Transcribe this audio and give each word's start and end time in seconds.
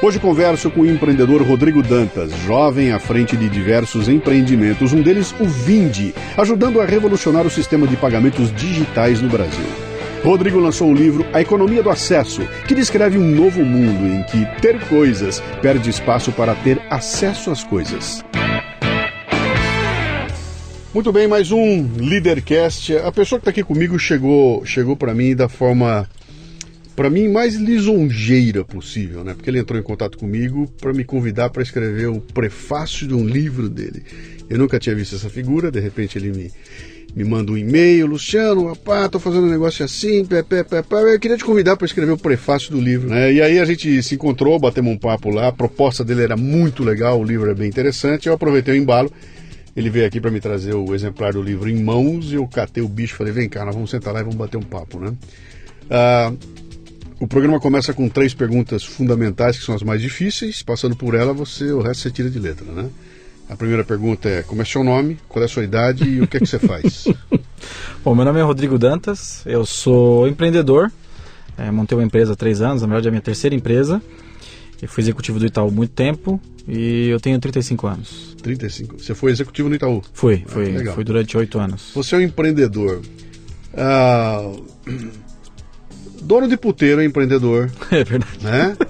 Hoje 0.00 0.20
converso 0.20 0.70
com 0.70 0.82
o 0.82 0.86
empreendedor 0.86 1.42
Rodrigo 1.42 1.82
Dantas, 1.82 2.30
jovem 2.46 2.92
à 2.92 3.00
frente 3.00 3.36
de 3.36 3.48
diversos 3.48 4.08
empreendimentos, 4.08 4.92
um 4.92 5.02
deles 5.02 5.34
o 5.40 5.44
Vindi, 5.44 6.14
ajudando 6.36 6.80
a 6.80 6.84
revolucionar 6.84 7.44
o 7.44 7.50
sistema 7.50 7.84
de 7.84 7.96
pagamentos 7.96 8.54
digitais 8.54 9.20
no 9.20 9.28
Brasil. 9.28 9.66
Rodrigo 10.22 10.60
lançou 10.60 10.88
o 10.88 10.94
livro 10.94 11.26
A 11.32 11.40
Economia 11.40 11.82
do 11.82 11.90
Acesso, 11.90 12.42
que 12.68 12.76
descreve 12.76 13.18
um 13.18 13.26
novo 13.26 13.64
mundo 13.64 14.06
em 14.06 14.22
que 14.22 14.46
ter 14.62 14.78
coisas 14.86 15.42
perde 15.60 15.90
espaço 15.90 16.30
para 16.30 16.54
ter 16.54 16.80
acesso 16.88 17.50
às 17.50 17.64
coisas. 17.64 18.24
Muito 20.94 21.10
bem, 21.10 21.26
mais 21.26 21.50
um 21.50 21.88
Leadercast. 21.98 22.96
A 22.98 23.10
pessoa 23.10 23.40
que 23.40 23.42
está 23.42 23.50
aqui 23.50 23.64
comigo 23.64 23.98
chegou, 23.98 24.64
chegou 24.64 24.96
para 24.96 25.12
mim 25.12 25.34
da 25.34 25.48
forma 25.48 26.08
para 26.98 27.08
mim 27.08 27.28
mais 27.28 27.54
lisonjeira 27.54 28.64
possível, 28.64 29.22
né? 29.22 29.32
Porque 29.32 29.48
ele 29.48 29.60
entrou 29.60 29.78
em 29.78 29.82
contato 29.84 30.18
comigo 30.18 30.68
para 30.80 30.92
me 30.92 31.04
convidar 31.04 31.48
para 31.48 31.62
escrever 31.62 32.08
o 32.08 32.20
prefácio 32.20 33.06
de 33.06 33.14
um 33.14 33.24
livro 33.24 33.68
dele. 33.68 34.02
Eu 34.50 34.58
nunca 34.58 34.80
tinha 34.80 34.96
visto 34.96 35.14
essa 35.14 35.30
figura, 35.30 35.70
de 35.70 35.78
repente 35.78 36.18
ele 36.18 36.32
me 36.32 36.50
me 37.14 37.24
manda 37.24 37.52
um 37.52 37.56
e-mail, 37.56 38.06
Luciano, 38.06 38.66
rapá, 38.66 39.08
tô 39.08 39.20
fazendo 39.20 39.46
um 39.46 39.50
negócio 39.50 39.84
assim, 39.84 40.24
pé, 40.24 40.42
pé, 40.42 40.64
pé, 40.64 40.82
pé. 40.82 41.14
eu 41.14 41.20
queria 41.20 41.36
te 41.36 41.44
convidar 41.44 41.76
para 41.76 41.86
escrever 41.86 42.10
o 42.10 42.18
prefácio 42.18 42.72
do 42.72 42.80
livro, 42.80 43.08
né? 43.08 43.32
E 43.32 43.40
aí 43.40 43.60
a 43.60 43.64
gente 43.64 44.02
se 44.02 44.16
encontrou, 44.16 44.58
batemos 44.58 44.92
um 44.92 44.98
papo 44.98 45.30
lá, 45.30 45.48
a 45.48 45.52
proposta 45.52 46.04
dele 46.04 46.22
era 46.22 46.36
muito 46.36 46.82
legal, 46.82 47.20
o 47.20 47.24
livro 47.24 47.48
é 47.48 47.54
bem 47.54 47.68
interessante, 47.68 48.26
eu 48.26 48.34
aproveitei 48.34 48.74
o 48.74 48.76
embalo, 48.76 49.10
ele 49.76 49.88
veio 49.88 50.04
aqui 50.04 50.20
para 50.20 50.32
me 50.32 50.40
trazer 50.40 50.74
o 50.74 50.92
exemplar 50.92 51.32
do 51.32 51.42
livro 51.42 51.70
em 51.70 51.80
mãos, 51.80 52.32
e 52.32 52.34
eu 52.34 52.46
catei 52.48 52.82
o 52.82 52.88
bicho, 52.88 53.14
falei, 53.14 53.32
vem 53.32 53.48
cá, 53.48 53.64
nós 53.64 53.74
vamos 53.74 53.88
sentar 53.88 54.12
lá 54.12 54.20
e 54.20 54.24
vamos 54.24 54.36
bater 54.36 54.56
um 54.56 54.62
papo, 54.62 54.98
né? 54.98 55.12
Ah, 55.90 56.32
o 57.20 57.26
programa 57.26 57.58
começa 57.58 57.92
com 57.92 58.08
três 58.08 58.32
perguntas 58.32 58.84
fundamentais, 58.84 59.58
que 59.58 59.64
são 59.64 59.74
as 59.74 59.82
mais 59.82 60.00
difíceis. 60.00 60.62
Passando 60.62 60.94
por 60.94 61.14
ela, 61.14 61.32
você 61.32 61.72
o 61.72 61.80
resto 61.80 62.02
você 62.02 62.10
tira 62.10 62.30
de 62.30 62.38
letra, 62.38 62.64
né? 62.70 62.88
A 63.48 63.56
primeira 63.56 63.82
pergunta 63.82 64.28
é: 64.28 64.42
como 64.42 64.62
é 64.62 64.64
seu 64.64 64.84
nome, 64.84 65.18
qual 65.28 65.42
é 65.42 65.46
a 65.46 65.48
sua 65.48 65.64
idade 65.64 66.04
e 66.04 66.20
o 66.20 66.26
que 66.26 66.36
é 66.36 66.40
que 66.40 66.46
você 66.46 66.58
faz? 66.58 67.06
Bom, 68.04 68.14
meu 68.14 68.24
nome 68.24 68.38
é 68.38 68.42
Rodrigo 68.42 68.78
Dantas, 68.78 69.42
eu 69.44 69.66
sou 69.66 70.28
empreendedor. 70.28 70.92
É, 71.56 71.70
montei 71.72 71.98
uma 71.98 72.04
empresa 72.04 72.34
há 72.34 72.36
três 72.36 72.62
anos, 72.62 72.82
na 72.82 72.86
verdade 72.86 73.08
é 73.08 73.10
a 73.10 73.12
minha 73.12 73.22
terceira 73.22 73.54
empresa. 73.56 74.00
Eu 74.80 74.88
fui 74.88 75.02
executivo 75.02 75.40
do 75.40 75.46
Itaú 75.46 75.68
há 75.68 75.70
muito 75.72 75.90
tempo 75.90 76.40
e 76.68 77.08
eu 77.08 77.18
tenho 77.18 77.36
35 77.40 77.86
anos. 77.88 78.36
35. 78.40 78.96
Você 78.96 79.12
foi 79.12 79.32
executivo 79.32 79.68
no 79.68 79.74
Itaú? 79.74 80.04
Fui, 80.12 80.44
ah, 80.46 80.50
fui, 80.50 80.84
fui 80.94 81.02
durante 81.02 81.36
oito 81.36 81.58
anos. 81.58 81.90
Você 81.96 82.14
é 82.14 82.18
um 82.18 82.20
empreendedor. 82.20 83.02
Ah 83.76 84.52
dono 86.22 86.48
de 86.48 86.56
puteiro 86.56 87.00
é 87.00 87.04
empreendedor. 87.04 87.70
É 87.90 88.04
verdade. 88.04 88.38
Né? 88.42 88.76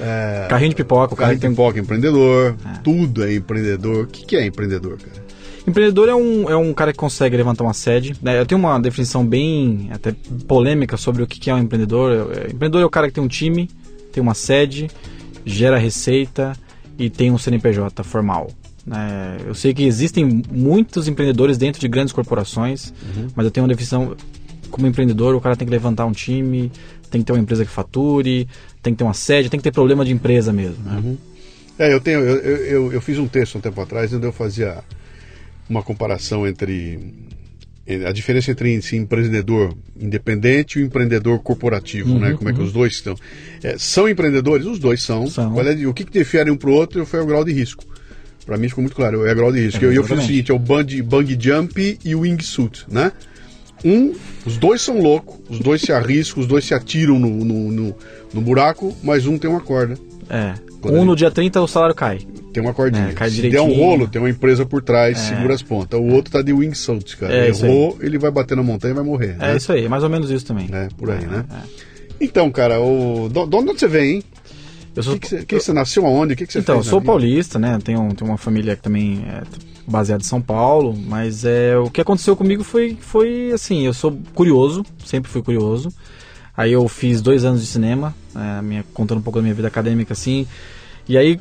É, 0.00 0.48
carrinho 0.50 0.70
de 0.70 0.76
pipoca, 0.76 1.14
o 1.14 1.16
carrinho 1.16 1.38
de 1.38 1.48
pipoca 1.48 1.78
é 1.78 1.80
empreendedor. 1.80 2.56
É. 2.66 2.78
Tudo 2.82 3.24
é 3.24 3.32
empreendedor. 3.32 4.04
O 4.04 4.06
que, 4.08 4.26
que 4.26 4.36
é 4.36 4.44
empreendedor, 4.44 4.98
cara? 4.98 5.24
Empreendedor 5.66 6.08
é 6.08 6.14
um, 6.14 6.50
é 6.50 6.56
um 6.56 6.74
cara 6.74 6.92
que 6.92 6.98
consegue 6.98 7.36
levantar 7.36 7.64
uma 7.64 7.72
sede. 7.72 8.14
Né? 8.20 8.38
Eu 8.38 8.44
tenho 8.44 8.60
uma 8.60 8.78
definição 8.78 9.24
bem 9.24 9.88
até 9.92 10.12
polêmica 10.46 10.96
sobre 10.96 11.22
o 11.22 11.26
que 11.26 11.48
é 11.48 11.54
um 11.54 11.58
empreendedor. 11.58 12.32
É, 12.32 12.46
empreendedor 12.46 12.82
é 12.82 12.84
o 12.84 12.90
cara 12.90 13.06
que 13.06 13.14
tem 13.14 13.22
um 13.22 13.28
time, 13.28 13.70
tem 14.12 14.22
uma 14.22 14.34
sede, 14.34 14.90
gera 15.46 15.78
receita 15.78 16.52
e 16.98 17.08
tem 17.08 17.30
um 17.30 17.38
CNPJ 17.38 18.02
formal. 18.02 18.50
É, 18.90 19.48
eu 19.48 19.54
sei 19.54 19.72
que 19.72 19.84
existem 19.84 20.42
muitos 20.50 21.08
empreendedores 21.08 21.56
dentro 21.56 21.80
de 21.80 21.88
grandes 21.88 22.12
corporações, 22.12 22.92
uhum. 23.02 23.28
mas 23.34 23.46
eu 23.46 23.50
tenho 23.50 23.64
uma 23.64 23.68
definição 23.68 24.14
como 24.74 24.88
empreendedor, 24.88 25.36
o 25.36 25.40
cara 25.40 25.54
tem 25.54 25.66
que 25.66 25.70
levantar 25.70 26.04
um 26.04 26.10
time, 26.12 26.70
tem 27.08 27.20
que 27.20 27.26
ter 27.26 27.32
uma 27.32 27.38
empresa 27.38 27.64
que 27.64 27.70
fature, 27.70 28.48
tem 28.82 28.92
que 28.92 28.98
ter 28.98 29.04
uma 29.04 29.14
sede, 29.14 29.48
tem 29.48 29.60
que 29.60 29.64
ter 29.64 29.72
problema 29.72 30.04
de 30.04 30.10
empresa 30.10 30.52
mesmo. 30.52 30.82
Né? 30.84 30.96
Uhum. 30.96 31.16
É, 31.78 31.92
eu, 31.92 32.00
tenho, 32.00 32.18
eu, 32.20 32.56
eu, 32.56 32.92
eu, 32.92 33.00
fiz 33.00 33.16
um 33.18 33.28
texto 33.28 33.56
um 33.56 33.60
tempo 33.60 33.80
atrás 33.80 34.12
onde 34.12 34.26
eu 34.26 34.32
fazia 34.32 34.82
uma 35.68 35.80
comparação 35.80 36.46
entre 36.46 36.98
a 38.04 38.12
diferença 38.12 38.50
entre 38.50 38.74
esse 38.74 38.96
empreendedor 38.96 39.76
independente 40.00 40.78
e 40.78 40.82
o 40.82 40.86
empreendedor 40.86 41.38
corporativo, 41.40 42.14
uhum, 42.14 42.18
né? 42.18 42.32
Como 42.32 42.48
é 42.48 42.52
que 42.52 42.58
uhum. 42.58 42.64
os 42.64 42.72
dois 42.72 42.94
estão? 42.94 43.14
É, 43.62 43.76
são 43.78 44.08
empreendedores? 44.08 44.66
Os 44.66 44.78
dois 44.80 45.02
são. 45.02 45.28
são. 45.28 45.60
É, 45.60 45.86
o 45.86 45.94
que, 45.94 46.04
que 46.04 46.12
difere 46.12 46.50
um 46.50 46.56
para 46.56 46.70
o 46.70 46.72
outro 46.72 47.06
foi 47.06 47.20
o 47.20 47.26
grau 47.26 47.44
de 47.44 47.52
risco. 47.52 47.84
Para 48.44 48.56
mim 48.56 48.68
ficou 48.68 48.82
muito 48.82 48.96
claro, 48.96 49.24
é 49.24 49.32
o 49.32 49.36
grau 49.36 49.52
de 49.52 49.60
risco. 49.60 49.84
É, 49.84 49.88
eu, 49.88 49.92
eu 49.92 50.04
fiz 50.04 50.18
o 50.18 50.22
seguinte, 50.22 50.50
é 50.50 50.54
o 50.54 50.58
bungee, 50.58 51.02
bungee 51.02 51.38
jump 51.38 51.98
e 52.04 52.14
o 52.14 52.20
wingsuit, 52.20 52.84
né? 52.88 53.12
Um, 53.84 54.14
os 54.46 54.56
dois 54.56 54.80
são 54.80 55.00
loucos, 55.00 55.36
os 55.48 55.58
dois 55.58 55.82
se 55.82 55.92
arriscam, 55.92 56.40
os 56.40 56.46
dois 56.46 56.64
se 56.64 56.72
atiram 56.72 57.18
no, 57.18 57.28
no, 57.28 57.70
no, 57.70 57.96
no 58.32 58.40
buraco, 58.40 58.94
mas 59.02 59.26
um 59.26 59.36
tem 59.36 59.50
uma 59.50 59.60
corda. 59.60 59.98
É. 60.30 60.54
Quando 60.80 60.94
um 60.94 60.98
ele... 60.98 61.06
no 61.06 61.16
dia 61.16 61.30
30 61.30 61.60
o 61.60 61.66
salário 61.66 61.94
cai. 61.94 62.20
Tem 62.52 62.62
uma 62.62 62.72
cordinha. 62.72 63.08
É, 63.08 63.12
cai 63.12 63.30
Se 63.30 63.48
der 63.48 63.60
um 63.60 63.74
rolo, 63.74 64.06
tem 64.06 64.20
uma 64.20 64.30
empresa 64.30 64.64
por 64.64 64.82
trás, 64.82 65.18
é. 65.18 65.34
segura 65.34 65.54
as 65.54 65.62
pontas. 65.62 65.98
O 65.98 66.04
outro 66.04 66.32
tá 66.32 66.40
de 66.40 66.52
wingsuit, 66.52 67.16
cara. 67.16 67.34
É 67.34 67.48
Errou, 67.48 67.98
ele 68.00 68.18
vai 68.18 68.30
bater 68.30 68.56
na 68.56 68.62
montanha 68.62 68.92
e 68.92 68.94
vai 68.94 69.04
morrer. 69.04 69.36
É 69.38 69.48
né? 69.48 69.56
isso 69.56 69.72
aí, 69.72 69.84
é 69.84 69.88
mais 69.88 70.02
ou 70.02 70.08
menos 70.08 70.30
isso 70.30 70.46
também. 70.46 70.68
É, 70.72 70.88
por 70.96 71.10
aí, 71.10 71.26
né? 71.26 71.44
É. 71.50 71.84
Então, 72.20 72.50
cara, 72.50 72.80
o... 72.80 73.28
de 73.28 73.56
onde 73.56 73.72
você 73.72 73.88
vem, 73.88 74.16
hein? 74.16 74.22
Eu 74.94 75.02
sou... 75.02 75.14
que, 75.14 75.20
que, 75.20 75.28
você, 75.28 75.44
que 75.44 75.54
você 75.60 75.72
nasceu 75.72 76.06
aonde? 76.06 76.36
Que, 76.36 76.46
que 76.46 76.52
você 76.52 76.60
então, 76.60 76.76
fez? 76.76 76.86
Então, 76.86 76.98
sou 76.98 77.04
paulista, 77.04 77.58
né? 77.58 77.78
Tenho, 77.82 78.14
tenho 78.14 78.30
uma 78.30 78.38
família 78.38 78.76
que 78.76 78.82
também 78.82 79.24
é 79.28 79.42
baseada 79.86 80.22
em 80.22 80.26
São 80.26 80.40
Paulo, 80.40 80.96
mas 80.96 81.44
é, 81.44 81.76
o 81.76 81.90
que 81.90 82.00
aconteceu 82.00 82.36
comigo 82.36 82.64
foi, 82.64 82.96
foi 83.00 83.50
assim, 83.52 83.86
eu 83.86 83.92
sou 83.92 84.18
curioso, 84.34 84.84
sempre 85.04 85.30
fui 85.30 85.42
curioso. 85.42 85.92
Aí 86.56 86.72
eu 86.72 86.86
fiz 86.88 87.20
dois 87.20 87.44
anos 87.44 87.60
de 87.60 87.66
cinema, 87.66 88.14
é, 88.34 88.62
minha, 88.62 88.84
contando 88.94 89.18
um 89.18 89.22
pouco 89.22 89.38
da 89.38 89.42
minha 89.42 89.54
vida 89.54 89.68
acadêmica, 89.68 90.12
assim. 90.12 90.46
E 91.08 91.18
aí, 91.18 91.40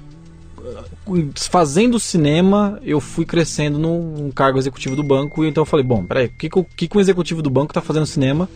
fazendo 1.36 2.00
cinema, 2.00 2.80
eu 2.84 3.00
fui 3.00 3.24
crescendo 3.26 3.78
num 3.78 4.32
cargo 4.32 4.58
executivo 4.58 4.96
do 4.96 5.04
banco. 5.04 5.46
E 5.46 5.50
então 5.50 5.62
eu 5.62 5.66
falei, 5.66 5.86
bom, 5.86 6.04
peraí, 6.04 6.26
o 6.28 6.30
que, 6.32 6.50
que, 6.50 6.88
que 6.88 6.98
um 6.98 7.02
executivo 7.02 7.42
do 7.42 7.50
banco 7.50 7.72
está 7.72 7.82
fazendo 7.82 8.06
cinema? 8.06 8.50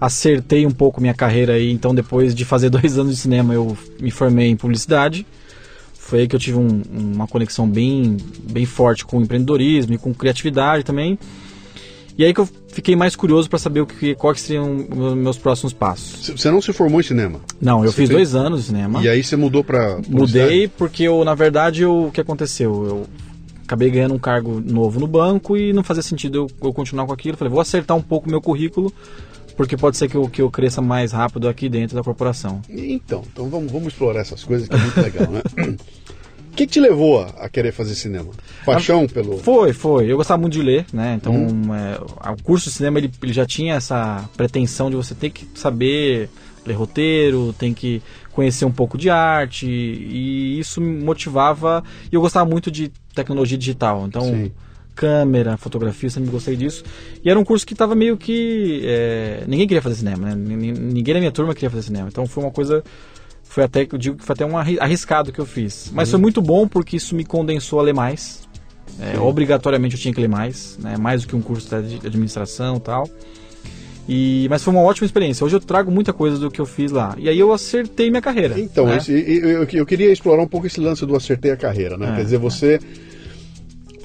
acertei 0.00 0.66
um 0.66 0.70
pouco 0.70 1.00
minha 1.00 1.14
carreira 1.14 1.54
aí, 1.54 1.70
então 1.70 1.94
depois 1.94 2.34
de 2.34 2.44
fazer 2.44 2.68
dois 2.70 2.98
anos 2.98 3.14
de 3.14 3.20
cinema 3.20 3.54
eu 3.54 3.76
me 4.00 4.10
formei 4.10 4.48
em 4.48 4.56
publicidade. 4.56 5.26
Foi 6.06 6.20
aí 6.20 6.28
que 6.28 6.36
eu 6.36 6.40
tive 6.40 6.56
um, 6.56 6.82
uma 6.92 7.26
conexão 7.26 7.68
bem, 7.68 8.16
bem 8.48 8.64
forte 8.64 9.04
com 9.04 9.20
empreendedorismo 9.20 9.92
e 9.92 9.98
com 9.98 10.14
criatividade 10.14 10.84
também. 10.84 11.18
E 12.16 12.24
aí 12.24 12.32
que 12.32 12.38
eu 12.38 12.48
fiquei 12.68 12.94
mais 12.94 13.16
curioso 13.16 13.50
para 13.50 13.58
saber 13.58 13.80
o 13.80 13.86
que, 13.86 14.14
quais 14.14 14.40
seriam 14.40 14.72
meus 15.16 15.36
próximos 15.36 15.72
passos. 15.72 16.30
Você 16.30 16.48
não 16.48 16.62
se 16.62 16.72
formou 16.72 17.00
em 17.00 17.02
cinema? 17.02 17.40
Não, 17.60 17.84
eu 17.84 17.90
você 17.90 18.02
fiz 18.02 18.08
fez... 18.08 18.10
dois 18.10 18.34
anos 18.36 18.60
de 18.60 18.66
cinema. 18.68 19.02
E 19.02 19.08
aí 19.08 19.22
você 19.22 19.34
mudou 19.34 19.64
para 19.64 19.98
Mudei 20.08 20.68
porque 20.68 21.02
eu, 21.02 21.24
na 21.24 21.34
verdade, 21.34 21.82
eu, 21.82 22.06
o 22.06 22.12
que 22.12 22.20
aconteceu? 22.20 22.86
Eu 22.86 23.06
acabei 23.64 23.90
ganhando 23.90 24.14
um 24.14 24.18
cargo 24.18 24.62
novo 24.64 25.00
no 25.00 25.08
banco 25.08 25.56
e 25.56 25.72
não 25.72 25.82
fazia 25.82 26.04
sentido 26.04 26.46
eu, 26.62 26.68
eu 26.68 26.72
continuar 26.72 27.04
com 27.04 27.12
aquilo. 27.12 27.36
Falei, 27.36 27.50
vou 27.50 27.60
acertar 27.60 27.96
um 27.96 28.02
pouco 28.02 28.28
o 28.28 28.30
meu 28.30 28.40
currículo 28.40 28.92
porque 29.56 29.76
pode 29.76 29.96
ser 29.96 30.08
que 30.08 30.16
eu, 30.16 30.28
que 30.28 30.42
eu 30.42 30.50
cresça 30.50 30.82
mais 30.82 31.12
rápido 31.12 31.48
aqui 31.48 31.68
dentro 31.68 31.96
da 31.96 32.02
corporação. 32.02 32.60
Então, 32.68 33.22
então 33.32 33.48
vamos, 33.48 33.72
vamos 33.72 33.88
explorar 33.88 34.20
essas 34.20 34.44
coisas 34.44 34.68
que 34.68 34.74
é 34.74 34.78
muito 34.78 35.00
legal, 35.00 35.30
né? 35.30 35.42
O 36.52 36.56
que, 36.56 36.66
te 36.66 36.80
levou 36.80 37.20
a, 37.20 37.26
a, 37.44 37.48
querer 37.50 37.70
fazer 37.70 37.94
cinema? 37.94 38.30
Paixão 38.64 39.04
ah, 39.04 39.12
pelo. 39.12 39.36
Foi, 39.36 39.74
foi. 39.74 40.10
Eu 40.10 40.16
gostava 40.16 40.40
muito 40.40 40.54
de 40.54 40.62
ler, 40.62 40.86
né? 40.90 41.14
Então, 41.20 41.34
uhum. 41.34 41.74
é, 41.74 41.98
o 42.32 42.42
curso 42.42 42.70
de 42.70 42.76
cinema 42.76 42.98
ele, 42.98 43.10
ele, 43.22 43.32
já 43.32 43.44
tinha 43.44 43.74
essa 43.74 44.26
pretensão 44.36 44.88
de 44.88 44.96
você 44.96 45.14
ter 45.14 45.28
que 45.28 45.46
saber 45.54 46.30
ler 46.64 46.74
roteiro, 46.74 47.54
tem 47.58 47.74
que 47.74 48.02
conhecer 48.32 48.64
um 48.64 48.72
pouco 48.72 48.98
de 48.98 49.08
arte 49.10 49.66
e 49.66 50.58
isso 50.58 50.80
me 50.80 51.02
motivava. 51.02 51.84
E 52.10 52.14
eu 52.14 52.20
gostava 52.20 52.48
muito 52.48 52.70
de 52.70 52.90
tecnologia 53.14 53.56
digital, 53.58 54.06
então 54.06 54.22
Sim. 54.22 54.52
Câmera, 54.96 55.56
fotografia, 55.56 56.10
sempre 56.10 56.30
gostei 56.30 56.56
disso. 56.56 56.82
E 57.22 57.30
era 57.30 57.38
um 57.38 57.44
curso 57.44 57.64
que 57.66 57.74
estava 57.74 57.94
meio 57.94 58.16
que 58.16 58.80
é, 58.84 59.44
ninguém 59.46 59.68
queria 59.68 59.82
fazer 59.82 59.96
cinema, 59.96 60.28
né? 60.28 60.34
Nin- 60.34 60.72
Ninguém 60.72 61.14
na 61.14 61.20
minha 61.20 61.30
turma 61.32 61.54
queria 61.54 61.70
fazer 61.70 61.82
cinema. 61.82 62.08
Então 62.08 62.26
foi 62.26 62.42
uma 62.42 62.50
coisa 62.50 62.82
foi 63.44 63.62
até 63.62 63.86
que 63.86 63.94
eu 63.94 63.98
digo 63.98 64.16
que 64.16 64.24
foi 64.24 64.32
até 64.34 64.44
um 64.44 64.58
arri- 64.58 64.78
arriscado 64.80 65.30
que 65.32 65.38
eu 65.38 65.46
fiz. 65.46 65.90
Mas 65.94 66.10
foi 66.10 66.18
muito 66.18 66.42
bom 66.42 66.66
porque 66.66 66.96
isso 66.96 67.14
me 67.14 67.24
condensou 67.24 67.78
a 67.78 67.82
ler 67.82 67.94
mais. 67.94 68.44
É, 69.00 69.18
obrigatoriamente 69.20 69.94
eu 69.94 70.00
tinha 70.00 70.12
que 70.14 70.20
ler 70.20 70.28
mais, 70.28 70.76
né? 70.82 70.96
Mais 70.98 71.22
do 71.22 71.28
que 71.28 71.36
um 71.36 71.40
curso 71.42 71.68
de 71.82 72.06
administração 72.06 72.76
e 72.76 72.80
tal. 72.80 73.08
E, 74.08 74.46
mas 74.48 74.62
foi 74.62 74.72
uma 74.72 74.82
ótima 74.82 75.04
experiência. 75.04 75.44
Hoje 75.44 75.56
eu 75.56 75.60
trago 75.60 75.90
muita 75.90 76.12
coisa 76.12 76.38
do 76.38 76.50
que 76.50 76.60
eu 76.60 76.66
fiz 76.66 76.92
lá. 76.92 77.14
E 77.18 77.28
aí 77.28 77.38
eu 77.38 77.52
acertei 77.52 78.08
minha 78.08 78.22
carreira. 78.22 78.58
Então, 78.58 78.86
né? 78.86 78.98
esse- 78.98 79.12
eu, 79.12 79.64
eu- 79.72 79.86
queria 79.86 80.12
explorar 80.12 80.42
um 80.42 80.46
pouco 80.46 80.66
esse 80.66 80.80
lance 80.80 81.04
do 81.04 81.16
acertei 81.16 81.50
a 81.50 81.56
carreira, 81.56 81.96
né? 81.96 82.10
É, 82.12 82.16
Quer 82.16 82.22
dizer, 82.24 82.38
você 82.38 82.78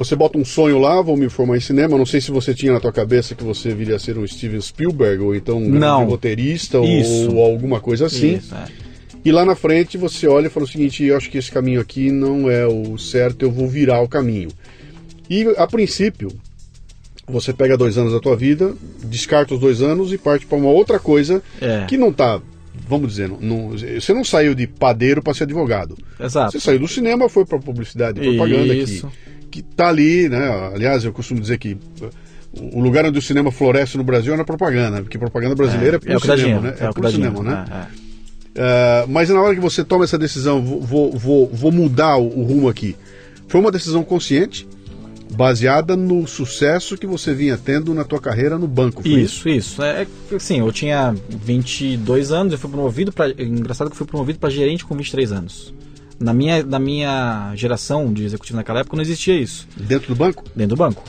você 0.03 0.15
bota 0.15 0.37
um 0.37 0.45
sonho 0.45 0.79
lá, 0.79 1.01
vou 1.01 1.15
me 1.17 1.29
formar 1.29 1.57
em 1.57 1.59
cinema. 1.61 1.97
Não 1.97 2.05
sei 2.05 2.19
se 2.21 2.31
você 2.31 2.53
tinha 2.53 2.73
na 2.73 2.79
tua 2.79 2.91
cabeça 2.91 3.35
que 3.35 3.43
você 3.43 3.73
viria 3.73 3.95
a 3.95 3.99
ser 3.99 4.17
um 4.17 4.25
Steven 4.25 4.59
Spielberg 4.61 5.21
ou 5.23 5.35
então 5.35 5.57
um 5.57 5.63
grande 5.69 5.79
Não. 5.79 6.05
roteirista 6.05 6.79
ou, 6.79 6.87
ou 7.35 7.43
alguma 7.43 7.79
coisa 7.79 8.05
assim. 8.07 8.35
Isso, 8.35 8.55
é. 8.55 8.65
E 9.23 9.31
lá 9.31 9.45
na 9.45 9.53
frente 9.55 9.97
você 9.97 10.27
olha 10.27 10.47
e 10.47 10.49
fala 10.49 10.65
o 10.65 10.69
seguinte: 10.69 11.03
eu 11.03 11.15
acho 11.15 11.29
que 11.29 11.37
esse 11.37 11.51
caminho 11.51 11.79
aqui 11.79 12.11
não 12.11 12.49
é 12.49 12.65
o 12.65 12.97
certo, 12.97 13.43
eu 13.43 13.51
vou 13.51 13.67
virar 13.67 14.01
o 14.01 14.07
caminho. 14.07 14.49
E 15.29 15.43
a 15.57 15.67
princípio, 15.67 16.29
você 17.27 17.53
pega 17.53 17.77
dois 17.77 17.97
anos 17.97 18.11
da 18.13 18.19
tua 18.19 18.35
vida, 18.35 18.73
descarta 19.03 19.53
os 19.53 19.59
dois 19.59 19.81
anos 19.81 20.11
e 20.11 20.17
parte 20.17 20.45
para 20.45 20.57
uma 20.57 20.69
outra 20.69 20.99
coisa 20.99 21.41
É. 21.61 21.85
que 21.85 21.97
não 21.97 22.11
tá, 22.11 22.41
vamos 22.87 23.09
dizer, 23.11 23.29
não- 23.39 23.69
você 23.69 24.13
não 24.13 24.23
saiu 24.23 24.53
de 24.55 24.67
padeiro 24.67 25.21
para 25.21 25.33
ser 25.33 25.43
advogado. 25.43 25.97
Exato. 26.19 26.51
Você 26.53 26.59
saiu 26.59 26.79
do 26.79 26.87
cinema, 26.87 27.29
foi 27.29 27.45
para 27.45 27.59
publicidade 27.59 28.19
e 28.19 28.23
propaganda 28.35 28.73
Isso. 28.73 29.07
que, 29.07 29.40
que 29.51 29.61
tá 29.61 29.89
ali, 29.89 30.29
né? 30.29 30.71
Aliás, 30.73 31.03
eu 31.03 31.11
costumo 31.11 31.39
dizer 31.39 31.57
que 31.57 31.73
uh, 31.73 32.09
o 32.73 32.79
lugar 32.79 33.05
onde 33.05 33.19
o 33.19 33.21
cinema 33.21 33.51
floresce 33.51 33.97
no 33.97 34.03
Brasil 34.03 34.33
é 34.33 34.37
na 34.37 34.45
propaganda, 34.45 35.01
porque 35.01 35.17
propaganda 35.17 35.55
brasileira 35.55 35.99
é, 36.05 36.13
é, 36.13 36.17
pro 36.17 36.27
dá 36.27 36.37
cinema, 36.37 36.59
dinheiro. 36.59 36.61
né? 36.61 36.87
É, 36.87 36.91
pro 36.91 37.01
dá 37.01 37.11
cinema, 37.11 37.39
dinheiro. 37.39 37.59
né? 37.59 37.87
É, 38.55 39.03
é. 39.03 39.05
Mas 39.07 39.29
na 39.29 39.41
hora 39.41 39.53
que 39.53 39.61
você 39.61 39.83
toma 39.83 40.05
essa 40.05 40.17
decisão, 40.17 40.61
vou, 40.61 41.11
vou, 41.11 41.47
vou, 41.47 41.71
mudar 41.71 42.17
o, 42.17 42.39
o 42.39 42.43
rumo 42.43 42.69
aqui, 42.69 42.95
foi 43.47 43.59
uma 43.59 43.71
decisão 43.71 44.03
consciente, 44.03 44.67
baseada 45.33 45.95
no 45.95 46.27
sucesso 46.27 46.97
que 46.97 47.07
você 47.07 47.33
vinha 47.33 47.57
tendo 47.57 47.93
na 47.93 48.03
tua 48.03 48.19
carreira 48.19 48.57
no 48.57 48.67
banco. 48.67 49.01
Foi 49.01 49.11
Isso, 49.11 49.47
isso. 49.47 49.81
É, 49.81 50.03
é, 50.03 50.35
assim, 50.35 50.59
eu 50.59 50.71
tinha 50.71 51.15
22 51.29 52.31
anos, 52.31 52.53
eu 52.53 52.59
fui 52.59 52.69
promovido 52.69 53.11
para 53.11 53.29
engraçado 53.41 53.87
que 53.87 53.93
eu 53.93 53.97
fui 53.97 54.07
promovido 54.07 54.39
para 54.39 54.49
gerente 54.49 54.85
com 54.85 54.95
23 54.95 55.31
anos. 55.31 55.73
Na 56.21 56.33
minha, 56.33 56.63
na 56.63 56.79
minha 56.79 57.51
geração 57.55 58.13
de 58.13 58.23
executivo 58.23 58.57
naquela 58.57 58.79
época 58.81 58.95
não 58.95 59.01
existia 59.01 59.33
isso 59.35 59.67
Dentro 59.75 60.07
do 60.09 60.15
banco? 60.15 60.43
dentro 60.55 60.75
do 60.75 60.79
banco. 60.79 61.03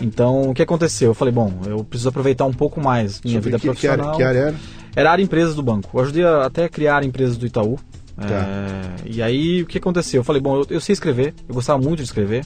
Então, 0.00 0.42
o 0.50 0.54
que 0.54 0.62
aconteceu? 0.62 1.10
Eu 1.10 1.14
falei, 1.14 1.32
bom, 1.32 1.52
eu 1.66 1.82
preciso 1.82 2.08
aproveitar 2.10 2.44
um 2.44 2.52
pouco 2.52 2.80
mais 2.80 3.20
minha 3.22 3.38
Sobre 3.42 3.56
vida 3.56 3.58
que, 3.58 3.76
que, 3.80 3.88
área, 3.88 4.02
profissional. 4.04 4.16
que 4.16 4.22
área 4.22 4.38
era? 4.38 4.54
Era 4.94 5.08
a 5.08 5.12
área 5.12 5.22
empresas 5.22 5.54
do 5.54 5.62
banco. 5.62 5.90
Eu 5.96 6.00
ajudei 6.02 6.24
a- 6.24 6.44
até 6.46 6.64
a 6.64 6.68
criar 6.68 7.02
empresas 7.02 7.36
do 7.36 7.46
Itaú. 7.46 7.78
Tá. 8.16 8.24
É, 8.26 8.82
e 9.06 9.22
aí, 9.22 9.62
o 9.62 9.66
que 9.66 9.78
aconteceu? 9.78 10.20
Eu 10.20 10.24
falei, 10.24 10.40
bom, 10.42 10.56
eu, 10.58 10.66
eu 10.70 10.80
sei 10.80 10.92
escrever, 10.92 11.34
eu 11.48 11.54
gostava 11.54 11.80
muito 11.82 11.98
de 11.98 12.04
escrever. 12.04 12.44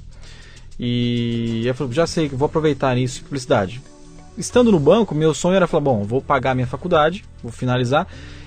E 0.78 1.62
eu 1.66 1.74
falei, 1.74 1.92
já 1.92 2.06
sei 2.06 2.28
que 2.28 2.34
vou 2.34 2.46
aproveitar 2.46 2.94
nisso 2.94 3.20
em 3.20 3.22
publicidade. 3.24 3.80
Estando 4.36 4.72
no 4.72 4.80
banco, 4.80 5.14
meu 5.14 5.34
sonho 5.34 5.56
era 5.56 5.66
falar, 5.66 5.82
bom, 5.82 6.04
vou 6.04 6.20
pagar 6.22 6.54
minha 6.54 6.66
faculdade, 6.66 7.24
vou 7.42 7.52
finalizar 7.52 8.06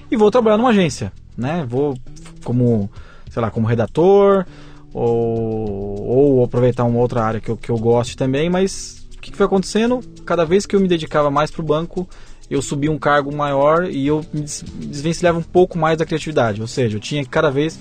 e 0.10 0.18
vou 0.18 0.31
trabalhar 0.31 0.57
numa 0.57 0.69
agência, 0.69 1.12
né? 1.38 1.66
Vou 1.69 1.95
como, 2.44 2.89
sei 3.36 3.42
lá, 3.42 3.52
como 3.52 3.68
redator 3.68 4.46
ou, 4.94 6.02
ou 6.40 6.44
aproveitar 6.46 6.86
uma 6.86 7.00
outra 7.00 7.22
área 7.22 7.42
que 7.42 7.50
eu, 7.50 7.58
que 7.58 7.70
eu 7.70 7.78
goste 7.78 8.16
também, 8.16 8.50
mas 8.50 9.06
o 9.18 9.20
que, 9.20 9.30
que 9.32 9.36
foi 9.38 9.46
acontecendo? 9.46 10.00
Cada 10.26 10.46
vez 10.46 10.66
que 10.66 10.74
eu 10.76 10.80
me 10.80 10.88
dedicava 10.88 11.30
mais 11.30 11.52
para 11.52 11.62
o 11.62 11.66
banco, 11.66 12.08
eu 12.50 12.62
subia 12.62 12.90
um 12.92 12.98
cargo 12.98 13.36
maior 13.36 13.90
e 13.92 14.08
eu 14.08 14.24
me 14.34 14.42
des- 14.42 14.64
desvencilhava 14.88 15.38
um 15.40 15.44
pouco 15.44 15.78
mais 15.78 15.98
da 15.98 16.06
criatividade, 16.06 16.62
ou 16.62 16.68
seja, 16.68 16.96
eu 16.96 17.02
tinha 17.02 17.24
que 17.24 17.30
cada 17.30 17.52
vez 17.52 17.78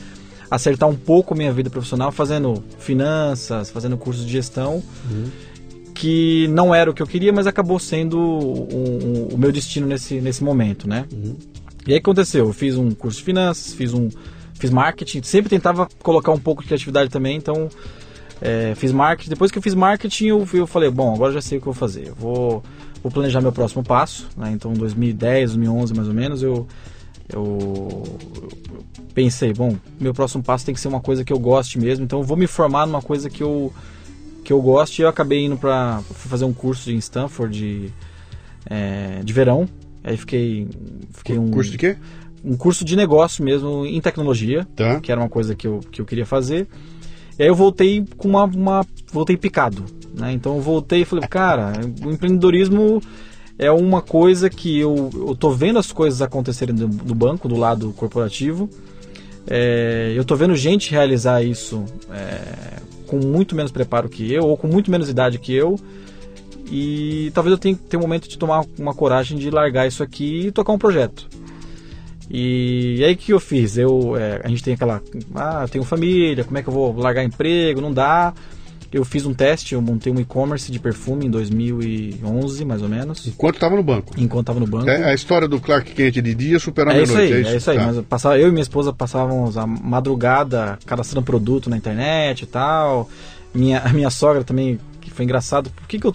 acertar 0.51 0.89
um 0.89 0.97
pouco 0.97 1.35
a 1.35 1.37
minha 1.37 1.53
vida 1.53 1.71
profissional 1.71 2.11
fazendo 2.11 2.63
finanças, 2.81 3.71
fazendo 3.71 3.97
cursos 3.97 4.27
de 4.27 4.33
gestão, 4.33 4.83
que 5.95 6.49
não 6.49 6.75
era 6.75 6.91
o 6.91 6.95
que 6.95 7.03
eu 7.03 7.07
queria, 7.07 7.33
mas 7.33 7.47
acabou 7.47 7.79
sendo 7.79 8.19
o, 8.19 8.69
o- 8.73 9.29
o 9.35 9.39
meu 9.39 9.53
destino 9.53 9.87
nesse, 9.87 10.21
nesse 10.21 10.43
momento, 10.43 10.89
né? 10.89 11.07
E 11.87 11.93
aí 11.93 11.99
aconteceu? 11.99 12.47
Eu 12.47 12.53
fiz 12.53 12.77
um 12.77 12.91
curso 12.93 13.19
de 13.19 13.25
finanças, 13.25 13.73
fiz 13.75 13.93
um 13.95 14.09
fiz 14.65 14.71
marketing, 14.71 15.23
sempre 15.23 15.51
tentava 15.51 15.87
colocar 16.03 16.33
um 16.33 16.39
pouco 16.39 16.63
de 16.63 16.69
criatividade 16.69 17.11
também, 17.11 17.37
então 17.37 17.69
é, 18.41 18.75
fiz 18.75 18.93
marketing. 18.93 19.31
Depois 19.31 19.51
que 19.51 19.59
eu 19.59 19.63
fiz 19.63 19.75
marketing, 19.75 20.29
eu, 20.29 20.49
eu 20.55 20.67
falei, 20.67 20.91
bom, 20.91 21.15
agora 21.15 21.33
já 21.33 21.41
sei 21.43 21.59
o 21.59 21.61
que 21.61 21.69
eu 21.69 21.73
vou 21.73 21.79
fazer. 21.79 22.09
Eu 22.09 22.15
vou, 22.15 22.63
vou 23.03 23.13
planejar 23.13 23.43
meu 23.43 23.53
próximo 23.53 23.85
passo, 23.85 24.27
né? 24.37 24.51
Então, 24.53 24.73
2010, 24.73 25.51
2011 25.51 25.95
mais 25.95 26.09
ou 26.09 26.15
menos, 26.15 26.43
eu, 26.43 26.67
eu, 27.29 28.03
eu 28.73 28.89
pensei, 29.15 29.53
bom, 29.53 29.77
meu 30.01 30.15
próximo 30.15 30.43
passo 30.43 30.65
tem 30.65 30.75
que 30.75 30.81
ser 30.81 30.89
uma 30.89 31.01
coisa 31.01 31.23
que 31.23 31.33
eu 31.33 31.39
goste 31.39 31.79
mesmo, 31.79 32.05
então 32.05 32.21
eu 32.21 32.25
vou 32.25 32.37
me 32.37 32.47
formar 32.47 32.87
numa 32.87 33.03
coisa 33.03 33.29
que 33.29 33.43
eu 33.43 33.73
que 34.43 34.53
eu 34.53 34.61
gosto 34.61 34.99
e 34.99 35.03
eu 35.03 35.09
acabei 35.09 35.43
indo 35.43 35.57
para 35.57 36.03
fazer 36.11 36.45
um 36.45 36.53
curso 36.53 36.91
em 36.91 36.99
Stanford 36.99 37.59
de, 37.59 37.91
é, 38.67 39.21
de 39.25 39.33
verão. 39.33 39.67
Aí 40.05 40.19
fiquei, 40.19 40.69
fiquei 41.13 41.39
um 41.39 41.51
Curso 41.51 41.71
de 41.71 41.79
quê? 41.79 41.97
Um 42.45 42.57
curso 42.57 42.85
de 42.85 42.95
negócio 42.97 43.43
mesmo 43.45 43.87
em 43.87 44.01
tecnologia, 44.01 44.67
Tá. 44.77 45.01
que 45.01 45.11
era 45.11 45.21
uma 45.21 45.29
coisa 45.29 45.55
que 45.55 45.67
eu, 45.67 45.81
que 45.91 46.01
eu 46.01 46.05
queria 46.05 46.27
fazer. 46.27 46.67
E 47.39 47.43
aí 47.43 47.49
eu 47.49 47.55
voltei 47.55 48.05
com 48.17 48.29
uma, 48.29 48.45
uma 48.45 48.87
voltei 49.13 49.37
picado, 49.37 49.85
né? 50.17 50.33
Então 50.33 50.57
eu 50.57 50.61
voltei 50.61 51.03
e 51.03 51.05
falei, 51.05 51.27
cara, 51.27 51.73
o 52.05 52.11
empreendedorismo 52.11 53.01
é 53.59 53.71
uma 53.71 54.03
coisa 54.03 54.51
que 54.51 54.79
eu, 54.79 55.11
eu 55.15 55.35
tô 55.35 55.51
vendo 55.51 55.79
as 55.79 55.91
coisas 55.91 56.21
acontecerem 56.23 56.75
do, 56.75 56.87
do 56.87 57.15
banco, 57.15 57.49
do 57.49 57.57
lado 57.57 57.93
corporativo. 57.97 58.69
É, 59.47 60.13
eu 60.17 60.25
tô 60.25 60.37
vendo 60.37 60.55
gente 60.57 60.91
realizar 60.91 61.43
isso 61.43 61.85
é, 62.11 62.81
com 63.07 63.19
muito 63.19 63.55
menos 63.55 63.71
preparo 63.71 64.09
que 64.09 64.33
eu, 64.33 64.45
ou 64.45 64.57
com 64.57 64.67
muito 64.67 64.91
menos 64.91 65.09
idade 65.09 65.39
que 65.39 65.53
eu. 65.53 65.79
E 66.71 67.31
talvez 67.35 67.53
eu 67.53 67.59
tenha 67.59 67.75
que 67.75 67.83
ter 67.83 67.97
um 67.97 68.01
momento 68.01 68.29
de 68.29 68.39
tomar 68.39 68.65
uma 68.79 68.95
coragem 68.95 69.37
de 69.39 69.51
largar 69.51 69.87
isso 69.87 70.03
aqui 70.03 70.47
e 70.47 70.53
tocar 70.53 70.73
um 70.73 70.79
projeto. 70.79 71.29
E, 72.31 73.03
aí 73.05 73.13
o 73.15 73.17
que 73.17 73.33
eu 73.33 73.41
fiz? 73.41 73.77
Eu, 73.77 74.17
é, 74.17 74.41
a 74.45 74.49
gente 74.49 74.63
tem 74.63 74.75
aquela. 74.75 75.03
Ah, 75.35 75.61
eu 75.63 75.69
tenho 75.69 75.85
família, 75.85 76.45
como 76.45 76.57
é 76.59 76.63
que 76.63 76.69
eu 76.69 76.73
vou 76.73 76.97
largar 76.97 77.23
emprego? 77.25 77.81
Não 77.81 77.93
dá. 77.93 78.33
Eu 78.93 79.05
fiz 79.05 79.27
um 79.27 79.35
teste, 79.35 79.75
eu 79.75 79.83
montei 79.83 80.13
um 80.13 80.21
e-commerce 80.21 80.71
de 80.71 80.79
perfume 80.79 81.27
em 81.27 81.31
2011, 81.31 82.65
mais 82.65 82.81
ou 82.81 82.89
menos, 82.89 83.27
Enquanto 83.27 83.57
estava 83.57 83.75
no 83.75 83.83
banco. 83.83 84.15
enquanto 84.17 84.43
estava 84.45 84.61
no 84.61 84.69
banco. 84.69 84.89
É 84.89 85.11
a 85.11 85.15
história 85.15 85.49
do 85.49 85.61
Clark 85.61 85.93
Kent 85.93 86.15
de 86.23 86.33
dia 86.35 86.61
superar 86.61 86.95
É 86.95 87.03
isso 87.03 87.13
meia-noite. 87.13 87.49
aí, 87.49 87.55
é 87.55 87.57
isso 87.57 87.71
aí. 87.73 87.77
Tá. 87.79 87.87
Mas 87.87 87.97
eu, 87.97 88.03
passava, 88.05 88.39
eu 88.39 88.49
e 88.49 88.51
minha 88.53 88.63
esposa 88.63 88.93
passávamos 88.93 89.59
a 89.59 89.67
madrugada 89.67 90.79
cadastrando 90.87 91.25
produto 91.25 91.69
na 91.69 91.77
internet 91.77 92.43
e 92.43 92.47
tal. 92.47 93.11
Minha, 93.53 93.81
a 93.81 93.89
minha 93.93 94.11
sogra 94.11 94.45
também, 94.45 94.79
que 95.01 95.11
foi 95.11 95.25
engraçado. 95.25 95.71
Por 95.71 95.89
que, 95.89 95.99
que 95.99 96.07
eu. 96.07 96.15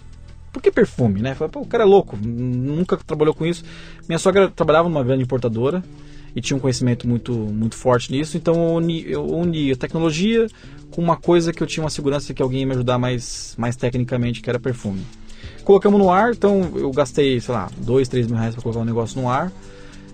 Por 0.52 0.62
que 0.62 0.72
perfume, 0.72 1.22
né? 1.22 1.36
Falei, 1.36 1.52
o 1.56 1.66
cara 1.66 1.84
é 1.84 1.88
louco, 1.88 2.18
nunca 2.18 2.98
trabalhou 2.98 3.34
com 3.34 3.46
isso. 3.46 3.64
Minha 4.08 4.20
sogra 4.20 4.50
trabalhava 4.50 4.90
numa 4.90 5.04
grande 5.04 5.24
importadora 5.24 5.84
e 6.36 6.42
tinha 6.42 6.58
um 6.58 6.60
conhecimento 6.60 7.08
muito, 7.08 7.34
muito 7.34 7.76
forte 7.76 8.12
nisso, 8.12 8.38
então 8.38 8.54
eu 8.56 8.76
uni, 8.76 9.12
eu 9.12 9.26
uni 9.26 9.72
a 9.72 9.76
tecnologia 9.76 10.48
com 10.92 11.02
uma 11.02 11.18
coisa 11.18 11.52
que 11.52 11.62
eu 11.62 11.68
tinha 11.68 11.84
uma 11.84 11.90
segurança 11.90 12.34
que 12.34 12.42
alguém 12.42 12.62
ia 12.62 12.66
me 12.66 12.74
ajudar 12.74 12.98
mais, 12.98 13.56
mais 13.58 13.76
tecnicamente, 13.76 14.42
que 14.42 14.50
era 14.50 14.60
perfume. 14.60 15.02
Colocamos 15.64 16.00
no 16.00 16.10
ar, 16.10 16.32
então 16.32 16.72
eu 16.76 16.92
gastei, 16.92 17.40
sei 17.40 17.54
lá, 17.54 17.70
dois, 17.78 18.08
três 18.08 18.28
mil 18.28 18.38
reais 18.38 18.56
para 18.56 18.64
colocar 18.64 18.80
o 18.80 18.86
negócio 18.86 19.22
no 19.22 19.30
ar. 19.30 19.52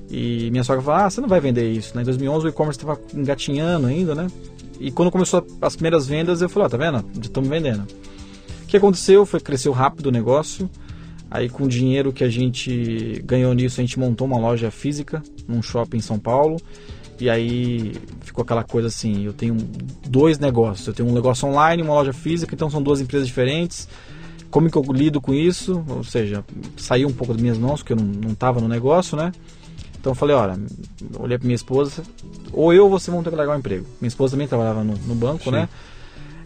E 0.10 0.50
minha 0.51 0.63
sogra 0.63 0.84
falou: 0.84 1.00
Ah, 1.00 1.10
você 1.10 1.22
não 1.22 1.27
vai 1.27 1.39
vender 1.39 1.72
isso. 1.72 1.96
Né? 1.96 2.01
Em 2.01 2.06
2011 2.06 2.46
o 2.46 2.50
e-commerce 2.50 2.77
estava 2.77 3.00
engatinhando 3.13 3.88
ainda, 3.88 4.13
né? 4.13 4.27
E 4.80 4.92
quando 4.92 5.12
começou 5.12 5.46
as 5.62 5.75
primeiras 5.75 6.06
vendas, 6.06 6.42
eu 6.42 6.50
falei: 6.50 6.70
tá 6.70 6.77
vendo? 6.77 7.04
Estamos 7.22 7.50
vendendo. 7.50 7.88
O 8.75 8.77
que 8.77 8.86
aconteceu 8.86 9.25
foi 9.25 9.39
que 9.39 9.46
cresceu 9.46 9.72
rápido 9.72 10.08
o 10.08 10.12
negócio. 10.12 10.70
Aí, 11.32 11.48
com 11.48 11.63
o 11.63 11.67
dinheiro 11.67 12.12
que 12.12 12.25
a 12.25 12.29
gente 12.29 13.22
ganhou 13.24 13.53
nisso, 13.53 13.79
a 13.79 13.84
gente 13.84 13.98
montou 13.98 14.27
uma 14.27 14.38
loja 14.38 14.70
física 14.70 15.24
num 15.48 15.62
shopping 15.62 15.96
em 15.96 16.01
São 16.01 16.20
Paulo. 16.20 16.58
E 17.17 17.29
aí 17.29 17.94
ficou 18.20 18.44
aquela 18.44 18.65
coisa 18.65 18.89
assim: 18.89 19.24
eu 19.24 19.32
tenho 19.32 19.55
dois 20.05 20.39
negócios. 20.39 20.86
Eu 20.86 20.94
tenho 20.94 21.08
um 21.08 21.13
negócio 21.13 21.48
online 21.48 21.82
e 21.82 21.86
uma 21.86 21.94
loja 21.94 22.12
física, 22.12 22.53
então 22.53 22.70
são 22.70 22.84
duas 22.84 23.00
empresas 23.00 23.25
diferentes. 23.25 23.88
Como 24.51 24.70
que 24.70 24.77
eu 24.77 24.84
lido 24.91 25.22
com 25.22 25.34
isso? 25.34 25.82
Ou 25.88 26.03
seja, 26.03 26.44
saiu 26.75 27.08
um 27.08 27.13
pouco 27.13 27.32
das 27.32 27.41
minhas 27.41 27.58
mãos, 27.58 27.82
porque 27.82 27.94
eu 27.94 27.98
não 27.98 28.34
estava 28.34 28.60
no 28.60 28.67
negócio, 28.67 29.15
né? 29.15 29.32
Então 29.98 30.12
eu 30.12 30.15
falei: 30.15 30.36
olha, 30.36 30.60
olhei 31.17 31.38
para 31.38 31.46
minha 31.46 31.55
esposa, 31.55 32.03
ou 32.51 32.74
eu 32.74 32.84
ou 32.84 32.89
você 32.89 33.10
vão 33.10 33.24
ter 33.24 33.29
que 33.29 33.38
largar 33.38 33.55
o 33.55 33.60
emprego. 33.60 33.86
Minha 34.01 34.10
esposa 34.10 34.32
também 34.32 34.50
trabalhava 34.50 34.84
no, 34.84 34.98
no 34.98 35.15
banco, 35.15 35.46
Sim. 35.46 35.51
né? 35.51 35.70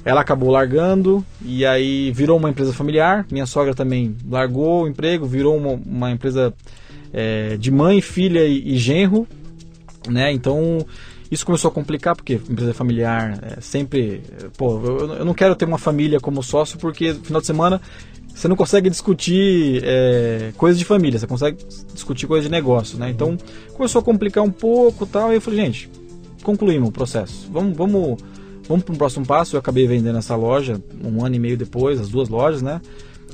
Ela 0.05 0.21
acabou 0.21 0.49
largando 0.49 1.25
e 1.43 1.65
aí 1.65 2.11
virou 2.11 2.37
uma 2.37 2.49
empresa 2.49 2.73
familiar. 2.73 3.25
Minha 3.31 3.45
sogra 3.45 3.73
também 3.73 4.15
largou 4.29 4.83
o 4.83 4.87
emprego, 4.87 5.25
virou 5.25 5.57
uma, 5.57 5.79
uma 5.85 6.11
empresa 6.11 6.53
é, 7.11 7.57
de 7.57 7.69
mãe, 7.69 8.01
filha 8.01 8.45
e, 8.45 8.75
e 8.75 8.77
genro, 8.77 9.27
né? 10.07 10.31
Então 10.31 10.85
Isso 11.31 11.45
começou 11.45 11.69
a 11.69 11.71
complicar 11.71 12.15
porque 12.15 12.33
empresa 12.33 12.73
familiar 12.73 13.39
é 13.43 13.61
sempre. 13.61 14.23
Pô, 14.57 14.81
eu, 14.83 15.13
eu 15.15 15.25
não 15.25 15.33
quero 15.33 15.55
ter 15.55 15.65
uma 15.65 15.77
família 15.77 16.19
como 16.19 16.41
sócio 16.41 16.79
porque 16.79 17.13
final 17.13 17.39
de 17.39 17.47
semana 17.47 17.79
você 18.33 18.47
não 18.47 18.55
consegue 18.55 18.89
discutir 18.89 19.81
é, 19.83 20.53
coisas 20.55 20.79
de 20.79 20.85
família, 20.85 21.19
você 21.19 21.27
consegue 21.27 21.57
discutir 21.93 22.25
coisas 22.25 22.45
de 22.45 22.51
negócio, 22.51 22.97
né? 22.97 23.09
Então 23.09 23.37
começou 23.73 23.99
a 23.99 24.03
complicar 24.03 24.43
um 24.43 24.51
pouco 24.51 25.05
tal, 25.05 25.31
e 25.31 25.35
eu 25.35 25.41
falei, 25.41 25.65
gente, 25.65 25.89
concluímos 26.41 26.89
o 26.89 26.91
processo. 26.91 27.49
Vamos, 27.51 27.75
vamos, 27.77 28.17
vamos 28.69 28.85
para 28.85 28.93
o 28.95 28.97
próximo 28.97 29.25
passo. 29.25 29.55
Eu 29.57 29.59
acabei 29.59 29.85
vendendo 29.87 30.17
essa 30.17 30.35
loja 30.35 30.81
um 31.03 31.25
ano 31.25 31.35
e 31.35 31.39
meio 31.39 31.57
depois, 31.57 31.99
as 31.99 32.07
duas 32.07 32.29
lojas, 32.29 32.61
né? 32.61 32.79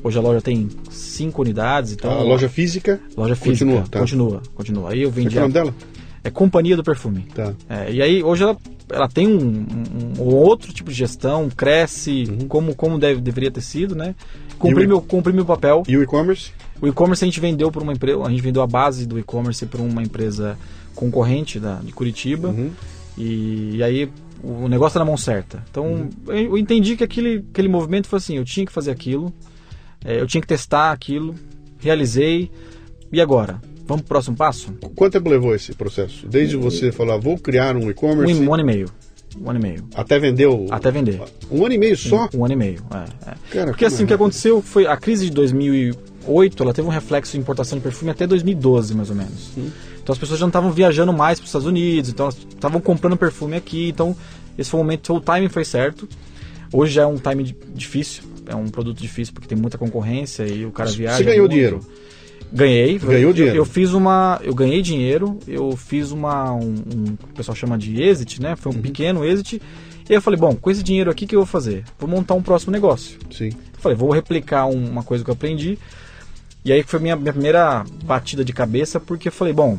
Hoje 0.04 0.18
a 0.18 0.22
loja 0.22 0.42
tem 0.42 0.68
cinco 0.90 1.42
unidades, 1.42 1.92
então. 1.92 2.12
A 2.12 2.24
loja 2.24 2.48
física? 2.50 3.00
Loja 3.18 3.36
física. 3.36 3.66
Continua, 3.66 3.88
tá. 3.90 4.00
Continua, 4.00 4.42
continua. 4.56 4.90
Aí 4.92 5.02
eu 5.04 5.12
vendi. 5.12 5.30
Qual 5.36 5.38
é 5.38 5.40
o 5.40 5.42
nome 5.44 5.54
dela? 5.54 5.74
É 6.24 6.30
Companhia 6.32 6.76
do 6.76 6.84
Perfume. 6.84 7.28
Tá. 7.36 7.54
É, 7.70 7.92
e 7.92 8.02
aí 8.02 8.24
hoje 8.24 8.42
ela, 8.44 8.58
ela 8.90 9.08
tem 9.08 9.28
um, 9.28 9.38
um- 9.38 10.22
um 10.24 10.34
outro 10.34 10.74
tipo 10.74 10.90
de 10.90 10.96
gestão, 10.96 11.50
cresce 11.56 12.26
como, 12.48 12.74
como 12.76 12.98
deve, 12.98 13.22
deveria 13.22 13.52
ter 13.52 13.62
sido, 13.62 13.94
né? 13.96 14.16
Cumpri 14.58 14.78
Uhum. 14.80 14.84
E 14.84 14.88
meu, 14.88 15.02
cumpri 15.02 15.34
meu 15.34 15.46
papel. 15.46 15.84
E 15.88 15.96
o 15.98 16.02
e-commerce? 16.02 16.52
O 16.82 16.88
e-commerce 16.88 17.24
a 17.24 17.28
gente 17.28 17.40
vendeu 17.40 17.72
para 17.72 17.84
uma 17.84 17.94
empresa, 17.94 18.24
a 18.24 18.30
gente 18.30 18.42
vendeu 18.42 18.62
a 18.62 18.68
base 18.68 19.06
do 19.06 19.18
e-commerce 19.20 19.66
para 19.68 19.82
uma 19.82 20.02
empresa 20.04 20.58
concorrente 20.96 21.60
da, 21.60 21.76
de 21.76 21.92
Curitiba. 21.92 22.50
Uhum. 22.50 22.72
E, 23.18 23.82
aí 23.84 24.10
o 24.64 24.68
negócio 24.68 24.94
tá 24.94 25.00
na 25.00 25.06
mão 25.06 25.18
certa. 25.18 25.64
Então 25.70 25.86
Uhum. 25.86 26.10
eu, 26.28 26.58
entendi 26.58 26.96
que 26.96 27.04
aquele, 27.04 27.44
aquele 27.52 27.68
movimento 27.68 28.08
foi 28.08 28.18
assim, 28.18 28.38
eu 28.38 28.46
tinha 28.46 28.66
que 28.66 28.72
fazer 28.72 28.92
aquilo, 28.92 29.34
é, 30.04 30.20
eu 30.22 30.28
tinha 30.28 30.42
que 30.42 30.48
testar 30.48 30.92
aquilo, 30.92 31.34
realizei. 31.80 32.52
E 33.12 33.22
agora? 33.22 33.62
Vamos 33.88 34.02
pro 34.02 34.10
próximo 34.10 34.36
passo? 34.36 34.72
Quanto 34.96 35.14
tempo 35.14 35.30
levou 35.30 35.54
esse 35.54 35.74
processo? 35.74 36.28
Desde 36.28 36.56
você 36.56 36.92
falar, 36.92 37.18
vou 37.18 37.38
criar 37.38 37.76
um 37.76 37.86
Um, 37.86 37.90
e-commerce, 37.92 38.34
um 38.42 38.54
ano 38.54 38.64
e 38.64 38.66
meio. 38.66 38.90
Um 39.40 39.50
ano 39.50 39.60
e 39.60 39.62
meio. 39.62 39.84
até 39.94 40.18
vender 40.18 40.48
o... 40.48 40.66
Até 40.72 40.90
vender. 40.92 41.22
Um 41.52 41.66
ano 41.66 41.76
e 41.76 41.78
meio 41.78 41.96
só? 41.98 42.28
Um 42.34 42.44
ano 42.46 42.54
e 42.54 42.58
meio. 42.58 42.80
é, 42.92 43.30
é. 43.32 43.34
Cara, 43.52 43.66
Porque 43.72 43.86
assim, 43.86 43.96
o 43.96 43.98
como 44.00 44.08
que 44.08 44.14
é? 44.14 44.16
aconteceu 44.16 44.62
foi 44.62 44.88
a 44.88 44.96
crise 44.98 45.26
de 45.26 45.32
2008, 45.32 46.64
ela 46.64 46.74
teve 46.74 46.88
um 46.88 46.92
reflexo 46.92 47.34
de 47.34 47.38
importação 47.40 47.78
de 47.78 47.84
perfume 47.84 48.12
até 48.12 48.26
2012, 48.26 48.96
mais 48.96 49.10
ou 49.10 49.16
menos. 49.16 49.52
Então 50.06 50.14
as 50.14 50.20
pessoas 50.20 50.40
já 50.40 50.44
não 50.46 50.50
estavam 50.52 50.70
viajando 50.72 51.12
mais 51.12 51.40
para 51.40 51.46
os 51.46 51.50
Estados 51.50 51.66
Unidos, 51.68 52.12
então 52.12 52.26
elas 52.28 52.38
estavam 52.38 52.80
comprando 52.80 53.18
perfume 53.18 53.56
aqui, 53.56 53.90
então 53.90 54.16
esse 54.56 54.70
foi 54.70 54.80
o 54.80 54.84
momento, 54.84 55.12
o 55.16 55.20
timing 55.20 55.50
foi 55.50 55.66
certo. 55.66 56.08
Hoje 56.72 56.94
já 56.94 57.02
é 57.02 57.06
um 57.08 57.18
timing 57.18 57.44
di- 57.46 57.58
difícil, 57.74 58.22
é 58.46 58.56
um 58.56 58.68
produto 58.68 59.02
difícil 59.02 59.34
porque 59.34 59.48
tem 59.48 59.58
muita 59.58 59.80
concorrência 59.80 60.44
e 60.48 60.64
o 60.64 60.70
cara 60.72 60.92
Você 60.92 60.98
viaja. 60.98 61.24
ganhou 61.24 61.40
muito. 61.40 61.52
dinheiro? 61.54 61.80
Ganhei. 62.54 63.00
Ganhou 63.00 63.30
eu, 63.32 63.34
dinheiro? 63.34 63.58
Eu 63.58 63.66
fiz 63.66 63.94
uma. 63.94 64.40
Eu 64.44 64.54
ganhei 64.54 64.84
dinheiro, 64.84 65.40
eu 65.48 65.76
fiz 65.76 66.12
uma. 66.12 66.54
Um, 66.54 66.76
um- 66.76 67.18
o 67.24 67.34
pessoal 67.36 67.56
chama 67.56 67.76
de 67.76 68.00
exit, 68.00 68.40
né? 68.40 68.52
Uhum. 68.52 68.56
Foi 68.58 68.72
um 68.74 68.82
pequeno 68.82 69.26
exit. 69.26 69.56
E 69.58 69.60
aí 70.14 70.18
eu 70.18 70.22
falei, 70.22 70.40
bom, 70.40 70.56
com 70.56 70.70
esse 70.70 70.84
dinheiro 70.84 71.10
aqui, 71.10 71.26
o 71.26 71.28
que 71.28 71.36
eu 71.36 71.40
vou 71.40 71.48
fazer? 71.48 71.84
Vou 71.98 72.08
montar 72.08 72.36
um 72.36 72.44
próximo 72.44 72.72
negócio. 72.72 73.18
Sim. 73.32 73.50
Eu 73.50 73.80
falei, 73.80 73.98
vou 73.98 74.12
replicar 74.12 74.68
um- 74.68 74.88
uma 74.88 75.02
coisa 75.02 75.24
que 75.24 75.30
eu 75.32 75.34
aprendi. 75.34 75.80
E 76.64 76.72
aí 76.72 76.84
foi 76.84 77.00
minha, 77.00 77.16
minha 77.16 77.34
primeira 77.34 77.84
batida 78.06 78.46
de 78.46 78.54
cabeça, 78.54 79.00
porque 79.00 79.28
eu 79.28 79.32
falei, 79.32 79.52
bom, 79.54 79.78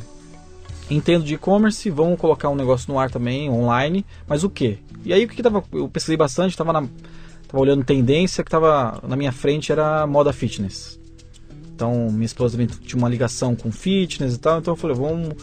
entendo 0.91 1.25
de 1.25 1.35
e-commerce, 1.35 1.91
vamos 1.91 2.19
colocar 2.19 2.49
um 2.49 2.55
negócio 2.55 2.93
no 2.93 2.99
ar 2.99 3.11
também, 3.11 3.51
online, 3.51 4.05
mas 4.27 4.45
o 4.45 4.51
quê? 4.51 4.79
E 5.05 5.13
aí 5.13 5.25
o 5.25 5.29
que, 5.29 5.37
que 5.37 5.43
tava. 5.43 5.63
Eu 5.73 5.89
pesquisei 5.89 6.17
bastante, 6.17 6.57
tava, 6.57 6.73
na, 6.73 6.81
tava 6.81 7.61
olhando 7.61 7.85
tendência, 7.85 8.45
que 8.45 8.51
tava 8.51 9.01
na 9.07 9.17
minha 9.17 9.33
frente 9.33 9.73
era 9.73 10.07
moda 10.07 10.33
fitness. 10.33 10.99
Então 11.75 12.11
minha 12.11 12.25
esposa 12.27 12.59
tinha 12.67 12.99
uma 12.99 13.09
ligação 13.09 13.55
com 13.55 13.71
fitness 13.71 14.35
e 14.35 14.39
tal, 14.39 14.59
então 14.59 14.75
eu 14.75 14.77
falei, 14.77 14.97
vamos. 14.97 15.35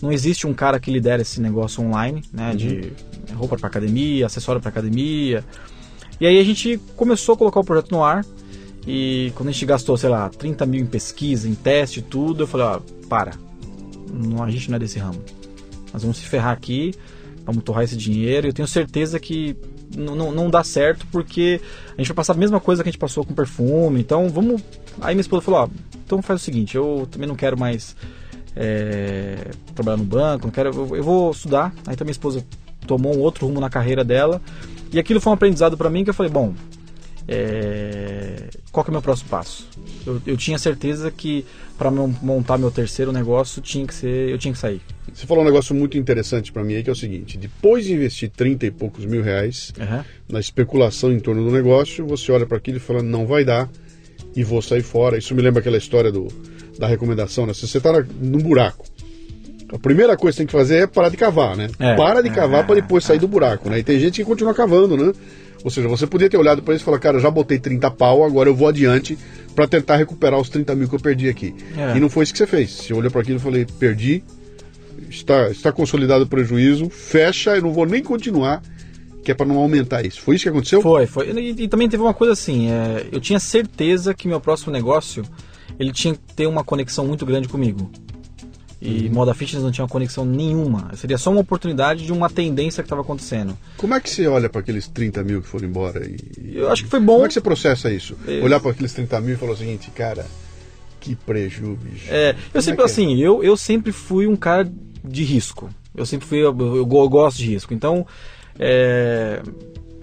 Não 0.00 0.10
existe 0.10 0.46
um 0.46 0.54
cara 0.54 0.80
que 0.80 0.90
lidera 0.90 1.20
esse 1.20 1.42
negócio 1.42 1.84
online, 1.84 2.22
né? 2.32 2.54
De 2.54 2.90
roupa 3.34 3.58
para 3.58 3.66
academia, 3.66 4.24
acessório 4.24 4.58
para 4.58 4.70
academia. 4.70 5.44
E 6.18 6.26
aí 6.26 6.38
a 6.38 6.44
gente 6.44 6.80
começou 6.96 7.34
a 7.34 7.36
colocar 7.36 7.60
o 7.60 7.64
projeto 7.64 7.92
no 7.92 8.02
ar. 8.02 8.24
E 8.86 9.30
quando 9.34 9.50
a 9.50 9.52
gente 9.52 9.66
gastou, 9.66 9.98
sei 9.98 10.08
lá, 10.08 10.30
30 10.30 10.64
mil 10.64 10.80
em 10.80 10.86
pesquisa, 10.86 11.46
em 11.46 11.54
teste 11.54 12.00
e 12.00 12.02
tudo, 12.02 12.44
eu 12.44 12.46
falei, 12.46 12.66
ó, 12.66 12.80
para. 13.10 13.32
Não, 14.12 14.42
a 14.42 14.50
gente 14.50 14.68
não 14.70 14.76
é 14.76 14.78
desse 14.78 14.98
ramo. 14.98 15.22
Nós 15.92 16.02
vamos 16.02 16.18
se 16.18 16.24
ferrar 16.24 16.52
aqui, 16.52 16.94
vamos 17.44 17.62
torrar 17.62 17.84
esse 17.84 17.96
dinheiro. 17.96 18.48
Eu 18.48 18.52
tenho 18.52 18.68
certeza 18.68 19.18
que 19.18 19.56
não, 19.96 20.14
não, 20.14 20.32
não 20.32 20.50
dá 20.50 20.62
certo 20.62 21.06
porque 21.10 21.60
a 21.94 21.96
gente 22.00 22.08
vai 22.08 22.16
passar 22.16 22.32
a 22.34 22.36
mesma 22.36 22.60
coisa 22.60 22.82
que 22.82 22.88
a 22.88 22.92
gente 22.92 23.00
passou 23.00 23.24
com 23.24 23.34
perfume. 23.34 24.00
Então 24.00 24.28
vamos. 24.28 24.62
Aí 25.00 25.14
minha 25.14 25.22
esposa 25.22 25.42
falou, 25.42 25.60
ó, 25.60 25.68
então 26.04 26.22
faz 26.22 26.40
o 26.40 26.44
seguinte, 26.44 26.76
eu 26.76 27.06
também 27.10 27.28
não 27.28 27.36
quero 27.36 27.58
mais 27.58 27.96
é, 28.54 29.50
trabalhar 29.74 29.96
no 29.96 30.04
banco, 30.04 30.46
não 30.46 30.52
quero, 30.52 30.70
eu, 30.70 30.96
eu 30.96 31.02
vou 31.02 31.30
estudar. 31.30 31.72
Aí 31.86 31.94
então 31.94 32.04
minha 32.04 32.12
esposa 32.12 32.44
tomou 32.86 33.16
um 33.16 33.20
outro 33.20 33.46
rumo 33.46 33.60
na 33.60 33.70
carreira 33.70 34.04
dela. 34.04 34.40
E 34.92 34.98
aquilo 34.98 35.20
foi 35.20 35.30
um 35.30 35.34
aprendizado 35.34 35.76
para 35.76 35.88
mim 35.88 36.02
que 36.02 36.10
eu 36.10 36.14
falei, 36.14 36.30
bom, 36.30 36.52
é, 37.32 38.48
qual 38.72 38.84
que 38.84 38.90
é 38.90 38.92
o 38.92 38.94
meu 38.94 39.02
próximo 39.02 39.28
passo? 39.30 39.66
Eu, 40.06 40.20
eu 40.26 40.36
tinha 40.36 40.58
certeza 40.58 41.10
que 41.10 41.44
para 41.78 41.90
montar 41.90 42.58
meu 42.58 42.70
terceiro 42.70 43.12
negócio 43.12 43.62
tinha 43.62 43.86
que 43.86 43.94
ser, 43.94 44.28
eu 44.30 44.36
tinha 44.38 44.52
que 44.52 44.58
sair. 44.58 44.80
Você 45.14 45.26
falou 45.26 45.42
um 45.42 45.46
negócio 45.46 45.74
muito 45.74 45.96
interessante 45.96 46.52
pra 46.52 46.62
mim 46.64 46.74
aí, 46.74 46.82
que 46.82 46.90
é 46.90 46.92
o 46.92 46.96
seguinte: 46.96 47.38
depois 47.38 47.84
de 47.84 47.92
investir 47.94 48.30
30 48.30 48.66
e 48.66 48.70
poucos 48.70 49.04
mil 49.04 49.22
reais 49.22 49.72
Uhum. 49.78 50.02
na 50.28 50.40
especulação 50.40 51.12
em 51.12 51.20
torno 51.20 51.44
do 51.44 51.50
negócio, 51.50 52.06
você 52.06 52.30
olha 52.32 52.46
para 52.46 52.56
aquilo 52.58 52.76
e 52.76 52.80
fala, 52.80 53.02
não 53.02 53.26
vai 53.26 53.44
dar 53.44 53.68
e 54.34 54.42
vou 54.44 54.60
sair 54.60 54.82
fora. 54.82 55.16
Isso 55.16 55.34
me 55.34 55.42
lembra 55.42 55.60
aquela 55.60 55.78
história 55.78 56.10
do, 56.12 56.28
da 56.78 56.86
recomendação, 56.86 57.46
né? 57.46 57.54
Se 57.54 57.66
você 57.66 57.80
tá 57.80 57.92
na- 57.92 58.06
num 58.20 58.38
buraco, 58.38 58.84
a 59.72 59.78
primeira 59.78 60.16
coisa 60.16 60.34
que 60.34 60.36
você 60.36 60.38
tem 60.38 60.46
que 60.46 60.52
fazer 60.52 60.82
é 60.82 60.86
parar 60.86 61.08
de 61.08 61.16
cavar, 61.16 61.56
né? 61.56 61.68
É. 61.78 61.94
Para 61.94 62.22
de 62.22 62.30
cavar 62.30 62.66
para 62.66 62.74
depois 62.76 63.04
sair 63.04 63.18
do 63.18 63.28
buraco, 63.28 63.68
né? 63.70 63.78
E 63.78 63.82
tem 63.84 63.98
gente 64.00 64.16
que 64.16 64.24
continua 64.24 64.52
cavando, 64.54 64.96
né? 64.96 65.12
Ou 65.62 65.70
seja, 65.70 65.88
você 65.88 66.06
podia 66.06 66.28
ter 66.28 66.36
olhado 66.36 66.62
para 66.62 66.74
isso 66.74 66.82
e 66.82 66.86
falar, 66.86 66.98
cara, 66.98 67.18
já 67.18 67.30
botei 67.30 67.58
30 67.58 67.90
pau, 67.90 68.24
agora 68.24 68.48
eu 68.48 68.54
vou 68.54 68.68
adiante 68.68 69.18
para 69.54 69.66
tentar 69.66 69.96
recuperar 69.96 70.40
os 70.40 70.48
30 70.48 70.74
mil 70.74 70.88
que 70.88 70.94
eu 70.94 71.00
perdi 71.00 71.28
aqui. 71.28 71.54
É. 71.76 71.96
E 71.96 72.00
não 72.00 72.08
foi 72.08 72.24
isso 72.24 72.32
que 72.32 72.38
você 72.38 72.46
fez. 72.46 72.70
Você 72.70 72.94
olhou 72.94 73.10
para 73.10 73.20
aquilo 73.20 73.36
e 73.36 73.40
falei, 73.40 73.66
perdi, 73.78 74.22
está, 75.08 75.50
está 75.50 75.72
consolidado 75.72 76.24
o 76.24 76.26
prejuízo, 76.26 76.88
fecha, 76.88 77.56
eu 77.56 77.62
não 77.62 77.72
vou 77.72 77.84
nem 77.84 78.02
continuar, 78.02 78.62
que 79.22 79.30
é 79.30 79.34
para 79.34 79.46
não 79.46 79.58
aumentar 79.58 80.04
isso. 80.04 80.20
Foi 80.22 80.36
isso 80.36 80.44
que 80.44 80.48
aconteceu? 80.48 80.80
Foi, 80.80 81.06
foi. 81.06 81.30
E, 81.30 81.64
e 81.64 81.68
também 81.68 81.88
teve 81.88 82.02
uma 82.02 82.14
coisa 82.14 82.32
assim, 82.32 82.70
é, 82.70 83.06
eu 83.12 83.20
tinha 83.20 83.38
certeza 83.38 84.14
que 84.14 84.26
meu 84.26 84.40
próximo 84.40 84.72
negócio 84.72 85.24
ele 85.78 85.92
tinha 85.92 86.14
que 86.14 86.20
ter 86.34 86.46
uma 86.46 86.64
conexão 86.64 87.06
muito 87.06 87.24
grande 87.26 87.48
comigo. 87.48 87.90
E 88.80 89.10
moda 89.10 89.34
fitness 89.34 89.62
não 89.62 89.70
tinha 89.70 89.86
conexão 89.86 90.24
nenhuma. 90.24 90.90
Seria 90.96 91.18
só 91.18 91.30
uma 91.30 91.40
oportunidade 91.40 92.04
de 92.04 92.12
uma 92.12 92.30
tendência 92.30 92.82
que 92.82 92.86
estava 92.86 93.02
acontecendo. 93.02 93.56
Como 93.76 93.94
é 93.94 94.00
que 94.00 94.08
você 94.08 94.26
olha 94.26 94.48
para 94.48 94.62
aqueles 94.62 94.88
30 94.88 95.22
mil 95.22 95.42
que 95.42 95.48
foram 95.48 95.68
embora? 95.68 96.06
E... 96.08 96.56
Eu 96.56 96.70
acho 96.70 96.84
que 96.84 96.88
foi 96.88 97.00
bom. 97.00 97.14
Como 97.14 97.26
é 97.26 97.28
que 97.28 97.34
você 97.34 97.42
processa 97.42 97.92
isso? 97.92 98.16
É. 98.26 98.40
Olhar 98.40 98.58
para 98.58 98.70
aqueles 98.70 98.92
30 98.94 99.20
mil 99.20 99.34
e 99.34 99.36
falar 99.36 99.52
o 99.52 99.56
seguinte, 99.56 99.90
cara, 99.90 100.24
que 100.98 101.14
preju, 101.14 101.76
bicho. 101.82 102.06
É, 102.08 102.32
Como 102.32 102.44
eu 102.54 102.62
sempre, 102.62 102.76
que 102.76 102.82
é? 102.82 102.84
assim, 102.86 103.20
eu, 103.20 103.44
eu 103.44 103.56
sempre 103.56 103.92
fui 103.92 104.26
um 104.26 104.36
cara 104.36 104.70
de 105.04 105.24
risco. 105.24 105.68
Eu 105.94 106.06
sempre 106.06 106.26
fui, 106.26 106.38
eu, 106.38 106.56
eu 106.58 106.76
eu 106.76 106.86
gosto 106.86 107.36
de 107.36 107.46
risco. 107.46 107.74
Então, 107.74 108.06
é, 108.58 109.42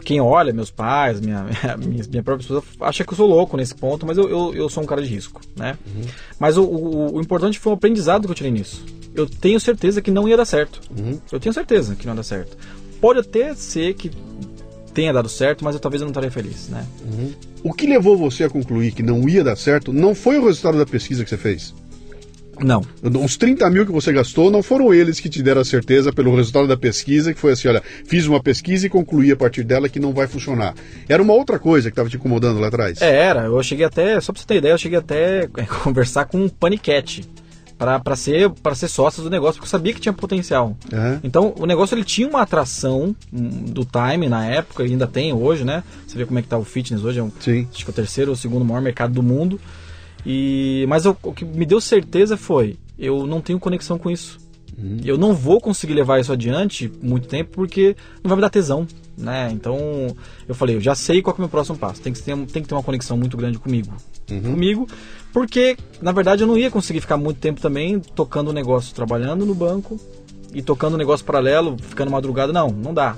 quem 0.08 0.22
olha, 0.22 0.54
meus 0.54 0.72
pais, 0.72 1.20
minha, 1.22 1.46
minha, 1.78 2.06
minha 2.10 2.24
própria 2.24 2.42
esposa, 2.42 2.64
acha 2.80 3.04
que 3.04 3.12
eu 3.12 3.18
sou 3.18 3.28
louco 3.28 3.58
nesse 3.58 3.76
ponto, 3.76 4.06
mas 4.06 4.18
eu, 4.18 4.30
eu, 4.30 4.56
eu 4.56 4.70
sou 4.70 4.82
um 4.82 4.86
cara 4.86 5.02
de 5.02 5.10
risco, 5.10 5.42
né? 5.54 5.78
Uhum. 5.86 6.02
Mas 6.40 6.56
o, 6.56 6.64
o, 6.64 7.16
o 7.16 7.22
importante 7.22 7.60
foi 7.60 7.74
o 7.74 7.76
aprendizado 7.76 8.24
que 8.24 8.32
eu 8.32 8.36
tirei 8.36 8.52
nisso. 8.52 8.86
Eu 9.14 9.28
tenho 9.28 9.60
certeza 9.60 10.02
que 10.02 10.10
não 10.10 10.26
ia 10.26 10.38
dar 10.38 10.46
certo. 10.46 10.80
Uhum. 10.98 11.20
Eu 11.30 11.42
tenho 11.42 11.52
certeza 11.52 11.94
que 11.94 12.06
não 12.06 12.14
ia 12.14 12.18
dar 12.18 12.24
certo. 12.24 12.58
Pode 13.02 13.20
até 13.20 13.54
ser 13.54 13.96
que 13.96 14.10
tenha 14.94 15.12
dado 15.12 15.28
certo, 15.28 15.66
mas 15.66 15.76
eu, 15.76 15.82
talvez 15.82 16.02
eu 16.02 16.06
não 16.06 16.12
estaria 16.12 16.32
feliz, 16.32 16.70
né? 16.70 16.88
O 17.62 17.74
que 17.74 17.86
levou 17.86 18.16
você 18.16 18.46
a 18.46 18.50
concluir 18.50 18.94
que 18.94 19.04
não 19.04 19.28
ia 19.28 19.44
dar 19.44 19.58
certo 19.58 19.92
não 19.92 20.16
foi 20.16 20.38
o 20.40 20.46
resultado 20.46 20.78
da 20.78 20.86
pesquisa 20.86 21.26
que 21.26 21.30
você 21.30 21.38
fez. 21.38 21.74
Não. 22.64 22.82
Os 23.24 23.38
30 23.38 23.70
mil 23.70 23.86
que 23.86 23.92
você 23.92 24.12
gastou 24.12 24.50
não 24.50 24.64
foram 24.64 24.94
eles 24.94 25.20
que 25.20 25.30
te 25.30 25.42
deram 25.42 25.62
a 25.62 25.66
certeza 25.66 26.12
pelo 26.12 26.36
resultado 26.36 26.68
da 26.68 26.78
pesquisa, 26.78 27.34
que 27.34 27.40
foi 27.40 27.54
assim, 27.54 27.68
olha, 27.68 27.82
fiz 28.06 28.26
uma 28.28 28.42
pesquisa 28.42 28.88
e 28.88 28.90
concluí 28.90 29.32
a 29.32 29.36
partir 29.36 29.64
dela 29.64 29.90
que 29.90 30.00
não 30.00 30.14
vai 30.14 30.28
funcionar. 30.28 30.74
Era 31.08 31.22
uma 31.22 31.34
outra 31.34 31.60
coisa 31.60 31.90
que 31.90 31.94
estava 31.94 32.10
te 32.10 32.18
incomodando 32.18 32.60
lá 32.60 32.68
atrás. 32.68 33.02
É, 33.02 33.16
era. 33.16 33.46
Eu 33.46 33.64
cheguei 33.64 33.86
até, 33.86 34.20
só 34.22 34.32
pra 34.32 34.42
você 34.42 34.48
ter 34.48 34.56
ideia, 34.58 34.74
eu 34.74 34.78
cheguei 34.78 34.98
até 34.98 35.50
a 35.58 35.66
conversar 35.66 36.26
com 36.26 36.38
um 36.38 36.50
paniquete 36.50 37.28
para 37.78 38.16
ser 38.16 38.50
para 38.50 38.74
ser 38.74 38.88
sócio 38.88 39.22
do 39.22 39.30
negócio, 39.30 39.56
porque 39.56 39.68
eu 39.68 39.70
sabia 39.70 39.94
que 39.94 40.00
tinha 40.00 40.14
potencial. 40.14 40.76
Aham. 40.92 41.20
Então, 41.24 41.54
o 41.58 41.66
negócio 41.66 41.94
ele 41.94 42.04
tinha 42.04 42.28
uma 42.28 42.42
atração 42.42 43.16
hum, 43.32 43.66
do 43.68 43.86
time 43.86 44.28
na 44.28 44.46
época, 44.46 44.84
e 44.84 44.88
ainda 44.88 45.06
tem 45.06 45.32
hoje, 45.32 45.64
né? 45.64 45.84
Você 46.08 46.18
vê 46.18 46.26
como 46.26 46.40
é 46.40 46.42
que 46.42 46.48
tá 46.48 46.58
o 46.58 46.64
fitness 46.64 47.04
hoje, 47.04 47.20
é 47.20 47.24
um, 47.24 47.32
Sim. 47.40 47.68
acho 47.72 47.86
que 47.86 47.90
é 47.90 47.94
o 47.94 47.96
terceiro 47.96 48.32
ou 48.32 48.36
segundo 48.36 48.66
maior 48.66 48.82
mercado 48.82 49.14
do 49.14 49.22
mundo. 49.22 49.60
E 50.26 50.86
mas 50.88 51.06
eu- 51.06 51.16
o 51.24 51.34
que 51.34 51.46
me 51.46 51.66
deu 51.66 51.80
certeza 51.80 52.36
foi, 52.38 52.78
eu 52.98 53.26
não 53.26 53.42
tenho 53.42 53.60
conexão 53.60 53.98
com 53.98 54.10
isso. 54.10 54.40
Eu 55.04 55.18
não 55.18 55.34
vou 55.34 55.60
conseguir 55.60 55.96
levar 55.96 56.20
isso 56.20 56.32
adiante 56.32 56.92
muito 57.02 57.28
tempo 57.28 57.50
porque 57.52 57.96
não 58.24 58.30
vai 58.30 58.36
me 58.36 58.42
dar 58.42 58.50
tesão, 58.50 58.86
né? 59.18 59.50
Então, 59.52 59.80
eu 60.48 60.54
falei, 60.54 60.76
eu 60.76 60.82
já 60.82 60.94
sei 60.94 61.20
qual 61.20 61.34
é 61.36 61.38
o 61.38 61.42
meu 61.42 61.50
próximo 61.50 61.76
passo. 61.80 62.00
Tem 62.00 62.14
que 62.14 62.22
ter, 62.22 62.36
tem 62.46 62.62
que 62.62 62.68
ter 62.70 62.76
uma 62.76 62.84
conexão 62.84 63.18
muito 63.18 63.36
grande 63.36 63.58
comigo. 63.58 63.92
Comigo, 64.28 64.88
porque 65.34 65.78
na 66.00 66.12
verdade 66.12 66.44
eu 66.44 66.48
não 66.48 66.56
ia 66.58 66.70
conseguir 66.70 67.02
ficar 67.02 67.18
muito 67.18 67.40
tempo 67.40 67.60
também 67.60 68.00
tocando 68.00 68.50
o 68.50 68.54
negócio, 68.54 68.94
trabalhando 68.94 69.46
no 69.48 69.56
banco 69.56 70.00
e 70.54 70.62
tocando 70.62 70.94
um 70.94 70.98
negócio 70.98 71.26
paralelo, 71.26 71.76
ficando 71.82 72.12
madrugada, 72.12 72.54
não, 72.54 72.68
não 72.70 72.94
dá. 72.94 73.18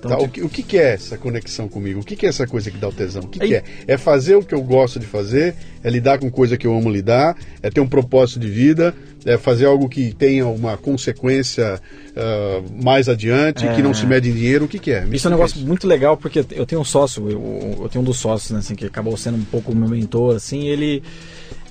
Então, 0.00 0.12
tá, 0.12 0.18
o, 0.18 0.28
que, 0.28 0.42
o 0.42 0.48
que 0.48 0.78
é 0.78 0.94
essa 0.94 1.18
conexão 1.18 1.68
comigo? 1.68 2.00
O 2.00 2.02
que 2.02 2.24
é 2.24 2.28
essa 2.28 2.46
coisa 2.46 2.70
que 2.70 2.78
dá 2.78 2.88
o 2.88 2.92
tesão? 2.92 3.22
O 3.22 3.28
que, 3.28 3.38
que 3.38 3.54
é? 3.54 3.62
É 3.86 3.98
fazer 3.98 4.34
o 4.34 4.42
que 4.42 4.54
eu 4.54 4.62
gosto 4.62 4.98
de 4.98 5.04
fazer, 5.04 5.54
é 5.84 5.90
lidar 5.90 6.18
com 6.18 6.30
coisa 6.30 6.56
que 6.56 6.66
eu 6.66 6.74
amo 6.74 6.90
lidar, 6.90 7.36
é 7.62 7.68
ter 7.68 7.82
um 7.82 7.86
propósito 7.86 8.40
de 8.40 8.48
vida, 8.48 8.94
é 9.26 9.36
fazer 9.36 9.66
algo 9.66 9.90
que 9.90 10.14
tenha 10.14 10.46
uma 10.46 10.78
consequência 10.78 11.78
uh, 12.16 12.82
mais 12.82 13.10
adiante, 13.10 13.66
é... 13.66 13.74
que 13.74 13.82
não 13.82 13.92
se 13.92 14.06
mede 14.06 14.30
em 14.30 14.32
dinheiro. 14.32 14.64
O 14.64 14.68
que, 14.68 14.78
que 14.78 14.90
é? 14.90 15.04
Me 15.04 15.16
isso 15.16 15.28
é 15.28 15.30
um 15.30 15.32
negócio 15.34 15.58
isso. 15.58 15.66
muito 15.66 15.86
legal, 15.86 16.16
porque 16.16 16.46
eu 16.52 16.64
tenho 16.64 16.80
um 16.80 16.84
sócio, 16.84 17.30
eu, 17.30 17.78
eu 17.82 17.88
tenho 17.90 18.00
um 18.00 18.04
dos 18.04 18.18
sócios, 18.18 18.52
né, 18.52 18.60
assim, 18.60 18.74
que 18.74 18.86
acabou 18.86 19.14
sendo 19.18 19.36
um 19.36 19.44
pouco 19.44 19.74
meu 19.74 19.90
mentor, 19.90 20.34
assim, 20.34 20.66
ele, 20.66 21.02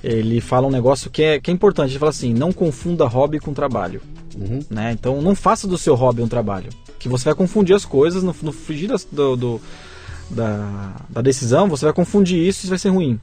ele 0.04 0.40
fala 0.40 0.68
um 0.68 0.70
negócio 0.70 1.10
que 1.10 1.24
é, 1.24 1.40
que 1.40 1.50
é 1.50 1.54
importante. 1.54 1.90
Ele 1.90 1.98
fala 1.98 2.10
assim, 2.10 2.32
não 2.32 2.52
confunda 2.52 3.04
hobby 3.08 3.40
com 3.40 3.52
trabalho. 3.52 4.00
Uhum. 4.38 4.60
Né? 4.70 4.92
Então 4.92 5.20
não 5.20 5.34
faça 5.34 5.66
do 5.66 5.76
seu 5.76 5.96
hobby 5.96 6.22
um 6.22 6.28
trabalho 6.28 6.68
que 7.00 7.08
você 7.08 7.24
vai 7.24 7.34
confundir 7.34 7.74
as 7.74 7.84
coisas 7.84 8.22
no, 8.22 8.36
no 8.42 8.52
frigir 8.52 8.90
do, 9.10 9.34
do, 9.34 9.60
da, 10.30 10.94
da 11.08 11.22
decisão, 11.22 11.66
você 11.66 11.86
vai 11.86 11.94
confundir 11.94 12.38
isso 12.38 12.66
e 12.66 12.68
vai 12.68 12.78
ser 12.78 12.90
ruim. 12.90 13.18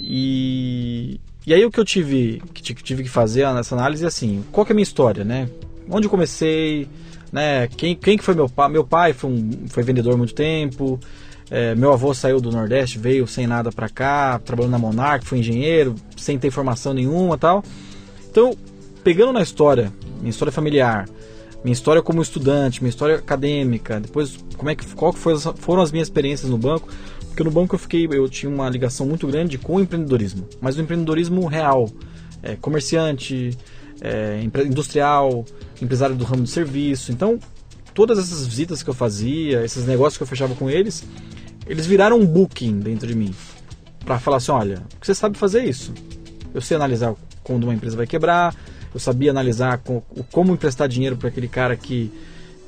E, 0.00 1.20
e 1.44 1.52
aí 1.52 1.64
o 1.66 1.70
que 1.70 1.80
eu 1.80 1.84
tive 1.84 2.40
que 2.54 2.62
tive 2.62 3.02
que 3.02 3.08
fazer 3.08 3.52
nessa 3.52 3.74
análise 3.74 4.04
é 4.04 4.06
assim, 4.06 4.44
qual 4.52 4.64
é 4.66 4.70
a 4.70 4.74
minha 4.74 4.84
história, 4.84 5.24
né? 5.24 5.50
Onde 5.90 6.06
eu 6.06 6.10
comecei, 6.10 6.88
né? 7.32 7.66
Quem, 7.66 7.96
quem 7.96 8.16
que 8.16 8.24
foi 8.24 8.34
meu 8.34 8.48
pai? 8.48 8.70
Meu 8.70 8.84
pai 8.84 9.12
foi, 9.12 9.30
um, 9.30 9.50
foi 9.68 9.82
vendedor 9.82 10.14
há 10.14 10.16
muito 10.16 10.34
tempo. 10.34 10.98
É, 11.50 11.74
meu 11.74 11.92
avô 11.92 12.14
saiu 12.14 12.40
do 12.40 12.50
Nordeste, 12.50 12.98
veio 12.98 13.26
sem 13.26 13.46
nada 13.46 13.70
para 13.70 13.88
cá, 13.88 14.38
trabalhando 14.38 14.72
na 14.72 14.78
Monarch, 14.78 15.26
foi 15.26 15.38
engenheiro, 15.38 15.94
sem 16.16 16.38
ter 16.38 16.50
formação 16.50 16.94
nenhuma 16.94 17.36
tal. 17.36 17.62
Então, 18.30 18.56
pegando 19.02 19.32
na 19.32 19.42
história, 19.42 19.92
minha 20.20 20.30
história 20.30 20.50
familiar, 20.50 21.06
minha 21.64 21.72
história 21.72 22.02
como 22.02 22.20
estudante, 22.20 22.82
minha 22.82 22.90
história 22.90 23.16
acadêmica, 23.16 23.98
depois 23.98 24.38
como 24.56 24.68
é 24.68 24.74
que 24.74 24.86
qual 24.94 25.12
que 25.12 25.18
foi, 25.18 25.34
foram 25.56 25.82
as 25.82 25.90
minhas 25.90 26.06
experiências 26.06 26.50
no 26.50 26.58
banco, 26.58 26.88
porque 27.28 27.42
no 27.42 27.50
banco 27.50 27.74
eu 27.74 27.78
fiquei, 27.78 28.06
eu 28.06 28.28
tinha 28.28 28.52
uma 28.52 28.68
ligação 28.68 29.06
muito 29.06 29.26
grande 29.26 29.56
com 29.58 29.76
o 29.76 29.80
empreendedorismo, 29.80 30.46
mas 30.60 30.76
o 30.76 30.82
empreendedorismo 30.82 31.46
real, 31.46 31.90
é, 32.42 32.54
comerciante, 32.54 33.56
é, 34.00 34.40
industrial, 34.66 35.44
empresário 35.80 36.14
do 36.14 36.24
ramo 36.24 36.42
de 36.42 36.50
serviço. 36.50 37.10
Então, 37.10 37.38
todas 37.94 38.18
essas 38.18 38.46
visitas 38.46 38.82
que 38.82 38.90
eu 38.90 38.94
fazia, 38.94 39.64
esses 39.64 39.86
negócios 39.86 40.16
que 40.16 40.22
eu 40.22 40.26
fechava 40.26 40.54
com 40.54 40.68
eles, 40.68 41.02
eles 41.66 41.86
viraram 41.86 42.18
um 42.18 42.26
booking 42.26 42.78
dentro 42.80 43.06
de 43.06 43.14
mim 43.14 43.34
para 44.04 44.18
falar 44.18 44.36
assim, 44.36 44.52
olha, 44.52 44.82
você 45.00 45.14
sabe 45.14 45.38
fazer 45.38 45.64
isso. 45.64 45.94
Eu 46.52 46.60
sei 46.60 46.76
analisar 46.76 47.14
quando 47.42 47.64
uma 47.64 47.74
empresa 47.74 47.96
vai 47.96 48.06
quebrar, 48.06 48.54
eu 48.94 49.00
sabia 49.00 49.30
analisar 49.30 49.78
com, 49.78 50.00
como 50.30 50.52
emprestar 50.52 50.88
dinheiro 50.88 51.16
para 51.16 51.28
aquele 51.28 51.48
cara 51.48 51.76
que, 51.76 52.12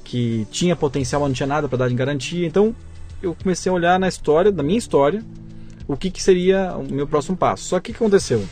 que 0.02 0.46
tinha 0.50 0.74
potencial, 0.74 1.20
mas 1.20 1.30
não 1.30 1.34
tinha 1.34 1.46
nada 1.46 1.68
para 1.68 1.78
dar 1.78 1.90
em 1.90 1.94
garantia. 1.94 2.46
Então 2.46 2.74
eu 3.22 3.34
comecei 3.34 3.70
a 3.70 3.74
olhar 3.74 3.98
na 3.98 4.08
história, 4.08 4.50
da 4.50 4.62
minha 4.62 4.78
história, 4.78 5.22
o 5.86 5.96
que, 5.96 6.10
que 6.10 6.22
seria 6.22 6.76
o 6.76 6.92
meu 6.92 7.06
próximo 7.06 7.36
passo. 7.36 7.64
Só 7.64 7.78
que 7.78 7.92
o 7.92 7.94
que 7.94 8.02
aconteceu? 8.02 8.44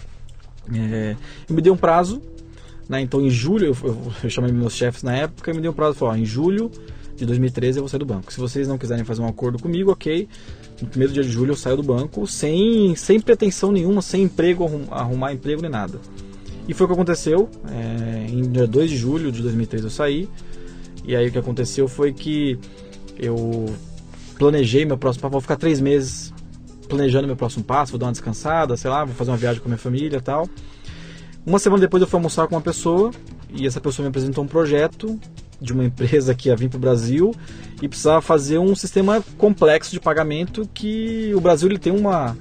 É, 0.73 1.16
eu 1.49 1.54
me 1.54 1.61
dei 1.61 1.73
um 1.73 1.76
prazo, 1.76 2.23
né, 2.88 3.00
então 3.00 3.21
em 3.21 3.28
julho, 3.28 3.66
eu, 3.66 3.76
eu, 3.83 4.12
eu 4.23 4.31
chamei 4.31 4.52
meus 4.52 4.75
chefes 4.75 5.02
na 5.02 5.14
época 5.14 5.50
e 5.50 5.54
me 5.54 5.61
dei 5.61 5.69
um 5.69 5.75
prazo, 5.75 5.95
falei, 5.95 6.21
ó, 6.21 6.23
em 6.23 6.25
julho 6.25 6.71
de 7.16 7.26
2013 7.26 7.78
eu 7.78 7.83
vou 7.83 7.88
sair 7.88 7.99
do 7.99 8.07
banco. 8.07 8.33
Se 8.33 8.40
vocês 8.40 8.66
não 8.69 8.78
quiserem 8.78 9.04
fazer 9.04 9.21
um 9.21 9.28
acordo 9.28 9.59
comigo, 9.61 9.90
ok. 9.90 10.28
No 10.81 10.88
primeiro 10.88 11.12
dia 11.12 11.23
de 11.23 11.31
julho 11.31 11.52
eu 11.52 11.57
saio 11.57 11.76
do 11.76 11.83
banco 11.83 12.26
sem, 12.26 12.95
sem 12.97 13.21
pretensão 13.21 13.71
nenhuma, 13.71 14.02
sem 14.02 14.23
emprego, 14.23 14.69
arrumar 14.90 15.33
emprego 15.33 15.62
nem 15.62 15.71
nada. 15.71 16.00
E 16.68 16.75
foi 16.75 16.85
o 16.85 16.88
que 16.88 16.94
aconteceu. 16.94 17.49
É, 17.71 18.26
em 18.28 18.42
dia 18.50 18.66
2 18.66 18.90
de 18.90 18.97
julho 18.97 19.30
de 19.30 19.42
2003 19.42 19.85
eu 19.85 19.90
saí. 19.90 20.28
E 21.04 21.14
aí 21.14 21.28
o 21.28 21.33
que 21.33 21.38
aconteceu 21.38 21.87
foi 21.87 22.12
que 22.12 22.59
eu 23.18 23.66
planejei 24.38 24.85
meu 24.85 24.97
próximo 24.97 25.23
passo. 25.23 25.33
Vou 25.33 25.40
ficar 25.40 25.56
três 25.56 25.80
meses 25.80 26.33
planejando 26.88 27.26
meu 27.26 27.37
próximo 27.37 27.64
passo, 27.64 27.92
vou 27.92 27.99
dar 27.99 28.06
uma 28.06 28.12
descansada, 28.12 28.77
sei 28.77 28.90
lá, 28.90 29.05
vou 29.05 29.14
fazer 29.14 29.31
uma 29.31 29.37
viagem 29.37 29.61
com 29.61 29.68
a 29.68 29.70
minha 29.70 29.79
família 29.79 30.18
e 30.18 30.20
tal. 30.20 30.48
Uma 31.44 31.59
semana 31.59 31.81
depois 31.81 32.00
eu 32.00 32.07
fui 32.07 32.16
almoçar 32.16 32.46
com 32.46 32.55
uma 32.55 32.61
pessoa 32.61 33.11
e 33.50 33.66
essa 33.66 33.81
pessoa 33.81 34.05
me 34.05 34.09
apresentou 34.09 34.42
um 34.44 34.46
projeto 34.46 35.18
de 35.61 35.72
uma 35.72 35.85
empresa 35.85 36.35
que 36.35 36.48
ia 36.48 36.57
vir 36.57 36.68
para 36.68 36.77
o 36.77 36.81
Brasil 36.81 37.35
e 37.83 37.88
precisava 37.88 38.20
fazer 38.20 38.59
um 38.59 38.74
sistema 38.74 39.22
complexo 39.37 39.92
de 39.92 40.00
pagamento 40.00 40.68
que 40.72 41.33
o 41.35 41.40
Brasil 41.40 41.68
ele 41.68 41.79
tem 41.79 41.92
uma 41.92 42.37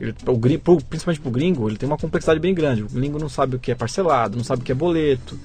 ele, 0.00 0.14
o, 0.26 0.58
pro, 0.58 0.76
principalmente 0.82 1.20
para 1.20 1.28
o 1.28 1.32
gringo, 1.32 1.68
ele 1.68 1.76
tem 1.76 1.88
uma 1.88 1.98
complexidade 1.98 2.40
bem 2.40 2.54
grande. 2.54 2.82
O 2.82 2.88
gringo 2.88 3.18
não 3.18 3.28
sabe 3.28 3.56
o 3.56 3.58
que 3.58 3.70
é 3.70 3.74
parcelado, 3.74 4.36
não 4.36 4.44
sabe 4.44 4.62
o 4.62 4.64
que 4.64 4.72
é 4.72 4.74
boleto. 4.74 5.38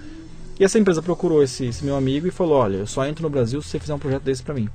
E 0.60 0.64
essa 0.64 0.78
empresa 0.78 1.02
procurou 1.02 1.42
esse, 1.42 1.66
esse 1.66 1.84
meu 1.84 1.96
amigo 1.96 2.28
e 2.28 2.32
falou: 2.32 2.60
Olha, 2.60 2.78
eu 2.78 2.88
só 2.88 3.06
entro 3.06 3.24
no 3.24 3.30
Brasil 3.30 3.62
se 3.62 3.70
você 3.70 3.80
fizer 3.80 3.94
um 3.94 4.00
projeto 4.00 4.24
desse 4.24 4.44
para 4.44 4.54
mim. 4.54 4.70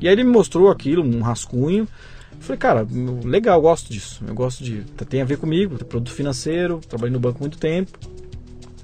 E 0.00 0.08
aí 0.08 0.14
ele 0.14 0.24
me 0.24 0.30
mostrou 0.30 0.68
aquilo, 0.68 1.02
um 1.02 1.20
rascunho. 1.20 1.86
Eu 2.32 2.40
falei, 2.40 2.58
cara, 2.58 2.86
legal, 3.24 3.58
eu 3.58 3.62
gosto 3.62 3.92
disso. 3.92 4.24
Eu 4.26 4.34
gosto 4.34 4.64
de. 4.64 4.82
Tem 5.08 5.20
a 5.20 5.24
ver 5.24 5.36
comigo, 5.36 5.76
produto 5.84 6.12
financeiro, 6.12 6.80
trabalhei 6.88 7.12
no 7.12 7.20
banco 7.20 7.38
muito 7.40 7.58
tempo. 7.58 7.98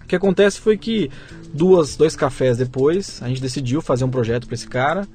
O 0.03 0.07
que 0.07 0.15
acontece 0.15 0.61
foi 0.61 0.79
que 0.79 1.11
duas, 1.53 1.97
dois 1.97 2.15
cafés 2.15 2.57
depois, 2.57 3.21
a 3.23 3.29
gente 3.29 3.43
decidiu 3.43 3.83
fazer 3.83 4.05
um 4.05 4.11
projeto 4.11 4.47
para 4.47 4.55
esse 4.55 4.69
cara. 4.69 5.09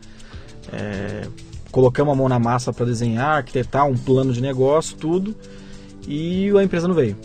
É, 0.72 1.28
colocamos 1.74 2.14
a 2.14 2.16
mão 2.16 2.30
na 2.30 2.38
massa 2.38 2.72
para 2.72 2.86
desenhar, 2.86 3.38
arquitetar 3.38 3.88
um 3.88 3.98
plano 3.98 4.32
de 4.32 4.40
negócio, 4.40 4.96
tudo, 4.96 5.36
e 6.08 6.52
a 6.56 6.64
empresa 6.64 6.88
não 6.88 6.94
veio. 6.94 7.18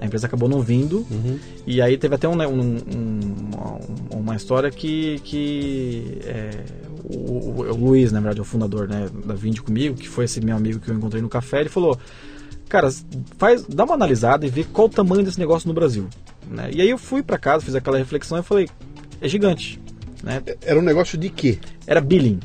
A 0.00 0.06
empresa 0.06 0.28
acabou 0.28 0.48
não 0.48 0.62
vindo, 0.62 1.04
uhum. 1.10 1.36
e 1.66 1.82
aí 1.82 1.98
teve 1.98 2.14
até 2.14 2.28
um, 2.28 2.40
um, 2.40 2.76
um, 2.76 4.16
uma 4.18 4.36
história 4.36 4.70
que, 4.70 5.20
que 5.24 6.20
é, 6.24 6.50
o, 7.04 7.60
o, 7.60 7.76
Luiz, 7.76 8.12
na 8.12 8.20
verdade, 8.20 8.38
é 8.38 8.42
o 8.42 8.44
fundador 8.44 8.88
né, 8.88 9.08
da 9.24 9.34
Vinde 9.34 9.60
comigo, 9.60 9.96
que 9.96 10.08
foi 10.08 10.26
esse 10.26 10.40
meu 10.40 10.56
amigo 10.56 10.78
que 10.78 10.88
eu 10.88 10.94
encontrei 10.94 11.20
no 11.20 11.28
café, 11.28 11.60
ele 11.60 11.68
falou: 11.68 11.98
Cara, 12.68 12.88
faz, 13.36 13.64
dá 13.66 13.84
uma 13.84 13.94
analisada 13.94 14.46
e 14.46 14.48
vê 14.48 14.62
qual 14.62 14.86
o 14.86 14.90
tamanho 14.90 15.24
desse 15.24 15.40
negócio 15.40 15.66
no 15.66 15.74
Brasil. 15.74 16.08
Né? 16.48 16.70
E 16.72 16.80
aí 16.80 16.90
eu 16.90 16.98
fui 16.98 17.20
para 17.20 17.36
casa, 17.36 17.64
fiz 17.64 17.74
aquela 17.74 17.98
reflexão 17.98 18.38
e 18.38 18.42
falei: 18.44 18.68
É 19.20 19.28
gigante. 19.28 19.80
Né? 20.22 20.40
Era 20.62 20.78
um 20.78 20.82
negócio 20.82 21.18
de 21.18 21.28
quê? 21.28 21.58
Era 21.84 22.00
billing. 22.00 22.38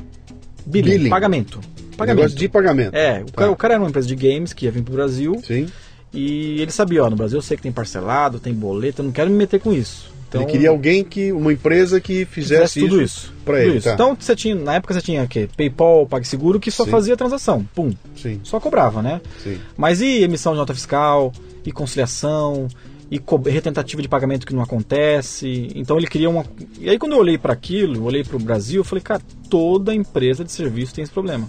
Billing, 0.68 0.90
Billing. 0.90 1.10
pagamento. 1.10 1.60
Pagamento. 1.96 2.16
Negócio 2.18 2.38
de 2.38 2.48
pagamento. 2.48 2.94
É, 2.94 3.22
o, 3.22 3.26
tá. 3.26 3.32
cara, 3.32 3.50
o 3.50 3.56
cara 3.56 3.74
era 3.74 3.82
uma 3.82 3.88
empresa 3.88 4.06
de 4.06 4.14
games 4.14 4.52
que 4.52 4.66
ia 4.66 4.70
vir 4.70 4.82
pro 4.82 4.94
Brasil. 4.94 5.40
Sim. 5.44 5.66
E 6.12 6.60
ele 6.60 6.70
sabia, 6.70 7.04
ó, 7.04 7.10
no 7.10 7.16
Brasil 7.16 7.38
eu 7.38 7.42
sei 7.42 7.56
que 7.56 7.62
tem 7.62 7.72
parcelado, 7.72 8.38
tem 8.38 8.54
boleto, 8.54 9.02
eu 9.02 9.06
não 9.06 9.12
quero 9.12 9.30
me 9.30 9.36
meter 9.36 9.60
com 9.60 9.72
isso. 9.72 10.10
Então, 10.28 10.42
ele 10.42 10.50
queria 10.50 10.68
alguém 10.68 11.02
que, 11.02 11.32
uma 11.32 11.52
empresa 11.52 12.00
que 12.00 12.26
fizesse, 12.26 12.74
fizesse 12.74 12.80
tudo 12.80 13.00
isso, 13.00 13.32
para 13.46 13.62
ele. 13.64 13.78
Isso. 13.78 13.88
Tá. 13.88 13.94
Então 13.94 14.16
você 14.18 14.36
tinha, 14.36 14.54
na 14.54 14.74
época 14.74 14.92
você 14.92 15.00
tinha 15.00 15.22
o 15.22 15.28
quê? 15.28 15.48
PayPal, 15.56 16.06
PagSeguro 16.06 16.60
que 16.60 16.70
só 16.70 16.84
Sim. 16.84 16.90
fazia 16.90 17.16
transação, 17.16 17.66
pum. 17.74 17.92
Sim. 18.14 18.38
Só 18.44 18.60
cobrava, 18.60 19.00
né? 19.00 19.22
Sim. 19.42 19.58
Mas 19.74 20.02
e 20.02 20.22
emissão 20.22 20.52
de 20.52 20.58
nota 20.58 20.74
fiscal, 20.74 21.32
e 21.64 21.72
conciliação, 21.72 22.68
e 23.10 23.20
retentativa 23.50 24.02
de 24.02 24.08
pagamento 24.08 24.46
que 24.46 24.54
não 24.54 24.62
acontece. 24.62 25.70
Então 25.74 25.96
ele 25.96 26.06
queria 26.06 26.28
uma. 26.28 26.44
E 26.78 26.90
aí 26.90 26.98
quando 26.98 27.12
eu 27.12 27.18
olhei 27.18 27.38
para 27.38 27.52
aquilo, 27.52 28.04
olhei 28.04 28.22
para 28.22 28.36
o 28.36 28.40
Brasil, 28.40 28.80
eu 28.80 28.84
falei, 28.84 29.02
cara, 29.02 29.22
toda 29.48 29.94
empresa 29.94 30.44
de 30.44 30.52
serviço 30.52 30.94
tem 30.94 31.02
esse 31.02 31.12
problema. 31.12 31.48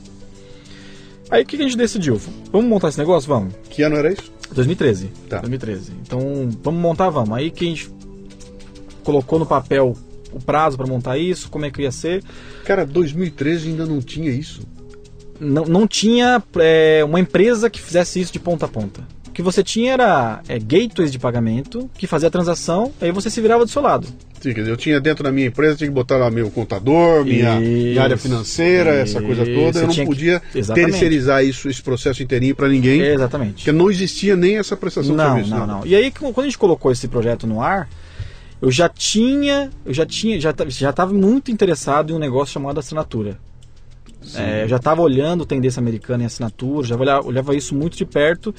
Aí 1.29 1.43
o 1.43 1.45
que 1.45 1.57
a 1.57 1.59
gente 1.59 1.77
decidiu? 1.77 2.19
Vamos 2.51 2.67
montar 2.67 2.89
esse 2.89 2.97
negócio? 2.97 3.27
Vamos. 3.27 3.53
Que 3.69 3.83
ano 3.83 3.97
era 3.97 4.11
isso? 4.11 4.31
2013. 4.51 5.11
Tá. 5.27 5.39
2013. 5.39 5.91
Então 6.01 6.49
vamos 6.63 6.81
montar, 6.81 7.09
vamos. 7.09 7.37
Aí 7.37 7.51
que 7.51 7.65
a 7.65 7.67
gente 7.67 7.91
colocou 9.03 9.37
no 9.37 9.45
papel 9.45 9.95
o 10.31 10.39
prazo 10.39 10.77
para 10.77 10.87
montar 10.87 11.17
isso, 11.17 11.49
como 11.49 11.65
é 11.65 11.71
que 11.71 11.81
ia 11.81 11.91
ser. 11.91 12.23
Cara, 12.63 12.85
2013 12.85 13.69
ainda 13.69 13.85
não 13.85 13.99
tinha 13.99 14.31
isso. 14.31 14.61
Não, 15.39 15.65
não 15.65 15.87
tinha 15.87 16.41
é, 16.57 17.03
uma 17.03 17.19
empresa 17.19 17.69
que 17.69 17.81
fizesse 17.81 18.19
isso 18.19 18.31
de 18.33 18.39
ponta 18.39 18.65
a 18.65 18.69
ponta 18.69 19.18
que 19.39 19.43
você 19.43 19.63
tinha 19.63 19.93
era 19.93 20.41
é, 20.49 20.60
gateways 20.60 21.13
de 21.13 21.17
pagamento 21.17 21.89
que 21.97 22.06
fazia 22.06 22.28
a 22.28 22.32
transação, 22.32 22.91
aí 22.99 23.10
você 23.10 23.30
se 23.30 23.39
virava 23.39 23.63
do 23.63 23.71
seu 23.71 23.82
lado. 23.82 24.06
Sim, 24.41 24.54
quer 24.54 24.60
dizer, 24.60 24.71
eu 24.71 24.75
tinha 24.75 24.99
dentro 24.99 25.23
da 25.23 25.32
minha 25.32 25.47
empresa, 25.47 25.78
tinha 25.78 25.88
que 25.88 25.93
botar 25.93 26.17
lá 26.17 26.30
meu 26.30 26.52
contador, 26.52 27.23
minha, 27.23 27.58
minha 27.58 28.04
área 28.04 28.17
financeira, 28.17 29.02
isso, 29.02 29.17
essa 29.17 29.25
coisa 29.25 29.45
toda. 29.45 29.80
Eu 29.80 29.88
não 29.88 30.06
podia 30.06 30.41
que... 30.52 30.62
terceirizar 30.62 31.41
isso, 31.41 31.69
esse 31.69 31.82
processo 31.82 32.21
inteirinho 32.21 32.54
para 32.54 32.67
ninguém. 32.67 32.99
Exatamente. 32.99 33.54
Porque 33.54 33.71
não 33.71 33.89
existia 33.89 34.36
nem 34.36 34.58
essa 34.58 34.75
prestação 34.75 35.15
não, 35.15 35.23
de 35.23 35.32
serviço. 35.32 35.52
Não, 35.52 35.65
não, 35.65 35.80
não. 35.80 35.86
E 35.86 35.95
aí, 35.95 36.12
quando 36.12 36.41
a 36.41 36.43
gente 36.43 36.58
colocou 36.58 36.91
esse 36.91 37.08
projeto 37.08 37.47
no 37.47 37.62
ar, 37.62 37.88
eu 38.62 38.69
já 38.69 38.89
tinha, 38.89 39.69
eu 39.86 39.93
já 39.93 40.06
tinha, 40.06 40.38
já 40.38 40.54
já 40.67 40.89
estava 40.89 41.13
muito 41.13 41.49
interessado 41.49 42.12
em 42.12 42.13
um 42.13 42.19
negócio 42.19 42.54
chamado 42.54 42.78
assinatura. 42.78 43.39
É, 44.36 44.63
eu 44.63 44.67
já 44.67 44.75
estava 44.75 45.02
olhando 45.02 45.45
tendência 45.45 45.80
americana 45.80 46.23
em 46.23 46.25
assinatura, 46.25 46.86
já 46.86 46.97
olhava, 46.97 47.25
olhava 47.25 47.56
isso 47.56 47.73
muito 47.73 47.95
de 47.95 48.06
perto. 48.06 48.54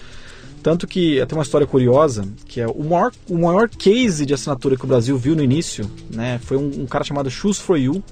Tanto 0.62 0.87
que 0.87 1.25
tem 1.27 1.38
uma 1.38 1.42
história 1.42 1.66
curiosa, 1.66 2.27
que 2.46 2.61
é 2.61 2.66
o 2.66 2.85
maior, 2.85 3.12
o 3.29 3.38
maior 3.38 3.68
case 3.68 4.27
de 4.27 4.35
assinatura 4.35 4.77
que 4.77 4.85
o 4.85 4.88
Brasil 4.88 5.16
viu 5.16 5.35
no 5.35 5.42
início, 5.42 5.90
né? 6.11 6.38
Foi 6.42 6.57
um, 6.57 6.83
um 6.83 6.87
cara 6.87 7.03
chamado 7.03 7.31
Shoes 7.31 7.59
for 7.59 7.79
You. 7.79 7.94
Não 7.94 8.03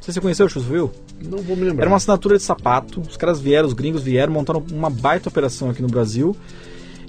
sei 0.00 0.12
se 0.12 0.12
você 0.12 0.20
conheceu 0.20 0.46
o 0.46 0.48
Shoes 0.48 0.66
for 0.66 0.76
You. 0.76 0.92
Não 1.24 1.38
vou 1.38 1.56
me 1.56 1.64
lembrar. 1.64 1.84
Era 1.84 1.90
uma 1.90 1.96
assinatura 1.96 2.36
de 2.36 2.42
sapato. 2.42 3.00
Os 3.00 3.16
caras 3.16 3.40
vieram, 3.40 3.66
os 3.66 3.72
gringos 3.72 4.02
vieram, 4.02 4.32
montaram 4.32 4.62
uma 4.70 4.90
baita 4.90 5.28
operação 5.28 5.70
aqui 5.70 5.80
no 5.80 5.88
Brasil. 5.88 6.36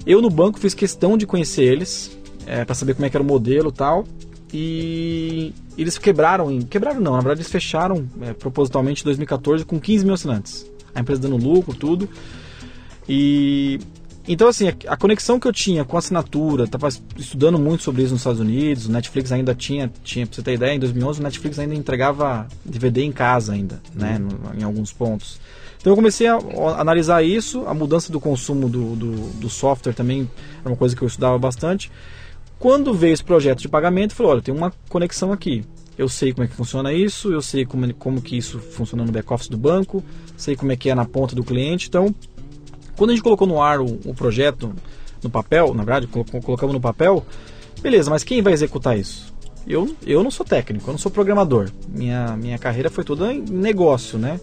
Eu 0.06 0.22
no 0.22 0.30
banco 0.30 0.58
fiz 0.58 0.72
questão 0.72 1.18
de 1.18 1.26
conhecer 1.26 1.64
eles, 1.64 2.16
é, 2.46 2.64
para 2.64 2.74
saber 2.74 2.94
como 2.94 3.04
é 3.04 3.10
que 3.10 3.16
era 3.16 3.22
o 3.22 3.26
modelo 3.26 3.68
e 3.68 3.72
tal. 3.72 4.04
e 4.52 5.52
eles 5.76 5.98
quebraram, 5.98 6.50
em, 6.50 6.62
quebraram 6.62 7.00
não, 7.00 7.12
na 7.12 7.18
verdade 7.18 7.40
eles 7.40 7.52
fecharam 7.52 8.08
é, 8.22 8.32
propositalmente 8.32 9.02
em 9.02 9.04
2014 9.04 9.64
com 9.64 9.78
15 9.78 10.04
mil 10.04 10.14
assinantes. 10.14 10.68
A 10.94 11.00
empresa 11.00 11.20
dando 11.20 11.36
lucro, 11.36 11.74
tudo. 11.74 12.08
E 13.08 13.78
então 14.32 14.48
assim, 14.48 14.68
a, 14.86 14.96
conexão 14.96 15.40
que 15.40 15.48
eu 15.48 15.52
tinha 15.52 15.84
com 15.84 15.96
a 15.96 15.98
assinatura, 15.98 16.64
estava 16.64 16.88
estudando 17.16 17.58
muito 17.58 17.82
sobre 17.82 18.02
isso 18.02 18.12
nos 18.12 18.20
Estados 18.20 18.40
Unidos, 18.40 18.86
o 18.86 18.92
Netflix 18.92 19.32
ainda 19.32 19.54
tinha, 19.54 19.90
tinha 20.04 20.26
para 20.26 20.36
você 20.36 20.42
ter 20.42 20.52
ideia, 20.54 20.74
em 20.74 20.78
2011 20.78 21.20
o 21.20 21.22
Netflix 21.22 21.58
ainda 21.58 21.74
entregava 21.74 22.46
DVD 22.64 23.02
em 23.02 23.12
casa 23.12 23.52
ainda, 23.52 23.80
né, 23.94 24.18
no, 24.18 24.60
em 24.60 24.62
alguns 24.62 24.92
pontos. 24.92 25.40
Então 25.80 25.92
eu 25.92 25.96
comecei 25.96 26.26
a, 26.26 26.34
a 26.36 26.80
analisar 26.80 27.22
isso, 27.22 27.64
a 27.66 27.72
mudança 27.72 28.12
do 28.12 28.20
consumo 28.20 28.68
do, 28.68 28.96
do, 28.96 29.12
do 29.32 29.48
software 29.48 29.94
também 29.94 30.28
era 30.60 30.68
uma 30.70 30.76
coisa 30.76 30.94
que 30.94 31.02
eu 31.02 31.08
estudava 31.08 31.38
bastante. 31.38 31.90
Quando 32.58 32.92
veio 32.92 33.12
esse 33.12 33.22
projeto 33.22 33.60
de 33.60 33.68
pagamento, 33.68 34.10
eu 34.10 34.16
falei, 34.16 34.32
olha, 34.32 34.42
tem 34.42 34.54
uma 34.54 34.72
conexão 34.88 35.32
aqui. 35.32 35.64
Eu 35.96 36.08
sei 36.08 36.32
como 36.32 36.44
é 36.44 36.48
que 36.48 36.54
funciona 36.54 36.92
isso, 36.92 37.32
eu 37.32 37.42
sei 37.42 37.64
como, 37.64 37.92
como 37.94 38.20
que 38.20 38.36
isso 38.36 38.58
funciona 38.58 39.04
no 39.04 39.10
back-office 39.10 39.48
do 39.48 39.56
banco, 39.56 40.02
sei 40.36 40.54
como 40.54 40.70
é 40.70 40.76
que 40.76 40.90
é 40.90 40.94
na 40.94 41.04
ponta 41.04 41.34
do 41.34 41.42
cliente. 41.42 41.88
Então, 41.88 42.14
quando 42.98 43.10
a 43.10 43.12
gente 43.14 43.22
colocou 43.22 43.46
no 43.46 43.62
ar 43.62 43.80
o, 43.80 43.98
o 44.04 44.14
projeto, 44.14 44.74
no 45.22 45.30
papel, 45.30 45.72
na 45.72 45.82
verdade, 45.82 46.06
colocamos 46.06 46.74
no 46.74 46.80
papel, 46.80 47.24
beleza, 47.80 48.10
mas 48.10 48.22
quem 48.22 48.42
vai 48.42 48.52
executar 48.52 48.98
isso? 48.98 49.34
Eu, 49.66 49.94
eu 50.06 50.22
não 50.22 50.30
sou 50.30 50.44
técnico, 50.44 50.88
eu 50.88 50.92
não 50.92 50.98
sou 50.98 51.10
programador. 51.10 51.70
Minha, 51.88 52.36
minha 52.36 52.58
carreira 52.58 52.90
foi 52.90 53.04
toda 53.04 53.32
em 53.32 53.40
negócio, 53.40 54.18
né? 54.18 54.38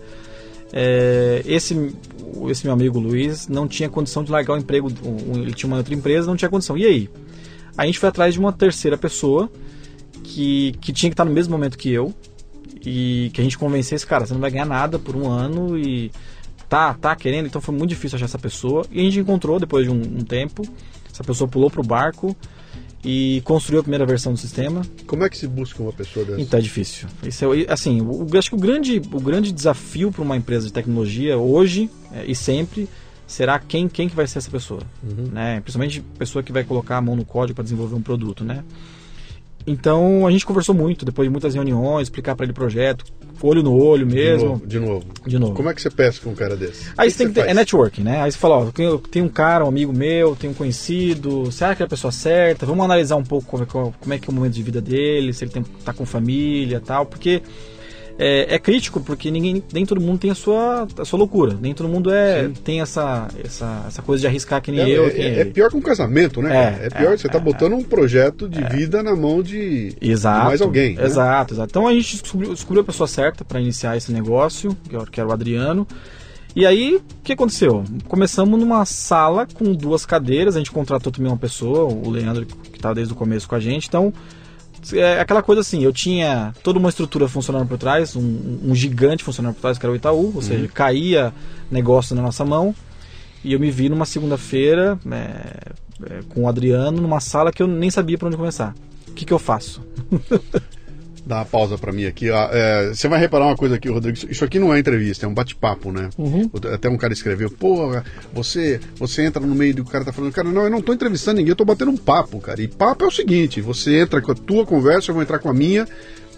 É, 0.73 1.43
esse, 1.45 1.95
esse 2.49 2.65
meu 2.65 2.73
amigo 2.73 2.99
Luiz 2.99 3.47
não 3.47 3.67
tinha 3.67 3.87
condição 3.87 4.23
de 4.23 4.31
largar 4.31 4.53
o 4.55 4.57
emprego, 4.57 4.91
ele 5.33 5.53
tinha 5.53 5.67
uma 5.67 5.77
outra 5.77 5.93
empresa, 5.93 6.27
não 6.27 6.35
tinha 6.35 6.49
condição. 6.49 6.77
E 6.77 6.85
aí? 6.85 7.09
a 7.77 7.85
gente 7.85 7.99
foi 7.99 8.09
atrás 8.09 8.33
de 8.33 8.39
uma 8.39 8.53
terceira 8.53 8.97
pessoa 8.97 9.49
que, 10.23 10.73
que 10.79 10.93
tinha 10.93 11.09
que 11.09 11.13
estar 11.13 11.25
no 11.25 11.31
mesmo 11.31 11.51
momento 11.51 11.77
que 11.77 11.91
eu 11.91 12.13
e 12.85 13.31
que 13.33 13.41
a 13.41 13.43
gente 13.43 13.57
convencesse, 13.57 14.05
cara, 14.05 14.25
você 14.25 14.33
não 14.33 14.41
vai 14.41 14.51
ganhar 14.51 14.65
nada 14.65 14.97
por 14.99 15.15
um 15.15 15.27
ano 15.27 15.77
e 15.77 16.11
tá, 16.75 16.93
tá 16.93 17.15
querendo, 17.15 17.45
então 17.45 17.61
foi 17.61 17.73
muito 17.73 17.89
difícil 17.89 18.17
achar 18.17 18.25
essa 18.25 18.37
pessoa. 18.37 18.85
E 18.91 18.99
a 18.99 19.03
gente 19.03 19.19
encontrou 19.19 19.59
depois 19.59 19.85
de 19.85 19.91
um, 19.91 20.01
um 20.01 20.23
tempo, 20.23 20.63
essa 21.11 21.23
pessoa 21.23 21.47
pulou 21.47 21.71
pro 21.71 21.81
barco 21.81 22.35
e 23.03 23.41
construiu 23.45 23.79
a 23.79 23.83
primeira 23.83 24.05
versão 24.05 24.33
do 24.33 24.39
sistema. 24.39 24.81
Como 25.07 25.23
é 25.23 25.29
que 25.29 25.37
se 25.37 25.47
busca 25.47 25.81
uma 25.81 25.93
pessoa 25.93 26.25
dessa? 26.25 26.41
Então 26.41 26.59
é 26.59 26.61
difícil. 26.61 27.07
Isso 27.23 27.53
é, 27.53 27.71
assim, 27.71 28.01
o, 28.01 28.27
acho 28.37 28.49
que 28.49 28.55
o 28.55 28.59
grande, 28.59 29.01
o 29.11 29.21
grande 29.21 29.53
desafio 29.53 30.11
para 30.11 30.21
uma 30.21 30.35
empresa 30.35 30.67
de 30.67 30.73
tecnologia 30.73 31.37
hoje 31.37 31.89
é, 32.11 32.25
e 32.25 32.35
sempre 32.35 32.89
será 33.25 33.57
quem, 33.57 33.87
quem 33.87 34.09
que 34.09 34.15
vai 34.15 34.27
ser 34.27 34.39
essa 34.39 34.51
pessoa, 34.51 34.81
uhum. 35.01 35.29
né? 35.31 35.61
Principalmente 35.61 36.01
pessoa 36.17 36.43
que 36.43 36.51
vai 36.51 36.63
colocar 36.63 36.97
a 36.97 37.01
mão 37.01 37.15
no 37.15 37.23
código 37.23 37.55
para 37.55 37.63
desenvolver 37.63 37.95
um 37.95 38.01
produto, 38.01 38.43
né? 38.43 38.63
Então 39.65 40.27
a 40.27 40.31
gente 40.31 40.45
conversou 40.45 40.75
muito, 40.75 41.05
depois 41.05 41.25
de 41.25 41.31
muitas 41.31 41.55
reuniões, 41.55 42.07
explicar 42.07 42.35
para 42.35 42.45
ele 42.45 42.51
o 42.51 42.55
projeto, 42.55 43.05
olho 43.41 43.63
no 43.63 43.75
olho 43.75 44.05
mesmo. 44.05 44.37
De 44.37 44.45
novo, 44.45 44.67
de 44.67 44.79
novo. 44.79 45.05
De 45.27 45.39
novo. 45.39 45.53
Como 45.53 45.69
é 45.69 45.73
que 45.73 45.81
você 45.81 45.89
pesca 45.89 46.23
com 46.23 46.31
um 46.31 46.35
cara 46.35 46.55
desse? 46.55 46.91
Aí 46.97 47.09
você 47.09 47.19
tem 47.19 47.27
que 47.27 47.33
ter, 47.33 47.49
é 47.49 47.53
networking, 47.53 48.03
né? 48.03 48.21
Aí 48.21 48.31
você 48.31 48.37
fala, 48.37 48.57
ó, 48.57 48.71
tem 49.09 49.21
um 49.21 49.29
cara, 49.29 49.65
um 49.65 49.67
amigo 49.67 49.93
meu, 49.93 50.35
tem 50.35 50.49
um 50.49 50.53
conhecido, 50.53 51.51
será 51.51 51.75
que 51.75 51.83
é 51.83 51.85
a 51.85 51.89
pessoa 51.89 52.11
certa? 52.11 52.65
Vamos 52.65 52.83
analisar 52.85 53.15
um 53.15 53.23
pouco 53.23 53.47
como 53.47 53.63
é, 53.63 53.65
como 53.65 54.13
é 54.13 54.17
que 54.17 54.29
é 54.29 54.31
o 54.31 54.35
momento 54.35 54.53
de 54.53 54.63
vida 54.63 54.81
dele, 54.81 55.33
se 55.33 55.43
ele 55.43 55.51
tem, 55.51 55.63
tá 55.63 55.93
com 55.93 56.05
família 56.05 56.79
tal, 56.79 57.05
porque 57.05 57.41
é, 58.17 58.55
é, 58.55 58.59
crítico 58.59 59.01
porque 59.01 59.29
ninguém, 59.29 59.61
nem 59.73 59.85
todo 59.85 59.99
mundo 59.99 60.19
tem 60.19 60.31
a 60.31 60.35
sua, 60.35 60.87
a 60.97 61.05
sua 61.05 61.19
loucura. 61.19 61.57
Nem 61.59 61.73
todo 61.73 61.89
mundo 61.89 62.11
é, 62.11 62.49
tem 62.63 62.81
essa, 62.81 63.27
essa, 63.43 63.85
essa 63.87 64.01
coisa 64.01 64.21
de 64.21 64.27
arriscar 64.27 64.61
que 64.61 64.71
nem 64.71 64.81
é, 64.81 64.89
eu. 64.89 65.07
É, 65.07 65.41
é, 65.41 65.45
pior 65.45 65.69
que 65.69 65.77
um 65.77 65.81
casamento, 65.81 66.41
né? 66.41 66.79
É, 66.81 66.87
é 66.87 66.89
pior, 66.89 67.17
você 67.17 67.27
está 67.27 67.39
é, 67.39 67.41
botando 67.41 67.73
um 67.73 67.83
projeto 67.83 68.47
de 68.47 68.63
vida 68.63 69.03
na 69.03 69.15
mão 69.15 69.43
de, 69.43 69.95
exato, 70.01 70.41
de 70.41 70.45
mais 70.45 70.61
alguém. 70.61 70.95
Né? 70.95 71.05
Exato, 71.05 71.53
exato. 71.53 71.69
Então 71.69 71.87
a 71.87 71.93
gente 71.93 72.21
descobriu, 72.21 72.53
descobriu 72.53 72.81
a 72.81 72.85
pessoa 72.85 73.07
certa 73.07 73.43
para 73.43 73.59
iniciar 73.59 73.97
esse 73.97 74.11
negócio, 74.11 74.75
que 75.11 75.19
era 75.19 75.29
o 75.29 75.33
Adriano. 75.33 75.87
E 76.55 76.65
aí, 76.65 76.95
o 76.95 77.21
que 77.21 77.33
aconteceu? 77.33 77.83
Começamos 78.07 78.57
numa 78.57 78.85
sala 78.85 79.45
com 79.45 79.73
duas 79.73 80.05
cadeiras, 80.05 80.55
a 80.55 80.59
gente 80.59 80.71
contratou 80.71 81.11
também 81.11 81.29
uma 81.29 81.37
pessoa, 81.37 81.83
o 81.83 82.09
Leandro, 82.09 82.45
que 82.45 82.77
estava 82.77 82.95
desde 82.95 83.11
o 83.11 83.15
começo 83.15 83.45
com 83.45 83.55
a 83.55 83.59
gente. 83.59 83.89
Então, 83.89 84.13
é 84.93 85.19
aquela 85.19 85.41
coisa 85.41 85.61
assim, 85.61 85.83
eu 85.83 85.93
tinha 85.93 86.53
toda 86.63 86.77
uma 86.79 86.89
estrutura 86.89 87.27
funcionando 87.27 87.67
por 87.67 87.77
trás, 87.77 88.15
um, 88.15 88.59
um 88.63 88.75
gigante 88.75 89.23
funcionando 89.23 89.55
por 89.55 89.61
trás, 89.61 89.77
que 89.77 89.85
era 89.85 89.93
o 89.93 89.95
Itaú, 89.95 90.27
ou 90.27 90.35
uhum. 90.35 90.41
seja, 90.41 90.67
caía 90.67 91.33
negócio 91.71 92.15
na 92.15 92.21
nossa 92.21 92.43
mão, 92.45 92.75
e 93.43 93.53
eu 93.53 93.59
me 93.59 93.71
vi 93.71 93.89
numa 93.89 94.05
segunda-feira 94.05 94.99
é, 95.11 95.73
é, 96.09 96.19
com 96.29 96.43
o 96.43 96.49
Adriano 96.49 97.01
numa 97.01 97.19
sala 97.19 97.51
que 97.51 97.61
eu 97.61 97.67
nem 97.67 97.89
sabia 97.89 98.17
para 98.17 98.27
onde 98.27 98.37
começar. 98.37 98.75
O 99.07 99.13
que, 99.13 99.23
que 99.23 99.33
eu 99.33 99.39
faço? 99.39 99.81
Dá 101.25 101.37
uma 101.37 101.45
pausa 101.45 101.77
para 101.77 101.91
mim 101.91 102.05
aqui. 102.05 102.29
É, 102.29 102.89
você 102.93 103.07
vai 103.07 103.19
reparar 103.19 103.47
uma 103.47 103.57
coisa 103.57 103.75
aqui, 103.75 103.89
Rodrigo. 103.89 104.17
Isso 104.29 104.45
aqui 104.45 104.59
não 104.59 104.73
é 104.73 104.79
entrevista, 104.79 105.25
é 105.25 105.29
um 105.29 105.33
bate-papo, 105.33 105.91
né? 105.91 106.09
Uhum. 106.17 106.49
Até 106.71 106.87
um 106.87 106.97
cara 106.97 107.13
escreveu, 107.13 107.49
porra, 107.49 108.03
você, 108.31 108.79
você 108.95 109.23
entra 109.23 109.43
no 109.43 109.55
meio 109.55 109.73
do 109.73 109.83
cara 109.83 110.05
tá 110.05 110.13
falando, 110.13 110.31
cara, 110.31 110.49
não, 110.49 110.63
eu 110.63 110.69
não 110.69 110.81
tô 110.81 110.93
entrevistando 110.93 111.37
ninguém, 111.37 111.49
eu 111.49 111.55
tô 111.55 111.65
batendo 111.65 111.89
um 111.89 111.97
papo, 111.97 112.39
cara. 112.39 112.61
E 112.61 112.67
papo 112.67 113.05
é 113.05 113.07
o 113.07 113.11
seguinte: 113.11 113.59
você 113.59 113.99
entra 113.99 114.21
com 114.21 114.31
a 114.31 114.35
tua 114.35 114.65
conversa, 114.65 115.09
eu 115.09 115.15
vou 115.15 115.23
entrar 115.23 115.39
com 115.39 115.49
a 115.49 115.53
minha. 115.53 115.87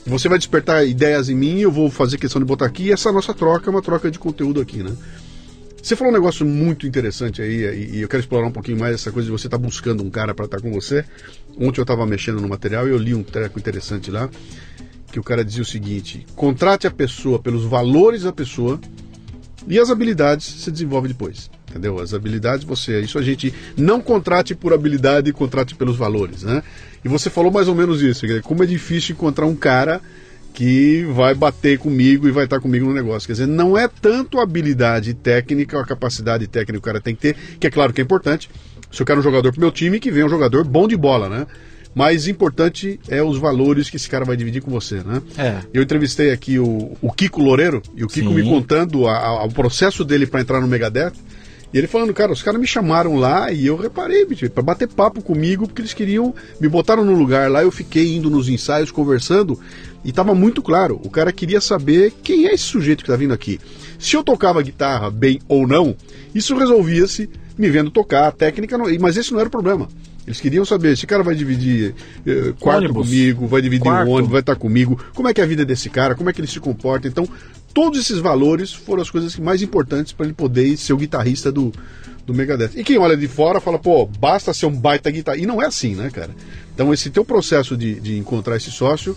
Você 0.05 0.29
vai 0.29 0.37
despertar 0.37 0.87
ideias 0.87 1.27
em 1.27 1.35
mim, 1.35 1.59
eu 1.59 1.71
vou 1.71 1.91
fazer 1.91 2.17
questão 2.17 2.39
de 2.39 2.45
botar 2.45 2.65
aqui, 2.65 2.83
e 2.83 2.91
essa 2.93 3.11
nossa 3.11 3.33
troca 3.33 3.69
é 3.69 3.71
uma 3.71 3.81
troca 3.81 4.09
de 4.09 4.17
conteúdo 4.17 4.61
aqui, 4.61 4.81
né? 4.81 4.95
Você 5.83 5.95
falou 5.95 6.11
um 6.11 6.15
negócio 6.15 6.45
muito 6.45 6.87
interessante 6.87 7.41
aí, 7.41 7.91
e 7.93 8.01
eu 8.01 8.07
quero 8.07 8.21
explorar 8.21 8.47
um 8.47 8.51
pouquinho 8.51 8.79
mais 8.79 8.95
essa 8.95 9.11
coisa 9.11 9.25
de 9.25 9.31
você 9.31 9.47
estar 9.47 9.57
tá 9.57 9.63
buscando 9.63 10.01
um 10.03 10.09
cara 10.09 10.33
para 10.33 10.45
estar 10.45 10.57
tá 10.57 10.63
com 10.63 10.71
você. 10.71 11.05
Ontem 11.59 11.79
eu 11.79 11.83
estava 11.83 12.05
mexendo 12.05 12.39
no 12.39 12.47
material 12.47 12.87
e 12.87 12.91
eu 12.91 12.97
li 12.97 13.13
um 13.13 13.23
treco 13.23 13.57
interessante 13.59 14.11
lá 14.11 14.29
que 15.11 15.19
o 15.19 15.23
cara 15.23 15.43
dizia 15.43 15.63
o 15.63 15.65
seguinte: 15.65 16.25
contrate 16.35 16.87
a 16.87 16.91
pessoa 16.91 17.39
pelos 17.39 17.63
valores 17.63 18.23
da 18.23 18.31
pessoa 18.31 18.79
e 19.67 19.79
as 19.79 19.89
habilidades 19.89 20.45
se 20.45 20.71
desenvolve 20.71 21.07
depois. 21.07 21.49
Entendeu? 21.69 21.99
As 21.99 22.13
habilidades 22.13 22.65
você. 22.65 23.01
Isso 23.01 23.19
a 23.19 23.21
gente 23.21 23.53
não 23.75 23.99
contrate 23.99 24.55
por 24.55 24.73
habilidade, 24.73 25.33
contrate 25.33 25.75
pelos 25.75 25.97
valores, 25.97 26.43
né? 26.43 26.63
E 27.03 27.09
você 27.09 27.29
falou 27.29 27.51
mais 27.51 27.67
ou 27.67 27.75
menos 27.75 28.01
isso, 28.01 28.25
como 28.43 28.63
é 28.63 28.65
difícil 28.65 29.13
encontrar 29.13 29.45
um 29.45 29.55
cara 29.55 30.01
que 30.53 31.03
vai 31.13 31.35
bater 31.35 31.77
comigo 31.77 32.27
e 32.27 32.31
vai 32.31 32.45
estar 32.45 32.59
comigo 32.59 32.85
no 32.87 32.93
negócio. 32.93 33.27
Quer 33.27 33.33
dizer, 33.33 33.47
não 33.47 33.77
é 33.77 33.87
tanto 33.87 34.39
a 34.39 34.43
habilidade 34.43 35.13
técnica, 35.13 35.79
a 35.79 35.85
capacidade 35.85 36.47
técnica 36.47 36.73
que 36.73 36.79
o 36.79 36.81
cara 36.81 36.99
tem 36.99 37.13
que 37.13 37.21
ter, 37.21 37.35
que 37.59 37.67
é 37.67 37.69
claro 37.69 37.93
que 37.93 38.01
é 38.01 38.03
importante. 38.03 38.49
Se 38.91 39.01
eu 39.01 39.05
quero 39.05 39.19
um 39.19 39.23
jogador 39.23 39.51
pro 39.51 39.61
meu 39.61 39.71
time, 39.71 39.99
que 39.99 40.11
venha 40.11 40.25
um 40.25 40.29
jogador 40.29 40.63
bom 40.63 40.87
de 40.87 40.95
bola, 40.95 41.29
né? 41.29 41.47
Mas 41.93 42.27
importante 42.27 42.99
é 43.09 43.23
os 43.23 43.39
valores 43.39 43.89
que 43.89 43.95
esse 43.95 44.07
cara 44.07 44.23
vai 44.23 44.37
dividir 44.37 44.61
com 44.61 44.69
você, 44.69 45.01
né? 45.03 45.21
É. 45.37 45.61
Eu 45.73 45.81
entrevistei 45.81 46.31
aqui 46.31 46.59
o, 46.59 46.95
o 47.01 47.11
Kiko 47.11 47.41
Loureiro, 47.41 47.81
e 47.95 48.03
o 48.03 48.07
Kiko 48.07 48.29
Sim. 48.29 48.35
me 48.35 48.43
contando 48.43 49.07
a, 49.07 49.17
a, 49.17 49.45
o 49.45 49.51
processo 49.51 50.05
dele 50.05 50.27
para 50.27 50.41
entrar 50.41 50.61
no 50.61 50.67
Megadeth. 50.67 51.13
E 51.73 51.77
ele 51.77 51.87
falando, 51.87 52.13
cara, 52.13 52.31
os 52.31 52.41
caras 52.41 52.61
me 52.61 52.67
chamaram 52.67 53.15
lá 53.15 53.51
e 53.51 53.65
eu 53.65 53.75
reparei, 53.75 54.25
para 54.25 54.63
bater 54.63 54.87
papo 54.87 55.21
comigo, 55.21 55.67
porque 55.67 55.81
eles 55.81 55.93
queriam, 55.93 56.33
me 56.61 56.69
botaram 56.69 57.03
no 57.03 57.13
lugar 57.13 57.51
lá, 57.51 57.61
eu 57.61 57.71
fiquei 57.71 58.15
indo 58.15 58.29
nos 58.29 58.47
ensaios, 58.47 58.89
conversando, 58.89 59.59
e 60.05 60.11
tava 60.11 60.33
muito 60.33 60.61
claro, 60.61 61.01
o 61.03 61.09
cara 61.09 61.31
queria 61.33 61.59
saber 61.59 62.13
quem 62.23 62.47
é 62.47 62.53
esse 62.53 62.63
sujeito 62.63 63.03
que 63.03 63.09
tá 63.09 63.17
vindo 63.17 63.33
aqui. 63.33 63.59
Se 63.99 64.15
eu 64.15 64.23
tocava 64.23 64.61
guitarra 64.61 65.11
bem 65.11 65.39
ou 65.47 65.67
não, 65.67 65.95
isso 66.33 66.55
resolvia-se 66.55 67.29
me 67.57 67.69
vendo 67.69 67.89
tocar, 67.89 68.27
a 68.27 68.31
técnica, 68.31 68.77
não, 68.77 68.85
mas 68.99 69.17
esse 69.17 69.31
não 69.31 69.39
era 69.39 69.47
o 69.47 69.51
problema. 69.51 69.87
Eles 70.25 70.41
queriam 70.41 70.65
saber, 70.65 70.91
esse 70.91 71.07
cara 71.07 71.23
vai 71.23 71.33
dividir 71.33 71.95
eh, 72.25 72.53
quarto 72.59 72.83
ônibus. 72.83 73.07
comigo, 73.07 73.47
vai 73.47 73.61
dividir 73.61 73.83
quarto. 73.83 74.09
um 74.09 74.11
ônibus, 74.11 74.31
vai 74.31 74.41
estar 74.41 74.55
comigo, 74.55 74.99
como 75.15 75.29
é 75.29 75.33
que 75.33 75.39
é 75.39 75.43
a 75.43 75.47
vida 75.47 75.63
desse 75.63 75.89
cara, 75.89 76.15
como 76.15 76.29
é 76.29 76.33
que 76.33 76.41
ele 76.41 76.47
se 76.47 76.59
comporta. 76.59 77.07
Então, 77.07 77.27
todos 77.73 77.99
esses 77.99 78.19
valores 78.19 78.73
foram 78.73 79.01
as 79.01 79.09
coisas 79.09 79.37
mais 79.37 79.61
importantes 79.61 80.11
para 80.11 80.25
ele 80.25 80.33
poder 80.33 80.75
ser 80.75 80.91
o 80.91 80.97
guitarrista 80.97 81.49
do, 81.49 81.71
do 82.25 82.33
Megadeth. 82.33 82.71
E 82.75 82.83
quem 82.83 82.97
olha 82.97 83.15
de 83.15 83.27
fora 83.27 83.61
fala, 83.61 83.79
pô, 83.79 84.05
basta 84.05 84.53
ser 84.53 84.65
um 84.65 84.71
baita 84.71 85.09
guitarrista. 85.09 85.41
E 85.41 85.47
não 85.47 85.61
é 85.61 85.65
assim, 85.65 85.95
né, 85.95 86.09
cara? 86.09 86.31
Então, 86.73 86.93
esse 86.93 87.09
teu 87.09 87.23
processo 87.23 87.77
de, 87.77 87.97
de 87.99 88.17
encontrar 88.17 88.57
esse 88.57 88.69
sócio 88.69 89.15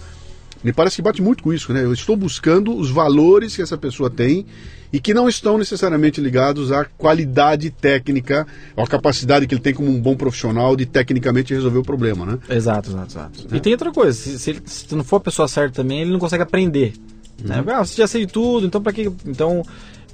me 0.63 0.73
parece 0.73 0.97
que 0.97 1.03
bate 1.03 1.21
muito 1.21 1.43
com 1.43 1.53
isso, 1.53 1.73
né? 1.73 1.83
Eu 1.83 1.93
estou 1.93 2.17
buscando 2.17 2.77
os 2.77 2.91
valores 2.91 3.57
que 3.57 3.63
essa 3.63 3.77
pessoa 3.77 4.09
tem 4.09 4.47
e 4.93 5.01
que 5.01 5.15
não 5.15 5.29
estão 5.29 5.57
necessariamente 5.57 6.21
ligados 6.21 6.73
à 6.73 6.85
qualidade 6.85 7.71
técnica, 7.71 8.47
ou 8.77 8.85
à 8.85 8.87
capacidade 8.87 9.47
que 9.47 9.55
ele 9.55 9.63
tem 9.63 9.75
como 9.75 9.91
um 9.91 10.01
bom 10.01 10.17
profissional 10.17 10.75
de 10.77 10.87
tecnicamente 10.87 11.55
resolver 11.55 11.79
o 11.79 11.83
problema, 11.83 12.27
né? 12.27 12.39
Exato, 12.49 12.91
exato, 12.91 13.13
exato. 13.13 13.47
É. 13.53 13.57
E 13.57 13.61
tem 13.61 13.73
outra 13.73 13.93
coisa, 13.93 14.13
se, 14.13 14.39
se, 14.39 14.51
ele, 14.51 14.63
se 14.65 14.95
não 14.95 15.05
for 15.05 15.17
a 15.17 15.21
pessoa 15.21 15.47
certa 15.47 15.77
também, 15.77 16.03
ele 16.03 16.11
não 16.11 16.19
consegue 16.19 16.43
aprender. 16.43 16.95
Né? 17.43 17.59
Uhum. 17.59 17.65
Né? 17.65 17.73
Ah, 17.75 17.85
você 17.85 17.97
já 17.97 18.07
sei 18.07 18.27
tudo, 18.27 18.67
então 18.67 18.83
para 18.83 18.93
que. 18.93 19.11
Então, 19.27 19.63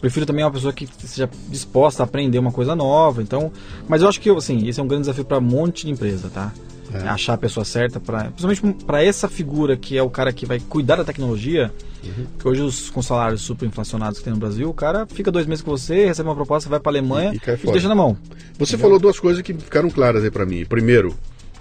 prefiro 0.01 0.27
também 0.27 0.45
uma 0.45 0.51
pessoa 0.51 0.73
que 0.73 0.89
seja 0.99 1.29
disposta 1.49 2.03
a 2.03 2.05
aprender 2.05 2.39
uma 2.39 2.53
coisa 2.53 2.75
nova. 2.77 3.23
Então, 3.23 3.53
mas 3.89 4.03
eu 4.03 4.09
acho 4.09 4.21
que 4.21 4.31
assim, 4.31 4.69
esse 4.69 4.79
é 4.79 4.83
um 4.83 4.87
grande 4.87 5.03
desafio 5.03 5.25
para 5.25 5.39
um 5.39 5.43
monte 5.43 5.87
de 5.87 5.93
empresa, 5.93 6.31
tá? 6.33 6.53
É. 7.05 7.09
Achar 7.09 7.35
a 7.35 7.39
pessoa 7.39 7.65
certa, 7.65 7.99
pra, 8.01 8.25
principalmente 8.25 8.85
para 8.85 9.03
essa 9.03 9.29
figura 9.29 9.77
que 9.77 9.97
é 9.97 10.03
o 10.03 10.11
cara 10.11 10.33
que 10.33 10.47
vai 10.47 10.61
cuidar 10.61 10.97
da 10.97 11.05
tecnologia. 11.05 11.73
Uhum. 12.05 12.27
Que 12.39 12.49
hoje, 12.49 12.63
os, 12.63 12.91
com 12.91 13.03
salários 13.03 13.43
super 13.43 13.67
inflacionados 13.67 14.19
que 14.19 14.25
tem 14.25 14.33
no 14.33 14.39
Brasil, 14.39 14.69
o 14.69 14.75
cara 14.75 15.07
fica 15.07 15.31
dois 15.31 15.47
meses 15.47 15.63
com 15.63 15.71
você, 15.71 16.07
recebe 16.07 16.29
uma 16.29 16.35
proposta, 16.37 16.69
vai 16.71 16.79
para 16.79 16.93
Alemanha 16.93 17.33
e, 17.33 17.37
e, 17.37 17.69
e 17.69 17.73
deixa 17.73 17.89
na 17.89 17.95
mão. 17.95 18.17
Você 18.59 18.75
Entendeu? 18.75 18.79
falou 18.79 18.99
duas 18.99 19.19
coisas 19.19 19.43
que 19.43 19.53
ficaram 19.53 19.91
claras 19.91 20.23
aí 20.23 20.31
para 20.31 20.47
mim. 20.47 20.65
Primeiro, 20.65 21.17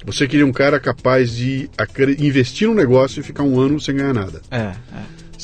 Você 0.06 0.28
queria 0.28 0.46
um 0.46 0.54
cara 0.54 0.80
capaz 0.80 1.32
de 1.32 1.68
investir 2.20 2.68
no 2.68 2.76
negócio 2.76 3.20
e 3.20 3.24
ficar 3.24 3.42
um 3.42 3.60
ano 3.60 3.80
sem 3.80 3.96
ganhar 3.96 4.14
nada. 4.14 4.42
É, 4.52 4.58
é. 4.58 4.76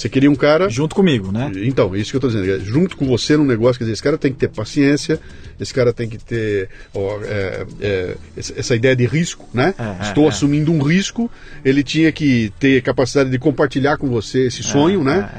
Você 0.02 0.10
queria 0.10 0.32
um 0.32 0.36
cara. 0.36 0.68
Junto 0.68 0.96
comigo, 0.96 1.32
né? 1.32 1.52
Então, 1.58 1.94
é 1.94 2.00
isso 2.00 2.10
que 2.10 2.18
eu 2.18 2.22
tô 2.22 2.28
dizendo. 2.28 2.50
é, 2.50 2.60
Junto 2.60 2.98
com 2.98 3.06
você 3.06 3.38
no 3.38 3.46
negócio, 3.46 3.78
quer 3.78 3.84
dizer, 3.84 3.94
esse 3.94 4.02
cara 4.02 4.18
tem 4.18 4.34
que 4.34 4.40
ter 4.40 4.48
paciência, 4.48 5.20
esse 5.60 5.72
cara 5.72 5.94
tem 5.94 6.10
que 6.10 6.18
ter 6.18 6.70
ó, 6.92 7.20
é, 7.24 7.68
é, 7.80 8.18
essa 8.36 8.76
ideia 8.76 8.96
de 8.96 9.06
risco, 9.06 9.48
né? 9.54 9.76
É, 9.78 9.84
é, 9.84 10.08
Estou 10.08 10.28
assumindo 10.28 10.72
um 10.72 10.82
risco, 10.82 11.30
ele 11.64 11.84
tinha 11.84 12.12
que 12.12 12.52
ter 12.60 12.82
capacidade 12.82 13.30
de 13.30 13.38
compartilhar 13.38 13.98
com 13.98 14.10
você 14.10 14.48
esse 14.48 14.64
sonho, 14.64 15.04
né? 15.04 15.30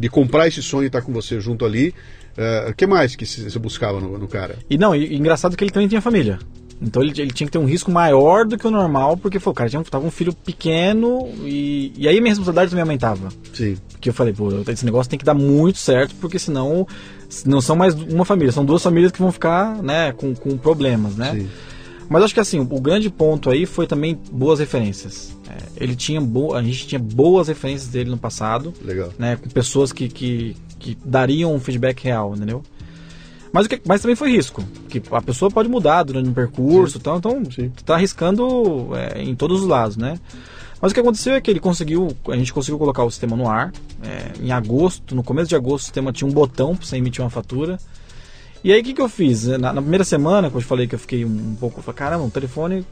De 0.00 0.08
comprar 0.08 0.48
esse 0.48 0.60
sonho 0.60 0.84
e 0.84 0.86
estar 0.88 1.02
com 1.02 1.12
você 1.12 1.40
junto 1.40 1.64
ali. 1.64 1.94
O 2.68 2.74
que 2.74 2.88
mais 2.88 3.14
que 3.14 3.24
você 3.24 3.58
buscava 3.60 4.00
no, 4.00 4.18
no 4.18 4.26
cara? 4.26 4.56
E 4.68 4.76
não, 4.76 4.92
e 4.92 5.14
engraçado 5.14 5.56
que 5.56 5.62
ele 5.62 5.70
também 5.70 5.86
tinha 5.86 6.00
família. 6.00 6.38
Então 6.80 7.02
ele, 7.02 7.12
ele 7.20 7.30
tinha 7.30 7.46
que 7.46 7.52
ter 7.52 7.58
um 7.58 7.66
risco 7.66 7.90
maior 7.90 8.46
do 8.46 8.56
que 8.56 8.66
o 8.66 8.70
normal, 8.70 9.16
porque 9.16 9.38
foi, 9.38 9.52
o 9.52 9.54
cara 9.54 9.68
tinha, 9.68 9.82
tava 9.84 10.06
um 10.06 10.10
filho 10.10 10.32
pequeno 10.32 11.28
e, 11.42 11.92
e 11.96 12.08
aí 12.08 12.20
minha 12.20 12.30
responsabilidade 12.30 12.70
também 12.70 12.82
aumentava. 12.82 13.28
Sim. 13.52 13.76
Porque 13.92 14.08
eu 14.08 14.14
falei, 14.14 14.32
pô, 14.32 14.48
esse 14.66 14.84
negócio 14.84 15.10
tem 15.10 15.18
que 15.18 15.24
dar 15.24 15.34
muito 15.34 15.78
certo, 15.78 16.14
porque 16.16 16.38
senão 16.38 16.86
não 17.44 17.60
são 17.60 17.76
mais 17.76 17.94
uma 17.94 18.24
família, 18.24 18.50
são 18.50 18.64
duas 18.64 18.82
famílias 18.82 19.12
que 19.12 19.20
vão 19.20 19.30
ficar, 19.30 19.82
né, 19.82 20.12
com, 20.12 20.34
com 20.34 20.56
problemas, 20.56 21.16
né? 21.16 21.32
Sim. 21.34 21.48
Mas 22.08 22.24
acho 22.24 22.34
que 22.34 22.40
assim, 22.40 22.58
o 22.58 22.80
grande 22.80 23.08
ponto 23.08 23.50
aí 23.50 23.66
foi 23.66 23.86
também 23.86 24.18
boas 24.32 24.58
referências. 24.58 25.36
É, 25.48 25.84
ele 25.84 25.94
tinha 25.94 26.20
boa, 26.20 26.58
a 26.58 26.62
gente 26.62 26.86
tinha 26.86 26.98
boas 26.98 27.46
referências 27.46 27.88
dele 27.88 28.10
no 28.10 28.18
passado, 28.18 28.74
Legal. 28.82 29.10
né, 29.16 29.36
com 29.36 29.48
pessoas 29.48 29.92
que, 29.92 30.08
que, 30.08 30.56
que 30.78 30.98
dariam 31.04 31.54
um 31.54 31.60
feedback 31.60 32.02
real, 32.02 32.34
entendeu? 32.34 32.64
Mas, 33.52 33.66
o 33.66 33.68
que, 33.68 33.80
mas 33.84 34.00
também 34.00 34.14
foi 34.14 34.30
risco, 34.30 34.62
que 34.88 35.02
a 35.10 35.20
pessoa 35.20 35.50
pode 35.50 35.68
mudar 35.68 36.04
durante 36.04 36.28
um 36.28 36.32
percurso, 36.32 36.98
então, 36.98 37.16
então 37.16 37.42
Sim. 37.50 37.72
tá 37.84 37.94
arriscando 37.94 38.90
é, 38.94 39.22
em 39.22 39.34
todos 39.34 39.62
os 39.62 39.66
lados, 39.66 39.96
né? 39.96 40.18
Mas 40.80 40.92
o 40.92 40.94
que 40.94 41.00
aconteceu 41.00 41.34
é 41.34 41.40
que 41.40 41.50
ele 41.50 41.60
conseguiu, 41.60 42.16
a 42.28 42.36
gente 42.36 42.52
conseguiu 42.52 42.78
colocar 42.78 43.04
o 43.04 43.10
sistema 43.10 43.36
no 43.36 43.48
ar. 43.48 43.72
é, 44.02 44.32
em 44.42 44.50
agosto, 44.50 45.14
no 45.14 45.22
começo 45.22 45.48
de 45.48 45.56
agosto, 45.56 45.82
o 45.82 45.84
sistema 45.86 46.12
tinha 46.12 46.28
um 46.28 46.32
botão 46.32 46.74
para 46.74 46.86
você 46.86 46.96
emitir 46.96 47.22
uma 47.22 47.28
fatura. 47.30 47.78
E 48.62 48.72
aí 48.72 48.80
o 48.80 48.84
que, 48.84 48.94
que 48.94 49.00
eu 49.00 49.08
fiz? 49.08 49.46
Na, 49.46 49.72
na 49.72 49.80
primeira 49.82 50.04
semana, 50.04 50.48
quando 50.48 50.62
eu 50.62 50.68
falei 50.68 50.86
que 50.86 50.94
eu 50.94 50.98
fiquei 50.98 51.24
um, 51.24 51.56
pouco, 51.58 51.80
eu 51.80 51.82
falei, 51.82 51.96
caramba, 51.98 52.24
o 52.24 52.30
telefone 52.30 52.86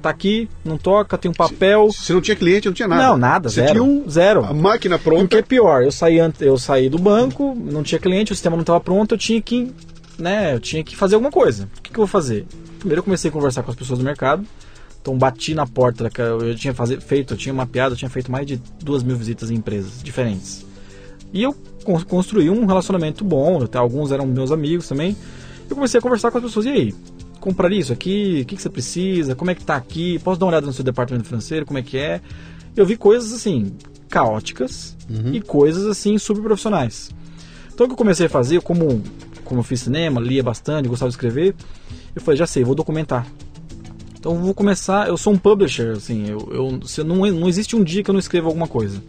tá 0.00 0.10
aqui, 0.10 0.48
não 0.64 0.76
toca, 0.76 1.16
tem 1.16 1.30
um 1.30 1.34
papel. 1.34 1.86
Você 1.90 2.12
não 2.12 2.20
tinha 2.20 2.36
cliente, 2.36 2.66
não 2.66 2.74
tinha 2.74 2.86
nada. 2.88 3.02
Não, 3.02 3.16
nada, 3.16 3.48
Você 3.48 3.62
zero. 3.62 3.72
tinha 3.72 3.82
um, 3.82 4.08
Zero. 4.08 4.44
a 4.44 4.52
máquina 4.52 4.96
E 4.96 4.98
o 4.98 5.00
que 5.00 5.08
é 5.08 5.12
pronta. 5.12 5.42
pior, 5.42 5.82
eu 5.82 5.90
saí, 5.92 6.18
eu 6.40 6.58
saí 6.58 6.88
do 6.90 6.98
banco, 6.98 7.54
não 7.54 7.82
tinha 7.82 7.98
cliente, 7.98 8.32
o 8.32 8.34
sistema 8.34 8.54
não 8.56 8.62
estava 8.62 8.80
pronto, 8.80 9.14
eu 9.14 9.18
tinha 9.18 9.40
que, 9.40 9.72
né, 10.18 10.54
eu 10.54 10.60
tinha 10.60 10.82
que 10.84 10.96
fazer 10.96 11.14
alguma 11.14 11.30
coisa. 11.32 11.68
O 11.78 11.82
que, 11.82 11.90
que 11.90 11.98
eu 11.98 12.02
vou 12.02 12.06
fazer? 12.06 12.46
Primeiro 12.78 13.00
eu 13.00 13.04
comecei 13.04 13.30
a 13.30 13.32
conversar 13.32 13.62
com 13.62 13.70
as 13.70 13.76
pessoas 13.76 13.98
do 13.98 14.04
mercado, 14.04 14.44
então 15.00 15.16
bati 15.16 15.54
na 15.54 15.66
porta, 15.66 16.08
que 16.10 16.20
eu 16.20 16.54
tinha 16.54 16.72
fazer, 16.74 17.00
feito, 17.00 17.34
eu 17.34 17.38
tinha 17.38 17.54
mapeado, 17.54 17.94
eu 17.94 17.98
tinha 17.98 18.10
feito 18.10 18.30
mais 18.30 18.46
de 18.46 18.60
duas 18.82 19.02
mil 19.02 19.16
visitas 19.16 19.50
em 19.50 19.54
empresas 19.56 20.02
diferentes. 20.02 20.64
E 21.32 21.42
eu 21.42 21.54
con- 21.84 22.02
construí 22.04 22.48
um 22.48 22.64
relacionamento 22.66 23.24
bom, 23.24 23.62
até 23.62 23.78
alguns 23.78 24.12
eram 24.12 24.26
meus 24.26 24.52
amigos 24.52 24.86
também. 24.88 25.16
Eu 25.68 25.74
comecei 25.76 25.98
a 25.98 26.02
conversar 26.02 26.30
com 26.30 26.38
as 26.38 26.44
pessoas, 26.44 26.66
e 26.66 26.68
aí? 26.70 26.94
Compraria 27.40 27.80
isso 27.80 27.92
aqui? 27.92 28.40
O 28.42 28.46
que, 28.46 28.56
que 28.56 28.62
você 28.62 28.70
precisa? 28.70 29.34
Como 29.34 29.50
é 29.50 29.54
que 29.54 29.64
tá 29.64 29.76
aqui? 29.76 30.18
Posso 30.20 30.38
dar 30.38 30.46
uma 30.46 30.52
olhada 30.52 30.66
no 30.66 30.72
seu 30.72 30.84
departamento 30.84 31.26
financeiro? 31.26 31.66
Como 31.66 31.78
é 31.78 31.82
que 31.82 31.98
é? 31.98 32.20
Eu 32.76 32.86
vi 32.86 32.96
coisas 32.96 33.32
assim, 33.32 33.74
caóticas 34.08 34.96
e 35.34 35.40
coisas 35.40 35.84
assim 35.86 36.16
super 36.18 36.42
profissionais. 36.42 37.10
Então 37.72 37.84
o 37.84 37.88
que 37.88 37.92
eu 37.92 37.98
comecei 37.98 38.26
a 38.26 38.28
fazer, 38.30 38.60
como, 38.62 39.02
como 39.44 39.60
eu 39.60 39.64
fiz 39.64 39.80
cinema, 39.80 40.20
lia 40.20 40.42
bastante, 40.42 40.88
gostava 40.88 41.10
de 41.10 41.14
escrever, 41.14 41.54
eu 42.14 42.22
falei, 42.22 42.38
já 42.38 42.46
sei, 42.46 42.64
vou 42.64 42.74
documentar. 42.74 43.26
Então 44.18 44.34
eu 44.34 44.40
vou 44.40 44.54
começar, 44.54 45.08
eu 45.08 45.16
sou 45.16 45.32
um 45.32 45.38
publisher, 45.38 45.92
assim, 45.96 46.28
eu, 46.28 46.48
eu, 46.50 47.04
não, 47.04 47.16
não 47.16 47.48
existe 47.48 47.76
um 47.76 47.84
dia 47.84 48.02
que 48.02 48.10
eu 48.10 48.14
não 48.14 48.20
escreva 48.20 48.48
alguma 48.48 48.66
coisa. 48.66 49.02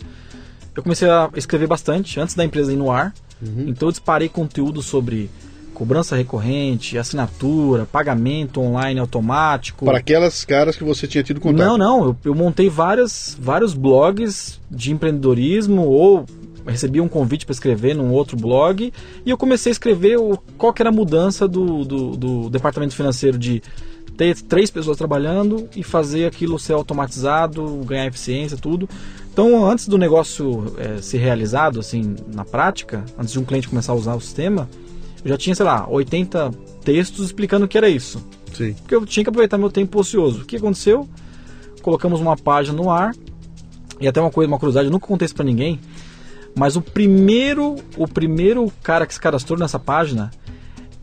Eu 0.76 0.84
comecei 0.84 1.10
a 1.10 1.30
escrever 1.36 1.67
bastante 1.67 2.19
antes 2.19 2.36
da 2.36 2.43
empresa 2.43 2.74
ir 2.74 2.76
no 2.76 2.91
ar, 2.91 3.13
então 3.41 3.88
eu 3.88 3.91
disparei 3.91 4.28
conteúdo 4.28 4.82
sobre 4.82 5.30
cobrança 5.74 6.15
recorrente, 6.15 6.98
assinatura, 6.98 7.86
pagamento 7.86 8.62
online 8.62 9.00
automático. 9.00 9.86
Para 9.86 10.00
aquelas 10.00 10.43
caras 10.43 10.76
que 10.76 10.84
você 10.84 11.06
tinha 11.06 11.24
tido 11.24 11.39
contato. 11.39 11.65
Não, 11.65 11.78
não, 11.78 12.06
eu, 12.06 12.17
eu 12.26 12.34
montei 12.34 12.69
várias, 12.69 13.38
vários 13.39 13.74
blogs 13.74 14.60
de 14.71 14.91
empreendedorismo 14.91 15.84
ou 15.84 16.26
recebi 16.65 16.99
um 16.99 17.08
convite 17.08 17.45
para 17.45 17.54
escrever 17.54 17.95
num 17.95 18.12
outro 18.12 18.36
blog 18.38 18.91
e 19.25 19.30
eu 19.30 19.38
comecei 19.38 19.69
a 19.69 19.73
escrever 19.73 20.17
o, 20.17 20.38
qual 20.58 20.73
que 20.73 20.82
era 20.82 20.89
a 20.89 20.93
mudança 20.93 21.47
do, 21.47 21.84
do, 21.84 22.17
do 22.17 22.49
departamento 22.49 22.95
financeiro 22.95 23.38
de 23.38 23.62
ter 24.17 24.36
três 24.41 24.71
pessoas 24.71 24.97
trabalhando 24.97 25.67
e 25.75 25.84
fazer 25.84 26.25
aquilo 26.25 26.58
ser 26.58 26.73
automatizado, 26.73 27.63
ganhar 27.86 28.06
eficiência, 28.08 28.58
tudo. 28.58 28.89
Então, 29.32 29.69
antes 29.69 29.88
do 29.88 29.97
negócio 29.97 30.73
eh, 30.78 31.01
ser 31.01 31.17
realizado, 31.17 31.80
assim, 31.80 32.15
na 32.34 32.45
prática, 32.45 33.04
antes 33.17 33.34
de 33.34 33.39
um 33.39 33.43
cliente 33.43 33.67
começar 33.67 33.91
a 33.91 33.95
usar 33.95 34.15
o 34.15 34.21
sistema, 34.21 34.69
eu 35.23 35.30
já 35.30 35.38
tinha, 35.38 35.54
sei 35.54 35.65
lá, 35.65 35.86
80 35.89 36.51
textos 36.84 37.25
explicando 37.25 37.65
o 37.65 37.67
que 37.67 37.78
era 37.78 37.89
isso 37.89 38.25
Sim. 38.56 38.73
porque 38.73 38.95
eu 38.95 39.06
tinha 39.06 39.23
que 39.23 39.30
aproveitar 39.30 39.58
meu 39.58 39.69
tempo 39.69 39.99
ocioso. 39.99 40.41
O 40.41 40.45
que 40.45 40.56
aconteceu? 40.56 41.08
Colocamos 41.82 42.21
uma 42.21 42.38
página 42.38 42.75
no 42.75 42.89
ar 42.89 43.13
e 43.99 44.08
até 44.08 44.21
uma 44.21 44.32
coisa, 44.32 44.47
uma 44.47 44.58
curiosidade, 44.58 44.88
eu 44.88 44.91
nunca 44.91 45.08
contei 45.08 45.25
isso 45.25 45.36
pra 45.36 45.45
ninguém, 45.45 45.80
mas 46.56 46.76
o 46.76 46.82
primeiro, 46.82 47.76
o 47.98 48.08
primeiro 48.08 48.72
cara 48.82 49.06
que 49.06 49.13
se 49.13 49.20
cadastrou 49.20 49.58
nessa 49.60 49.80
página 49.80 50.32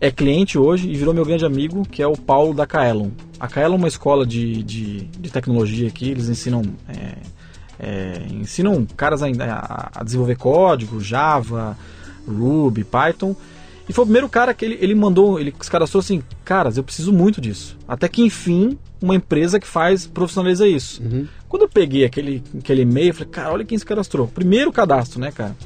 é 0.00 0.10
cliente 0.10 0.58
hoje 0.58 0.88
e 0.90 0.96
virou 0.96 1.14
meu 1.14 1.24
grande 1.24 1.44
amigo, 1.44 1.82
que 1.88 2.02
é 2.02 2.06
o 2.06 2.16
Paulo 2.16 2.52
da 2.54 2.66
Kaelon. 2.66 3.10
A 3.38 3.46
Kaelon 3.46 3.74
é 3.74 3.78
uma 3.78 3.88
escola 3.88 4.26
de, 4.26 4.62
de, 4.62 5.00
de 5.06 5.30
tecnologia 5.30 5.86
aqui, 5.88 6.10
eles 6.10 6.28
ensinam 6.28 6.62
é, 6.88 7.14
é, 7.78 8.26
ensinam 8.32 8.84
caras 8.96 9.22
a, 9.22 9.28
a- 9.94 10.02
desenvolver 10.04 10.36
código, 10.36 11.00
Java, 11.00 11.76
Ruby, 12.26 12.82
Python. 12.84 13.34
E 13.88 13.92
foi 13.92 14.04
o 14.04 14.06
primeiro 14.06 14.28
cara 14.28 14.54
que 14.54 14.64
ele, 14.64 14.78
ele 14.80 14.94
mandou, 14.94 15.38
ele 15.40 15.54
se 15.60 15.70
cadastrou 15.70 16.00
assim, 16.00 16.22
caras, 16.44 16.76
eu 16.76 16.84
preciso 16.84 17.12
muito 17.12 17.40
disso. 17.40 17.76
Até 17.86 18.08
que 18.08 18.22
enfim, 18.22 18.78
uma 19.00 19.14
empresa 19.14 19.58
que 19.58 19.66
faz, 19.66 20.06
profissionaliza 20.06 20.66
isso. 20.66 21.02
Quando 21.48 21.62
eu 21.62 21.68
peguei 21.68 22.04
aquele, 22.04 22.42
aquele 22.58 22.82
e-mail, 22.82 23.08
eu 23.08 23.14
falei, 23.14 23.28
cara, 23.28 23.52
olha 23.52 23.64
quem 23.64 23.76
se 23.76 23.84
cadastrou. 23.84 24.28
Primeiro 24.28 24.72
cadastro, 24.72 25.20
né, 25.20 25.30
cara? 25.32 25.56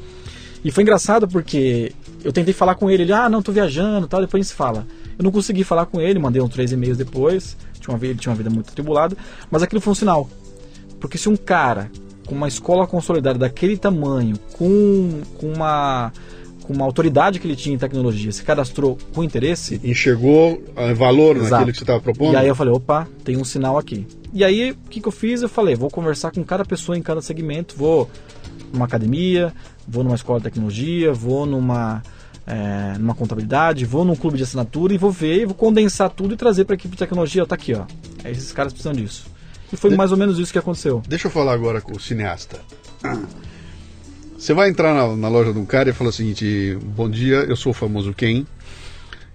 E 0.65 0.71
foi 0.71 0.83
engraçado 0.83 1.29
porque 1.29 1.93
eu 2.25 2.33
tentei 2.33 2.53
falar 2.53 2.75
com 2.75 2.91
ele, 2.91 3.05
ele, 3.05 3.13
ah, 3.13 3.29
não, 3.29 3.43
tô 3.43 3.53
viajando 3.53 4.09
tal, 4.09 4.21
depois 4.21 4.41
a 4.41 4.43
gente 4.43 4.51
se 4.51 4.57
fala. 4.57 4.87
Eu 5.19 5.23
não 5.23 5.31
consegui 5.31 5.63
falar 5.63 5.87
com 5.87 6.01
ele, 6.01 6.19
mandei 6.19 6.43
uns 6.43 6.51
três 6.51 6.73
e-mails 6.73 6.99
depois, 6.99 7.57
tinha 7.79 7.95
uma, 7.95 8.05
ele 8.05 8.19
tinha 8.19 8.33
uma 8.33 8.37
vida 8.37 8.51
muito 8.51 8.71
atribulada, 8.71 9.17
mas 9.51 9.63
aquilo 9.63 9.81
foi 9.81 9.93
um 9.93 9.95
sinal. 9.95 10.29
Porque 10.99 11.17
se 11.17 11.29
um 11.29 11.37
cara 11.37 11.91
com 12.27 12.35
uma 12.35 12.49
escola 12.49 12.87
consolidada 12.87 13.39
daquele 13.39 13.77
tamanho, 13.77 14.37
com, 14.55 15.23
com 15.39 15.53
uma 15.53 16.13
com 16.67 16.73
uma 16.75 16.85
autoridade 16.85 17.39
que 17.39 17.47
ele 17.47 17.55
tinha 17.57 17.75
em 17.75 17.79
tecnologia, 17.79 18.31
se 18.33 18.43
cadastrou 18.43 18.99
com 19.15 19.23
interesse, 19.23 19.81
Enxergou 19.85 20.63
ah, 20.75 20.93
valor 20.93 21.37
Exato. 21.37 21.51
naquilo 21.53 21.73
que 21.73 21.79
você 21.79 21.85
estava 21.85 22.01
propondo? 22.01 22.33
e 22.33 22.37
aí 22.37 22.49
eu 22.49 22.55
falei, 22.55 22.73
opa, 22.75 23.07
tem 23.25 23.37
um 23.37 23.45
sinal 23.45 23.79
aqui. 23.79 24.07
E 24.33 24.45
aí, 24.45 24.73
o 24.73 24.77
que, 24.91 25.01
que 25.01 25.09
eu 25.09 25.13
fiz? 25.13 25.43
Eu 25.43 25.49
falei, 25.49 25.75
vou 25.75 25.89
conversar 25.89 26.31
com 26.33 26.43
cada 26.45 26.65
pessoa 26.65 26.99
em 26.99 27.03
cada 27.03 27.23
segmento, 27.23 27.77
vou 27.77 28.11
numa 28.73 28.85
academia, 28.85 29.53
vou 29.87 30.03
numa 30.03 30.17
escola 30.17 30.41
de 30.41 30.45
tecnologia, 30.45 31.13
vou 31.13 31.47
numa, 31.47 32.03
é, 32.47 32.99
numa 32.99 33.15
contabilidade, 33.15 33.85
vou 33.87 34.05
num 34.05 34.17
clube 34.17 34.37
de 34.37 34.43
assinatura 34.43 34.93
e 34.93 34.99
vou 34.99 35.11
ver, 35.11 35.47
vou 35.47 35.55
condensar 35.55 36.11
tudo 36.11 36.35
e 36.35 36.37
trazer 36.37 36.65
para 36.65 36.75
a 36.75 36.77
equipe 36.77 36.93
de 36.93 36.99
tecnologia, 36.99 37.45
ó, 37.45 37.47
tá 37.47 37.55
aqui, 37.55 37.73
ó. 37.75 37.85
É, 38.25 38.31
Esses 38.31 38.53
caras 38.53 38.73
precisam 38.73 38.93
disso. 38.93 39.27
E 39.73 39.77
foi 39.77 39.91
De- 39.91 39.97
mais 39.97 40.11
ou 40.13 40.19
menos 40.19 40.39
isso 40.39 40.53
que 40.53 40.59
aconteceu. 40.59 41.03
Deixa 41.09 41.29
eu 41.29 41.31
falar 41.31 41.53
agora 41.55 41.81
com 41.81 41.93
o 41.97 42.01
cineasta. 42.01 42.61
Você 44.39 44.53
vai 44.53 44.69
entrar 44.69 44.95
na, 44.95 45.17
na 45.17 45.29
loja 45.29 45.53
de 45.53 45.59
um 45.59 45.65
cara 45.65 45.89
e 45.89 45.93
fala 45.93 46.11
o 46.11 46.13
seguinte: 46.13 46.77
Bom 46.95 47.09
dia, 47.09 47.37
eu 47.49 47.57
sou 47.57 47.71
o 47.71 47.75
famoso 47.75 48.13
Ken. 48.13 48.45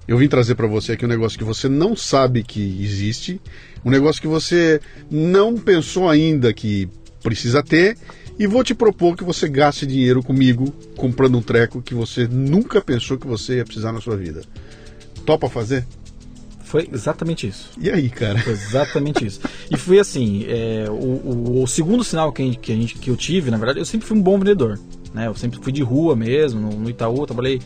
Eu 0.08 0.18
vim 0.18 0.28
trazer 0.28 0.56
para 0.56 0.68
você 0.68 0.94
aqui 0.94 1.06
um 1.06 1.10
negócio 1.10 1.38
que 1.38 1.44
você 1.44 1.68
não 1.68 1.96
sabe 1.96 2.44
que 2.44 2.84
existe, 2.84 3.40
um 3.84 3.90
negócio 3.90 4.22
que 4.22 4.28
você 4.28 4.80
não 5.10 5.56
pensou 5.56 6.10
ainda 6.10 6.54
que 6.54 6.90
precisa 7.24 7.64
ter, 7.64 7.98
e 8.38 8.46
vou 8.48 8.64
te 8.64 8.74
propor 8.74 9.16
que 9.16 9.24
você 9.24 9.48
gaste 9.48 9.86
dinheiro 9.86 10.22
comigo 10.24 10.74
comprando 10.96 11.38
um 11.38 11.42
treco 11.42 11.82
que 11.82 11.94
você 11.94 12.28
nunca 12.28 12.82
pensou 12.82 13.18
que 13.18 13.28
você 13.28 13.58
ia 13.58 13.66
precisar 13.66 13.92
na 13.92 14.02
sua 14.02 14.18
vida. 14.18 14.42
Topa 15.26 15.50
fazer? 15.50 15.86
Foi 16.72 16.88
exatamente 16.90 17.46
isso. 17.46 17.70
E 17.78 17.90
aí, 17.90 18.10
cara? 18.10 18.40
Foi 18.40 18.54
exatamente 18.54 19.26
isso. 19.26 19.42
E 19.70 19.76
foi 19.76 20.00
assim, 20.00 20.46
é, 20.48 20.86
o, 20.90 20.94
o- 20.94 21.64
o 21.64 21.68
segundo 21.68 22.02
sinal 22.02 22.32
que, 22.32 22.42
a 22.42 22.46
gente- 22.46 22.60
que, 22.60 22.72
a 22.72 22.76
gente, 22.76 22.96
que 22.96 23.10
eu 23.10 23.18
tive, 23.18 23.52
na 23.52 23.58
verdade, 23.58 23.80
eu 23.80 23.84
sempre 23.86 24.08
fui 24.08 24.18
um 24.18 24.22
bom 24.22 24.40
vendedor. 24.40 24.80
Né? 25.14 25.28
Eu 25.28 25.36
sempre 25.36 25.60
fui 25.62 25.74
de 25.74 25.84
rua 25.84 26.16
mesmo, 26.16 26.62
no, 26.62 26.70
no 26.80 26.90
Itaú, 26.90 27.26
trabalhei 27.26 27.60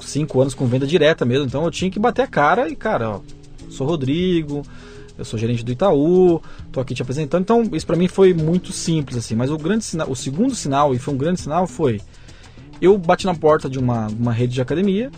cinco 0.00 0.40
anos 0.40 0.52
com 0.52 0.66
venda 0.66 0.84
direta 0.84 1.24
mesmo, 1.24 1.46
então 1.46 1.64
eu 1.64 1.70
tinha 1.70 1.88
que 1.88 1.98
bater 2.00 2.22
a 2.22 2.26
cara 2.26 2.68
e, 2.68 2.74
cara, 2.74 3.08
ó, 3.08 3.20
sou 3.70 3.86
Rodrigo, 3.86 4.62
eu 5.16 5.24
sou 5.24 5.38
gerente 5.38 5.64
do 5.64 5.70
Itaú, 5.70 6.42
tô 6.72 6.80
aqui 6.80 6.92
te 6.92 7.02
apresentando. 7.02 7.42
Então, 7.42 7.62
isso 7.72 7.86
pra 7.86 7.94
mim 7.94 8.08
foi 8.08 8.34
muito 8.34 8.72
simples, 8.72 9.16
assim. 9.16 9.36
Mas 9.36 9.48
o 9.48 9.56
grande 9.56 9.84
sinal, 9.84 10.10
o 10.10 10.16
segundo 10.16 10.56
sinal, 10.56 10.92
e 10.92 10.98
foi 10.98 11.14
um 11.14 11.16
grande 11.16 11.40
sinal, 11.40 11.68
foi 11.68 12.00
eu 12.80 12.98
bati 12.98 13.26
na 13.26 13.34
porta 13.36 13.70
de 13.70 13.78
uma, 13.78 14.08
uma 14.08 14.32
rede 14.32 14.54
de 14.54 14.60
academia 14.60 15.08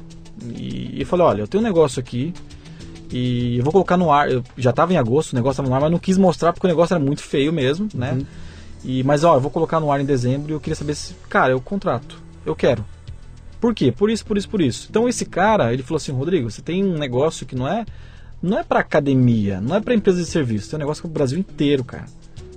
e, 0.54 1.00
e 1.00 1.04
falei, 1.06 1.24
olha, 1.24 1.40
eu 1.40 1.48
tenho 1.48 1.62
um 1.62 1.66
negócio 1.66 1.98
aqui 1.98 2.34
E 3.10 3.58
eu 3.58 3.64
vou 3.64 3.72
colocar 3.72 3.96
no 3.96 4.10
ar, 4.12 4.30
eu 4.30 4.42
já 4.56 4.70
estava 4.70 4.92
em 4.92 4.96
agosto, 4.96 5.32
o 5.32 5.36
negócio 5.36 5.60
estava 5.60 5.68
no 5.68 5.74
ar, 5.74 5.80
mas 5.80 5.90
não 5.90 5.98
quis 5.98 6.18
mostrar 6.18 6.52
porque 6.52 6.66
o 6.66 6.70
negócio 6.70 6.94
era 6.94 7.02
muito 7.02 7.22
feio 7.22 7.52
mesmo, 7.52 7.88
né? 7.94 8.12
Uhum. 8.12 8.26
E, 8.84 9.02
mas 9.04 9.24
ó, 9.24 9.36
eu 9.36 9.40
vou 9.40 9.50
colocar 9.50 9.80
no 9.80 9.90
ar 9.90 10.00
em 10.00 10.04
dezembro 10.04 10.50
e 10.50 10.54
eu 10.54 10.60
queria 10.60 10.76
saber 10.76 10.94
se, 10.94 11.14
cara, 11.28 11.52
eu 11.52 11.60
contrato. 11.60 12.20
Eu 12.44 12.54
quero. 12.54 12.84
Por 13.60 13.74
quê? 13.74 13.90
Por 13.90 14.10
isso, 14.10 14.24
por 14.24 14.36
isso, 14.36 14.48
por 14.48 14.60
isso. 14.60 14.86
Então 14.90 15.08
esse 15.08 15.24
cara, 15.24 15.72
ele 15.72 15.82
falou 15.82 15.96
assim, 15.96 16.12
Rodrigo, 16.12 16.50
você 16.50 16.62
tem 16.62 16.84
um 16.84 16.98
negócio 16.98 17.46
que 17.46 17.56
não 17.56 17.66
é 17.66 17.84
não 18.42 18.58
é 18.58 18.62
para 18.62 18.80
academia, 18.80 19.60
não 19.60 19.74
é 19.74 19.80
para 19.80 19.94
empresa 19.94 20.18
de 20.18 20.26
serviço, 20.26 20.70
tem 20.70 20.76
um 20.76 20.80
negócio 20.80 21.02
para 21.02 21.08
o 21.08 21.12
Brasil 21.12 21.38
inteiro, 21.38 21.82
cara. 21.82 22.04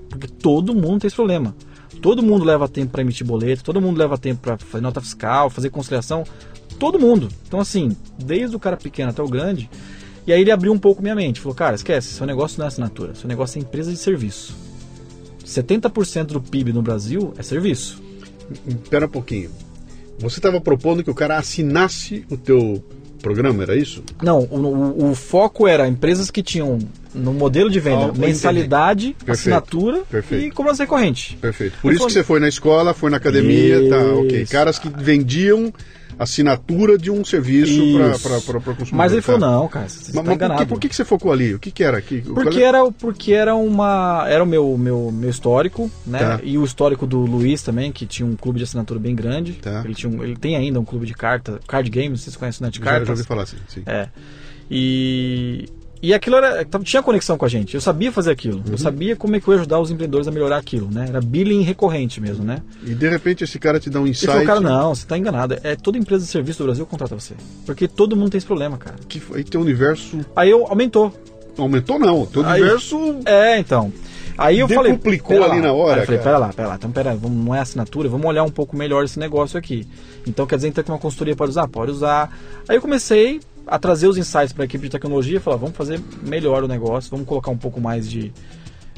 Porque 0.09 0.27
todo 0.27 0.75
mundo 0.75 1.01
tem 1.01 1.07
esse 1.07 1.15
problema. 1.15 1.55
Todo 2.01 2.21
mundo 2.21 2.45
leva 2.45 2.67
tempo 2.67 2.91
para 2.91 3.01
emitir 3.01 3.25
boleto, 3.25 3.63
todo 3.63 3.81
mundo 3.81 3.97
leva 3.97 4.17
tempo 4.17 4.41
para 4.41 4.57
fazer 4.57 4.81
nota 4.81 5.01
fiscal, 5.01 5.49
fazer 5.49 5.69
conciliação, 5.69 6.23
todo 6.77 6.99
mundo. 6.99 7.29
Então 7.47 7.59
assim, 7.59 7.95
desde 8.17 8.55
o 8.55 8.59
cara 8.59 8.77
pequeno 8.77 9.09
até 9.09 9.21
o 9.21 9.27
grande. 9.27 9.69
E 10.27 10.34
aí 10.34 10.41
ele 10.41 10.51
abriu 10.51 10.71
um 10.71 10.77
pouco 10.79 11.01
minha 11.01 11.15
mente, 11.15 11.39
falou: 11.39 11.55
"Cara, 11.55 11.75
esquece, 11.75 12.10
seu 12.13 12.25
negócio 12.25 12.60
não 12.60 12.65
é 12.65 12.67
assinatura, 12.67 13.15
seu 13.15 13.27
negócio 13.27 13.58
é 13.58 13.62
empresa 13.62 13.91
de 13.91 13.97
serviço. 13.97 14.53
70% 15.45 16.25
do 16.27 16.41
PIB 16.41 16.73
no 16.73 16.82
Brasil 16.82 17.34
é 17.38 17.43
serviço. 17.43 18.01
Espera 18.67 19.05
um 19.05 19.10
pouquinho. 19.10 19.49
Você 20.19 20.39
estava 20.39 20.60
propondo 20.60 21.03
que 21.03 21.10
o 21.10 21.15
cara 21.15 21.38
assinasse 21.38 22.25
o 22.29 22.38
teu 22.38 22.84
programa, 23.21 23.63
era 23.63 23.75
isso? 23.75 24.03
Não, 24.21 24.39
o, 24.43 24.58
o, 24.58 25.12
o 25.12 25.15
foco 25.15 25.67
era 25.67 25.88
empresas 25.88 26.29
que 26.32 26.41
tinham 26.43 26.79
no 27.13 27.34
modelo 27.34 27.69
de 27.69 27.79
venda 27.79 28.05
Ah, 28.05 28.13
mensalidade, 28.17 29.08
Perfeito, 29.17 29.32
assinatura 29.32 30.01
perfeito. 30.10 30.45
e 30.45 30.51
cobrança 30.51 30.84
recorrente. 30.84 31.38
Perfeito. 31.38 31.77
Por 31.82 31.89
Eu 31.91 31.95
isso 31.95 32.05
que 32.05 32.12
falei- 32.12 32.13
você 32.13 32.23
foi 32.23 32.39
na 32.39 32.47
escola, 32.47 32.93
foi 32.93 33.10
na 33.10 33.17
academia, 33.17 33.89
tá, 33.89 33.97
ok. 34.13 34.41
Isso. 34.43 34.51
Caras 34.51 34.77
que 34.79 34.89
vendiam 34.89 35.73
assinatura 36.19 36.97
de 36.97 37.10
um 37.10 37.23
serviço 37.23 37.82
para 38.21 38.38
o 38.38 38.41
consumidor. 38.62 38.88
Mas 38.91 39.13
ele 39.13 39.21
tá. 39.21 39.25
falou: 39.25 39.39
não, 39.39 39.67
cara, 39.69 39.88
você 39.88 39.97
Mas, 39.97 40.08
está 40.10 40.13
mas 40.21 40.25
por, 40.27 40.34
enganado. 40.36 40.60
que, 40.62 40.65
por 40.67 40.79
que 40.79 40.89
que 40.89 40.95
você 40.95 41.05
focou 41.05 41.32
ali? 41.32 41.53
O 41.55 41.60
que, 41.60 41.71
que 41.71 41.84
era 41.84 41.97
aqui? 41.97 42.21
Porque 42.21 42.62
era, 42.62 42.91
porque 42.91 43.34
era 43.34 43.55
uma. 43.55 44.25
Era 44.27 44.43
o 44.43 44.47
meu, 44.47 44.77
meu, 44.77 45.12
meu 45.12 45.29
histórico, 45.29 45.89
né? 46.05 46.19
Tá. 46.19 46.39
E 46.43 46.58
o 46.58 46.63
histórico 46.65 47.08
do 47.08 47.19
Luiz 47.19 47.63
também, 47.63 47.91
que 47.91 48.05
tinha 48.05 48.27
um 48.27 48.36
clube 48.36 48.58
de 48.58 48.65
assinatura 48.65 48.99
bem 48.99 49.15
grande. 49.15 49.53
Tá. 49.53 49.82
Ele, 49.86 49.95
tinha 49.95 50.12
um- 50.12 50.21
ele 50.23 50.36
tem 50.36 50.55
ainda 50.58 50.79
um 50.79 50.86
clube 50.86 51.05
de 51.05 51.13
carta, 51.13 51.60
card 51.67 51.89
games, 51.89 52.21
vocês 52.21 52.36
conhecem 52.36 52.62
o 52.62 52.65
Net 52.67 52.79
Já, 52.84 53.03
já 53.03 53.12
ouvi 53.12 53.23
falar 53.23 53.43
assim. 53.43 53.58
Sim. 53.69 53.84
É. 53.86 54.10
E, 54.69 55.65
e 56.01 56.13
aquilo 56.13 56.38
era, 56.38 56.65
tinha 56.83 57.03
conexão 57.03 57.38
com 57.38 57.45
a 57.45 57.49
gente. 57.49 57.75
Eu 57.75 57.81
sabia 57.81 58.12
fazer 58.12 58.31
aquilo. 58.31 58.57
Uhum. 58.57 58.71
Eu 58.71 58.77
sabia 58.77 59.15
como 59.15 59.35
é 59.35 59.39
que 59.39 59.47
eu 59.47 59.53
ia 59.53 59.59
ajudar 59.59 59.79
os 59.79 59.91
empreendedores 59.91 60.27
a 60.27 60.31
melhorar 60.31 60.57
aquilo, 60.57 60.89
né? 60.89 61.05
Era 61.09 61.19
billing 61.19 61.62
recorrente 61.62 62.21
mesmo, 62.21 62.45
né? 62.45 62.62
E 62.83 62.93
de 62.93 63.09
repente 63.09 63.43
esse 63.43 63.59
cara 63.59 63.79
te 63.79 63.89
dá 63.89 63.99
um 63.99 64.07
insight. 64.07 64.27
falou, 64.27 64.45
cara, 64.45 64.59
não, 64.62 64.95
você 64.95 65.05
tá 65.05 65.17
enganado. 65.17 65.57
É 65.63 65.75
toda 65.75 65.97
empresa 65.97 66.23
de 66.23 66.31
serviço 66.31 66.59
do 66.59 66.65
Brasil 66.65 66.85
contrata 66.85 67.15
você. 67.15 67.33
Porque 67.65 67.88
todo 67.88 68.15
mundo 68.15 68.29
tem 68.31 68.38
esse 68.38 68.47
problema, 68.47 68.77
cara. 68.77 68.95
Que 69.07 69.21
aí 69.33 69.43
teu 69.43 69.59
universo 69.62 70.19
Aí 70.35 70.49
eu 70.49 70.65
aumentou. 70.67 71.13
aumentou, 71.57 71.99
não. 71.99 72.25
Teu 72.25 72.45
Aí- 72.45 72.62
universo. 72.62 73.17
É, 73.25 73.59
então. 73.59 73.91
Aí 74.38 74.59
eu 74.59 74.69
falei. 74.69 74.93
Decuplicou 74.93 75.35
pera 75.38 75.51
ali 75.51 75.62
lá. 75.62 75.67
na 75.67 75.73
hora, 75.73 75.95
Aí 75.95 75.99
eu 75.99 76.05
falei, 76.05 76.19
cara. 76.19 76.29
pera 76.29 76.38
lá, 76.38 76.53
pera 76.53 76.67
lá. 76.69 76.75
Então, 76.75 76.91
pera, 76.91 77.13
vamos, 77.15 77.45
não 77.45 77.53
é 77.53 77.59
assinatura, 77.59 78.07
vamos 78.07 78.25
olhar 78.25 78.43
um 78.43 78.49
pouco 78.49 78.73
melhor 78.77 79.03
esse 79.03 79.19
negócio 79.19 79.59
aqui. 79.59 79.85
Então, 80.25 80.45
quer 80.47 80.55
dizer 80.55 80.69
então, 80.69 80.81
que 80.81 80.89
uma 80.89 80.97
consultoria 80.97 81.35
pode 81.35 81.49
usar? 81.49 81.67
Pode 81.67 81.91
usar. 81.91 82.31
Aí 82.67 82.77
eu 82.77 82.81
comecei 82.81 83.41
a 83.69 83.79
trazer 83.79 84.08
os 84.08 84.17
insights 84.17 84.51
para 84.53 84.63
a 84.63 84.65
equipe 84.65 84.84
de 84.86 84.89
tecnologia 84.89 85.38
e 85.38 85.39
falar, 85.39 85.58
vamos 85.58 85.75
fazer 85.75 85.99
melhor 86.21 86.63
o 86.63 86.67
negócio, 86.67 87.10
vamos 87.12 87.27
colocar 87.27 87.51
um 87.51 87.58
pouco 87.58 87.79
mais 87.79 88.10
de, 88.10 88.32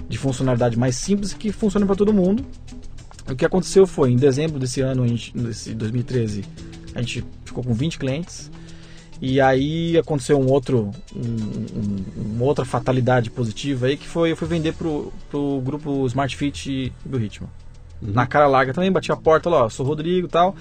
de 0.08 0.18
funcionalidade 0.18 0.78
mais 0.78 0.96
simples 0.96 1.34
que 1.34 1.52
funcione 1.52 1.86
para 1.86 1.96
todo 1.96 2.14
mundo. 2.14 2.46
O 3.30 3.36
que 3.36 3.46
aconteceu 3.46 3.86
foi, 3.86 4.12
em 4.12 4.16
dezembro 4.16 4.60
desse 4.60 4.82
ano, 4.82 5.04
a 5.04 5.08
gente, 5.08 5.36
desse 5.38 5.74
2013, 5.74 6.44
a 6.96 7.02
gente 7.02 7.24
ficou 7.46 7.64
com 7.64 7.74
20 7.74 8.00
clientes. 8.00 8.50
E 9.22 9.40
aí 9.40 9.96
aconteceu 10.00 10.40
um 10.40 10.48
outro, 10.50 10.90
um- 11.16 11.20
um- 11.22 12.34
uma 12.36 12.46
outra 12.46 12.66
fatalidade 12.66 13.30
positiva 13.30 13.86
aí, 13.86 13.96
que 13.96 14.08
foi 14.08 14.32
eu 14.32 14.36
fui 14.36 14.48
vender 14.48 14.74
pro, 14.74 15.14
pro 15.30 15.62
grupo 15.64 16.06
Smart 16.08 16.36
Fit 16.36 16.92
do 17.06 17.18
Ritmo. 17.20 17.48
Na 18.02 18.26
cara 18.26 18.48
larga 18.48 18.74
também, 18.74 18.92
bati 18.92 19.12
a 19.12 19.16
porta 19.16 19.48
lá, 19.48 19.66
ó, 19.66 19.70
sou 19.70 19.86
o 19.86 19.90
Rodrigo 19.90 20.26
e 20.26 20.30
tal. 20.30 20.56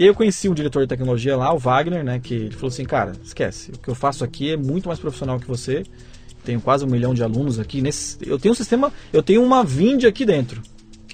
E 0.00 0.04
aí 0.04 0.08
eu 0.08 0.14
conheci 0.14 0.48
um 0.48 0.54
diretor 0.54 0.80
de 0.80 0.88
tecnologia 0.88 1.36
lá, 1.36 1.52
o 1.52 1.58
Wagner, 1.58 2.02
né, 2.02 2.18
que 2.18 2.32
ele 2.32 2.52
falou 2.52 2.68
assim, 2.68 2.86
cara, 2.86 3.12
esquece, 3.22 3.70
o 3.70 3.78
que 3.78 3.86
eu 3.86 3.94
faço 3.94 4.24
aqui 4.24 4.50
é 4.50 4.56
muito 4.56 4.88
mais 4.88 4.98
profissional 4.98 5.38
que 5.38 5.46
você. 5.46 5.82
Tenho 6.42 6.58
quase 6.58 6.86
um 6.86 6.88
milhão 6.88 7.12
de 7.12 7.22
alunos 7.22 7.58
aqui. 7.58 7.82
Nesse, 7.82 8.16
eu 8.26 8.38
tenho 8.38 8.52
um 8.52 8.56
sistema, 8.56 8.90
eu 9.12 9.22
tenho 9.22 9.44
uma 9.44 9.62
Vind 9.62 10.04
aqui 10.04 10.24
dentro 10.24 10.62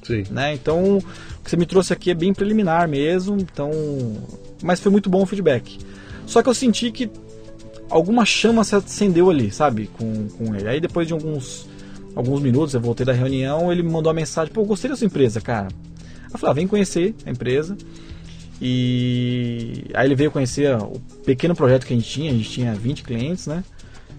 Sim. 0.04 0.22
né? 0.30 0.54
Então, 0.54 0.98
o 0.98 1.42
que 1.42 1.50
você 1.50 1.56
me 1.56 1.66
trouxe 1.66 1.92
aqui 1.92 2.12
é 2.12 2.14
bem 2.14 2.32
preliminar 2.32 2.86
mesmo, 2.86 3.36
então, 3.36 3.72
mas 4.62 4.78
foi 4.78 4.92
muito 4.92 5.10
bom 5.10 5.24
o 5.24 5.26
feedback. 5.26 5.78
Só 6.24 6.40
que 6.40 6.48
eu 6.48 6.54
senti 6.54 6.92
que 6.92 7.10
alguma 7.90 8.24
chama 8.24 8.62
se 8.62 8.76
acendeu 8.76 9.28
ali, 9.28 9.50
sabe, 9.50 9.90
com, 9.98 10.28
com 10.28 10.54
ele. 10.54 10.68
Aí 10.68 10.80
depois 10.80 11.08
de 11.08 11.12
alguns 11.12 11.68
alguns 12.14 12.40
minutos, 12.40 12.72
eu 12.72 12.80
voltei 12.80 13.04
da 13.04 13.12
reunião, 13.12 13.72
ele 13.72 13.82
me 13.82 13.90
mandou 13.90 14.10
uma 14.10 14.20
mensagem, 14.20 14.52
pô, 14.52 14.60
eu 14.60 14.64
gostei 14.64 14.88
da 14.88 14.96
sua 14.96 15.06
empresa, 15.06 15.40
cara. 15.40 15.66
Eu 16.32 16.38
falei, 16.38 16.52
ah, 16.52 16.54
vem 16.54 16.68
conhecer 16.68 17.16
a 17.26 17.30
empresa. 17.30 17.76
E 18.60 19.84
aí 19.94 20.06
ele 20.06 20.14
veio 20.14 20.30
conhecer 20.30 20.74
o 20.76 20.98
pequeno 21.24 21.54
projeto 21.54 21.86
que 21.86 21.92
a 21.92 21.96
gente 21.96 22.08
tinha, 22.08 22.30
a 22.30 22.34
gente 22.34 22.50
tinha 22.50 22.74
20 22.74 23.02
clientes, 23.02 23.46
né? 23.46 23.62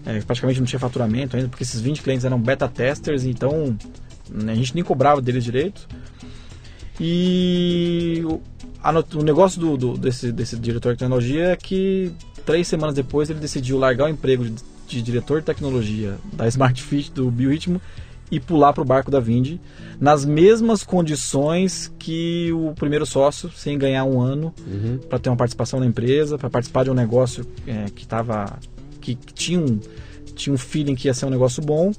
É, 0.05 0.21
praticamente 0.21 0.59
não 0.59 0.67
tinha 0.67 0.79
faturamento 0.79 1.35
ainda, 1.35 1.49
porque 1.49 1.63
esses 1.63 1.81
20 1.81 2.01
clientes 2.01 2.23
eram 2.23 2.39
beta 2.39 2.67
testers, 2.67 3.25
então 3.25 3.75
né, 4.29 4.53
a 4.53 4.55
gente 4.55 4.73
nem 4.75 4.83
cobrava 4.83 5.21
deles 5.21 5.43
direito. 5.43 5.87
E 6.99 8.21
o, 8.25 8.41
o 9.19 9.23
negócio 9.23 9.59
do, 9.59 9.77
do- 9.77 9.97
desse, 9.97 10.31
desse 10.31 10.55
diretor 10.57 10.93
de 10.93 10.99
tecnologia 10.99 11.45
é 11.49 11.55
que 11.55 12.11
três 12.45 12.67
semanas 12.67 12.95
depois 12.95 13.29
ele 13.29 13.39
decidiu 13.39 13.77
largar 13.77 14.05
o 14.05 14.09
emprego 14.09 14.45
de, 14.45 14.55
de 14.87 15.01
diretor 15.01 15.39
de 15.41 15.45
tecnologia 15.45 16.17
da 16.33 16.47
Smart 16.47 16.81
Fit 16.81 17.11
do 17.11 17.29
Biorritmo 17.29 17.81
e 18.29 18.39
pular 18.39 18.73
para 18.73 18.81
o 18.81 18.85
barco 18.85 19.09
da 19.09 19.19
Vind 19.19 19.57
nas 19.99 20.25
mesmas 20.25 20.83
condições 20.83 21.91
que 21.97 22.51
o 22.51 22.73
primeiro 22.75 23.05
sócio, 23.05 23.49
sem 23.55 23.77
ganhar 23.77 24.03
um 24.05 24.19
ano 24.21 24.53
Uhum. 24.67 24.99
para 25.09 25.17
ter 25.19 25.29
uma 25.29 25.37
participação 25.37 25.79
na 25.79 25.85
empresa, 25.85 26.37
para 26.37 26.49
participar 26.49 26.83
de 26.83 26.91
um 26.91 26.93
negócio 26.93 27.45
é, 27.65 27.85
que 27.93 28.05
tava 28.05 28.59
que, 29.01 29.15
que 29.15 29.33
tinha 29.33 29.59
um 29.59 29.79
tinha 30.35 30.53
um 30.53 30.57
feeling 30.57 30.93
que 30.93 31.07
ia 31.07 31.13
ser 31.15 31.25
um 31.25 31.29
negócio 31.31 31.63
bom. 31.63 31.91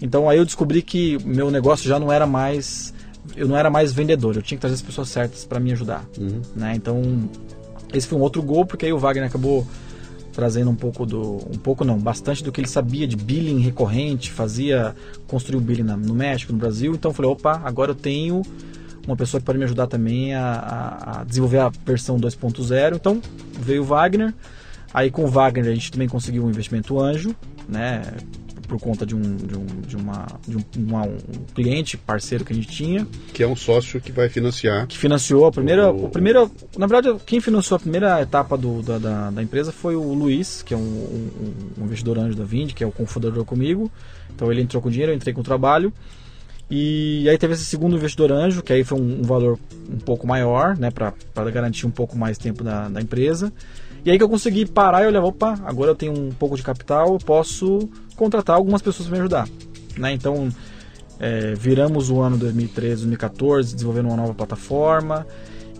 Então 0.00 0.28
aí 0.30 0.38
eu 0.38 0.44
descobri 0.44 0.80
que 0.80 1.18
meu 1.24 1.50
negócio 1.50 1.86
já 1.88 1.98
não 1.98 2.10
era 2.12 2.26
mais 2.26 2.94
eu 3.36 3.48
não 3.48 3.56
era 3.56 3.68
mais 3.70 3.92
vendedor, 3.92 4.36
eu 4.36 4.42
tinha 4.42 4.56
que 4.56 4.60
trazer 4.60 4.74
as 4.74 4.82
pessoas 4.82 5.08
certas 5.08 5.44
para 5.44 5.58
me 5.60 5.72
ajudar, 5.72 6.04
Uhum. 6.18 6.40
né? 6.54 6.72
Então 6.76 7.02
esse 7.92 8.06
foi 8.06 8.18
um 8.18 8.22
outro 8.22 8.42
gol 8.42 8.64
porque 8.64 8.86
aí 8.86 8.92
o 8.92 8.98
Wagner 8.98 9.26
acabou 9.26 9.66
trazendo 10.34 10.70
um 10.70 10.74
pouco 10.74 11.06
do 11.06 11.36
um 11.50 11.58
pouco 11.58 11.84
não, 11.84 11.98
bastante 11.98 12.42
do 12.42 12.50
que 12.50 12.60
ele 12.60 12.68
sabia 12.68 13.06
de 13.06 13.16
billing 13.16 13.60
recorrente, 13.60 14.30
fazia 14.32 14.94
construir 15.28 15.56
o 15.58 15.60
billing 15.60 15.82
na- 15.84 15.96
no 15.96 16.14
México, 16.14 16.52
no 16.52 16.58
Brasil. 16.58 16.92
Então 16.94 17.10
eu 17.10 17.14
falei, 17.14 17.30
opa, 17.30 17.60
agora 17.64 17.92
eu 17.92 17.94
tenho 17.94 18.42
uma 19.06 19.16
pessoa 19.16 19.40
que 19.40 19.44
pode 19.46 19.58
me 19.58 19.64
ajudar 19.64 19.86
também 19.86 20.34
a, 20.34 20.42
a- 20.44 21.20
a 21.20 21.24
desenvolver 21.24 21.58
a 21.58 21.68
versão 21.86 22.18
2.0. 22.18 22.96
Então 22.96 23.20
veio 23.60 23.82
o 23.82 23.84
Wagner. 23.84 24.34
Aí 24.92 25.10
com 25.10 25.24
o 25.24 25.28
Wagner 25.28 25.70
a 25.70 25.74
gente 25.74 25.90
também 25.92 26.08
conseguiu 26.08 26.44
um 26.44 26.48
investimento 26.50 26.98
anjo, 27.00 27.34
né? 27.68 28.02
Por 28.66 28.80
conta 28.80 29.04
de 29.04 29.14
um, 29.14 29.20
de 29.36 29.56
um, 29.56 29.66
de 29.86 29.96
uma, 29.96 30.26
de 30.48 30.56
um, 30.56 30.64
uma- 30.78 31.04
um 31.06 31.44
cliente 31.54 31.96
parceiro 31.98 32.44
que 32.44 32.52
a 32.52 32.56
gente 32.56 32.68
tinha, 32.68 33.06
Que 33.32 33.42
é 33.42 33.46
um 33.46 33.54
sócio 33.54 34.00
que 34.00 34.10
vai 34.10 34.28
financiar. 34.28 34.86
que 34.86 34.96
financiou 34.96 35.44
a 35.46 35.52
primeira. 35.52 35.90
O- 35.92 36.08
primeiro, 36.08 36.50
na 36.78 36.86
verdade, 36.86 37.14
quem 37.26 37.40
financiou 37.40 37.76
a 37.76 37.80
primeira 37.80 38.22
etapa 38.22 38.56
do- 38.56 38.80
da, 38.82 38.98
da, 38.98 39.30
da 39.30 39.42
empresa 39.42 39.70
foi 39.70 39.94
o 39.96 40.12
Luiz, 40.14 40.62
que 40.62 40.72
é 40.72 40.76
um, 40.76 40.80
um- 40.80 41.30
um 41.82 41.84
investidor 41.84 42.18
anjo 42.18 42.34
da 42.36 42.44
Vind, 42.44 42.72
que 42.72 42.82
é 42.82 42.86
o 42.86 42.90
cofundador 42.92 43.44
comigo. 43.44 43.90
Então 44.34 44.50
ele 44.50 44.62
entrou 44.62 44.82
com 44.82 44.88
dinheiro, 44.90 45.12
eu 45.12 45.16
entrei 45.16 45.34
com 45.34 45.42
o 45.42 45.44
trabalho. 45.44 45.92
E 46.70 47.28
aí 47.28 47.36
teve 47.36 47.52
esse 47.52 47.64
segundo 47.66 47.94
investidor 47.96 48.32
anjo, 48.32 48.62
que 48.62 48.72
aí 48.72 48.82
foi 48.82 48.98
um, 48.98 49.20
um 49.20 49.22
valor 49.22 49.58
um 49.92 49.98
pouco 49.98 50.26
maior, 50.26 50.76
né, 50.78 50.90
para 50.90 51.12
garantir 51.50 51.86
um 51.86 51.90
pouco 51.90 52.16
mais 52.16 52.38
tempo 52.38 52.64
da, 52.64 52.88
da 52.88 53.00
empresa. 53.02 53.52
E 54.04 54.10
aí 54.10 54.18
que 54.18 54.24
eu 54.24 54.28
consegui 54.28 54.66
parar 54.66 55.02
e 55.04 55.06
olhar, 55.06 55.22
opa, 55.22 55.58
agora 55.64 55.90
eu 55.90 55.94
tenho 55.94 56.12
um 56.12 56.30
pouco 56.30 56.56
de 56.56 56.62
capital, 56.62 57.12
eu 57.14 57.18
posso 57.18 57.88
contratar 58.16 58.56
algumas 58.56 58.82
pessoas 58.82 59.08
para 59.08 59.16
me 59.16 59.20
ajudar. 59.20 59.48
Né? 59.96 60.12
Então, 60.12 60.48
é, 61.18 61.54
viramos 61.54 62.10
o 62.10 62.20
ano 62.20 62.36
2013, 62.36 63.02
2014, 63.02 63.74
desenvolvendo 63.74 64.06
uma 64.06 64.16
nova 64.16 64.34
plataforma. 64.34 65.26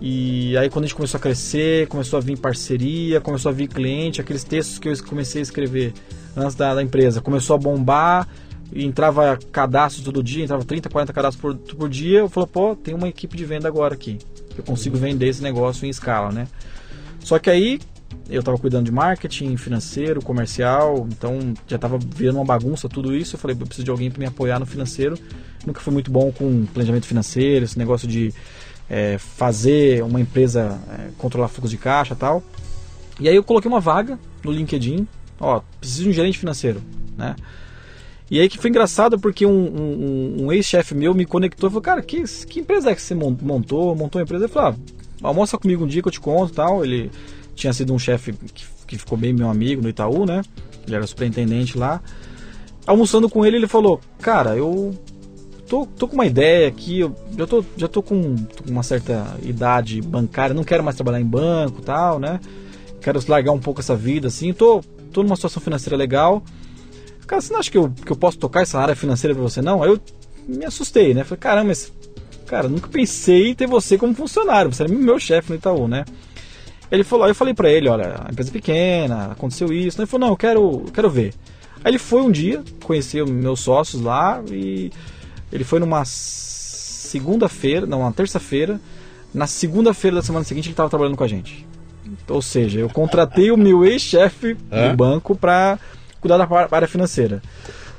E 0.01 0.57
aí 0.57 0.69
quando 0.69 0.85
a 0.85 0.87
gente 0.87 0.95
começou 0.95 1.17
a 1.17 1.21
crescer, 1.21 1.87
começou 1.87 2.17
a 2.17 2.21
vir 2.21 2.37
parceria, 2.37 3.21
começou 3.21 3.49
a 3.49 3.53
vir 3.53 3.67
cliente, 3.67 4.19
aqueles 4.19 4.43
textos 4.43 4.77
que 4.77 4.89
eu 4.89 5.03
comecei 5.05 5.41
a 5.41 5.43
escrever 5.43 5.93
antes 6.35 6.55
da, 6.55 6.75
da 6.75 6.83
empresa, 6.83 7.21
começou 7.21 7.55
a 7.55 7.57
bombar, 7.59 8.27
entrava 8.73 9.39
cadastro 9.51 10.03
todo 10.03 10.21
dia, 10.21 10.43
entrava 10.43 10.65
30, 10.65 10.89
40 10.89 11.13
cadastros 11.13 11.41
por, 11.41 11.75
por 11.75 11.89
dia, 11.89 12.19
eu 12.19 12.29
falei, 12.29 12.49
pô, 12.51 12.75
tem 12.75 12.93
uma 12.93 13.07
equipe 13.07 13.37
de 13.37 13.45
venda 13.45 13.69
agora 13.69 13.93
aqui. 13.93 14.19
Eu 14.57 14.63
consigo 14.63 14.97
vender 14.97 15.27
esse 15.27 15.41
negócio 15.41 15.85
em 15.85 15.89
escala, 15.89 16.29
né? 16.31 16.47
Só 17.21 17.39
que 17.39 17.49
aí 17.49 17.79
eu 18.29 18.39
estava 18.39 18.57
cuidando 18.57 18.85
de 18.85 18.91
marketing, 18.91 19.55
financeiro, 19.57 20.21
comercial, 20.21 21.07
então 21.09 21.53
já 21.67 21.75
estava 21.75 21.97
virando 21.97 22.37
uma 22.37 22.45
bagunça 22.45 22.89
tudo 22.89 23.15
isso. 23.15 23.35
Eu 23.35 23.39
falei, 23.39 23.55
eu 23.59 23.65
preciso 23.65 23.83
de 23.83 23.91
alguém 23.91 24.09
para 24.09 24.19
me 24.19 24.25
apoiar 24.25 24.59
no 24.59 24.65
financeiro. 24.65 25.17
Nunca 25.65 25.79
fui 25.79 25.93
muito 25.93 26.11
bom 26.11 26.31
com 26.31 26.65
planejamento 26.65 27.05
financeiro, 27.05 27.65
esse 27.65 27.77
negócio 27.77 28.07
de 28.07 28.33
é, 28.89 29.17
fazer 29.17 30.03
uma 30.03 30.19
empresa 30.19 30.79
é, 30.89 31.09
controlar 31.17 31.47
fluxo 31.47 31.69
de 31.69 31.77
caixa 31.77 32.15
tal. 32.15 32.43
E 33.19 33.29
aí 33.29 33.35
eu 33.35 33.43
coloquei 33.43 33.69
uma 33.69 33.79
vaga 33.79 34.19
no 34.43 34.51
LinkedIn 34.51 35.07
ó, 35.39 35.61
preciso 35.79 36.03
de 36.03 36.09
um 36.09 36.13
gerente 36.13 36.37
financeiro, 36.37 36.81
né? 37.17 37.35
E 38.29 38.39
aí 38.39 38.49
que 38.49 38.57
foi 38.57 38.71
engraçado 38.71 39.19
porque 39.19 39.45
um, 39.45 39.51
um, 39.51 40.45
um 40.45 40.51
ex-chefe 40.51 40.95
meu 40.95 41.13
me 41.13 41.25
conectou 41.25 41.69
e 41.69 41.71
falou, 41.71 41.81
cara, 41.81 42.01
que, 42.01 42.23
que 42.47 42.59
empresa 42.59 42.89
é 42.89 42.95
que 42.95 43.01
você 43.01 43.13
montou? 43.13 43.95
Montou 43.95 44.19
uma 44.19 44.23
empresa? 44.23 44.45
Ele 44.45 44.51
falou, 44.51 44.75
ah, 45.21 45.27
almoça 45.27 45.57
comigo 45.59 45.83
um 45.83 45.87
dia 45.87 46.01
que 46.01 46.07
eu 46.07 46.11
te 46.11 46.19
conto 46.19 46.51
tal. 46.51 46.83
Ele 46.83 47.11
tinha 47.55 47.73
sido 47.73 47.93
um 47.93 47.99
chefe 47.99 48.33
que, 48.33 48.65
que 48.85 48.97
ficou 48.97 49.17
bem 49.17 49.33
meu 49.33 49.49
amigo 49.49 49.81
no 49.81 49.89
Itaú, 49.89 50.25
né? 50.25 50.41
Ele 50.85 50.95
era 50.95 51.07
superintendente 51.07 51.77
lá. 51.77 52.01
Almoçando 52.85 53.29
com 53.29 53.45
ele, 53.45 53.57
ele 53.57 53.67
falou, 53.67 53.99
cara, 54.21 54.55
eu 54.55 54.95
tô, 55.67 55.85
tô 55.85 56.07
com 56.07 56.13
uma 56.13 56.25
ideia 56.25 56.67
aqui, 56.67 56.99
eu 56.99 57.15
já 57.35 57.47
tô, 57.47 57.65
já 57.75 57.87
tô 57.87 58.03
com, 58.03 58.35
tô 58.35 58.63
com 58.63 58.69
uma 58.69 58.83
certa 58.83 59.35
idade 59.41 60.01
bancária, 60.01 60.53
não 60.53 60.63
quero 60.63 60.83
mais 60.83 60.95
trabalhar 60.95 61.19
em 61.19 61.25
banco 61.25 61.81
tal, 61.81 62.19
né? 62.19 62.39
Quero 63.01 63.19
largar 63.27 63.51
um 63.51 63.59
pouco 63.59 63.81
essa 63.81 63.95
vida, 63.95 64.27
assim, 64.27 64.53
tô, 64.53 64.81
tô 65.11 65.23
numa 65.23 65.35
situação 65.35 65.61
financeira 65.61 65.97
legal 65.97 66.43
Cara, 67.27 67.41
você 67.41 67.51
não 67.51 67.59
acha 67.59 67.71
que 67.71 67.77
eu, 67.77 67.89
que 67.89 68.11
eu 68.11 68.15
posso 68.15 68.37
tocar 68.37 68.61
essa 68.61 68.79
área 68.79 68.95
financeira 68.95 69.33
pra 69.33 69.43
você, 69.43 69.61
não? 69.61 69.81
Aí 69.81 69.89
eu 69.89 69.99
me 70.47 70.65
assustei, 70.65 71.13
né? 71.13 71.23
Falei, 71.23 71.39
caramba, 71.39 71.67
mas, 71.69 71.91
cara, 72.45 72.67
nunca 72.67 72.87
pensei 72.87 73.49
em 73.49 73.55
ter 73.55 73.67
você 73.67 73.97
como 73.97 74.13
funcionário. 74.13 74.71
Você 74.71 74.83
era 74.83 74.93
meu 74.93 75.19
chefe 75.19 75.49
no 75.49 75.55
Itaú, 75.55 75.87
né? 75.87 76.05
Ele 76.91 77.03
falou, 77.03 77.27
eu 77.27 77.35
falei 77.35 77.53
pra 77.53 77.69
ele, 77.69 77.89
olha, 77.89 78.21
a 78.25 78.31
empresa 78.31 78.49
é 78.49 78.53
pequena, 78.53 79.31
aconteceu 79.31 79.71
isso. 79.73 79.99
Ele 79.99 80.07
falou, 80.07 80.27
não, 80.27 80.33
eu 80.33 80.37
quero, 80.37 80.83
eu 80.85 80.91
quero 80.93 81.09
ver. 81.09 81.33
Aí 81.83 81.91
ele 81.91 81.99
foi 81.99 82.21
um 82.21 82.31
dia, 82.31 82.63
conheceu 82.83 83.27
meus 83.27 83.59
sócios 83.59 84.01
lá 84.01 84.41
e 84.51 84.91
ele 85.51 85.63
foi 85.63 85.79
numa 85.79 86.03
segunda-feira, 86.05 87.85
não, 87.85 88.01
uma 88.01 88.11
terça-feira. 88.11 88.79
Na 89.33 89.47
segunda-feira 89.47 90.15
da 90.17 90.21
semana 90.21 90.45
seguinte 90.45 90.65
ele 90.67 90.73
estava 90.73 90.89
trabalhando 90.89 91.17
com 91.17 91.23
a 91.23 91.27
gente. 91.27 91.65
Ou 92.27 92.41
seja, 92.41 92.79
eu 92.79 92.89
contratei 92.89 93.51
o 93.51 93.57
meu 93.57 93.83
ex-chefe 93.83 94.53
do 94.53 94.95
banco 94.95 95.35
para 95.35 95.77
cuidar 96.21 96.37
da 96.37 96.47
área 96.71 96.87
financeira. 96.87 97.41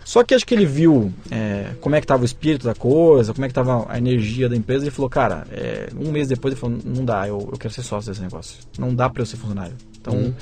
Só 0.07 0.23
que 0.23 0.37
acho 0.37 0.47
que 0.47 0.55
ele 0.55 0.65
viu 0.65 1.13
é, 1.33 1.73
como 1.81 1.97
é 1.97 2.01
que 2.01 2.05
estava 2.05 2.23
o 2.23 2.25
espírito 2.25 2.65
da 2.65 2.77
coisa, 2.77 3.35
como 3.35 3.45
é 3.45 3.49
que 3.49 3.51
estava 3.51 3.93
a 3.93 3.99
energia 3.99 4.49
da 4.49 4.55
empresa 4.55 4.87
e 4.87 4.91
falou, 4.91 5.11
cara, 5.11 5.45
é, 5.51 5.89
um 5.99 6.13
mês 6.13 6.29
depois 6.29 6.53
ele 6.53 6.61
falou, 6.61 6.79
não 6.85 7.05
dá, 7.05 7.27
eu, 7.27 7.49
eu 7.51 7.59
quero 7.59 7.75
ser 7.75 7.83
sócio 7.83 8.13
desse 8.13 8.23
negócio. 8.23 8.61
Não 8.79 8.95
dá 8.95 9.11
para 9.11 9.21
eu 9.21 9.27
ser 9.27 9.37
funcionário. 9.37 9.75
Então, 10.01 10.15
uhum. 10.15 10.33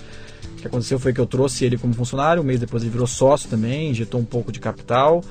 o 0.53 0.57
que 0.57 0.67
aconteceu 0.67 0.99
foi 0.99 1.15
que 1.15 1.19
eu 1.19 1.25
trouxe 1.25 1.65
ele 1.65 1.79
como 1.79 1.95
funcionário, 1.95 2.43
um 2.43 2.45
mês 2.45 2.61
depois 2.61 2.83
ele 2.83 2.93
virou 2.93 3.07
sócio 3.07 3.49
também, 3.49 3.89
injetou 3.89 4.21
um 4.21 4.25
pouco 4.25 4.53
de 4.53 4.61
capital, 4.61 5.25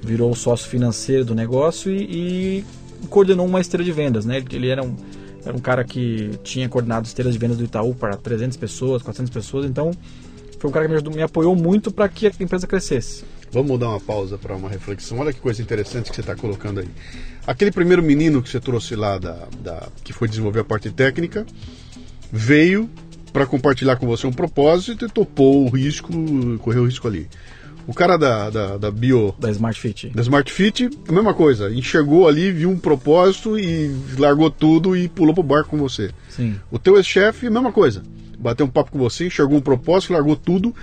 virou 0.00 0.30
o 0.30 0.34
sócio 0.34 0.66
financeiro 0.66 1.22
do 1.22 1.34
negócio 1.34 1.92
e, 1.92 2.62
e 2.62 2.64
coordenou 3.10 3.44
uma 3.44 3.60
esteira 3.60 3.84
de 3.84 3.92
vendas, 3.92 4.24
né? 4.24 4.42
Ele 4.50 4.68
era 4.70 4.82
um, 4.82 4.96
era 5.44 5.54
um 5.54 5.60
cara 5.60 5.84
que 5.84 6.30
tinha 6.42 6.70
coordenado 6.70 7.06
esteiras 7.06 7.34
de 7.34 7.38
vendas 7.38 7.58
do 7.58 7.64
Itaú 7.64 7.94
para 7.94 8.16
300 8.16 8.56
pessoas, 8.56 9.02
400 9.02 9.30
pessoas, 9.30 9.66
então 9.66 9.90
foi 10.58 10.70
um 10.70 10.72
cara 10.72 10.86
que 10.86 10.90
me, 10.90 10.96
ajudou, 10.96 11.14
me 11.14 11.22
apoiou 11.22 11.54
muito 11.54 11.90
para 11.90 12.08
que 12.08 12.28
a 12.28 12.32
empresa 12.40 12.66
crescesse. 12.66 13.33
Vamos 13.54 13.78
dar 13.78 13.90
uma 13.90 14.00
pausa 14.00 14.36
para 14.36 14.56
uma 14.56 14.68
reflexão. 14.68 15.20
Olha 15.20 15.32
que 15.32 15.38
coisa 15.38 15.62
interessante 15.62 16.10
que 16.10 16.16
você 16.16 16.22
está 16.22 16.34
colocando 16.34 16.80
aí. 16.80 16.88
Aquele 17.46 17.70
primeiro 17.70 18.02
menino 18.02 18.42
que 18.42 18.48
você 18.48 18.58
trouxe 18.58 18.96
lá, 18.96 19.16
da, 19.16 19.46
da 19.62 19.86
que 20.02 20.12
foi 20.12 20.26
desenvolver 20.26 20.58
a 20.58 20.64
parte 20.64 20.90
técnica, 20.90 21.46
veio 22.32 22.90
para 23.32 23.46
compartilhar 23.46 23.94
com 23.94 24.08
você 24.08 24.26
um 24.26 24.32
propósito 24.32 25.06
e 25.06 25.08
topou 25.08 25.64
o 25.64 25.70
risco, 25.70 26.12
correu 26.58 26.82
o 26.82 26.86
risco 26.86 27.06
ali. 27.06 27.28
O 27.86 27.94
cara 27.94 28.16
da, 28.16 28.50
da, 28.50 28.76
da 28.76 28.90
Bio. 28.90 29.32
Da 29.38 29.52
Smart 29.52 29.80
Fit. 29.80 30.08
Da 30.08 30.22
Smart 30.22 30.50
Fit, 30.50 30.90
a 31.06 31.12
mesma 31.12 31.32
coisa. 31.32 31.72
Enxergou 31.72 32.26
ali, 32.26 32.50
viu 32.50 32.70
um 32.70 32.78
propósito 32.78 33.56
e 33.56 33.94
largou 34.18 34.50
tudo 34.50 34.96
e 34.96 35.08
pulou 35.08 35.32
pro 35.32 35.44
barco 35.44 35.70
com 35.70 35.78
você. 35.78 36.10
Sim. 36.28 36.56
O 36.72 36.78
teu 36.78 36.96
ex-chefe, 36.96 37.46
a 37.46 37.50
mesma 37.52 37.70
coisa 37.70 38.02
bateu 38.44 38.66
um 38.66 38.68
papo 38.68 38.92
com 38.92 38.98
você, 38.98 39.26
enxergou 39.26 39.56
um 39.56 39.62
propósito, 39.62 40.12
largou 40.12 40.36
tudo. 40.36 40.74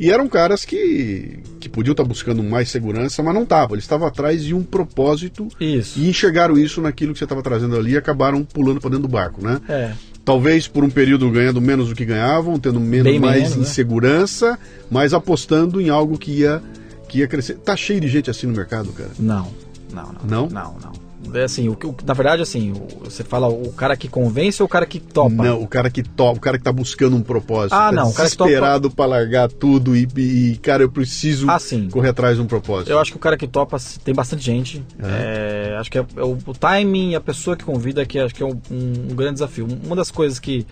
E 0.00 0.10
eram 0.10 0.26
caras 0.26 0.64
que, 0.64 1.40
que 1.60 1.68
podiam 1.68 1.92
estar 1.92 2.04
buscando 2.04 2.42
mais 2.42 2.70
segurança, 2.70 3.22
mas 3.22 3.34
não 3.34 3.42
estavam. 3.42 3.74
Eles 3.74 3.84
estavam 3.84 4.08
atrás 4.08 4.42
de 4.42 4.54
um 4.54 4.62
propósito 4.62 5.46
isso. 5.60 6.00
e 6.00 6.08
enxergaram 6.08 6.56
isso 6.56 6.80
naquilo 6.80 7.12
que 7.12 7.18
você 7.18 7.26
estava 7.26 7.42
trazendo 7.42 7.76
ali 7.76 7.92
e 7.92 7.96
acabaram 7.98 8.42
pulando 8.42 8.80
para 8.80 8.88
dentro 8.88 9.02
do 9.02 9.12
barco, 9.12 9.44
né? 9.44 9.60
É. 9.68 9.92
Talvez 10.24 10.66
por 10.66 10.82
um 10.84 10.88
período 10.88 11.30
ganhando 11.30 11.60
menos 11.60 11.90
do 11.90 11.94
que 11.94 12.06
ganhavam, 12.06 12.58
tendo 12.58 12.80
menos, 12.80 13.04
Bem 13.12 13.20
mais 13.20 13.42
menos, 13.42 13.56
né? 13.56 13.62
insegurança, 13.62 14.52
né? 14.52 14.58
mas 14.90 15.12
apostando 15.12 15.78
em 15.80 15.90
algo 15.90 16.16
que 16.16 16.30
ia, 16.30 16.62
que 17.06 17.18
ia 17.18 17.28
crescer. 17.28 17.56
Tá 17.58 17.76
cheio 17.76 18.00
de 18.00 18.08
gente 18.08 18.30
assim 18.30 18.46
no 18.46 18.54
mercado, 18.54 18.92
cara? 18.92 19.10
Não, 19.18 19.48
não, 19.92 20.12
não. 20.12 20.20
Não? 20.24 20.48
Não, 20.48 20.76
não. 20.80 21.10
É 21.34 21.44
assim, 21.44 21.68
o, 21.68 21.72
o, 21.72 21.96
na 22.04 22.14
verdade, 22.14 22.42
assim, 22.42 22.72
o, 22.72 23.04
você 23.04 23.22
fala 23.22 23.46
o 23.46 23.70
cara 23.72 23.94
que 23.96 24.08
convence 24.08 24.62
ou 24.62 24.66
o 24.66 24.68
cara 24.68 24.86
que 24.86 24.98
topa? 24.98 25.30
Não, 25.30 25.62
o 25.62 25.68
cara 25.68 25.90
que 25.90 26.02
topa, 26.02 26.38
o 26.38 26.40
cara 26.40 26.56
que 26.56 26.64
tá 26.64 26.72
buscando 26.72 27.14
um 27.14 27.22
propósito. 27.22 27.74
Ah, 27.74 27.90
tá 27.90 27.92
não, 27.92 28.08
o 28.08 28.14
cara 28.14 28.30
que 28.30 28.36
topa... 28.36 28.90
pra 28.90 29.06
largar 29.06 29.48
tudo 29.48 29.94
e, 29.94 30.08
e, 30.16 30.56
cara, 30.62 30.82
eu 30.82 30.90
preciso 30.90 31.48
ah, 31.50 31.58
sim. 31.58 31.88
correr 31.90 32.08
atrás 32.08 32.36
de 32.36 32.42
um 32.42 32.46
propósito. 32.46 32.90
Eu 32.90 32.98
acho 32.98 33.10
que 33.10 33.16
o 33.18 33.20
cara 33.20 33.36
que 33.36 33.46
topa 33.46 33.76
tem 34.02 34.14
bastante 34.14 34.42
gente. 34.42 34.82
É. 34.98 35.70
É, 35.72 35.76
acho 35.76 35.90
que 35.90 35.98
é, 35.98 36.06
é 36.16 36.22
o, 36.22 36.38
o, 36.44 36.54
timing 36.54 37.10
e 37.10 37.16
a 37.16 37.20
pessoa 37.20 37.54
que 37.54 37.64
convida 37.64 38.04
que 38.06 38.18
acho 38.18 38.34
que 38.34 38.42
é 38.42 38.46
um, 38.46 38.58
um 38.70 39.14
grande 39.14 39.34
desafio. 39.34 39.68
Uma 39.84 39.94
das 39.94 40.10
coisas 40.10 40.38
que 40.38 40.66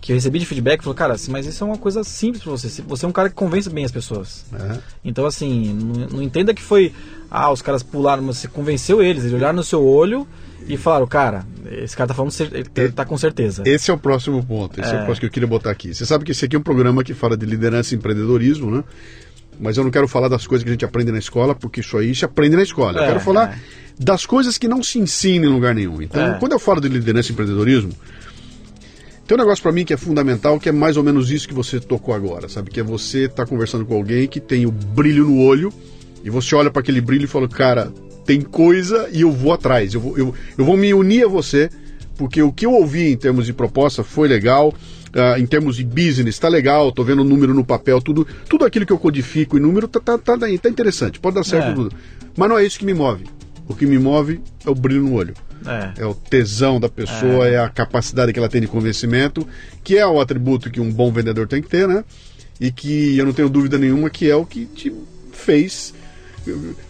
que 0.00 0.12
eu 0.12 0.16
recebi 0.16 0.38
de 0.38 0.46
feedback 0.46 0.80
falou, 0.80 0.94
cara, 0.94 1.14
mas 1.28 1.46
isso 1.46 1.62
é 1.62 1.66
uma 1.66 1.76
coisa 1.76 2.02
simples 2.02 2.42
para 2.42 2.52
você. 2.52 2.82
Você 2.82 3.04
é 3.04 3.08
um 3.08 3.12
cara 3.12 3.28
que 3.28 3.34
convence 3.34 3.68
bem 3.68 3.84
as 3.84 3.92
pessoas. 3.92 4.46
Uhum. 4.50 4.78
Então, 5.04 5.26
assim, 5.26 5.74
não, 5.74 6.08
não, 6.08 6.22
entenda 6.22 6.54
que 6.54 6.62
foi, 6.62 6.92
ah, 7.30 7.50
os 7.52 7.62
caras 7.62 7.82
pularam, 7.82 8.22
mas 8.22 8.38
você 8.38 8.48
convenceu 8.48 9.02
eles, 9.02 9.22
eles 9.22 9.34
olharam 9.34 9.56
no 9.56 9.62
seu 9.62 9.84
olho 9.84 10.26
e 10.66 10.76
falaram, 10.76 11.06
cara, 11.06 11.46
esse 11.70 11.96
cara 11.96 12.08
tá 12.08 12.14
falando, 12.14 12.32
ele 12.76 12.92
tá 12.92 13.04
com 13.04 13.16
certeza. 13.16 13.62
Esse 13.64 13.90
é 13.90 13.94
o 13.94 13.98
próximo 13.98 14.44
ponto, 14.44 14.80
esse 14.80 14.90
é. 14.90 14.96
é 14.98 15.02
o 15.02 15.04
próximo 15.04 15.20
que 15.20 15.26
eu 15.26 15.30
queria 15.30 15.48
botar 15.48 15.70
aqui. 15.70 15.94
Você 15.94 16.04
sabe 16.04 16.24
que 16.24 16.32
esse 16.32 16.44
aqui 16.44 16.56
é 16.56 16.58
um 16.58 16.62
programa 16.62 17.04
que 17.04 17.14
fala 17.14 17.36
de 17.36 17.46
liderança 17.46 17.94
e 17.94 17.98
empreendedorismo, 17.98 18.70
né? 18.70 18.84
Mas 19.60 19.76
eu 19.76 19.84
não 19.84 19.90
quero 19.90 20.08
falar 20.08 20.28
das 20.28 20.46
coisas 20.46 20.64
que 20.64 20.70
a 20.70 20.72
gente 20.72 20.84
aprende 20.84 21.12
na 21.12 21.18
escola, 21.18 21.54
porque 21.54 21.80
isso 21.80 21.96
aí 21.98 22.14
se 22.14 22.24
aprende 22.24 22.56
na 22.56 22.62
escola. 22.62 22.98
É, 22.98 23.02
eu 23.02 23.08
quero 23.08 23.20
falar 23.20 23.52
é. 23.52 23.58
das 24.02 24.24
coisas 24.24 24.56
que 24.56 24.66
não 24.66 24.82
se 24.82 24.98
ensinam 24.98 25.50
em 25.50 25.52
lugar 25.52 25.74
nenhum. 25.74 26.00
Então, 26.00 26.34
é. 26.34 26.38
quando 26.38 26.52
eu 26.52 26.58
falo 26.58 26.80
de 26.80 26.88
liderança 26.88 27.30
e 27.30 27.32
empreendedorismo, 27.32 27.92
tem 29.26 29.36
um 29.36 29.40
negócio 29.40 29.62
para 29.62 29.70
mim 29.70 29.84
que 29.84 29.92
é 29.92 29.96
fundamental, 29.96 30.58
que 30.58 30.68
é 30.68 30.72
mais 30.72 30.96
ou 30.96 31.04
menos 31.04 31.30
isso 31.30 31.46
que 31.46 31.54
você 31.54 31.78
tocou 31.78 32.14
agora, 32.14 32.48
sabe? 32.48 32.70
Que 32.70 32.80
é 32.80 32.82
você 32.82 33.26
estar 33.26 33.44
tá 33.44 33.46
conversando 33.46 33.84
com 33.84 33.94
alguém 33.94 34.26
que 34.26 34.40
tem 34.40 34.66
o 34.66 34.72
brilho 34.72 35.26
no 35.26 35.42
olho 35.42 35.72
e 36.22 36.30
você 36.30 36.54
olha 36.54 36.70
para 36.70 36.80
aquele 36.80 37.00
brilho 37.00 37.24
e 37.24 37.28
fala, 37.28 37.48
cara, 37.48 37.92
tem 38.24 38.40
coisa 38.40 39.08
e 39.12 39.22
eu 39.22 39.32
vou 39.32 39.52
atrás, 39.52 39.94
eu 39.94 40.00
vou, 40.00 40.18
eu, 40.18 40.34
eu 40.56 40.64
vou 40.64 40.76
me 40.76 40.92
unir 40.94 41.24
a 41.24 41.28
você, 41.28 41.70
porque 42.16 42.42
o 42.42 42.52
que 42.52 42.66
eu 42.66 42.72
ouvi 42.72 43.10
em 43.10 43.16
termos 43.16 43.46
de 43.46 43.52
proposta 43.52 44.04
foi 44.04 44.28
legal, 44.28 44.68
uh, 44.68 45.38
em 45.38 45.46
termos 45.46 45.76
de 45.76 45.84
business 45.84 46.36
está 46.36 46.48
legal, 46.48 46.92
tô 46.92 47.02
vendo 47.02 47.22
o 47.22 47.24
número 47.24 47.54
no 47.54 47.64
papel, 47.64 48.00
tudo, 48.00 48.26
tudo 48.48 48.64
aquilo 48.64 48.86
que 48.86 48.92
eu 48.92 48.98
codifico 48.98 49.56
em 49.56 49.60
número 49.60 49.88
tá, 49.88 50.00
tá, 50.00 50.18
tá, 50.18 50.38
tá 50.38 50.68
interessante, 50.68 51.18
pode 51.18 51.36
dar 51.36 51.44
certo 51.44 51.70
é. 51.70 51.74
tudo. 51.74 51.92
Mas 52.36 52.48
não 52.48 52.58
é 52.58 52.64
isso 52.64 52.78
que 52.78 52.84
me 52.84 52.94
move. 52.94 53.24
O 53.66 53.74
que 53.74 53.86
me 53.86 53.98
move 53.98 54.40
é 54.64 54.70
o 54.70 54.74
brilho 54.74 55.02
no 55.02 55.14
olho. 55.14 55.34
É. 55.66 56.02
é, 56.02 56.06
o 56.06 56.14
tesão 56.14 56.80
da 56.80 56.88
pessoa, 56.88 57.46
é. 57.46 57.54
é. 57.54 57.58
a 57.58 57.68
capacidade 57.68 58.32
que 58.32 58.38
ela 58.38 58.48
tem 58.48 58.60
de 58.60 58.66
convencimento, 58.66 59.46
que 59.84 59.96
é 59.96 60.06
o 60.06 60.20
atributo 60.20 60.70
que 60.70 60.80
um 60.80 60.90
bom 60.90 61.12
vendedor 61.12 61.46
tem 61.46 61.60
que 61.60 61.68
ter, 61.68 61.86
né? 61.86 62.02
E 62.58 62.70
que 62.72 63.16
eu 63.16 63.26
não 63.26 63.32
tenho 63.32 63.48
dúvida 63.48 63.78
nenhuma 63.78 64.08
que 64.08 64.28
é 64.28 64.34
o 64.34 64.44
que 64.44 64.64
te 64.66 64.92
fez 65.32 65.94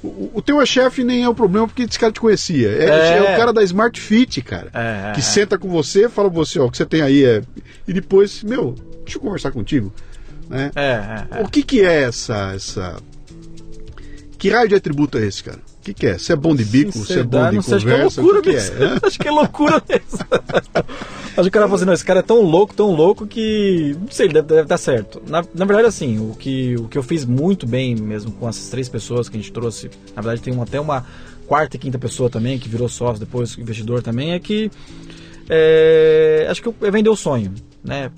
o, 0.03 0.30
o 0.34 0.42
teu 0.42 0.61
é 0.61 0.66
chefe 0.66 1.03
nem 1.03 1.22
é 1.22 1.28
o 1.28 1.34
problema 1.34 1.66
porque 1.66 1.82
esse 1.82 1.98
cara 1.98 2.12
te 2.12 2.20
conhecia. 2.20 2.68
É, 2.68 2.84
é. 2.84 3.18
é 3.18 3.22
o 3.22 3.36
cara 3.36 3.53
da 3.53 3.62
Smart 3.62 4.01
Fit, 4.01 4.40
cara. 4.42 4.70
É, 4.72 5.12
que 5.12 5.22
senta 5.22 5.59
com 5.59 5.68
você, 5.68 6.09
fala 6.09 6.30
pra 6.30 6.38
você, 6.38 6.59
ó, 6.59 6.66
o 6.66 6.70
que 6.70 6.76
você 6.76 6.86
tem 6.86 7.03
aí 7.03 7.24
é. 7.24 7.42
E 7.86 7.92
depois, 7.92 8.42
meu, 8.42 8.74
deixa 9.05 9.18
eu 9.18 9.22
conversar 9.22 9.51
contigo. 9.51 9.92
Né? 10.48 10.70
É, 10.74 11.42
o 11.42 11.48
que, 11.48 11.62
que 11.62 11.80
é 11.80 12.03
essa, 12.03 12.53
essa. 12.55 12.96
Que 14.38 14.51
raio 14.51 14.68
de 14.68 14.74
atributo 14.74 15.18
é 15.18 15.26
esse, 15.26 15.44
cara? 15.44 15.61
O 15.81 15.83
que, 15.83 15.95
que 15.95 16.07
é? 16.07 16.18
Você 16.18 16.35
é 16.35 16.37
bom 16.37 16.55
de 16.55 16.62
bico? 16.62 16.93
Você 16.93 17.20
é 17.20 17.22
bom 17.22 17.51
de 17.51 17.57
conversa? 17.57 17.76
Acho 17.76 17.87
que 17.87 17.91
é 17.91 17.97
loucura 17.97 18.43
que 18.43 18.53
mesmo. 18.53 18.85
É? 18.85 18.99
acho 19.07 19.18
que 19.18 19.28
é 19.28 19.31
loucura 19.31 19.83
mesmo. 19.89 20.18
acho 21.33 21.43
que 21.43 21.49
o 21.49 21.51
cara 21.51 21.64
falou 21.64 21.76
assim, 21.76 21.85
não, 21.87 21.93
esse 21.95 22.05
cara 22.05 22.20
é 22.20 22.22
tão 22.22 22.43
louco, 22.43 22.74
tão 22.74 22.93
louco 22.93 23.26
que. 23.26 23.97
Não 23.99 24.11
sei, 24.11 24.28
deve, 24.28 24.47
deve 24.47 24.68
dar 24.68 24.76
certo. 24.76 25.22
Na, 25.26 25.43
na 25.55 25.64
verdade, 25.64 25.89
assim, 25.89 26.18
o 26.18 26.35
que, 26.35 26.76
o 26.76 26.87
que 26.87 26.99
eu 26.99 27.03
fiz 27.03 27.24
muito 27.24 27.66
bem 27.66 27.97
mesmo 27.97 28.31
com 28.33 28.47
essas 28.47 28.68
três 28.68 28.91
pessoas 28.91 29.31
que 29.31 29.39
a 29.39 29.41
gente 29.41 29.51
trouxe, 29.51 29.91
na 30.14 30.20
verdade 30.20 30.43
tem 30.43 30.53
uma, 30.53 30.64
até 30.64 30.78
uma 30.78 31.07
quarta 31.47 31.76
e 31.76 31.78
quinta 31.78 31.99
pessoa 31.99 32.28
também, 32.28 32.59
que 32.59 32.68
virou 32.68 32.87
sócio, 32.87 33.18
depois 33.18 33.57
investidor 33.57 34.03
também, 34.03 34.33
é 34.33 34.39
que. 34.39 34.70
É, 35.49 36.47
acho 36.51 36.62
que 36.62 36.68
é 36.85 36.91
vender 36.91 37.09
o 37.09 37.16
sonho, 37.16 37.55
né? 37.83 38.11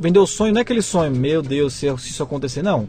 Vender 0.00 0.18
o 0.18 0.26
sonho 0.26 0.54
não 0.54 0.60
é 0.60 0.62
aquele 0.62 0.80
sonho, 0.80 1.14
meu 1.14 1.42
Deus, 1.42 1.74
se, 1.74 1.86
se 1.98 2.08
isso 2.08 2.22
acontecer, 2.22 2.62
não. 2.62 2.88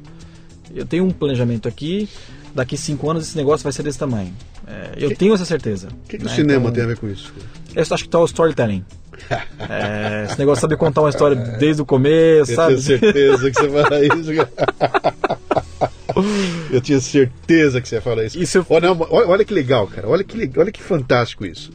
Eu 0.74 0.86
tenho 0.86 1.04
um 1.04 1.12
planejamento 1.12 1.68
aqui, 1.68 2.08
daqui 2.54 2.78
cinco 2.78 3.10
anos 3.10 3.28
esse 3.28 3.36
negócio 3.36 3.64
vai 3.64 3.74
ser 3.74 3.84
desse 3.84 3.98
tamanho. 3.98 4.34
É, 4.68 4.92
eu 4.98 5.10
que, 5.10 5.16
tenho 5.16 5.34
essa 5.34 5.46
certeza. 5.46 5.88
O 5.88 6.08
que, 6.08 6.18
que 6.18 6.26
né? 6.26 6.32
o 6.32 6.36
cinema 6.36 6.62
então, 6.62 6.74
tem 6.74 6.84
a 6.84 6.88
ver 6.88 6.98
com 6.98 7.10
isso? 7.10 7.34
Eu 7.76 7.82
acho 7.82 8.04
que 8.04 8.10
tá 8.10 8.20
o 8.20 8.26
storytelling. 8.26 8.86
é, 9.70 10.26
esse 10.30 10.40
negócio 10.40 10.56
de 10.58 10.62
saber 10.62 10.78
contar 10.78 11.02
uma 11.02 11.10
história 11.10 11.36
desde 11.36 11.82
o 11.82 11.86
começo, 11.86 12.52
eu 12.52 12.56
sabe? 12.56 12.74
Eu 12.74 12.82
tenho 12.82 13.00
certeza 13.00 13.52
que 13.52 13.60
você 13.60 13.70
fala 13.70 14.06
isso. 14.06 14.32
eu 16.72 16.82
tinha 16.82 17.00
certeza 17.00 17.82
que 17.82 17.88
você 17.88 17.96
ia 17.96 18.02
falar 18.02 18.26
isso. 18.26 18.40
isso 18.40 18.58
eu... 18.58 18.66
olha, 18.70 18.92
olha, 18.92 19.28
olha, 19.28 19.46
que 19.46 19.54
legal, 19.54 19.88
cara. 19.88 20.08
Olha 20.08 20.24
que, 20.24 20.50
olha 20.58 20.72
que 20.72 20.82
fantástico 20.82 21.46
isso. 21.46 21.72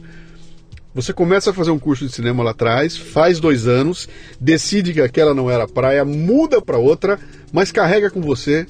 Você 0.93 1.13
começa 1.13 1.51
a 1.51 1.53
fazer 1.53 1.71
um 1.71 1.79
curso 1.79 2.05
de 2.05 2.11
cinema 2.11 2.43
lá 2.43 2.51
atrás, 2.51 2.97
faz 2.97 3.39
dois 3.39 3.67
anos, 3.67 4.09
decide 4.39 4.91
que 4.91 5.01
aquela 5.01 5.33
não 5.33 5.49
era 5.49 5.67
praia, 5.67 6.03
muda 6.03 6.61
para 6.61 6.77
outra, 6.77 7.19
mas 7.53 7.71
carrega 7.71 8.09
com 8.09 8.21
você 8.21 8.65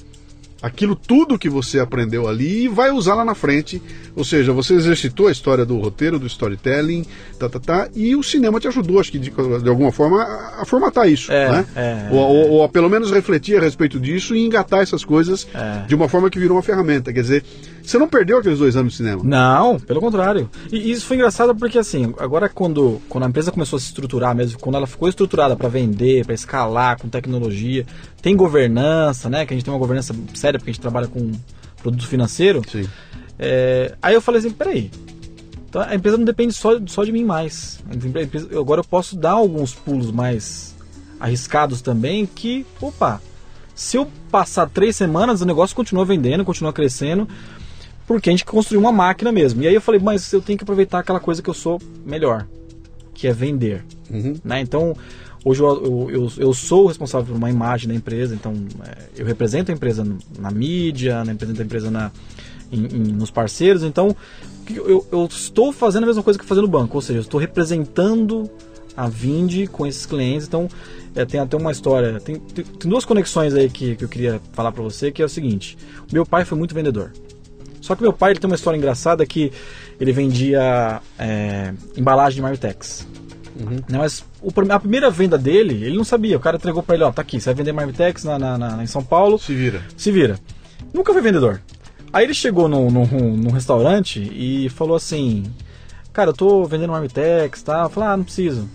aquilo 0.62 0.94
tudo 0.94 1.38
que 1.38 1.48
você 1.48 1.78
aprendeu 1.78 2.28
ali 2.28 2.64
e 2.64 2.68
vai 2.68 2.90
usar 2.90 3.14
lá 3.14 3.24
na 3.24 3.34
frente. 3.34 3.80
Ou 4.14 4.24
seja, 4.24 4.52
você 4.52 4.74
exercitou 4.74 5.28
a 5.28 5.32
história 5.32 5.64
do 5.64 5.78
roteiro, 5.78 6.18
do 6.18 6.26
storytelling, 6.26 7.06
tá, 7.38 7.48
tá, 7.48 7.58
tá, 7.60 7.88
e 7.94 8.14
o 8.16 8.22
cinema 8.22 8.58
te 8.60 8.68
ajudou, 8.68 9.00
acho 9.00 9.10
que 9.12 9.18
de, 9.18 9.30
de 9.30 9.68
alguma 9.68 9.90
forma, 9.92 10.22
a, 10.22 10.62
a 10.62 10.64
formatar 10.64 11.08
isso, 11.08 11.32
É, 11.32 11.50
né? 11.50 11.66
é, 11.76 12.08
ou, 12.10 12.18
ou- 12.18 12.48
ou 12.50 12.64
a 12.64 12.68
pelo 12.68 12.90
menos 12.90 13.10
refletir 13.10 13.56
a 13.56 13.60
respeito 13.60 13.98
disso 13.98 14.34
e 14.34 14.44
engatar 14.44 14.80
essas 14.80 15.04
coisas 15.04 15.46
É. 15.54 15.86
de 15.86 15.94
uma 15.94 16.08
forma 16.08 16.28
que 16.28 16.38
virou 16.38 16.56
uma 16.56 16.62
ferramenta. 16.62 17.12
Quer 17.12 17.22
dizer, 17.22 17.44
você 17.82 17.98
não 17.98 18.08
perdeu 18.08 18.38
aqueles 18.38 18.58
dois 18.58 18.76
anos 18.76 18.92
de 18.92 18.96
cinema. 18.98 19.22
Não, 19.24 19.78
pelo 19.78 20.00
contrário. 20.00 20.48
E 20.70 20.90
isso 20.90 21.06
foi 21.06 21.16
engraçado 21.16 21.54
porque 21.54 21.78
assim, 21.78 22.14
agora 22.18 22.48
quando, 22.48 23.00
quando 23.08 23.24
a 23.24 23.28
empresa 23.28 23.50
começou 23.50 23.76
a 23.76 23.80
se 23.80 23.86
estruturar 23.86 24.34
mesmo, 24.34 24.58
quando 24.58 24.76
ela 24.76 24.86
ficou 24.86 25.08
estruturada 25.08 25.56
para 25.56 25.68
vender, 25.68 26.24
para 26.24 26.34
escalar 26.34 26.98
com 26.98 27.08
tecnologia, 27.08 27.86
tem 28.22 28.36
governança, 28.36 29.28
né? 29.28 29.46
Que 29.46 29.54
a 29.54 29.56
gente 29.56 29.64
tem 29.64 29.72
uma 29.72 29.80
governança 29.80 30.14
séria 30.34 30.58
porque 30.58 30.70
a 30.70 30.72
gente 30.72 30.82
trabalha 30.82 31.06
com 31.08 31.32
produto 31.82 32.06
financeiro. 32.06 32.62
Sim. 32.70 32.88
É, 33.38 33.94
aí 34.02 34.14
eu 34.14 34.20
falei 34.20 34.40
assim, 34.40 34.50
peraí. 34.50 34.90
Então 35.68 35.82
a 35.82 35.94
empresa 35.94 36.18
não 36.18 36.24
depende 36.24 36.52
só, 36.52 36.78
só 36.86 37.04
de 37.04 37.12
mim 37.12 37.24
mais. 37.24 37.78
Empresa- 37.92 38.48
agora 38.58 38.80
eu 38.80 38.84
posso 38.84 39.16
dar 39.16 39.32
alguns 39.32 39.72
pulos 39.74 40.10
mais 40.10 40.74
arriscados 41.18 41.80
também 41.80 42.26
que, 42.26 42.66
opa, 42.80 43.20
se 43.74 43.96
eu 43.96 44.08
passar 44.30 44.68
três 44.68 44.96
semanas, 44.96 45.40
o 45.40 45.46
negócio 45.46 45.74
continua 45.76 46.04
vendendo, 46.04 46.44
continua 46.44 46.72
crescendo, 46.72 47.26
porque 48.10 48.28
a 48.28 48.32
gente 48.32 48.44
construiu 48.44 48.80
uma 48.80 48.90
máquina 48.90 49.30
mesmo. 49.30 49.62
E 49.62 49.68
aí 49.68 49.74
eu 49.74 49.80
falei, 49.80 50.00
mas 50.00 50.32
eu 50.32 50.40
tenho 50.42 50.58
que 50.58 50.64
aproveitar 50.64 50.98
aquela 50.98 51.20
coisa 51.20 51.40
que 51.40 51.48
eu 51.48 51.54
sou 51.54 51.80
melhor, 52.04 52.44
que 53.14 53.28
é 53.28 53.32
vender. 53.32 53.84
Uhum. 54.10 54.34
né? 54.44 54.60
Então, 54.60 54.96
hoje 55.44 55.62
eu, 55.62 55.84
eu, 55.84 56.10
eu, 56.10 56.32
eu 56.38 56.52
sou 56.52 56.86
o 56.86 56.88
responsável 56.88 57.28
por 57.28 57.36
uma 57.36 57.48
imagem 57.48 57.86
da 57.86 57.94
empresa, 57.94 58.34
então 58.34 58.52
é, 58.84 58.96
eu 59.16 59.24
represento 59.24 59.70
a 59.70 59.74
empresa 59.74 60.04
na 60.36 60.50
mídia, 60.50 61.22
né? 61.24 61.30
represento 61.30 61.62
a 61.62 61.64
empresa 61.64 61.88
na, 61.88 62.10
em- 62.72 62.86
em- 62.96 63.12
nos 63.12 63.30
parceiros, 63.30 63.84
então 63.84 64.16
eu, 64.68 65.06
eu 65.12 65.26
estou 65.26 65.72
fazendo 65.72 66.02
a 66.02 66.06
mesma 66.08 66.24
coisa 66.24 66.36
que 66.36 66.44
eu 66.44 66.48
fazia 66.48 66.62
no 66.62 66.68
banco, 66.68 66.96
ou 66.96 67.00
seja, 67.02 67.20
eu 67.20 67.22
estou 67.22 67.38
representando 67.38 68.50
a 68.96 69.06
Vindi 69.08 69.68
com 69.68 69.86
esses 69.86 70.04
clientes, 70.04 70.48
então 70.48 70.68
é, 71.14 71.24
tem 71.24 71.38
até 71.38 71.56
uma 71.56 71.70
história, 71.70 72.18
tem, 72.18 72.40
tem, 72.40 72.64
tem 72.64 72.90
duas 72.90 73.04
conexões 73.04 73.54
aí 73.54 73.70
que, 73.70 73.94
que 73.94 74.02
eu 74.04 74.08
queria 74.08 74.40
falar 74.52 74.72
para 74.72 74.82
você, 74.82 75.12
que 75.12 75.22
é 75.22 75.24
o 75.24 75.28
seguinte, 75.28 75.78
meu 76.12 76.26
pai 76.26 76.44
foi 76.44 76.58
muito 76.58 76.74
vendedor, 76.74 77.12
só 77.80 77.94
que 77.94 78.02
meu 78.02 78.12
pai 78.12 78.32
ele 78.32 78.40
tem 78.40 78.48
uma 78.50 78.56
história 78.56 78.76
engraçada 78.76 79.24
que 79.26 79.52
ele 80.00 80.12
vendia 80.12 81.00
é, 81.18 81.72
embalagem 81.96 82.36
de 82.36 82.42
Marmitex. 82.42 83.06
Né, 83.88 83.98
mas 83.98 84.24
o 84.40 84.50
a 84.72 84.80
primeira 84.80 85.10
venda 85.10 85.36
dele, 85.36 85.84
ele 85.84 85.96
não 85.96 86.04
sabia. 86.04 86.36
O 86.36 86.40
cara 86.40 86.56
entregou 86.56 86.82
pra 86.82 86.94
ele, 86.94 87.04
ó, 87.04 87.12
tá 87.12 87.20
aqui, 87.22 87.38
você 87.40 87.46
vai 87.46 87.54
vender 87.54 87.72
Marmitex 87.72 88.24
na, 88.24 88.38
na- 88.38 88.56
na- 88.56 88.82
em 88.82 88.86
São 88.86 89.02
Paulo, 89.02 89.38
Se 89.38 89.54
vira. 89.54 89.82
se 89.96 90.10
vira. 90.10 90.38
Nunca 90.94 91.12
foi 91.12 91.20
vendedor. 91.20 91.60
Aí 92.12 92.24
ele 92.24 92.34
chegou 92.34 92.68
num, 92.68 92.90
num, 92.90 93.06
num 93.36 93.50
restaurante 93.50 94.20
e 94.20 94.68
falou 94.70 94.96
assim, 94.96 95.44
cara, 96.12 96.30
eu 96.30 96.34
tô 96.34 96.64
vendendo 96.64 96.90
Marmitex, 96.90 97.62
tá? 97.62 97.82
Eu 97.82 97.90
falei, 97.90 98.08
ah, 98.08 98.16
não 98.16 98.24
preciso, 98.24 98.68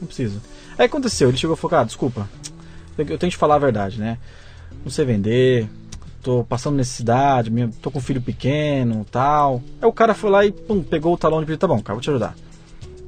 não 0.00 0.06
preciso. 0.06 0.40
Aí 0.78 0.86
aconteceu, 0.86 1.28
ele 1.28 1.38
chegou 1.38 1.54
e 1.54 1.58
falou, 1.58 1.70
cara, 1.70 1.84
desculpa, 1.84 2.28
eu 2.98 3.04
tenho 3.06 3.18
que 3.18 3.28
te 3.30 3.36
falar 3.36 3.54
a 3.54 3.58
verdade, 3.60 3.98
né? 4.00 4.18
Não 4.84 4.90
sei 4.90 5.04
vender, 5.04 5.68
tô 6.26 6.42
passando 6.42 6.74
necessidade, 6.74 7.52
tô 7.80 7.88
com 7.88 8.00
um 8.00 8.02
filho 8.02 8.20
pequeno 8.20 9.06
tal. 9.08 9.62
Aí 9.80 9.88
o 9.88 9.92
cara 9.92 10.12
foi 10.12 10.28
lá 10.28 10.44
e 10.44 10.50
pum, 10.50 10.82
pegou 10.82 11.14
o 11.14 11.16
talão 11.16 11.38
de 11.38 11.46
pedido, 11.46 11.60
tá 11.60 11.68
bom, 11.68 11.80
cara, 11.80 11.94
vou 11.94 12.00
te 12.02 12.10
ajudar. 12.10 12.34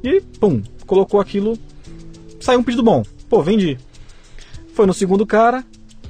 E 0.05 0.21
pum, 0.21 0.63
colocou 0.87 1.19
aquilo, 1.21 1.59
saiu 2.39 2.61
um 2.61 2.63
pedido 2.63 2.83
bom. 2.85 3.03
Pô, 3.29 3.43
vendi. 3.43 3.77
Foi 4.73 4.87
no 4.87 4.95
segundo 4.95 5.27
cara, 5.27 5.65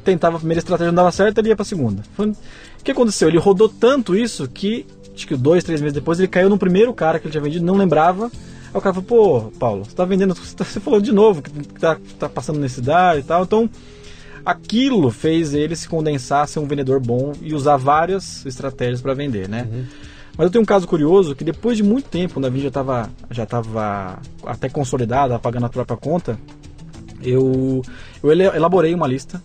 tentava 0.05 0.37
a 0.37 0.39
primeira 0.39 0.59
estratégia, 0.59 0.93
não 0.93 0.97
dava 0.97 1.11
certo, 1.11 1.39
ele 1.39 1.49
ia 1.49 1.57
pra 1.57 1.65
segunda. 1.65 2.03
Foi- 2.15 2.29
O 2.29 2.37
que 2.85 2.91
aconteceu? 2.91 3.29
Ele 3.29 3.39
rodou 3.39 3.71
tanto 3.71 4.15
isso 4.15 4.47
que, 4.47 4.85
acho 5.15 5.27
que 5.27 5.35
dois, 5.35 5.65
três 5.65 5.81
meses 5.81 5.95
depois, 5.95 6.19
ele 6.19 6.29
caiu 6.29 6.51
no 6.51 6.59
primeiro 6.59 6.93
cara 6.93 7.19
que 7.19 7.25
ele 7.27 7.33
tinha 7.33 7.43
vendido, 7.43 7.65
não 7.65 7.75
lembrava. 7.75 8.27
Aí 8.27 8.79
o 8.79 8.81
cara 8.83 8.95
falou, 8.95 9.03
pô, 9.03 9.51
Paulo, 9.59 9.85
você 9.87 9.97
tá 9.97 10.05
vendendo, 10.05 10.35
você, 10.37 10.55
tá- 10.55 10.65
você 10.65 10.79
falou 10.79 11.01
de 11.01 11.11
novo 11.11 11.41
que 11.41 11.51
tá, 11.81 11.97
tá 12.19 12.29
passando 12.29 12.61
necessidade 12.61 13.21
e 13.21 13.23
tal. 13.23 13.45
Então, 13.45 13.69
aquilo 14.49 15.11
fez 15.11 15.53
ele 15.53 15.77
se 15.77 15.87
condensar, 15.87 16.49
ser 16.49 16.59
um 16.59 16.67
vendedor 16.67 16.99
bom 17.01 17.33
e 17.43 17.53
usar 17.53 17.77
várias 17.77 18.47
estratégias 18.47 19.03
para 19.03 19.13
vender, 19.13 19.47
né? 19.47 19.69
Mas 20.39 20.47
eu 20.47 20.51
tenho 20.51 20.63
um 20.63 20.67
caso 20.67 20.89
curioso 20.89 21.37
que 21.37 21.45
depois 21.45 21.77
de 21.77 21.83
muito 21.83 22.09
tempo, 22.09 22.35
quando 22.35 22.47
a 22.47 22.49
Vin 22.49 22.61
já 22.61 22.69
estava 22.69 23.11
já 23.31 23.45
tava 23.45 24.19
até 24.47 24.71
consolidada, 24.71 25.39
pagando 25.39 25.67
a 25.67 25.69
própria 25.69 25.99
conta, 25.99 26.39
eu, 27.23 27.83
eu 28.23 28.33
elaborei 28.33 28.95
uma 28.95 29.07
lista. 29.07 29.43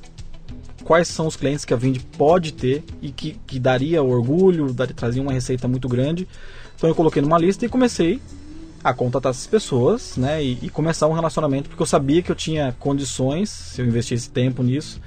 Quais 0.85 1.09
são 1.09 1.27
os 1.27 1.35
clientes 1.35 1.65
que 1.65 1.73
a 1.73 1.77
Vind 1.77 1.97
pode 2.17 2.53
ter 2.53 2.81
e 3.01 3.11
que, 3.11 3.37
que 3.45 3.59
daria 3.59 4.01
orgulho, 4.01 4.71
daria, 4.71 4.93
trazia 4.93 5.21
uma 5.21 5.33
receita 5.33 5.67
muito 5.67 5.89
grande. 5.89 6.25
Então 6.77 6.89
eu 6.89 6.95
coloquei 6.95 7.21
numa 7.21 7.37
lista 7.37 7.65
e 7.65 7.69
comecei 7.69 8.21
a 8.83 8.93
contatar 8.93 9.29
essas 9.29 9.47
pessoas, 9.47 10.17
né, 10.17 10.43
e, 10.43 10.59
e 10.61 10.69
começar 10.69 11.07
um 11.07 11.13
relacionamento, 11.13 11.69
porque 11.69 11.81
eu 11.81 11.85
sabia 11.87 12.21
que 12.21 12.31
eu 12.31 12.35
tinha 12.35 12.75
condições, 12.79 13.49
se 13.49 13.81
eu 13.81 13.85
investisse 13.85 14.29
tempo 14.29 14.61
nisso. 14.61 14.99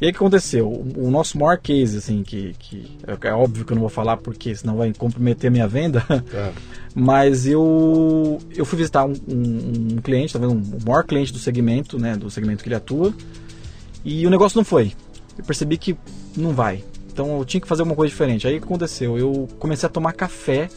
E 0.00 0.06
aí 0.06 0.10
o 0.10 0.12
que 0.14 0.16
aconteceu? 0.18 0.66
O, 0.68 1.06
o 1.06 1.10
nosso 1.10 1.38
maior 1.38 1.58
case, 1.58 1.96
assim, 1.98 2.22
que, 2.24 2.54
que 2.58 2.98
é, 3.06 3.28
é 3.28 3.32
óbvio 3.32 3.64
que 3.64 3.72
eu 3.72 3.76
não 3.76 3.82
vou 3.82 3.90
falar 3.90 4.16
porque 4.16 4.54
senão 4.54 4.76
vai 4.76 4.92
comprometer 4.92 5.48
a 5.48 5.50
minha 5.50 5.68
venda, 5.68 6.00
Tá. 6.00 6.52
mas 6.94 7.46
eu, 7.46 8.38
eu 8.56 8.64
fui 8.64 8.78
visitar 8.78 9.04
um, 9.04 9.12
um- 9.28 9.94
um 9.94 9.96
cliente, 10.02 10.32
talvez 10.32 10.52
um, 10.52 10.56
o 10.60 10.78
maior 10.86 11.04
cliente 11.04 11.32
do 11.32 11.38
segmento, 11.38 11.98
né, 11.98 12.16
do 12.16 12.30
segmento 12.30 12.62
que 12.62 12.68
ele 12.68 12.74
atua, 12.76 13.14
e 14.04 14.26
o 14.26 14.30
negócio 14.30 14.56
não 14.56 14.64
foi. 14.64 14.92
Eu 15.38 15.44
percebi 15.44 15.76
que 15.78 15.96
não 16.36 16.50
vai. 16.52 16.82
Então 17.12 17.38
eu 17.38 17.44
tinha 17.44 17.60
que 17.60 17.68
fazer 17.68 17.82
uma 17.82 17.94
coisa 17.94 18.10
diferente. 18.10 18.46
Aí 18.48 18.56
o 18.56 18.58
que 18.58 18.64
aconteceu? 18.64 19.16
Eu 19.18 19.48
comecei 19.58 19.86
a 19.86 19.90
tomar 19.90 20.12
café, 20.14 20.68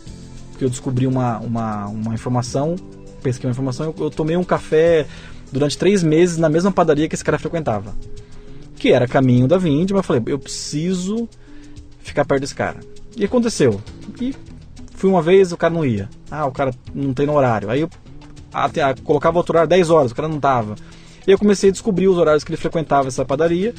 porque 0.55 0.63
eu 0.63 0.69
descobri 0.69 1.05
uma, 1.05 1.37
uma, 1.39 1.85
uma 1.87 2.13
informação, 2.13 2.77
pesquei 3.21 3.45
uma 3.45 3.51
informação, 3.51 3.87
eu, 3.87 4.05
eu 4.05 4.09
tomei 4.09 4.37
um 4.37 4.43
café 4.43 5.05
durante 5.51 5.77
três 5.77 6.01
meses 6.01 6.37
na 6.37 6.47
mesma 6.47 6.71
padaria 6.71 7.09
que 7.09 7.15
esse 7.15 7.23
cara 7.25 7.37
frequentava. 7.37 7.93
Que 8.77 8.93
era 8.93 9.05
caminho 9.05 9.49
da 9.49 9.57
Vind, 9.57 9.91
mas 9.91 9.97
eu 9.97 10.03
falei, 10.03 10.23
eu 10.27 10.39
preciso 10.39 11.27
ficar 11.99 12.23
perto 12.23 12.41
desse 12.41 12.55
cara. 12.55 12.79
E 13.17 13.25
aconteceu. 13.25 13.81
E 14.21 14.33
fui 14.95 15.09
uma 15.09 15.21
vez, 15.21 15.51
o 15.51 15.57
cara 15.57 15.73
não 15.73 15.85
ia. 15.85 16.09
Ah, 16.31 16.45
o 16.45 16.51
cara 16.53 16.73
não 16.93 17.13
tem 17.13 17.27
no 17.27 17.33
horário. 17.33 17.69
Aí 17.69 17.81
eu 17.81 17.89
até, 18.53 18.81
ah, 18.81 18.95
colocava 19.03 19.37
outro 19.37 19.53
horário 19.55 19.69
10 19.69 19.89
horas, 19.89 20.11
o 20.11 20.15
cara 20.15 20.29
não 20.29 20.39
tava. 20.39 20.75
E 21.27 21.31
eu 21.31 21.37
comecei 21.37 21.69
a 21.69 21.73
descobrir 21.73 22.07
os 22.07 22.17
horários 22.17 22.45
que 22.45 22.51
ele 22.51 22.57
frequentava 22.57 23.09
essa 23.09 23.25
padaria. 23.25 23.73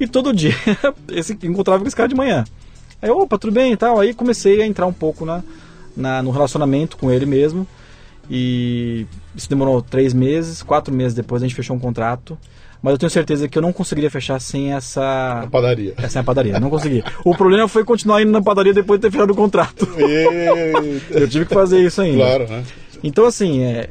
E 0.00 0.06
todo 0.06 0.32
dia 0.32 0.54
esse, 1.12 1.38
encontrava 1.42 1.82
com 1.82 1.86
esse 1.86 1.96
cara 1.96 2.08
de 2.08 2.14
manhã. 2.14 2.44
Aí, 3.02 3.10
opa, 3.10 3.36
tudo 3.36 3.52
bem 3.52 3.72
e 3.74 3.76
tal. 3.76 4.00
Aí 4.00 4.14
comecei 4.14 4.62
a 4.62 4.66
entrar 4.66 4.86
um 4.86 4.92
pouco 4.92 5.26
na, 5.26 5.42
na, 5.96 6.22
no 6.22 6.30
relacionamento 6.30 6.96
com 6.96 7.10
ele 7.10 7.26
mesmo. 7.26 7.66
E 8.30 9.06
isso 9.36 9.48
demorou 9.48 9.82
três 9.82 10.14
meses, 10.14 10.62
quatro 10.62 10.92
meses 10.94 11.14
depois 11.14 11.42
a 11.42 11.46
gente 11.46 11.54
fechou 11.54 11.76
um 11.76 11.80
contrato. 11.80 12.38
Mas 12.82 12.92
eu 12.92 12.98
tenho 12.98 13.10
certeza 13.10 13.48
que 13.48 13.56
eu 13.56 13.62
não 13.62 13.72
conseguiria 13.72 14.10
fechar 14.10 14.38
sem 14.40 14.74
essa. 14.74 15.48
Padaria. 15.50 15.94
Essa 15.96 16.18
é 16.18 16.20
a 16.20 16.24
padaria, 16.24 16.60
não 16.60 16.68
consegui. 16.68 17.02
O 17.24 17.34
problema 17.34 17.66
foi 17.66 17.82
continuar 17.82 18.20
indo 18.20 18.30
na 18.30 18.42
padaria 18.42 18.74
depois 18.74 19.00
de 19.00 19.06
ter 19.06 19.10
fechado 19.10 19.30
o 19.30 19.34
contrato. 19.34 19.88
Eu 21.10 21.26
tive 21.28 21.46
que 21.46 21.54
fazer 21.54 21.80
isso 21.80 22.00
ainda. 22.02 22.18
Claro, 22.18 22.48
né? 22.48 22.62
Então, 23.02 23.26
assim, 23.26 23.62
é, 23.62 23.90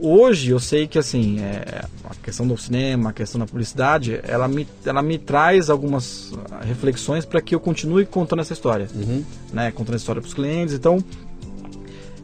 hoje 0.00 0.50
eu 0.50 0.58
sei 0.58 0.86
que 0.86 0.98
assim, 0.98 1.38
é, 1.38 1.84
a 2.02 2.14
questão 2.22 2.46
do 2.46 2.56
cinema, 2.56 3.10
a 3.10 3.12
questão 3.12 3.38
da 3.38 3.44
publicidade, 3.46 4.20
ela 4.22 4.48
me, 4.48 4.66
ela 4.86 5.02
me 5.02 5.18
traz 5.18 5.68
algumas 5.68 6.32
reflexões 6.66 7.26
para 7.26 7.42
que 7.42 7.54
eu 7.54 7.60
continue 7.60 8.06
contando 8.06 8.40
essa 8.40 8.54
história, 8.54 8.88
Uhum. 8.94 9.22
né? 9.52 9.70
Contando 9.70 9.96
essa 9.96 10.02
história 10.02 10.22
para 10.22 10.28
os 10.28 10.32
clientes. 10.34 10.72
Então, 10.74 11.04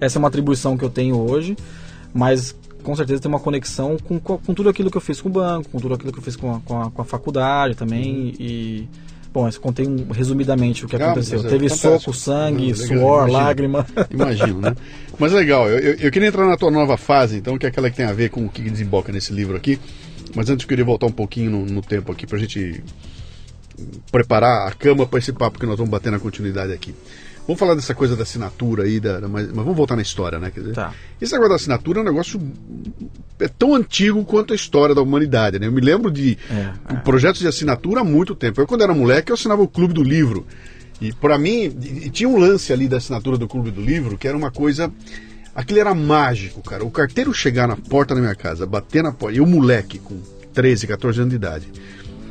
essa 0.00 0.16
é 0.16 0.20
uma 0.20 0.28
atribuição 0.28 0.76
que 0.76 0.84
eu 0.84 0.90
tenho 0.90 1.16
hoje, 1.18 1.56
mas 2.14 2.54
com 2.82 2.96
certeza 2.96 3.20
tem 3.20 3.28
uma 3.28 3.38
conexão 3.40 3.96
com, 3.98 4.18
com, 4.18 4.38
tudo 4.54 4.68
aquilo 4.68 4.90
que 4.90 4.96
eu 4.96 5.00
fiz 5.02 5.20
com 5.20 5.28
o 5.28 5.32
banco, 5.32 5.68
com 5.68 5.78
tudo 5.78 5.94
aquilo 5.94 6.12
que 6.12 6.18
eu 6.18 6.22
fiz 6.22 6.34
com 6.34 6.54
a, 6.54 6.60
com 6.60 6.80
a, 6.82 6.90
com 6.90 7.02
a 7.02 7.04
faculdade 7.04 7.74
também 7.74 8.34
e... 8.38 8.88
Bom, 9.32 9.46
eu 9.48 9.60
contei 9.60 9.86
um- 9.86 10.10
resumidamente 10.10 10.84
o 10.84 10.88
que 10.88 10.96
Uhum. 10.96 11.04
Aconteceu. 11.04 11.38
é 11.38 11.42
Teve 11.44 11.68
fantástico. 11.68 12.00
soco, 12.12 12.16
sangue, 12.16 12.74
suor, 12.74 13.28
imagino. 13.28 13.32
lágrima. 13.32 13.86
Imagino, 14.10 14.60
né? 14.60 14.74
Mas 15.20 15.30
legal, 15.32 15.68
eu, 15.68 15.94
eu, 15.94 16.10
queria 16.10 16.26
entrar 16.26 16.48
na 16.48 16.56
tua 16.56 16.68
nova 16.68 16.96
fase, 16.96 17.36
então, 17.36 17.56
que 17.56 17.64
é 17.64 17.68
aquela 17.68 17.88
que 17.88 17.96
tem 17.96 18.06
a 18.06 18.12
ver 18.12 18.30
com 18.30 18.44
o 18.44 18.48
que 18.48 18.60
desemboca 18.68 19.12
nesse 19.12 19.32
livro 19.32 19.56
aqui. 19.56 19.78
Mas 20.34 20.50
antes 20.50 20.64
eu 20.64 20.68
queria 20.68 20.84
voltar 20.84 21.06
um 21.06 21.12
pouquinho 21.12 21.48
no, 21.48 21.64
no 21.64 21.80
tempo 21.80 22.10
aqui 22.10 22.26
pra 22.26 22.38
gente 22.38 22.82
preparar 24.10 24.66
a 24.68 24.72
cama 24.72 25.06
para 25.06 25.18
esse 25.18 25.32
papo 25.32 25.58
que 25.58 25.66
nós 25.66 25.76
vamos 25.76 25.90
bater 25.90 26.10
na 26.10 26.18
continuidade 26.18 26.72
aqui. 26.72 26.92
Vamos 27.50 27.58
falar 27.58 27.74
dessa 27.74 27.96
coisa 27.96 28.14
da 28.14 28.22
assinatura 28.22 28.84
aí, 28.84 29.00
da, 29.00 29.18
da- 29.18 29.26
mas, 29.26 29.46
mas 29.48 29.56
vamos 29.56 29.76
voltar 29.76 29.96
na 29.96 30.02
história, 30.02 30.38
né? 30.38 30.52
Quer 30.52 30.60
dizer, 30.60 30.74
Tá. 30.74 30.94
Esse 31.20 31.32
negócio 31.32 31.48
da 31.50 31.56
assinatura 31.56 31.98
é 31.98 32.02
um 32.02 32.04
negócio 32.04 32.40
é 33.40 33.48
tão 33.48 33.74
antigo 33.74 34.24
quanto 34.24 34.52
a 34.52 34.56
história 34.56 34.94
da 34.94 35.02
humanidade, 35.02 35.58
né? 35.58 35.66
Eu 35.66 35.72
me 35.72 35.80
lembro 35.80 36.12
de 36.12 36.38
É, 36.48 36.70
é. 36.92 36.96
projetos 36.98 37.40
de 37.40 37.48
assinatura 37.48 38.02
há 38.02 38.04
muito 38.04 38.36
tempo. 38.36 38.60
Eu, 38.60 38.68
quando 38.68 38.82
era 38.82 38.94
moleque, 38.94 39.32
eu 39.32 39.34
assinava 39.34 39.62
o 39.62 39.66
Clube 39.66 39.92
do 39.92 40.02
Livro. 40.02 40.46
E 41.00 41.12
para 41.12 41.36
mim, 41.38 41.74
e- 41.82 42.08
tinha 42.10 42.28
um 42.28 42.38
lance 42.38 42.72
ali 42.72 42.86
da 42.86 42.98
assinatura 42.98 43.36
do 43.36 43.48
Clube 43.48 43.72
do 43.72 43.80
Livro 43.80 44.16
que 44.16 44.28
era 44.28 44.36
uma 44.36 44.52
coisa 44.52 44.92
Aquilo 45.52 45.80
era 45.80 45.92
mágico, 45.92 46.62
cara. 46.62 46.84
O 46.84 46.90
carteiro 46.92 47.34
chegar 47.34 47.66
na 47.66 47.76
porta 47.76 48.14
da 48.14 48.20
minha 48.20 48.36
casa, 48.36 48.64
bater 48.64 49.02
na 49.02 49.10
porta, 49.10 49.36
e 49.36 49.40
o 49.40 49.46
moleque 49.46 49.98
com 49.98 50.16
13, 50.54 50.86
14 50.86 51.18
anos 51.18 51.30
de 51.30 51.36
idade. 51.36 51.66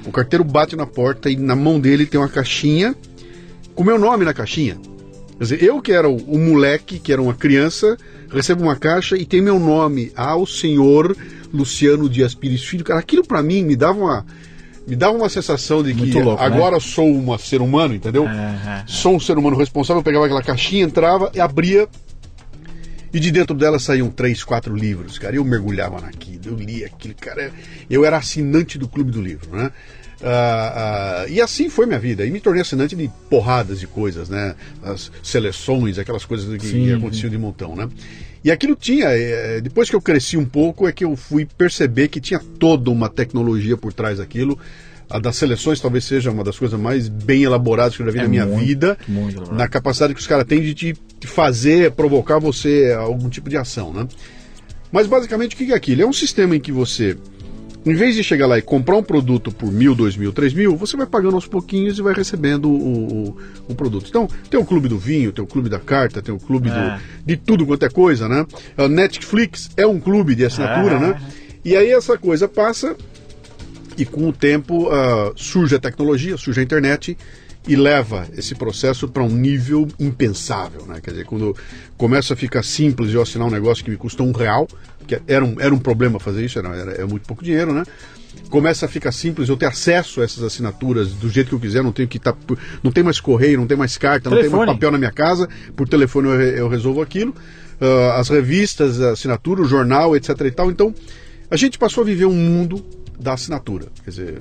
O 0.06 0.12
carteiro 0.12 0.46
bate 0.46 0.78
na 0.78 0.86
porta 0.86 1.30
e 1.30 1.36
na 1.36 1.54
mão 1.54 1.78
dele 1.82 2.06
tem 2.06 2.18
uma 2.18 2.30
caixinha 2.30 2.96
com 3.76 3.84
meu 3.84 4.00
nome 4.00 4.24
na 4.24 4.34
caixinha. 4.34 4.78
Quer 5.40 5.44
dizer, 5.46 5.64
eu 5.64 5.82
que 5.82 5.94
era 5.94 6.10
o 6.10 6.38
moleque, 6.38 7.00
que 7.00 7.14
era 7.14 7.22
uma 7.22 7.34
criança, 7.34 7.98
recebo 8.30 8.64
uma 8.64 8.76
caixa 8.76 9.16
e 9.16 9.26
tem 9.26 9.42
meu 9.42 9.58
nome, 9.58 10.12
ao 10.14 10.46
senhor 10.46 11.16
Luciano 11.54 12.10
Dias 12.10 12.36
Pires 12.36 12.62
Filho. 12.66 12.84
Cara, 12.84 13.00
aquilo 13.00 13.26
para 13.26 13.42
mim 13.42 13.64
me 13.64 13.76
dava 13.78 13.98
uma 13.98 14.26
me 14.86 14.98
dava 14.98 15.16
uma 15.16 15.30
sensação 15.30 15.82
de 15.82 15.94
que 15.94 16.20
louco, 16.20 16.42
agora 16.42 16.76
né? 16.76 16.80
sou 16.82 17.06
um 17.06 17.38
ser 17.38 17.62
humano, 17.62 17.94
entendeu? 17.94 18.28
É, 18.28 18.32
é, 18.32 18.70
é. 18.80 18.84
Sou 18.86 19.16
um 19.16 19.20
ser 19.20 19.38
humano 19.38 19.56
responsável, 19.56 20.00
eu 20.00 20.04
pegava 20.04 20.26
aquela 20.26 20.42
caixinha, 20.44 20.84
entrava 20.84 21.32
e 21.34 21.40
abria 21.40 21.88
e 23.14 23.20
de 23.20 23.32
dentro 23.32 23.56
dela 23.56 23.80
saíam 23.80 24.10
três, 24.10 24.44
quatro 24.44 24.76
livros, 24.76 25.18
cara. 25.18 25.36
Eu 25.36 25.46
mergulhava 25.46 26.02
naquilo, 26.02 26.42
eu 26.46 26.56
lia 26.56 26.88
aquilo, 26.88 27.16
cara. 27.16 27.52
Eu 27.90 28.04
era 28.04 28.18
assinante 28.18 28.78
do 28.78 28.88
Clube 28.88 29.12
do 29.12 29.22
Livro, 29.22 29.56
né? 29.56 29.72
Ah, 30.22 31.24
ah, 31.24 31.30
e 31.30 31.40
assim 31.42 31.70
foi 31.70 31.86
minha 31.86 32.00
vida. 32.00 32.26
E 32.26 32.32
me 32.32 32.40
tornei 32.40 32.62
assinante 32.62 32.96
de 32.96 33.10
porradas 33.30 33.80
de 33.80 33.88
coisas, 33.88 34.30
né? 34.30 34.56
As 34.84 35.12
seleções, 35.24 35.98
aquelas 35.98 36.26
coisas 36.26 36.58
que, 36.58 36.68
Sim. 36.68 36.86
que 36.86 36.94
aconteciam 36.94 37.30
de 37.30 37.38
montão, 37.38 37.76
né? 37.76 37.88
E 38.44 38.52
aquilo 38.52 38.76
tinha, 38.76 39.08
eh, 39.10 39.60
depois 39.62 39.90
que 39.90 39.96
eu 39.96 40.02
cresci 40.02 40.38
um 40.38 40.46
pouco, 40.46 40.88
é 40.88 40.92
que 40.92 41.04
eu 41.04 41.16
fui 41.16 41.46
perceber 41.46 42.08
que 42.08 42.22
tinha 42.22 42.40
toda 42.58 42.90
uma 42.90 43.10
tecnologia 43.10 43.76
por 43.76 43.92
trás 43.92 44.18
daquilo. 44.20 44.58
A 45.10 45.20
das 45.20 45.36
seleções 45.38 45.82
talvez 45.82 46.06
seja 46.06 46.30
uma 46.30 46.44
das 46.44 46.58
coisas 46.58 46.80
mais 46.80 47.10
bem 47.10 47.44
elaboradas 47.44 47.96
que 47.96 48.02
eu 48.02 48.06
já 48.06 48.12
vi 48.12 48.20
É 48.20 48.22
na 48.22 48.28
minha 48.28 48.46
muito, 48.46 48.66
vida 48.66 48.98
muito 49.08 49.54
na 49.54 49.68
capacidade 49.68 50.14
que 50.14 50.22
os 50.22 50.28
caras 50.28 50.46
têm 50.46 50.62
de 50.62 50.74
te 50.74 50.96
fazer, 51.24 51.92
provocar 51.92 52.38
você 52.38 52.94
a 52.96 53.00
algum 53.00 53.28
tipo 53.28 53.50
de 53.50 53.58
ação, 53.58 53.92
né? 53.92 54.08
Mas 54.92 55.08
basicamente 55.08 55.56
o 55.56 55.58
que 55.58 55.72
é 55.72 55.76
aquilo? 55.76 56.04
É 56.04 56.06
um 56.06 56.14
sistema 56.14 56.56
em 56.56 56.60
que 56.60 56.72
você, 56.72 57.18
em 57.86 57.94
vez 57.94 58.16
de 58.16 58.24
chegar 58.24 58.46
lá 58.46 58.58
e 58.58 58.62
comprar 58.62 58.98
um 58.98 59.04
produto 59.04 59.52
por 59.52 59.72
mil, 59.72 59.96
dois 59.96 60.18
mil, 60.18 60.34
três 60.34 60.54
mil, 60.54 60.76
você 60.76 60.98
vai 60.98 61.06
pagando 61.08 61.36
aos 61.36 61.48
pouquinhos 61.48 61.98
e 61.98 62.02
vai 62.02 62.14
recebendo 62.14 62.70
o, 62.70 63.30
o, 63.30 63.38
o 63.70 63.76
produto. 63.76 64.08
Então, 64.10 64.28
tem 64.50 64.60
o 64.60 64.66
clube 64.66 64.90
do 64.90 64.98
vinho, 64.98 65.32
tem 65.32 65.44
o 65.44 65.48
clube 65.48 65.70
da 65.70 65.80
carta, 65.80 66.22
tem 66.22 66.34
o 66.36 66.40
clube 66.40 66.70
É. 66.70 66.74
do, 66.74 67.02
de 67.26 67.38
tudo 67.38 67.66
quanto 67.66 67.86
é 67.86 67.90
coisa, 67.90 68.28
né? 68.28 68.46
A 68.78 68.88
Netflix 68.88 69.70
é 69.78 69.88
um 69.88 70.00
clube 70.00 70.36
de 70.36 70.46
assinatura, 70.46 70.96
É. 70.96 71.00
né? 71.00 71.22
E 71.64 71.76
aí 71.76 71.92
essa 71.92 72.18
coisa 72.18 72.48
passa 72.48 72.96
e 73.98 74.06
com 74.06 74.28
o 74.28 74.34
tempo 74.34 74.90
ah, 74.90 75.32
surge 75.36 75.76
a 75.76 75.80
tecnologia, 75.80 76.38
surge 76.38 76.60
a 76.60 76.64
internet 76.64 77.18
e 77.68 77.76
leva 77.76 78.26
esse 78.38 78.56
processo 78.56 79.08
para 79.08 79.22
um 79.24 79.30
nível 79.30 79.88
impensável, 80.00 80.86
né? 80.86 81.00
Quer 81.04 81.12
dizer, 81.12 81.26
quando 81.26 81.56
começa 81.98 82.34
a 82.34 82.38
ficar 82.38 82.64
simples 82.64 83.14
eu 83.14 83.22
assinar 83.22 83.48
um 83.48 83.52
negócio 83.52 83.84
que 83.84 83.92
me 83.92 83.98
custou 83.98 84.26
um 84.26 84.32
real, 84.32 84.68
que 85.10 85.22
era 85.28 85.44
um, 85.44 85.56
era 85.60 85.74
um 85.74 85.80
problema 85.80 86.20
fazer 86.20 86.46
isso, 86.46 86.60
era, 86.60 86.70
era, 86.70 86.92
é 86.94 87.06
muito 87.06 87.26
pouco 87.28 87.44
dinheiro, 87.44 87.74
né? 87.74 87.84
Começa 88.50 88.86
a 88.86 88.90
ficar 88.90 89.12
simples 89.12 89.50
eu 89.50 89.58
ter 89.58 89.66
acesso 89.66 90.22
a 90.22 90.24
essas 90.24 90.44
assinaturas 90.44 91.12
do 91.14 91.30
jeito 91.30 91.50
que 91.50 91.56
eu 91.56 91.60
quiser, 91.60 91.84
não 91.84 91.92
tenho 91.92 92.08
que 92.08 92.18
estar, 92.18 92.36
não 92.84 92.92
tem 92.92 93.04
mais 93.04 93.20
correio, 93.20 93.58
não 93.58 93.68
tem 93.68 93.76
mais 93.78 93.98
carta, 93.98 94.30
não 94.30 94.38
tem 94.38 94.46
Telefone. 94.46 94.66
mais 94.68 94.78
papel 94.78 94.92
na 94.92 94.98
minha 94.98 95.12
casa, 95.12 95.50
por 95.76 95.90
telefone 95.90 96.28
eu, 96.28 96.42
eu 96.42 96.68
resolvo 96.68 97.02
aquilo. 97.02 97.34
Ah, 97.82 98.20
as 98.20 98.30
revistas, 98.30 99.02
a 99.02 99.12
assinatura, 99.12 99.62
o 99.62 99.66
jornal, 99.66 100.16
etc 100.16 100.30
e 100.42 100.52
tal. 100.52 100.70
Então, 100.70 100.94
a 101.50 101.56
gente 101.56 101.78
passou 101.78 102.02
a 102.02 102.06
viver 102.06 102.26
um 102.26 102.36
mundo 102.36 102.86
da 103.20 103.34
assinatura. 103.34 103.88
Quer 104.04 104.10
dizer, 104.10 104.38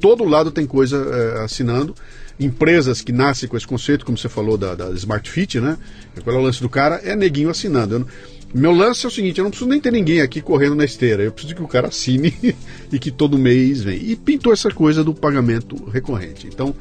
todo 0.00 0.24
lado 0.24 0.50
tem 0.50 0.66
coisa 0.66 0.96
eh, 0.96 1.44
assinando. 1.44 1.94
Empresas 2.40 3.00
que 3.00 3.12
nascem 3.12 3.48
com 3.48 3.56
esse 3.56 3.66
conceito, 3.66 4.04
como 4.04 4.18
você 4.18 4.28
falou 4.28 4.58
da, 4.58 4.74
da 4.74 4.90
Smart 4.90 5.30
Fit, 5.30 5.60
né? 5.60 5.76
Qual 6.24 6.34
é 6.34 6.38
o 6.38 6.42
lance 6.42 6.60
do 6.60 6.68
cara? 6.68 6.96
É 7.04 7.14
neguinho 7.14 7.48
assinando. 7.48 7.94
Eu 7.94 8.06
meu 8.54 8.72
lance 8.72 9.04
é 9.04 9.08
o 9.08 9.10
seguinte: 9.10 9.38
eu 9.38 9.44
não 9.44 9.50
preciso 9.50 9.68
nem 9.68 9.80
ter 9.80 9.90
ninguém 9.90 10.20
aqui 10.20 10.40
correndo 10.40 10.74
na 10.76 10.84
esteira. 10.84 11.22
Eu 11.22 11.32
preciso 11.32 11.54
que 11.56 11.62
o 11.62 11.68
cara 11.68 11.88
assine 11.88 12.32
e 12.92 12.98
que 12.98 13.10
todo 13.10 13.36
mês 13.38 13.82
vem. 13.82 13.96
E 14.02 14.14
pintou 14.16 14.52
essa 14.52 14.70
coisa 14.70 15.02
do 15.02 15.12
pagamento 15.12 15.74
recorrente. 15.90 16.46
Então, 16.46 16.74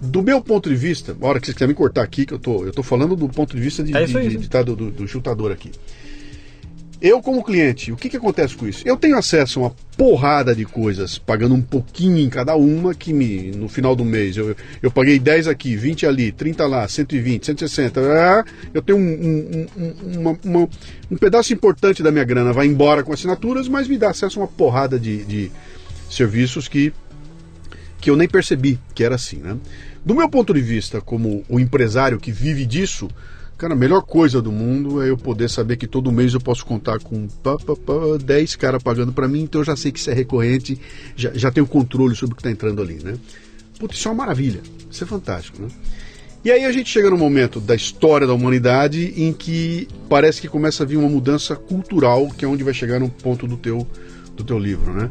do 0.00 0.22
meu 0.22 0.40
ponto 0.40 0.68
de 0.68 0.76
vista, 0.76 1.16
a 1.20 1.26
hora 1.26 1.40
que 1.40 1.46
você 1.46 1.52
quiser 1.54 1.66
me 1.66 1.74
cortar 1.74 2.02
aqui, 2.02 2.24
que 2.24 2.34
eu 2.34 2.38
tô, 2.38 2.64
eu 2.64 2.72
tô 2.72 2.82
falando 2.82 3.16
do 3.16 3.28
ponto 3.28 3.54
de 3.56 3.60
vista 3.62 3.82
de, 3.82 3.96
É 3.96 4.04
de- 4.04 4.18
isso. 4.28 4.38
de- 4.38 4.48
tá, 4.48 4.62
do, 4.62 4.76
do, 4.76 4.90
do 4.90 5.08
chutador 5.08 5.50
aqui. 5.50 5.70
Eu, 7.00 7.20
como 7.20 7.44
cliente, 7.44 7.92
o 7.92 7.96
que, 7.96 8.08
que 8.08 8.16
acontece 8.16 8.56
com 8.56 8.66
isso? 8.66 8.82
Eu 8.86 8.96
tenho 8.96 9.18
acesso 9.18 9.60
a 9.60 9.62
uma 9.64 9.74
porrada 9.98 10.54
de 10.54 10.64
coisas, 10.64 11.18
pagando 11.18 11.54
um 11.54 11.60
pouquinho 11.60 12.16
em 12.18 12.28
cada 12.30 12.56
uma, 12.56 12.94
que 12.94 13.12
me, 13.12 13.50
no 13.50 13.68
final 13.68 13.94
do 13.94 14.02
mês 14.04 14.34
eu, 14.36 14.56
eu 14.82 14.90
paguei 14.90 15.18
10 15.18 15.46
aqui, 15.46 15.76
20 15.76 16.06
ali, 16.06 16.32
30 16.32 16.66
lá, 16.66 16.88
120, 16.88 17.44
160. 17.46 18.00
ah, 18.00 18.44
Eu 18.72 18.80
tenho 18.80 18.98
um, 18.98 19.02
um, 19.02 19.66
um, 19.76 20.20
uma- 20.20 20.38
uma- 20.42 20.68
um 21.10 21.16
pedaço 21.18 21.52
importante 21.52 22.02
da 22.02 22.10
minha 22.10 22.24
grana, 22.24 22.52
vai 22.52 22.66
embora 22.66 23.02
com 23.04 23.12
assinaturas, 23.12 23.68
mas 23.68 23.86
me 23.86 23.98
dá 23.98 24.10
acesso 24.10 24.38
a 24.40 24.42
uma 24.44 24.48
porrada 24.48 24.98
de, 24.98 25.22
de 25.24 25.52
serviços 26.10 26.66
que 26.66 26.92
que 28.00 28.10
eu 28.10 28.16
nem 28.16 28.28
percebi 28.28 28.78
que 28.94 29.02
era 29.02 29.14
assim, 29.16 29.38
né? 29.38 29.56
Do 30.04 30.14
meu 30.14 30.28
ponto 30.28 30.52
de 30.54 30.60
vista, 30.60 31.00
como 31.00 31.44
o 31.48 31.58
empresário 31.58 32.18
que 32.20 32.30
vive 32.30 32.64
disso, 32.66 33.08
cara, 33.56 33.72
a 33.72 33.76
melhor 33.76 34.02
coisa 34.02 34.42
do 34.42 34.52
mundo 34.52 35.02
é 35.02 35.10
eu 35.10 35.16
poder 35.16 35.48
saber 35.48 35.76
que 35.76 35.86
todo 35.86 36.12
mês 36.12 36.34
eu 36.34 36.40
posso 36.40 36.64
contar 36.64 36.98
com 37.00 37.26
pá, 37.42 37.56
pá, 37.56 37.74
pá, 37.74 37.94
10 38.22 38.56
caras 38.56 38.82
pagando 38.82 39.12
para 39.12 39.26
mim, 39.26 39.42
então 39.42 39.60
eu 39.60 39.64
já 39.64 39.76
sei 39.76 39.90
que 39.90 39.98
isso 39.98 40.10
é 40.10 40.14
recorrente, 40.14 40.78
já, 41.16 41.30
já 41.34 41.50
tenho 41.50 41.66
controle 41.66 42.14
sobre 42.14 42.34
o 42.34 42.36
que 42.36 42.40
está 42.40 42.50
entrando 42.50 42.82
ali, 42.82 43.02
né? 43.02 43.16
Putz, 43.78 43.98
isso 43.98 44.08
é 44.08 44.10
uma 44.10 44.18
maravilha, 44.18 44.60
isso 44.90 45.04
é 45.04 45.06
fantástico, 45.06 45.62
né? 45.62 45.68
E 46.44 46.50
aí 46.50 46.64
a 46.64 46.70
gente 46.70 46.88
chega 46.88 47.10
no 47.10 47.16
momento 47.16 47.58
da 47.58 47.74
história 47.74 48.26
da 48.26 48.32
humanidade 48.32 49.14
em 49.16 49.32
que 49.32 49.88
parece 50.08 50.40
que 50.40 50.48
começa 50.48 50.84
a 50.84 50.86
vir 50.86 50.96
uma 50.96 51.08
mudança 51.08 51.56
cultural, 51.56 52.28
que 52.28 52.44
é 52.44 52.48
onde 52.48 52.62
vai 52.62 52.72
chegar 52.72 53.00
no 53.00 53.08
ponto 53.08 53.48
do 53.48 53.56
teu, 53.56 53.84
do 54.36 54.44
teu 54.44 54.58
livro, 54.58 54.92
né? 54.92 55.10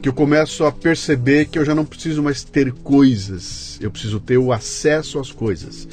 Que 0.00 0.08
eu 0.08 0.12
começo 0.12 0.64
a 0.64 0.70
perceber 0.70 1.46
que 1.46 1.58
eu 1.58 1.64
já 1.64 1.74
não 1.74 1.84
preciso 1.84 2.22
mais 2.22 2.44
ter 2.44 2.70
coisas, 2.72 3.76
eu 3.80 3.90
preciso 3.90 4.20
ter 4.20 4.38
o 4.38 4.52
acesso 4.52 5.18
às 5.18 5.32
coisas. 5.32 5.88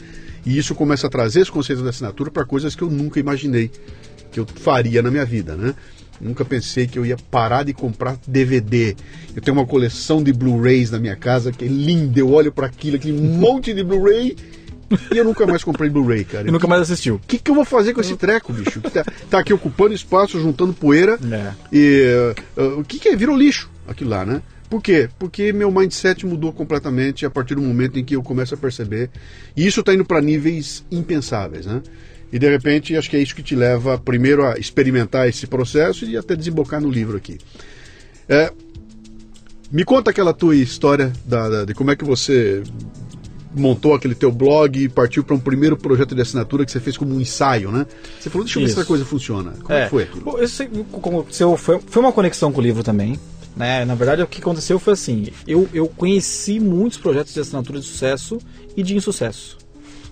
E 0.46 0.58
isso 0.58 0.76
começa 0.76 1.08
a 1.08 1.10
trazer 1.10 1.42
esse 1.42 1.52
conceito 1.52 1.82
da 1.82 1.90
assinatura 1.90 2.30
para 2.30 2.46
coisas 2.46 2.76
que 2.76 2.82
eu 2.82 2.90
nunca 2.90 3.20
imaginei 3.20 3.72
que 4.32 4.40
eu 4.40 4.46
faria 4.46 5.02
na 5.02 5.10
minha 5.10 5.26
vida, 5.26 5.56
né? 5.56 5.74
Nunca 6.20 6.46
pensei 6.46 6.88
que 6.88 6.98
eu 6.98 7.06
ia 7.06 7.18
parar 7.30 7.64
de 7.64 7.74
comprar 7.74 8.18
DVD. 8.28 8.96
Eu 9.36 9.42
tenho 9.42 9.58
uma 9.58 9.66
coleção 9.66 10.24
de 10.24 10.32
Blu-rays 10.32 10.92
na 10.92 11.00
minha 11.00 11.16
casa 11.16 11.52
que 11.52 11.66
é 11.66 11.68
linda. 11.68 12.20
Eu 12.20 12.32
olho 12.32 12.52
para 12.52 12.68
aquilo, 12.68 12.96
aquele 12.96 13.14
monte 13.20 13.74
de 13.74 13.84
Blu-ray 13.84 14.36
e 15.12 15.18
eu 15.18 15.26
nunca 15.26 15.46
mais 15.48 15.64
comprei 15.64 15.90
Blu-ray, 15.90 16.24
cara. 16.24 16.48
E 16.48 16.52
nunca 16.52 16.68
mais 16.68 16.82
assistiu. 16.82 17.16
O 17.16 17.20
que, 17.20 17.40
que 17.40 17.50
eu 17.50 17.56
vou 17.56 17.66
fazer 17.66 17.94
com 17.94 18.02
esse 18.02 18.16
treco, 18.16 18.54
bicho? 18.54 18.82
Que 18.82 18.90
Tá, 18.90 19.06
tá 19.30 19.40
aqui 19.40 19.54
ocupando 19.54 19.94
espaço, 19.94 20.40
juntando 20.40 20.74
poeira. 20.74 21.20
É. 21.32 21.52
E 21.72 22.34
uh, 22.58 22.80
o 22.80 22.84
que, 22.84 23.00
que 23.00 23.10
é? 23.10 23.16
Virou 23.16 23.36
lixo 23.36 23.70
aquilo 23.88 24.10
lá, 24.12 24.26
né? 24.26 24.42
Por 24.70 24.82
quê? 24.82 25.10
Porque 25.20 25.54
meu 25.54 25.72
mindset 25.72 26.26
mudou 26.26 26.52
completamente 26.52 27.26
a 27.26 27.30
partir 27.30 27.56
do 27.56 27.62
momento 27.62 28.00
em 28.00 28.04
que 28.04 28.16
eu 28.16 28.24
começo 28.24 28.54
a 28.56 28.58
perceber. 28.58 29.10
E 29.56 29.66
isso 29.66 29.80
está 29.82 29.94
indo 29.94 30.04
para 30.06 30.20
níveis 30.22 30.84
impensáveis, 30.92 31.66
né? 31.66 31.82
E 32.34 32.40
de 32.40 32.50
repente, 32.50 32.96
acho 32.98 33.10
que 33.10 33.16
é 33.16 33.20
isso 33.22 33.36
que 33.36 33.44
te 33.44 33.56
leva 33.56 33.98
primeiro 33.98 34.44
a 34.46 34.58
experimentar 34.58 35.30
esse 35.30 35.46
processo 35.48 36.04
e 36.06 36.18
até 36.18 36.36
desembocar 36.36 36.82
no 36.82 36.90
livro 36.90 37.16
aqui. 37.16 37.38
É, 38.28 38.52
me 39.72 39.86
conta 39.86 40.10
aquela 40.10 40.34
tua 40.34 40.56
história 40.56 41.14
da, 41.26 41.48
da- 41.48 41.66
de 41.66 41.74
como 41.74 41.92
é 41.92 41.96
que 41.96 42.04
você 42.04 42.64
montou 43.56 43.94
aquele 43.94 44.16
teu 44.16 44.32
blog 44.32 44.78
e 44.84 44.90
partiu 44.90 45.24
para 45.24 45.36
um 45.36 45.40
primeiro 45.40 45.78
projeto 45.78 46.14
de 46.14 46.22
assinatura 46.22 46.66
que 46.66 46.72
você 46.72 46.80
fez 46.80 46.98
como 46.98 47.16
um 47.16 47.22
ensaio, 47.22 47.72
né? 47.72 47.86
Você 48.20 48.30
falou, 48.30 48.44
deixa 48.44 48.60
eu 48.60 48.64
ver 48.64 48.70
se 48.70 48.74
essa 48.80 48.86
coisa 48.86 49.06
funciona. 49.06 49.52
Como 49.64 49.74
é, 49.74 49.84
que 49.86 49.90
foi? 49.92 50.06
Bom, 50.22 50.38
eu 50.38 50.48
sei- 50.48 50.68
como 50.92 51.26
foi, 51.56 51.80
foi 51.86 52.02
uma 52.04 52.12
conexão 52.12 52.52
com 52.52 52.60
o 52.60 52.64
livro 52.64 52.84
também. 52.84 53.18
Né? 53.56 53.86
Na 53.86 53.96
verdade, 53.96 54.22
o 54.22 54.28
que 54.28 54.42
aconteceu 54.42 54.78
foi 54.80 54.94
assim: 54.94 55.28
eu, 55.48 55.68
eu 55.74 55.88
conheci 55.88 56.60
muitos 56.60 56.98
projetos 56.98 57.34
de 57.34 57.40
assinatura 57.40 57.80
de 57.80 57.86
sucesso 57.86 58.38
e 58.76 58.84
de 58.84 58.96
insucesso 58.96 59.58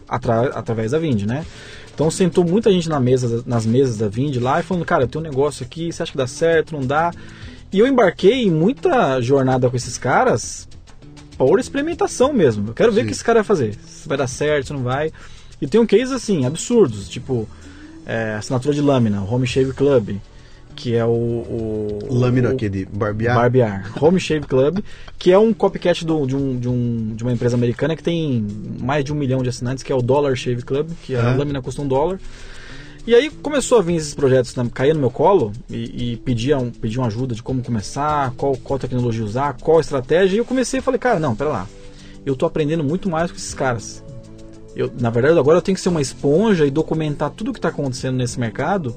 atra- 0.08 0.52
através 0.54 0.91
da 0.91 1.00
Vind, 1.00 1.24
né? 1.24 1.46
Então 1.94 2.10
sentou 2.10 2.44
muita 2.44 2.72
gente 2.72 2.89
na 2.89 3.00
mesa, 3.00 3.44
nas 3.46 3.66
mesas 3.66 3.98
da 3.98 4.08
Vind 4.08 4.38
lá 4.38 4.60
e 4.60 4.64
falando, 4.64 4.86
cara, 4.86 5.04
eu 5.04 5.08
tenho 5.08 5.24
um 5.24 5.28
negócio 5.28 5.66
aqui, 5.66 5.91
você 5.91 6.04
acha 6.04 6.12
que 6.12 6.18
dá 6.18 6.26
certo, 6.26 6.74
não 6.74 6.82
dá? 6.86 7.12
E 7.72 7.80
eu 7.80 7.88
embarquei 7.88 8.46
em 8.46 8.52
muita 8.52 9.20
jornada 9.22 9.70
com 9.70 9.76
esses 9.76 9.98
caras 9.98 10.68
por 11.38 11.60
experimentação 11.60 12.32
mesmo. 12.32 12.70
Eu 12.70 12.74
quero 12.74 12.91
ver 12.91 13.02
o 13.02 13.06
que 13.06 13.12
esse 13.12 13.24
cara 13.24 13.39
vai 13.39 13.44
fazer. 13.44 13.76
Se 13.86 14.08
vai 14.08 14.18
dar 14.18 14.28
certo, 14.28 14.68
se 14.68 14.74
não 14.74 14.84
vai. 14.84 15.12
E 15.62 15.68
tem 15.68 15.82
um 15.82 15.86
case 15.86 16.14
assim, 16.14 16.46
absurdos, 16.46 17.10
tipo 17.10 17.48
é, 18.06 18.36
assinatura 18.36 18.74
de 18.74 18.82
lâmina, 18.82 19.22
Home 19.24 19.46
Shave 19.48 19.74
Club, 19.74 20.18
que 20.76 20.95
é 20.95 21.05
o. 21.05 21.09
o 21.09 21.99
Lâmina 22.09 22.53
o, 22.53 22.55
de 22.57 22.86
barbear. 22.86 23.36
Barbear. 23.36 23.91
Home 24.03 24.19
Shave 24.19 24.45
Club, 24.47 24.80
que 25.17 25.32
é 25.32 25.38
um 25.38 25.53
copycat 25.53 26.03
do- 26.05 26.26
de, 26.26 26.36
um, 26.36 26.57
de, 26.59 26.67
um, 26.69 27.13
de 27.15 27.24
uma 27.24 27.32
empresa 27.32 27.55
americana 27.55 27.95
que 27.95 28.03
tem 28.03 28.45
mais 28.80 29.03
de 29.05 29.13
um 29.13 29.15
milhão 29.15 29.41
de 29.43 29.49
assinantes, 29.49 29.84
que 29.84 29.91
é 29.91 29.95
o 29.95 30.01
Dollar 30.01 30.36
Shave 30.36 30.63
Club, 30.63 30.89
que 31.03 31.15
a 31.15 31.19
É. 31.19 31.36
lâmina 31.36 31.61
custa 31.61 31.82
um 31.82 31.88
dólar. 31.88 32.19
E 33.05 33.13
aí 33.13 33.30
começou 33.30 33.80
a 33.80 33.82
vir 33.82 33.95
esses 33.95 34.15
projetos, 34.15 34.55
né, 34.55 34.65
cair 34.74 34.93
no 34.93 34.99
meu 35.01 35.09
colo 35.11 35.51
e, 35.69 36.13
e 36.13 36.17
pediam, 36.17 36.71
pediam 36.71 37.03
ajuda 37.03 37.36
de 37.36 37.43
como 37.43 37.61
começar, 37.61 38.32
qual, 38.38 38.55
qual 38.55 38.80
tecnologia 38.80 39.26
usar, 39.26 39.57
qual 39.59 39.80
estratégia. 39.82 40.36
E 40.36 40.39
eu 40.39 40.45
comecei 40.45 40.80
e 40.80 40.82
falei, 40.82 40.97
cara, 40.99 41.19
não, 41.19 41.36
pera 41.36 41.49
lá. 41.49 41.67
Eu 42.26 42.34
tô 42.34 42.45
aprendendo 42.45 42.82
muito 42.82 43.09
mais 43.09 43.30
com 43.30 43.36
esses 43.36 43.53
caras. 43.53 44.01
Eu, 44.74 44.89
na 44.99 45.09
verdade, 45.09 45.38
agora 45.38 45.57
eu 45.57 45.61
tenho 45.61 45.76
que 45.76 45.82
ser 45.82 45.89
uma 45.89 46.01
esponja 46.01 46.65
e 46.65 46.71
documentar 46.71 47.30
tudo 47.30 47.49
o 47.49 47.53
que 47.53 47.59
está 47.59 47.67
acontecendo 47.67 48.15
nesse 48.15 48.39
mercado. 48.39 48.95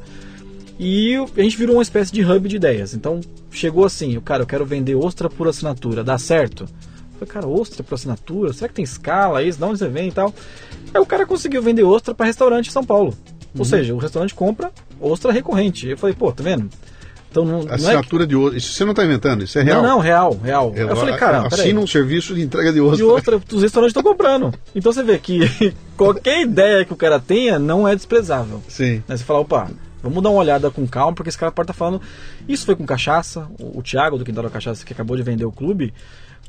E 0.79 1.15
a 1.15 1.43
gente 1.43 1.57
virou 1.57 1.77
uma 1.77 1.83
espécie 1.83 2.13
de 2.13 2.23
hub 2.25 2.49
de 2.49 2.57
ideias. 2.57 2.95
Então 2.95 3.21
chegou 3.51 3.85
assim, 3.85 4.17
o 4.17 4.21
cara, 4.21 4.43
eu 4.43 4.47
quero 4.47 4.65
vender 4.65 4.95
ostra 4.95 5.29
por 5.31 5.49
assinatura, 5.49 6.05
dá 6.05 6.19
certo? 6.19 6.65
Eu 6.65 7.19
falei, 7.19 7.33
cara, 7.33 7.47
ostra 7.47 7.83
por 7.83 7.95
assinatura? 7.95 8.53
Será 8.53 8.69
que 8.69 8.75
tem 8.75 8.85
escala 8.85 9.43
isso? 9.43 9.59
De 9.59 9.65
onde 9.65 9.79
você 9.79 9.89
vem 9.89 10.09
e 10.09 10.13
tal? 10.13 10.35
Aí 10.93 11.01
o 11.01 11.07
cara 11.07 11.27
conseguiu 11.27 11.63
vender 11.63 11.83
ostra 11.83 12.15
para 12.15 12.27
restaurante 12.27 12.69
em 12.69 12.73
São 12.73 12.85
Paulo. 12.85 13.15
Uhum. 13.55 13.61
Ou 13.61 13.65
seja, 13.65 13.95
o 13.95 13.99
restaurante 13.99 14.35
compra 14.35 14.71
ostra 15.01 15.33
recorrente. 15.33 15.89
Eu 15.89 15.97
falei, 15.97 16.15
pô, 16.15 16.31
tá 16.31 16.43
vendo? 16.43 16.69
Então, 17.31 17.45
não, 17.45 17.59
Assinatura 17.71 18.21
não 18.21 18.25
é 18.25 18.27
de 18.27 18.37
ostra. 18.37 18.59
Isso 18.59 18.73
você 18.73 18.85
não 18.85 18.93
está 18.93 19.05
inventando, 19.05 19.45
isso 19.45 19.59
é 19.59 19.63
real. 19.63 19.83
Não, 19.83 19.91
não, 19.91 19.99
real, 19.99 20.39
real. 20.43 20.73
Eu, 20.75 20.89
eu 20.89 20.97
falei, 20.97 21.17
cara, 21.17 21.47
assina 21.47 21.79
um 21.79 21.87
serviço 21.87 22.35
de 22.35 22.41
entrega 22.41 22.73
de 22.73 22.81
ostra. 22.81 22.97
De 22.97 23.05
ostra, 23.05 23.37
os 23.37 23.63
restaurantes 23.63 23.91
estão 23.91 24.03
comprando. 24.03 24.55
Então 24.75 24.91
você 24.91 25.03
vê 25.03 25.19
que 25.19 25.41
qualquer 25.97 26.41
ideia 26.41 26.85
que 26.85 26.95
o 26.95 26.97
cara 26.97 27.21
tenha 27.21 27.59
não 27.59 27.87
é 27.87 27.95
desprezável. 27.95 28.63
Sim. 28.69 29.03
Né? 29.07 29.17
Você 29.17 29.25
fala, 29.25 29.41
opa, 29.41 29.71
vamos 30.09 30.23
dar 30.23 30.31
uma 30.31 30.41
olhada 30.41 30.71
com 30.71 30.87
calma, 30.87 31.15
porque 31.15 31.29
esse 31.29 31.39
cara 31.39 31.53
pode 31.53 31.65
estar 31.65 31.75
tá 31.75 31.79
falando. 31.79 32.01
Isso 32.49 32.67
foi 32.67 32.77
com 32.77 32.85
cachaça. 32.85 33.49
O, 33.61 33.79
o 33.79 33.83
Thiago, 33.83 34.19
do 34.19 34.25
Quintal 34.25 34.45
da 34.45 34.51
Cachaça, 34.51 34.85
que 34.85 34.93
acabou 34.93 35.17
de 35.17 35.23
vender 35.23 35.45
o 35.45 35.53
clube, 35.53 35.93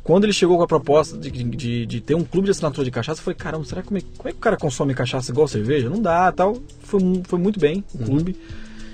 quando 0.04 0.24
ele 0.24 0.34
chegou 0.34 0.58
com 0.58 0.64
a 0.64 0.68
proposta 0.68 1.18
de, 1.18 1.30
de, 1.30 1.86
de, 1.86 2.02
ter 2.02 2.16
um 2.16 2.24
clube 2.24 2.46
de 2.46 2.52
assinatura 2.52 2.86
de 2.86 2.92
cachaça, 2.92 3.20
eu 3.20 3.26
falei, 3.26 3.36
caramba, 3.36 3.66
será 3.66 3.82
que 3.82 3.90
como 3.90 3.98
é, 3.98 4.02
como 4.18 4.30
é, 4.30 4.32
que 4.32 4.38
o 4.38 4.42
cara 4.42 4.56
consome 4.56 4.94
cachaça 4.94 5.32
igual 5.32 5.48
cerveja? 5.48 5.90
Não 5.90 6.02
dá, 6.02 6.32
tal. 6.32 6.58
Foi, 6.80 7.02
foi 7.26 7.38
muito 7.38 7.60
bem 7.60 7.84
o 7.94 8.00
uhum. 8.00 8.06
clube. 8.06 8.38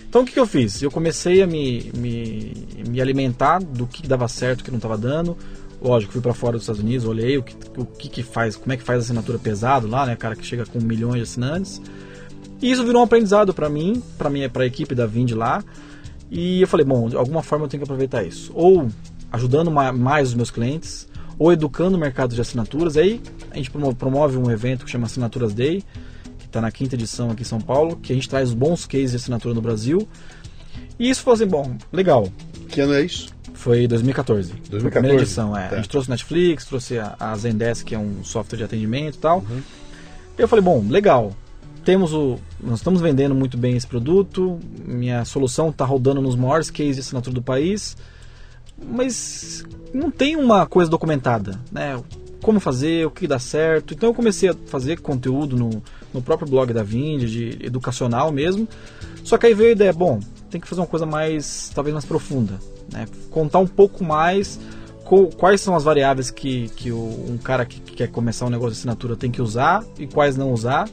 Então 0.09 0.23
o 0.23 0.25
que, 0.25 0.33
que, 0.33 0.39
eu 0.39 0.45
fiz? 0.45 0.81
Eu 0.81 0.91
comecei 0.91 1.41
a 1.41 1.47
me, 1.47 1.91
me, 1.95 2.53
me 2.87 3.01
alimentar 3.01 3.59
do 3.59 3.85
que 3.87 4.07
dava 4.07 4.27
certo, 4.27 4.61
o 4.61 4.63
que 4.63 4.71
não 4.71 4.77
estava 4.77 4.97
dando. 4.97 5.37
Lógico, 5.81 6.13
fui 6.13 6.21
para 6.21 6.33
fora 6.33 6.53
dos 6.53 6.63
Estados 6.63 6.81
Unidos, 6.81 7.05
olhei 7.05 7.37
o 7.37 7.43
que, 7.43 7.55
o 7.77 7.85
que, 7.85 8.09
que 8.09 8.23
faz, 8.23 8.55
como 8.55 8.71
é 8.73 8.77
que 8.77 8.83
faz 8.83 9.01
assinatura 9.01 9.37
pesado 9.37 9.87
lá, 9.87 10.05
né? 10.05 10.15
Cara 10.15 10.35
que 10.35 10.45
chega 10.45 10.65
com 10.65 10.79
milhões 10.79 11.15
de 11.15 11.21
assinantes. 11.23 11.81
E 12.63 12.71
isso 12.71 12.83
virou 12.83 13.01
um 13.01 13.03
aprendizado 13.03 13.53
para 13.53 13.69
mim, 13.69 14.01
para 14.17 14.29
minha, 14.29 14.49
para 14.49 14.63
a 14.63 14.65
equipe 14.65 14.95
da 14.95 15.05
Vind 15.05 15.31
lá. 15.31 15.63
E 16.31 16.61
eu 16.61 16.67
falei, 16.67 16.85
bom, 16.85 17.09
de 17.09 17.15
alguma 17.15 17.43
forma 17.43 17.65
eu 17.65 17.69
tenho 17.69 17.81
que 17.81 17.85
aproveitar 17.85 18.23
isso. 18.23 18.51
Ou 18.55 18.87
ajudando 19.31 19.69
mais 19.69 20.29
os 20.29 20.33
meus 20.33 20.49
clientes, 20.49 21.07
ou 21.37 21.51
educando 21.51 21.97
o 21.97 21.99
mercado 21.99 22.33
de 22.33 22.41
assinaturas. 22.41 22.97
Aí 22.97 23.21
a 23.51 23.57
gente 23.57 23.69
promove 23.69 24.37
um 24.37 24.49
evento 24.49 24.85
que 24.85 24.91
chama 24.91 25.05
Assinaturas 25.05 25.53
Day 25.53 25.83
está 26.53 26.61
na 26.61 26.71
quinta 26.71 26.95
edição 26.95 27.31
aqui 27.31 27.41
em 27.41 27.45
São 27.45 27.59
Paulo, 27.59 27.95
que 27.97 28.13
a 28.13 28.15
gente 28.15 28.29
traz 28.29 28.53
bons 28.53 28.85
cases 28.85 29.11
de 29.11 29.17
assinatura 29.17 29.55
no 29.55 29.61
Brasil. 29.61 30.07
E 30.99 31.09
isso 31.09 31.23
foi 31.23 31.33
assim, 31.33 31.47
bom, 31.47 31.75
legal. 31.91 32.29
Que 32.69 32.81
ano 32.81 32.93
é 32.93 33.01
isso? 33.01 33.33
Foi 33.53 33.87
2014. 33.87 34.53
2014. 34.69 34.79
Foi 34.79 34.87
a 34.87 34.91
primeira 34.91 35.21
edição, 35.21 35.57
é. 35.57 35.67
Tá. 35.67 35.73
A 35.73 35.77
gente 35.77 35.89
trouxe 35.89 36.07
o 36.07 36.11
Netflix, 36.11 36.65
trouxe 36.65 36.99
a, 36.99 37.15
a 37.19 37.35
Zendesk, 37.35 37.85
que 37.85 37.95
é 37.95 37.99
um 37.99 38.23
software 38.23 38.57
de 38.57 38.63
atendimento 38.63 39.15
e 39.15 39.19
tal. 39.19 39.39
Uhum. 39.39 39.61
Eu 40.37 40.47
falei, 40.47 40.63
bom, 40.63 40.85
legal. 40.87 41.33
Temos 41.83 42.13
o, 42.13 42.39
nós 42.61 42.79
estamos 42.79 43.01
vendendo 43.01 43.35
muito 43.35 43.57
bem 43.57 43.75
esse 43.75 43.85
produto. 43.85 44.59
Minha 44.85 45.25
solução 45.25 45.69
está 45.69 45.83
rodando 45.83 46.21
nos 46.21 46.35
maiores 46.35 46.69
cases 46.69 46.95
de 46.95 47.01
assinatura 47.01 47.35
do 47.35 47.41
país, 47.41 47.97
mas 48.81 49.65
não 49.93 50.09
tem 50.09 50.35
uma 50.35 50.65
coisa 50.65 50.89
documentada, 50.89 51.59
né? 51.71 52.01
Como 52.41 52.59
fazer, 52.59 53.05
o 53.05 53.11
que 53.11 53.27
dá 53.27 53.39
certo. 53.39 53.93
Então 53.93 54.09
eu 54.09 54.13
comecei 54.13 54.49
a 54.49 54.55
fazer 54.67 54.99
conteúdo 54.99 55.57
no, 55.57 55.83
no 56.13 56.21
próprio 56.21 56.49
blog 56.49 56.73
da 56.73 56.83
Vind, 56.83 57.25
de 57.25 57.57
educacional 57.61 58.31
mesmo. 58.31 58.67
Só 59.23 59.37
que 59.37 59.47
aí 59.47 59.53
veio 59.53 59.69
a 59.69 59.73
ideia, 59.73 59.93
bom, 59.93 60.19
tem 60.49 60.59
que 60.59 60.67
fazer 60.67 60.81
uma 60.81 60.87
coisa 60.87 61.05
mais, 61.05 61.71
talvez 61.73 61.93
mais 61.93 62.05
profunda, 62.05 62.59
né? 62.91 63.07
Contar 63.29 63.59
um 63.59 63.67
pouco 63.67 64.03
mais 64.03 64.59
quais 65.37 65.61
são 65.61 65.75
as 65.75 65.83
variáveis 65.83 66.31
que, 66.31 66.69
que 66.69 66.91
um 66.91 67.37
cara 67.37 67.65
que, 67.65 67.79
quer 67.79 68.07
começar 68.07 68.45
um 68.45 68.49
negócio 68.49 68.71
de 68.71 68.79
assinatura 68.79 69.15
tem 69.15 69.29
que 69.29 69.41
usar 69.41 69.83
e 69.99 70.07
quais 70.07 70.37
não 70.37 70.51
usar. 70.51 70.89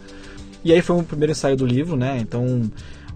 E 0.65 0.73
aí 0.73 0.83
foi 0.83 0.97
o 0.97 1.03
primeiro 1.03 1.33
ensaio 1.33 1.57
do 1.57 1.67
livro, 1.67 1.97
né? 1.97 2.19
Então 2.21 2.71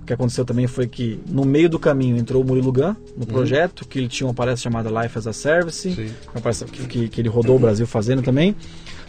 o 0.04 0.06
que 0.06 0.12
aconteceu 0.12 0.44
também 0.44 0.66
foi 0.66 0.86
que 0.86 1.18
no 1.26 1.46
meio 1.46 1.66
do 1.66 1.78
caminho 1.78 2.18
entrou 2.18 2.42
o 2.42 2.46
Murilo 2.46 2.70
Gun 2.70 2.94
no 3.16 3.20
uhum. 3.20 3.26
projeto, 3.26 3.86
que 3.86 3.98
ele 3.98 4.08
tinha 4.08 4.26
uma 4.26 4.34
palestra 4.34 4.70
chamada 4.70 4.90
Life 5.02 5.16
as 5.16 5.26
a 5.26 5.32
Service, 5.32 6.12
uma 6.34 6.42
palestra 6.42 6.68
que, 6.68 7.08
que, 7.08 7.20
ele 7.22 7.28
rodou 7.30 7.52
uhum. 7.52 7.56
o 7.56 7.60
Brasil 7.60 7.86
fazendo 7.86 8.20
também. 8.20 8.54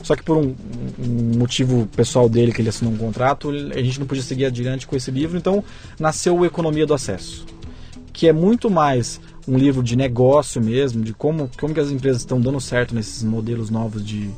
Só 0.01 0.15
que 0.15 0.23
por 0.23 0.37
um, 0.37 0.55
um, 0.99 1.37
motivo 1.37 1.85
pessoal 1.95 2.29
dele, 2.29 2.53
que 2.53 2.61
ele 2.61 2.69
assinou 2.69 2.93
um 2.93 2.97
contrato, 2.97 3.49
a 3.49 3.81
gente 3.81 3.99
não 3.99 4.07
podia 4.07 4.23
seguir 4.23 4.45
adiante 4.45 4.87
com 4.87 4.95
esse 4.95 5.11
livro, 5.11 5.37
então 5.37 5.61
nasceu 5.99 6.37
o 6.37 6.45
Economia 6.45 6.85
do 6.85 6.93
Acesso, 6.93 7.45
que 8.13 8.27
é 8.27 8.31
muito 8.31 8.69
mais 8.69 9.19
um 9.45 9.57
livro 9.57 9.83
de 9.83 9.97
negócio 9.97 10.63
mesmo, 10.63 11.03
de 11.03 11.13
como, 11.13 11.49
como 11.59 11.73
que 11.73 11.79
as 11.79 11.91
empresas 11.91 12.21
estão 12.21 12.39
dando 12.39 12.61
certo 12.61 12.95
nesses 12.95 13.21
modelos 13.21 13.69
novos 13.69 14.05
de 14.05 14.29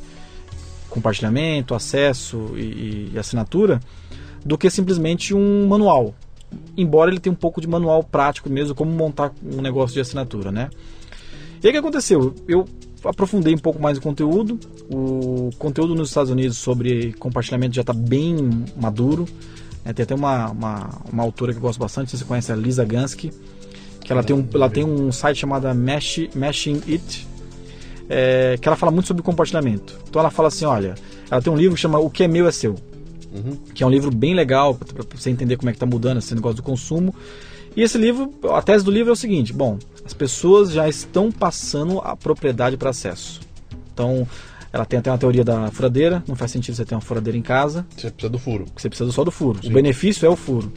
compartilhamento, 0.98 1.76
acesso 1.76 2.54
e, 2.56 3.12
e 3.14 3.20
assinatura, 3.20 3.80
do 4.44 4.58
que 4.58 4.70
simplesmente 4.70 5.34
um 5.34 5.68
manual. 5.68 6.16
Embora 6.76 7.12
ele 7.12 7.20
tenha 7.20 7.34
um 7.34 7.38
pouco 7.38 7.62
de 7.62 7.68
manual 7.68 8.04
prático 8.04 8.50
mesmo, 8.50 8.74
como 8.74 8.92
montar 8.92 9.32
um 9.44 9.62
negócio 9.62 9.94
de 9.94 10.00
assinatura, 10.00 10.52
né? 10.52 10.70
E 11.62 11.68
aí 11.68 11.70
o 11.70 11.74
que 11.74 11.78
aconteceu? 11.78 12.34
Eu 12.48 12.66
aprofundei 13.04 13.54
um 13.54 13.60
pouco 13.60 13.82
mais 13.82 13.98
o 13.98 14.02
conteúdo. 14.02 14.60
O 14.90 15.50
conteúdo 15.58 15.94
nos 15.94 16.10
Estados 16.10 16.32
Unidos 16.32 16.58
sobre 16.58 17.14
compartilhamento 17.14 17.76
já 17.76 17.82
está 17.82 17.94
bem 17.94 18.66
maduro. 18.76 19.26
É, 19.84 19.94
tem 19.94 20.04
até 20.04 20.16
uma, 20.16 20.50
uma, 20.50 20.90
uma, 21.12 21.24
autora 21.24 21.52
que 21.52 21.58
eu 21.58 21.62
gosto 21.62 21.80
bastante, 21.80 22.16
você 22.16 22.26
conhece, 22.26 22.52
a 22.52 22.56
Lisa 22.56 22.84
Gansky, 22.84 23.32
que 24.02 24.12
ela 24.12 24.22
tem 24.22 24.36
um, 24.36 24.46
ela 24.54 24.70
tem 24.70 24.84
um 24.84 25.12
site 25.14 25.38
chamado 25.38 25.74
Mesh, 25.74 26.28
Meshing 26.36 26.82
It, 26.88 27.26
é, 28.10 28.58
que 28.60 28.68
ela 28.68 28.76
fala 28.78 28.92
muito 28.92 29.08
sobre 29.08 29.24
compartilhamento. 29.24 30.00
Então 30.10 30.20
ela 30.20 30.30
fala 30.30 30.48
assim, 30.48 30.66
olha, 30.66 30.96
ela 31.30 31.42
tem 31.42 31.52
um 31.52 31.58
livro 31.58 31.76
que 31.76 31.82
chama 31.82 32.00
O 32.00 32.10
que 32.10 32.24
é 32.24 32.28
meu 32.28 32.48
é 32.48 32.52
seu, 32.52 32.76
uhum. 33.34 33.58
que 33.74 33.84
é 33.84 33.88
um 33.88 33.90
livro 33.90 34.12
bem 34.12 34.34
legal 34.34 34.76
para 34.76 35.04
você 35.16 35.30
entender 35.30 35.58
como 35.58 35.70
é 35.70 35.74
que 35.74 35.78
está 35.78 35.86
mudando 35.86 36.18
esse 36.18 36.34
negócio 36.34 36.58
do 36.58 36.64
consumo. 36.64 37.14
E 37.76 37.82
esse 37.84 37.98
livro, 37.98 38.34
a 38.52 38.62
tese 38.62 38.84
do 38.84 38.90
livro 38.90 39.12
é 39.12 39.14
o 39.14 39.16
seguinte: 39.16 39.54
bom, 39.54 39.78
as 40.04 40.14
pessoas 40.14 40.72
já 40.72 40.90
estão 40.90 41.32
passando 41.32 42.00
a 42.00 42.16
propriedade 42.16 42.76
para 42.76 42.90
acesso. 42.90 43.42
Então, 43.94 44.28
ela 44.72 44.86
tem 44.86 45.00
até 45.00 45.12
uma 45.12 45.18
teoria 45.18 45.44
da 45.44 45.72
furadeira, 45.72 46.24
não 46.28 46.36
faz 46.36 46.52
sentido 46.52 46.76
você 46.76 46.86
ter 46.86 46.96
uma 46.96 47.02
furadeira 47.02 47.38
em 47.38 47.42
casa. 47.42 47.86
Você 47.96 48.10
precisa 48.10 48.30
do 48.30 48.40
furo. 48.40 48.66
Você 48.76 48.90
precisa 48.90 49.12
só 49.12 49.24
do 49.24 49.32
furo. 49.32 49.60
Sim. 49.62 49.70
O 49.70 49.74
benefício 49.74 50.26
é 50.26 50.30
o 50.30 50.36
furo. 50.36 50.72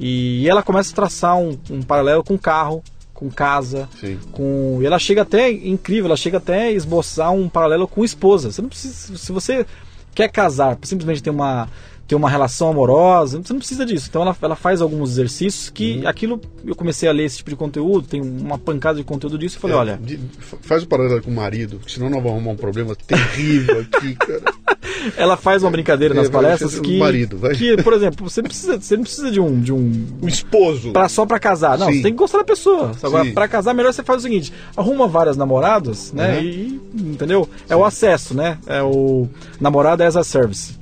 E 0.00 0.48
ela 0.48 0.62
começa 0.62 0.90
a 0.92 0.94
traçar 0.94 1.38
um, 1.38 1.56
um 1.70 1.82
paralelo 1.82 2.24
com 2.24 2.36
carro, 2.36 2.82
com 3.22 3.30
casa, 3.30 3.88
Sim. 4.00 4.18
com 4.32 4.78
e 4.80 4.86
ela 4.86 4.98
chega 4.98 5.22
até 5.22 5.50
incrível, 5.50 6.06
ela 6.06 6.16
chega 6.16 6.38
até 6.38 6.64
a 6.64 6.72
esboçar 6.72 7.32
um 7.32 7.48
paralelo 7.48 7.86
com 7.86 8.04
esposa. 8.04 8.50
Você 8.50 8.60
não 8.60 8.68
precisa, 8.68 9.16
se 9.16 9.30
você 9.30 9.64
quer 10.12 10.28
casar, 10.28 10.76
simplesmente 10.82 11.22
ter 11.22 11.30
uma 11.30 11.68
ter 12.12 12.16
uma 12.16 12.28
relação 12.28 12.68
amorosa, 12.68 13.40
você 13.42 13.54
não 13.54 13.58
precisa 13.58 13.86
disso. 13.86 14.06
Então 14.10 14.20
ela, 14.20 14.36
ela 14.42 14.54
faz 14.54 14.82
alguns 14.82 15.12
exercícios 15.12 15.70
que 15.70 15.96
uhum. 15.98 16.08
aquilo 16.08 16.40
eu 16.62 16.76
comecei 16.76 17.08
a 17.08 17.12
ler 17.12 17.24
esse 17.24 17.38
tipo 17.38 17.48
de 17.48 17.56
conteúdo, 17.56 18.06
tem 18.06 18.20
uma 18.20 18.58
pancada 18.58 18.98
de 18.98 19.04
conteúdo 19.04 19.38
disso 19.38 19.56
e 19.56 19.60
falei, 19.60 19.76
é, 19.76 19.80
olha. 19.80 19.96
De, 20.02 20.20
faz 20.60 20.82
o 20.82 20.86
paralelo 20.86 21.22
com 21.22 21.30
o 21.30 21.34
marido, 21.34 21.80
senão 21.88 22.10
nós 22.10 22.22
vamos 22.22 22.32
arrumar 22.32 22.52
um 22.52 22.56
problema 22.56 22.94
terrível 22.94 23.80
aqui, 23.80 24.14
cara. 24.14 24.42
ela 25.16 25.38
faz 25.38 25.62
uma 25.62 25.70
brincadeira 25.70 26.14
é, 26.14 26.16
nas 26.16 26.28
palestras 26.28 26.78
que, 26.78 26.98
marido, 26.98 27.38
vai. 27.38 27.54
que, 27.54 27.82
por 27.82 27.94
exemplo, 27.94 28.28
você 28.28 28.42
precisa, 28.42 28.78
você 28.78 28.94
não 28.94 29.04
precisa 29.04 29.30
de 29.30 29.40
um 29.40 29.58
de 29.58 29.72
um, 29.72 30.06
um 30.22 30.28
esposo 30.28 30.92
para 30.92 31.08
só 31.08 31.24
para 31.24 31.38
casar. 31.38 31.78
Não, 31.78 31.86
Sim. 31.86 31.94
você 31.94 32.02
tem 32.02 32.12
que 32.12 32.18
gostar 32.18 32.38
da 32.38 32.44
pessoa. 32.44 32.92
Agora 33.02 33.24
para 33.32 33.48
casar 33.48 33.72
melhor 33.72 33.92
você 33.92 34.02
faz 34.02 34.20
o 34.20 34.22
seguinte, 34.22 34.52
arruma 34.76 35.08
várias 35.08 35.36
namoradas, 35.36 36.12
né? 36.12 36.38
Uhum. 36.38 36.42
E 36.42 36.80
entendeu? 36.94 37.48
É 37.70 37.74
Sim. 37.74 37.80
o 37.80 37.84
acesso, 37.86 38.34
né? 38.34 38.58
É 38.66 38.82
o 38.82 39.26
namorado 39.58 40.02
as 40.02 40.14
a 40.14 40.22
service. 40.22 40.81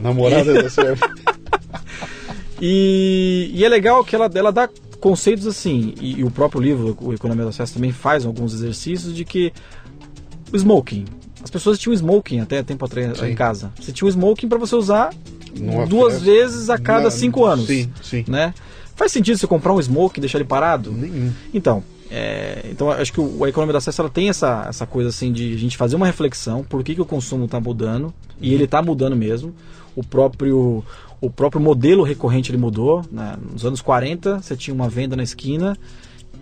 Namorada 0.00 0.62
da 0.62 0.68
serve. 0.70 1.02
e, 2.60 3.50
e 3.52 3.64
é 3.64 3.68
legal 3.68 4.04
que 4.04 4.14
ela, 4.14 4.30
ela 4.34 4.52
dá 4.52 4.68
conceitos 5.00 5.46
assim, 5.46 5.94
e, 6.00 6.20
e, 6.20 6.24
o 6.24 6.30
próprio 6.30 6.60
livro, 6.60 6.96
o 7.00 7.12
Economia 7.12 7.44
do 7.44 7.50
Acesso, 7.50 7.74
também 7.74 7.92
faz 7.92 8.24
alguns 8.24 8.54
exercícios 8.54 9.14
de 9.14 9.24
que 9.24 9.52
o 10.52 10.56
smoking. 10.56 11.04
As 11.42 11.50
pessoas 11.50 11.78
tinham 11.78 11.94
smoking 11.94 12.40
até 12.40 12.62
tempo 12.62 12.84
atrás 12.84 13.22
em 13.22 13.34
casa. 13.34 13.70
Você 13.80 13.92
tinha 13.92 14.06
um 14.06 14.10
smoking 14.10 14.48
para 14.48 14.58
você 14.58 14.74
usar 14.74 15.14
Numa 15.54 15.86
duas 15.86 16.14
festa. 16.14 16.30
vezes 16.30 16.70
a 16.70 16.78
cada 16.78 17.10
cinco 17.10 17.44
anos. 17.44 17.66
Sim, 17.66 17.90
sim. 18.02 18.24
Né? 18.26 18.52
Faz 18.96 19.12
sentido 19.12 19.38
você 19.38 19.46
comprar 19.46 19.72
um 19.72 19.80
smoking 19.80 20.18
e 20.18 20.22
deixar 20.22 20.38
ele 20.38 20.48
parado? 20.48 20.90
Nenhum. 20.90 21.30
Então, 21.54 21.84
é, 22.18 22.62
então 22.70 22.90
acho 22.90 23.12
que 23.12 23.20
o, 23.20 23.44
a 23.44 23.48
economia 23.48 23.74
do 23.74 23.76
acesso 23.76 24.00
ela 24.00 24.08
tem 24.08 24.30
essa, 24.30 24.64
essa 24.68 24.86
coisa 24.86 25.10
assim 25.10 25.30
de 25.30 25.52
a 25.52 25.58
gente 25.58 25.76
fazer 25.76 25.96
uma 25.96 26.06
reflexão 26.06 26.64
por 26.64 26.82
que, 26.82 26.94
que 26.94 27.00
o 27.02 27.04
consumo 27.04 27.44
está 27.44 27.60
mudando 27.60 28.12
e 28.40 28.54
ele 28.54 28.64
está 28.64 28.80
mudando 28.80 29.14
mesmo 29.14 29.54
o 29.94 30.02
próprio 30.02 30.82
o 31.20 31.30
próprio 31.30 31.60
modelo 31.60 32.02
recorrente 32.02 32.50
ele 32.50 32.58
mudou. 32.58 33.04
Né? 33.10 33.36
Nos 33.52 33.64
anos 33.64 33.80
40, 33.80 34.40
você 34.40 34.56
tinha 34.56 34.74
uma 34.74 34.88
venda 34.88 35.16
na 35.16 35.22
esquina 35.22 35.76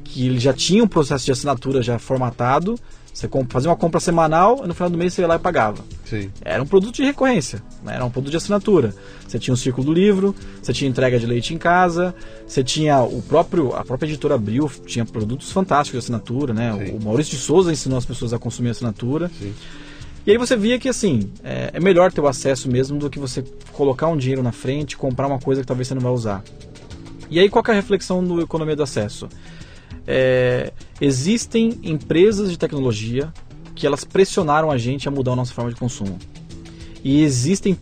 que 0.03 0.27
ele 0.27 0.39
já 0.39 0.53
tinha 0.53 0.83
um 0.83 0.89
processo 0.89 1.25
de 1.25 1.33
assinatura 1.33 1.83
já 1.83 1.99
formatado. 1.99 2.77
Você 3.15 3.29
fazia 3.49 3.71
uma 3.71 3.77
compra 3.77 4.01
semanal 4.01 4.63
e 4.65 4.67
no 4.67 4.75
final 4.75 4.91
do 4.91 4.99
mês 4.99 5.15
você 5.15 5.23
ia 5.23 5.29
lá 5.29 5.37
e 5.37 5.39
pagava. 5.39 5.85
Sim. 6.05 6.33
Era 6.45 6.61
um 6.61 6.67
produto 6.67 6.97
de 6.97 7.05
recorrência, 7.05 7.63
né? 7.85 7.95
era 7.95 8.05
um 8.05 8.11
produto 8.11 8.33
de 8.33 8.37
assinatura. 8.37 8.93
Você 9.27 9.39
tinha 9.39 9.55
o 9.55 9.57
círculo 9.57 9.87
do 9.87 9.93
livro, 9.93 10.35
você 10.61 10.73
tinha 10.73 10.91
entrega 10.91 11.17
de 11.17 11.25
leite 11.25 11.55
em 11.55 11.59
casa, 11.59 12.13
você 12.45 12.65
tinha 12.65 13.01
o 13.03 13.23
próprio 13.23 13.73
a 13.73 13.85
própria 13.85 14.09
editora 14.09 14.35
Abril 14.35 14.69
tinha 14.85 15.05
produtos 15.05 15.53
fantásticos 15.53 16.01
de 16.01 16.05
assinatura, 16.05 16.53
né? 16.53 16.73
O 16.73 17.01
Maurício 17.05 17.37
de 17.37 17.43
Souza 17.43 17.73
ensinou 17.73 17.97
as 17.97 18.05
pessoas 18.05 18.33
a 18.33 18.39
consumir 18.39 18.71
assinatura. 18.71 19.31
Sim. 19.39 19.55
E 20.27 20.33
aí 20.33 20.37
você 20.37 20.57
via 20.57 20.77
que 20.77 20.89
assim, 20.89 21.31
é, 21.45 21.71
é 21.73 21.81
melhor 21.81 22.11
ter 22.11 22.21
o 22.21 22.27
acesso 22.27 22.69
mesmo 22.69 22.99
do 22.99 23.09
que 23.09 23.19
você 23.21 23.45
colocar 23.73 24.09
um 24.09 24.17
dinheiro 24.17 24.43
na 24.43 24.53
frente, 24.53 24.97
comprar 24.97 25.29
uma 25.29 25.39
coisa 25.39 25.61
que 25.61 25.67
talvez 25.69 25.87
você 25.87 25.95
não 25.95 26.03
vai 26.03 26.13
usar. 26.13 26.43
E 27.31 27.39
aí 27.39 27.49
qual 27.49 27.63
que 27.63 27.71
é 27.71 27.75
a 27.75 27.77
reflexão 27.77 28.25
do 28.25 28.41
economia 28.41 28.75
do 28.75 28.83
acesso? 28.83 29.29
É, 30.07 30.73
existem 31.01 31.79
empresas 31.83 32.51
de 32.51 32.59
tecnologia 32.59 33.33
que 33.75 33.87
elas 33.87 34.05
pressionaram 34.05 34.71
a 34.71 34.79
gente 34.79 35.09
a 35.09 35.11
mudar 35.11 35.33
a 35.33 35.37
nossa 35.37 35.53
forma 35.53 35.71
de 35.71 35.77
consumo. 35.77 36.19
E 37.03 37.23
existem 37.23 37.77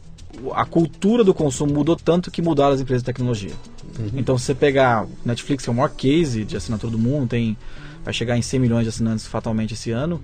a 0.54 0.64
cultura 0.64 1.22
do 1.22 1.32
consumo 1.32 1.72
mudou 1.72 1.94
tanto 1.94 2.30
que 2.30 2.42
mudaram 2.42 2.74
as 2.74 2.80
empresas 2.80 3.02
de 3.02 3.06
tecnologia. 3.06 3.52
Uhum. 3.98 4.10
Então, 4.14 4.36
se 4.38 4.46
você 4.46 4.54
pegar 4.54 5.06
Netflix, 5.24 5.62
que 5.62 5.70
é 5.70 5.72
o 5.72 5.76
maior 5.76 5.90
case 5.90 6.44
de 6.44 6.56
assinatura 6.56 6.90
do 6.90 6.98
mundo, 6.98 7.28
tem 7.28 7.56
vai 8.04 8.12
chegar 8.12 8.36
em 8.36 8.42
100 8.42 8.60
milhões 8.60 8.82
de 8.82 8.88
assinantes 8.88 9.26
fatalmente 9.26 9.74
esse 9.74 9.90
ano. 9.90 10.20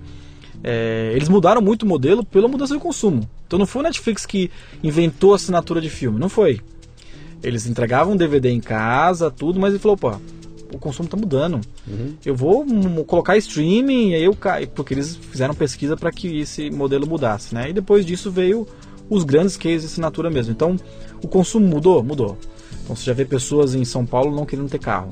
É, 0.61 1.11
eles 1.15 1.29
mudaram 1.29 1.61
muito 1.61 1.83
o 1.83 1.85
modelo 1.85 2.25
pela 2.25 2.47
mudança 2.47 2.73
do 2.73 2.79
consumo. 2.79 3.29
Então 3.47 3.57
não 3.57 3.65
foi 3.65 3.81
o 3.81 3.83
Netflix 3.83 4.25
que 4.25 4.51
inventou 4.83 5.31
a 5.31 5.35
assinatura 5.37 5.79
de 5.79 5.89
filme, 5.89 6.19
não 6.19 6.27
foi. 6.27 6.59
Eles 7.41 7.65
entregavam 7.65 8.17
DVD 8.17 8.49
em 8.49 8.59
casa, 8.59 9.31
tudo, 9.31 9.59
mas 9.59 9.71
ele 9.71 9.79
falou, 9.79 9.95
pô, 9.95 10.11
o 10.73 10.77
consumo 10.77 11.05
está 11.05 11.17
mudando. 11.17 11.59
Uhum. 11.87 12.15
Eu 12.25 12.35
vou 12.35 12.65
colocar 13.05 13.37
streaming, 13.37 14.13
aí 14.13 14.23
eu 14.23 14.35
porque 14.73 14.93
eles 14.93 15.15
fizeram 15.15 15.53
pesquisa 15.53 15.97
para 15.97 16.11
que 16.11 16.39
esse 16.39 16.69
modelo 16.69 17.07
mudasse, 17.07 17.53
né? 17.53 17.69
E 17.69 17.73
depois 17.73 18.05
disso 18.05 18.31
veio 18.31 18.67
os 19.09 19.23
grandes 19.23 19.57
cases 19.57 19.81
de 19.81 19.87
assinatura 19.87 20.29
mesmo. 20.29 20.51
Então, 20.51 20.77
o 21.23 21.27
consumo 21.27 21.67
mudou, 21.67 22.03
mudou. 22.03 22.37
Então 22.83 22.95
você 22.95 23.05
já 23.05 23.13
vê 23.13 23.25
pessoas 23.25 23.75
em 23.75 23.83
São 23.83 24.05
Paulo 24.05 24.35
não 24.35 24.45
querendo 24.45 24.69
ter 24.69 24.79
carro. 24.79 25.09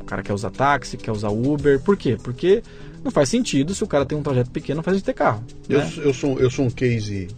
O 0.00 0.04
cara 0.04 0.22
quer 0.22 0.32
usar 0.32 0.50
táxi, 0.50 0.96
quer 0.96 1.12
usar 1.12 1.30
Uber. 1.30 1.80
Por 1.80 1.96
quê? 1.96 2.16
Porque 2.22 2.62
não 3.02 3.10
faz 3.10 3.28
sentido 3.28 3.74
se 3.74 3.82
o 3.82 3.86
cara 3.86 4.04
tem 4.04 4.16
um 4.16 4.22
trajeto 4.22 4.50
pequeno, 4.50 4.76
não 4.76 4.82
faz 4.82 4.96
sentido 4.96 5.06
ter 5.06 5.14
carro. 5.14 5.44
Eu, 5.68 5.78
né? 5.80 5.92
eu, 5.98 6.14
sou, 6.14 6.38
eu 6.38 6.50
sou 6.50 6.64
um 6.64 6.70
case 6.70 7.28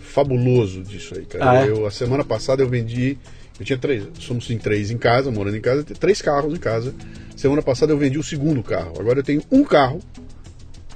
fabuloso 0.00 0.82
disso 0.82 1.14
aí, 1.16 1.24
cara. 1.24 1.50
Ah, 1.50 1.66
é? 1.66 1.70
eu, 1.70 1.86
a 1.86 1.90
semana 1.90 2.24
passada 2.24 2.62
eu 2.62 2.68
vendi. 2.68 3.18
Eu 3.62 3.64
tinha 3.64 3.78
três, 3.78 4.04
somos 4.18 4.50
em 4.50 4.58
três 4.58 4.90
em 4.90 4.98
casa, 4.98 5.30
morando 5.30 5.56
em 5.56 5.60
casa, 5.60 5.84
três 5.84 6.20
carros 6.20 6.52
em 6.52 6.56
casa. 6.56 6.92
Semana 7.36 7.62
passada 7.62 7.92
eu 7.92 7.98
vendi 7.98 8.18
o 8.18 8.22
segundo 8.22 8.60
carro. 8.60 8.94
Agora 8.98 9.20
eu 9.20 9.22
tenho 9.22 9.40
um 9.52 9.62
carro 9.62 10.00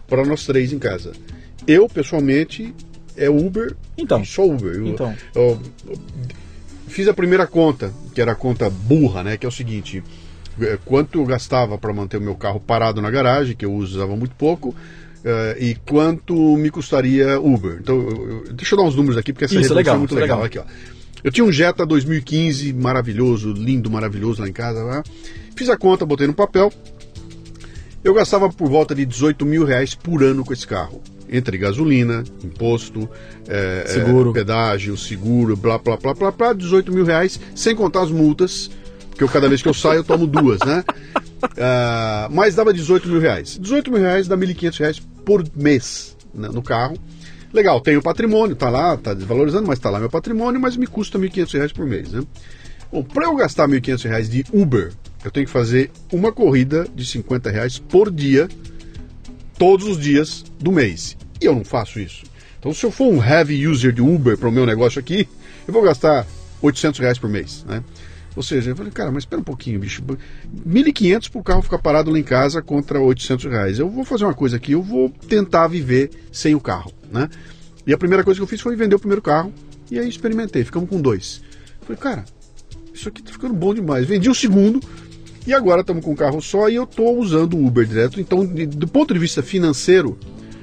para 0.09 0.25
nós 0.25 0.45
três 0.45 0.73
em 0.73 0.79
casa. 0.79 1.13
Eu, 1.65 1.89
pessoalmente, 1.89 2.75
é 3.17 3.31
Uber 3.31 3.77
então, 3.97 4.21
e 4.21 4.27
só 4.27 4.45
Uber. 4.45 4.75
Eu, 4.75 4.87
então. 4.89 5.15
Eu, 5.33 5.61
eu, 5.87 5.99
fiz 6.89 7.07
a 7.07 7.15
primeira 7.15 7.47
conta, 7.47 7.93
que 8.13 8.21
era 8.21 8.33
a 8.33 8.35
conta 8.35 8.69
burra, 8.69 9.23
né? 9.23 9.37
Que 9.37 9.47
é 9.47 9.49
o 9.49 9.53
seguinte: 9.53 10.03
é, 10.61 10.77
quanto 10.85 11.21
eu 11.21 11.25
gastava 11.25 11.79
para 11.79 11.93
manter 11.93 12.17
o 12.17 12.21
meu 12.21 12.35
carro 12.35 12.59
parado 12.59 13.01
na 13.01 13.13
garagem, 13.13 13.55
que 13.55 13.65
eu 13.65 13.73
usava 13.73 14.17
muito 14.17 14.35
pouco, 14.35 14.71
uh, 14.71 15.57
e 15.57 15.77
quanto 15.87 16.35
me 16.57 16.69
custaria 16.69 17.39
Uber. 17.39 17.79
Então, 17.81 17.97
eu, 17.97 18.45
deixa 18.53 18.75
eu 18.75 18.79
dar 18.79 18.85
uns 18.85 18.97
números 18.97 19.17
aqui, 19.17 19.33
porque 19.33 19.45
essa 19.45 19.55
isso, 19.55 19.73
é 19.73 19.77
legal, 19.77 19.95
é 19.95 19.99
muito 19.99 20.17
legal. 20.17 20.43
legal. 20.43 20.45
Aqui, 20.45 20.59
ó. 20.59 20.96
Eu 21.25 21.31
tinha 21.31 21.45
um 21.45 21.53
Jetta 21.53 21.85
2015 21.85 22.73
maravilhoso, 22.73 23.53
lindo, 23.53 23.91
maravilhoso 23.91 24.41
lá 24.43 24.49
em 24.49 24.53
casa. 24.53 24.83
Lá. 24.83 25.03
Fiz 25.57 25.69
a 25.69 25.77
conta, 25.77 26.07
botei 26.07 26.27
no 26.27 26.35
papel. 26.35 26.73
Eu 28.05 28.15
gastava 28.15 28.49
por 28.49 28.69
volta 28.69 28.95
de 28.95 29.05
18 29.05 29.45
mil 29.45 29.65
reais 29.65 29.95
por 29.95 30.23
ano 30.23 30.45
com 30.45 30.53
esse 30.53 30.67
carro 30.67 31.03
entre 31.29 31.59
gasolina, 31.59 32.23
imposto, 32.45 33.09
é, 33.49 33.85
seguro. 33.87 34.31
É, 34.31 34.33
pedágio, 34.33 34.97
seguro, 34.97 35.57
blá, 35.57 35.79
blá, 35.79 35.97
blá, 35.97 36.15
blá, 36.15 36.31
blá, 36.31 36.53
18 36.53 36.93
mil 36.93 37.05
reais, 37.05 37.41
sem 37.55 37.75
contar 37.75 38.03
as 38.03 38.11
multas, 38.11 38.71
porque 39.11 39.25
eu, 39.25 39.29
cada 39.29 39.49
vez 39.49 39.63
que 39.63 39.69
eu 39.69 39.75
saio 39.75 40.01
eu 40.01 40.05
tomo 40.05 40.27
duas, 40.27 40.61
né? 40.61 40.85
Uh, 41.43 42.31
mas 42.33 42.55
dava 42.55 42.73
18 42.73 43.09
mil 43.09 43.21
reais. 43.21 43.59
18 43.61 43.91
mil 43.91 44.01
reais 44.01 44.29
dá 44.29 44.37
1.500 44.37 44.79
reais 44.79 45.03
por 45.25 45.45
mês 45.55 46.17
né, 46.35 46.49
no 46.53 46.63
carro. 46.63 46.97
Legal, 47.53 47.81
tenho 47.81 48.03
patrimônio, 48.03 48.57
tá 48.57 48.69
lá, 48.69 48.97
tá 48.97 49.15
desvalorizando, 49.15 49.67
mas 49.67 49.79
tá 49.79 49.89
lá 49.89 49.99
meu 49.99 50.11
patrimônio, 50.11 50.61
mas 50.61 50.77
me 50.77 50.87
custa 50.87 51.19
1.500 51.19 51.53
reais 51.55 51.73
por 51.73 51.87
mês, 51.87 52.11
né? 52.11 52.23
Bom, 52.93 53.03
para 53.03 53.27
eu 53.27 53.35
gastar 53.35 53.69
1.500 53.69 54.05
reais 54.05 54.29
de 54.29 54.45
Uber, 54.53 54.93
eu 55.25 55.31
tenho 55.31 55.47
que 55.47 55.53
fazer 55.53 55.91
uma 56.13 56.33
corrida 56.33 56.87
de 56.95 57.05
50 57.05 57.51
reais 57.51 57.79
por 57.79 58.11
dia 58.11 58.49
todos 59.59 59.87
os 59.87 59.99
dias 59.99 60.45
do 60.59 60.71
mês. 60.71 61.17
E 61.41 61.45
eu 61.45 61.55
não 61.55 61.65
faço 61.65 61.99
isso. 61.99 62.25
Então, 62.59 62.73
se 62.73 62.85
eu 62.85 62.91
for 62.91 63.07
um 63.07 63.25
heavy 63.25 63.67
user 63.67 63.93
de 63.93 64.03
Uber 64.03 64.37
para 64.37 64.49
o 64.49 64.53
meu 64.53 64.67
negócio 64.67 64.99
aqui, 64.99 65.29
eu 65.67 65.73
vou 65.73 65.83
gastar 65.83 66.27
800 66.63 67.01
reais 67.01 67.19
por 67.19 67.29
mês, 67.29 67.65
né? 67.67 67.83
Ou 68.37 68.43
seja, 68.43 68.71
eu 68.71 68.77
falei, 68.77 68.93
cara, 68.93 69.11
mas 69.11 69.23
espera 69.23 69.41
um 69.41 69.45
pouquinho, 69.45 69.81
bicho. 69.81 70.03
1.500 70.69 71.31
para 71.31 71.41
o 71.41 71.43
carro 71.43 71.63
ficar 71.63 71.79
parado 71.79 72.11
lá 72.11 72.19
em 72.19 72.23
casa 72.23 72.61
contra 72.61 73.01
800 73.01 73.47
reais. 73.47 73.79
Eu 73.79 73.89
vou 73.89 74.05
fazer 74.05 74.25
uma 74.25 74.35
coisa 74.35 74.57
aqui, 74.57 74.73
eu 74.73 74.83
vou 74.83 75.09
tentar 75.09 75.67
viver 75.69 76.11
sem 76.31 76.55
o 76.55 76.61
carro, 76.61 76.93
né? 77.11 77.31
E 77.87 77.95
a 77.95 77.99
primeira 77.99 78.23
coisa 78.23 78.39
que 78.39 78.43
eu 78.43 78.47
fiz 78.47 78.61
foi 78.61 78.77
vender 78.77 78.95
o 78.95 78.99
primeiro 78.99 79.23
carro 79.23 79.53
e 79.91 79.99
aí 79.99 80.07
experimentei. 80.07 80.63
Ficamos 80.65 80.89
com 80.91 81.01
dois. 81.01 81.41
falei, 81.81 81.97
cara, 81.97 82.25
isso 82.93 83.09
aqui 83.09 83.23
tá 83.23 83.33
ficando 83.33 83.55
bom 83.55 83.73
demais. 83.73 84.07
Vendi 84.07 84.29
o 84.29 84.35
segundo, 84.35 84.81
e 85.47 85.55
agora 85.55 85.81
estamos 85.81 86.05
com 86.05 86.11
um 86.11 86.17
carro 86.17 86.43
só 86.43 86.69
e 86.69 86.75
eu 86.75 86.85
estou 86.85 87.19
usando 87.19 87.55
o 87.55 87.67
Uber 87.67 87.87
direto. 87.87 88.21
Então, 88.21 88.45
do 88.45 88.89
ponto 88.89 89.15
de 89.15 89.21
vista 89.21 89.43
financeiro, 89.43 90.19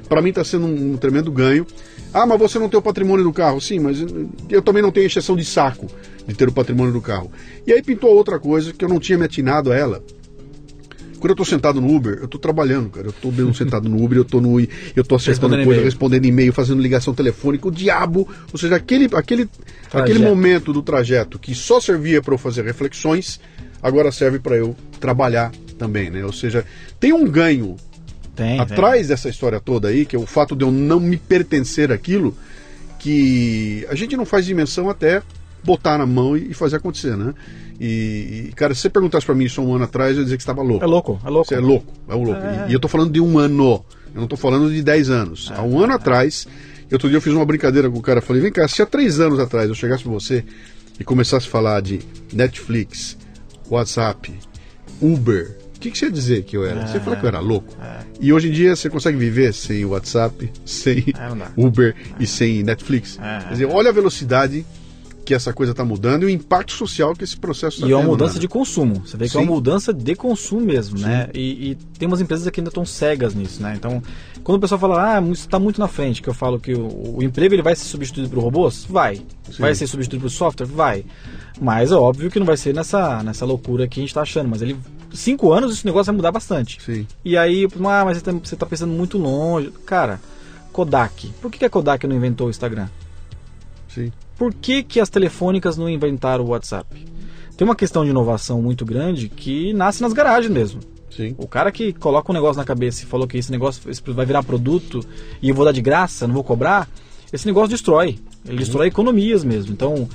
para 0.08 0.22
mim 0.22 0.30
está 0.30 0.44
sendo 0.44 0.68
um, 0.68 0.94
um, 0.94 0.98
tremendo 0.98 1.32
ganho. 1.32 1.66
Ah, 2.14 2.28
mas 2.28 2.38
você 2.38 2.60
não 2.60 2.70
tem 2.70 2.78
o 2.78 2.84
patrimônio 2.84 3.24
do 3.24 3.34
carro? 3.34 3.60
Sim, 3.60 3.80
mas 3.80 3.98
eu 4.50 4.62
também 4.62 4.84
não 4.84 4.92
tenho 4.92 5.08
exceção 5.08 5.36
de 5.36 5.44
saco 5.44 5.88
de 6.28 6.34
ter 6.34 6.48
o 6.48 6.52
patrimônio 6.52 6.94
do 6.94 7.02
carro. 7.02 7.32
E 7.66 7.74
aí 7.74 7.82
pintou 7.82 8.10
outra 8.12 8.40
coisa 8.40 8.74
que 8.74 8.84
eu 8.84 8.90
não 8.90 9.00
tinha 9.00 9.18
me 9.18 9.26
atinado 9.26 9.72
a 9.72 9.76
ela. 9.76 10.04
Quando 11.20 11.30
eu 11.30 11.34
estou 11.36 11.46
sentado 11.46 11.80
no 11.80 11.96
Uber, 11.96 12.18
eu 12.18 12.26
estou 12.26 12.40
trabalhando, 12.40 12.90
cara. 12.90 13.08
Eu 13.08 13.12
estou 13.12 13.32
mesmo 13.34 13.54
sentado 13.54 13.88
no 13.88 14.04
Uber, 14.04 14.18
eu 14.18 14.24
estou 14.24 14.42
no, 14.42 14.60
eu 14.60 15.04
tô 15.06 15.16
acertando 15.16 15.56
respondendo 15.56 15.66
coisa, 15.66 15.82
respondendo 15.82 16.26
e-mail, 16.26 16.52
fazendo 16.52 16.82
ligação 16.82 17.14
telefônica, 17.14 17.68
o 17.68 17.72
diabo. 17.72 18.28
Ou 18.52 18.60
seja, 18.60 18.76
aquele, 18.76 19.10
aquele, 19.14 19.50
aquele 19.94 20.20
momento 20.20 20.74
do 20.74 20.82
trajeto 20.82 21.40
que 21.40 21.56
só 21.56 21.80
servia 21.80 22.22
para 22.22 22.34
eu 22.34 22.38
fazer 22.38 22.66
reflexões, 22.66 23.40
agora 23.82 24.12
serve 24.12 24.38
para 24.38 24.58
eu 24.58 24.76
trabalhar 25.00 25.52
também, 25.78 26.10
né? 26.10 26.26
Ou 26.26 26.34
seja, 26.34 26.66
tem 27.00 27.14
um 27.14 27.26
ganho 27.26 27.78
tem, 28.36 28.60
atrás 28.60 29.02
tem. 29.02 29.08
dessa 29.08 29.30
história 29.30 29.60
toda 29.60 29.88
aí, 29.88 30.06
que 30.06 30.16
é 30.16 30.20
o 30.20 30.26
fato 30.26 30.56
de 30.56 30.66
eu 30.66 30.72
não 30.72 31.00
me 31.00 31.16
pertencer 31.16 31.92
àquilo, 31.92 32.36
que 33.00 33.86
a 33.90 33.96
gente 33.96 34.18
não 34.18 34.26
faz 34.26 34.46
dimensão 34.46 34.90
até 34.90 35.22
botar 35.64 35.97
na 35.97 36.05
mão 36.05 36.36
e 36.36 36.53
fazer 36.53 36.78
acontecer, 36.78 37.16
né? 37.16 37.34
E, 37.80 38.47
e 38.49 38.53
cara, 38.55 38.74
se 38.74 38.82
você 38.82 38.89
perguntasse 38.89 39.26
para 39.26 39.36
mim 39.36 39.45
isso 39.45 39.61
um 39.61 39.74
ano 39.74 39.86
atrás, 39.86 40.11
eu 40.11 40.20
ia 40.20 40.24
dizer 40.24 40.38
que 40.38 40.41
estava 40.41 40.61
louco. 40.61 40.84
É 40.84 40.88
louco, 40.88 41.20
é 41.26 41.30
louco. 41.30 41.47
Você 41.47 41.55
é 41.55 41.59
louco, 41.59 41.93
é 42.07 42.16
um 42.16 42.24
louco. 42.24 42.41
É. 42.41 42.66
E, 42.68 42.72
e, 42.72 42.74
eu 42.74 42.80
tô 42.80 42.88
falando 42.88 43.11
de 43.11 43.20
um 43.20 43.38
ano, 43.38 43.84
eu 44.14 44.22
não 44.22 44.28
tô 44.28 44.38
falando 44.38 44.72
de 44.72 44.82
10 44.82 45.09
anos. 45.09 45.51
É, 45.51 45.59
Há 45.59 45.64
um 45.64 45.80
ano 45.80 45.93
é. 45.93 45.95
atrás, 45.95 46.47
outro 46.91 47.09
dia 47.09 47.18
eu 47.18 47.22
fiz 47.22 47.34
uma 47.34 47.45
brincadeira 47.45 47.89
com 47.89 47.97
o 47.97 48.01
cara, 48.01 48.22
falei, 48.22 48.41
vem 48.41 48.51
cá, 48.51 48.68
se 48.68 48.82
há 48.82 48.86
três 48.86 49.20
anos 49.20 49.39
atrás 49.39 49.70
eu 49.70 49.76
chegasse 49.76 50.03
pra 50.03 50.11
você 50.11 50.43
e 50.99 51.03
começasse 51.03 51.47
a 51.47 51.49
falar 51.49 51.82
de 51.82 51.99
Netflix, 52.32 53.18
WhatsApp, 53.70 54.34
Uber. 55.01 55.57
O 55.76 55.80
que, 55.84 55.91
que 55.91 55.97
você 55.97 56.05
ia 56.05 56.11
dizer 56.11 56.43
que 56.43 56.55
eu 56.55 56.66
era? 56.66 56.82
É, 56.82 56.88
você 56.88 56.99
falou 56.99 57.20
que 57.20 57.26
eu 57.26 57.28
era 57.28 57.39
louco. 57.39 57.76
É. 57.82 57.99
E 58.22 58.32
hoje 58.32 58.47
em 58.47 58.51
dia 58.51 58.74
você 58.74 58.89
consegue 58.89 59.18
viver 59.18 59.53
sem 59.53 59.84
WhatsApp, 59.84 60.49
sem 60.66 60.99
é, 60.99 61.61
Uber 61.61 61.93
e 62.20 62.26
sem 62.26 62.64
Netflix. 62.64 63.20
É, 63.22 63.39
Quer 63.39 63.51
dizer, 63.51 63.66
olha 63.66 63.89
a 63.89 63.93
velocidade 63.93 64.66
que 65.24 65.34
essa 65.34 65.54
coisa 65.54 65.72
está 65.72 65.86
mudando 65.86 66.24
e 66.24 66.26
o 66.26 66.30
impacto 66.30 66.74
social 66.74 67.16
que 67.16 67.24
esse 67.24 67.38
processo 67.38 67.78
está 67.78 67.88
tendo. 67.88 67.90
E 67.90 67.94
é 67.94 67.98
uma 67.98 68.10
mudança 68.10 68.36
né? 68.36 68.40
de 68.40 68.48
consumo. 68.48 69.02
Você 69.06 69.18
vê 69.18 69.26
que 69.26 69.32
Sim. 69.32 69.40
é 69.40 69.42
uma 69.42 69.52
mudança 69.52 69.94
de 69.94 70.16
consumo 70.16 70.62
mesmo, 70.62 70.98
Sim. 70.98 71.06
né? 71.06 71.30
E, 71.34 71.72
e, 71.72 71.76
tem 71.98 72.08
umas 72.08 72.22
empresas 72.22 72.50
que 72.50 72.60
ainda 72.60 72.70
estão 72.70 72.86
cegas 72.86 73.34
nisso, 73.34 73.62
né? 73.62 73.74
Então, 73.76 74.02
quando 74.44 74.58
o 74.58 74.62
pessoal 74.62 74.80
fala, 74.80 75.18
ah, 75.18 75.22
isso 75.22 75.46
está 75.46 75.58
muito 75.60 75.80
na 75.80 75.88
frente, 75.88 76.22
que 76.22 76.30
eu 76.30 76.34
falo 76.34 76.60
que 76.60 76.74
o, 76.74 77.18
o 77.18 77.24
emprego 77.24 77.56
ele 77.56 77.62
vai 77.62 77.76
ser 77.76 77.86
substituído 77.86 78.30
por 78.30 78.44
robôs? 78.44 78.86
Vai. 78.90 79.16
Sim. 79.16 79.24
Vai 79.60 79.74
ser 79.74 79.88
substituído 79.88 80.24
por 80.24 80.30
software? 80.30 80.68
Vai. 80.68 81.06
Mas 81.62 81.92
é 81.92 81.96
óbvio 81.96 82.30
que 82.30 82.40
não 82.40 82.46
vai 82.46 82.58
ser 82.58 82.74
nessa, 82.74 83.24
nessa 83.24 83.46
loucura 83.46 83.88
que 83.88 84.00
a 84.00 84.02
gente 84.02 84.10
está 84.10 84.22
achando. 84.22 84.50
Mas 84.50 84.62
ele 84.62 84.78
cinco 85.14 85.54
anos 85.54 85.74
esse 85.74 85.86
negócio 85.86 86.12
vai 86.12 86.16
mudar 86.16 86.32
bastante. 86.32 86.82
Sim. 86.82 87.08
E 87.24 87.38
aí, 87.38 87.66
ah, 87.66 88.06
mas 88.06 88.18
você 88.18 88.32
está 88.32 88.58
tá 88.58 88.66
pensando 88.66 88.92
muito 88.92 89.18
longe. 89.18 89.72
Cara, 89.86 90.20
Kodak. 90.72 91.28
Por 91.42 91.52
que, 91.52 91.60
que 91.60 91.66
a 91.66 91.70
Kodak 91.70 92.06
não 92.08 92.16
inventou 92.16 92.48
o 92.48 92.50
Instagram? 92.50 92.88
Sim. 93.88 94.12
Por 94.38 94.54
que, 94.54 94.84
que 94.84 95.00
as 95.00 95.10
telefônicas 95.10 95.78
não 95.78 95.90
inventaram 95.90 96.44
o 96.44 96.50
WhatsApp? 96.50 97.06
Tem 97.56 97.66
uma 97.66 97.76
questão 97.76 98.04
de 98.04 98.10
inovação 98.10 98.62
muito 98.62 98.86
grande 98.86 99.30
que 99.30 99.74
nasce 99.74 100.02
nas 100.02 100.14
garagens 100.14 100.52
mesmo. 100.52 100.82
Sim. 101.16 101.36
O 101.38 101.48
cara 101.48 101.72
que 101.72 101.94
coloca 101.94 102.32
um 102.32 102.34
negócio 102.34 102.58
na 102.58 102.66
cabeça 102.66 103.04
e 103.04 103.06
falou 103.06 103.28
que 103.28 103.38
esse 103.38 103.52
negócio 103.52 103.82
vai 104.08 104.26
virar 104.26 104.42
produto 104.44 105.06
e 105.42 105.50
eu 105.50 105.56
vou 105.56 105.64
dar 105.64 105.72
de 105.72 105.82
graça, 105.82 106.26
não 106.26 106.34
vou 106.34 106.44
cobrar, 106.44 106.90
esse 107.32 107.46
negócio 107.46 107.70
destrói. 107.70 108.20
Ele 108.44 108.54
uhum. 108.54 108.56
destrói 108.58 108.88
economias 108.88 109.44
mesmo. 109.44 109.72
Então, 109.72 110.10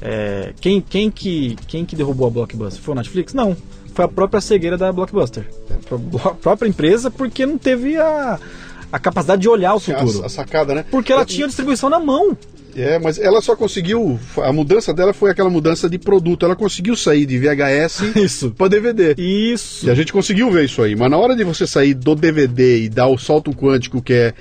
é, 0.00 0.52
quem, 0.60 0.80
quem, 0.80 1.10
que, 1.10 1.56
quem 1.66 1.84
que 1.84 1.96
derrubou 1.96 2.28
a 2.28 2.30
Blockbuster? 2.30 2.82
Foi 2.82 2.94
o 2.94 2.96
Netflix? 2.96 3.34
Não. 3.34 3.56
Foi 3.92 4.04
a 4.04 4.08
própria 4.08 4.40
cegueira 4.40 4.76
da 4.76 4.92
Blockbuster. 4.92 5.48
A 6.24 6.30
própria 6.30 6.68
empresa, 6.68 7.10
porque 7.10 7.44
não 7.46 7.58
teve 7.58 7.96
a, 7.96 8.38
a 8.94 8.98
capacidade 9.00 9.42
de 9.42 9.48
olhar 9.48 9.74
o 9.74 9.80
futuro. 9.80 10.22
A, 10.22 10.26
a 10.26 10.28
sacada, 10.28 10.72
né? 10.72 10.84
Porque 10.88 11.12
ela 11.12 11.24
tinha 11.24 11.46
a 11.46 11.48
distribuição 11.48 11.90
na 11.90 11.98
mão. 11.98 12.38
É, 12.76 12.96
mas 12.96 13.18
ela 13.18 13.40
só 13.40 13.56
conseguiu. 13.56 14.20
A 14.40 14.52
mudança 14.52 14.94
dela 14.94 15.12
foi 15.12 15.32
aquela 15.32 15.50
mudança 15.50 15.90
de 15.90 15.98
produto. 15.98 16.46
Ela 16.46 16.54
conseguiu 16.54 16.94
sair 16.94 17.26
de 17.26 17.36
VHS 17.36 18.52
para 18.56 18.68
DVD. 18.68 19.16
Isso. 19.18 19.86
E 19.86 19.90
a 19.90 19.94
gente 19.96 20.12
conseguiu 20.12 20.48
ver 20.48 20.66
isso 20.66 20.80
aí. 20.80 20.94
Mas 20.94 21.10
na 21.10 21.18
hora 21.18 21.34
de 21.34 21.42
você 21.42 21.66
sair 21.66 21.92
do 21.92 22.14
DVD 22.14 22.84
e 22.84 22.88
dar 22.88 23.08
o 23.08 23.18
salto 23.18 23.52
quântico 23.52 24.00
que 24.00 24.12
é 24.12 24.34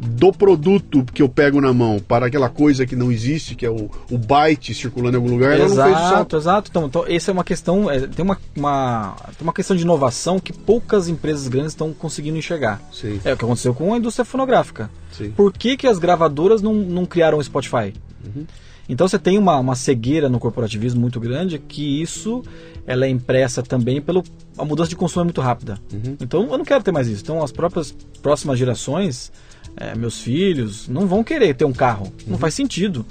do 0.00 0.32
produto 0.32 1.04
que 1.12 1.20
eu 1.20 1.28
pego 1.28 1.60
na 1.60 1.74
mão 1.74 1.98
para 2.00 2.26
aquela 2.26 2.48
coisa 2.48 2.86
que 2.86 2.96
não 2.96 3.12
existe, 3.12 3.54
que 3.54 3.66
é 3.66 3.70
o, 3.70 3.90
o 4.10 4.16
byte 4.16 4.72
circulando 4.72 5.16
em 5.16 5.20
algum 5.20 5.30
lugar. 5.30 5.60
Exato, 5.60 6.36
exato. 6.36 6.70
Então, 6.70 6.86
então 6.86 7.04
essa 7.06 7.30
é 7.30 7.32
uma 7.32 7.44
questão, 7.44 7.90
é, 7.90 8.00
tem, 8.06 8.24
uma, 8.24 8.38
uma, 8.56 9.14
tem 9.36 9.42
uma 9.42 9.52
questão 9.52 9.76
de 9.76 9.82
inovação 9.82 10.40
que 10.40 10.52
poucas 10.52 11.06
empresas 11.08 11.48
grandes 11.48 11.72
estão 11.72 11.92
conseguindo 11.92 12.38
enxergar. 12.38 12.80
Sim. 12.90 13.20
É 13.24 13.34
o 13.34 13.36
que 13.36 13.44
aconteceu 13.44 13.74
com 13.74 13.92
a 13.92 13.98
indústria 13.98 14.24
fonográfica. 14.24 14.90
Sim. 15.12 15.32
Por 15.32 15.52
que, 15.52 15.76
que 15.76 15.86
as 15.86 15.98
gravadoras 15.98 16.62
não, 16.62 16.72
não 16.72 17.04
criaram 17.04 17.36
o 17.36 17.44
Spotify? 17.44 17.92
Então 18.88 19.06
você 19.06 19.18
tem 19.18 19.38
uma, 19.38 19.56
uma 19.58 19.76
cegueira 19.76 20.28
no 20.28 20.40
corporativismo 20.40 21.00
muito 21.00 21.20
grande 21.20 21.58
que 21.58 22.02
isso 22.02 22.42
ela 22.86 23.06
é 23.06 23.08
impressa 23.08 23.62
também 23.62 24.00
pela 24.00 24.22
a 24.58 24.64
mudança 24.64 24.90
de 24.90 24.96
consumo 24.96 25.22
é 25.22 25.24
muito 25.24 25.40
rápida. 25.40 25.78
Então 26.20 26.42
eu 26.50 26.58
não 26.58 26.64
quero 26.64 26.82
ter 26.82 26.90
mais 26.90 27.06
isso. 27.06 27.22
Então 27.22 27.42
as 27.42 27.52
próprias 27.52 27.94
próximas 28.20 28.58
gerações, 28.58 29.30
é, 29.76 29.94
meus 29.94 30.20
filhos, 30.20 30.88
não 30.88 31.06
vão 31.06 31.22
querer 31.24 31.54
ter 31.54 31.64
um 31.64 31.72
carro. 31.72 32.12
Não 32.26 32.38
faz 32.38 32.54
sentido. 32.54 33.04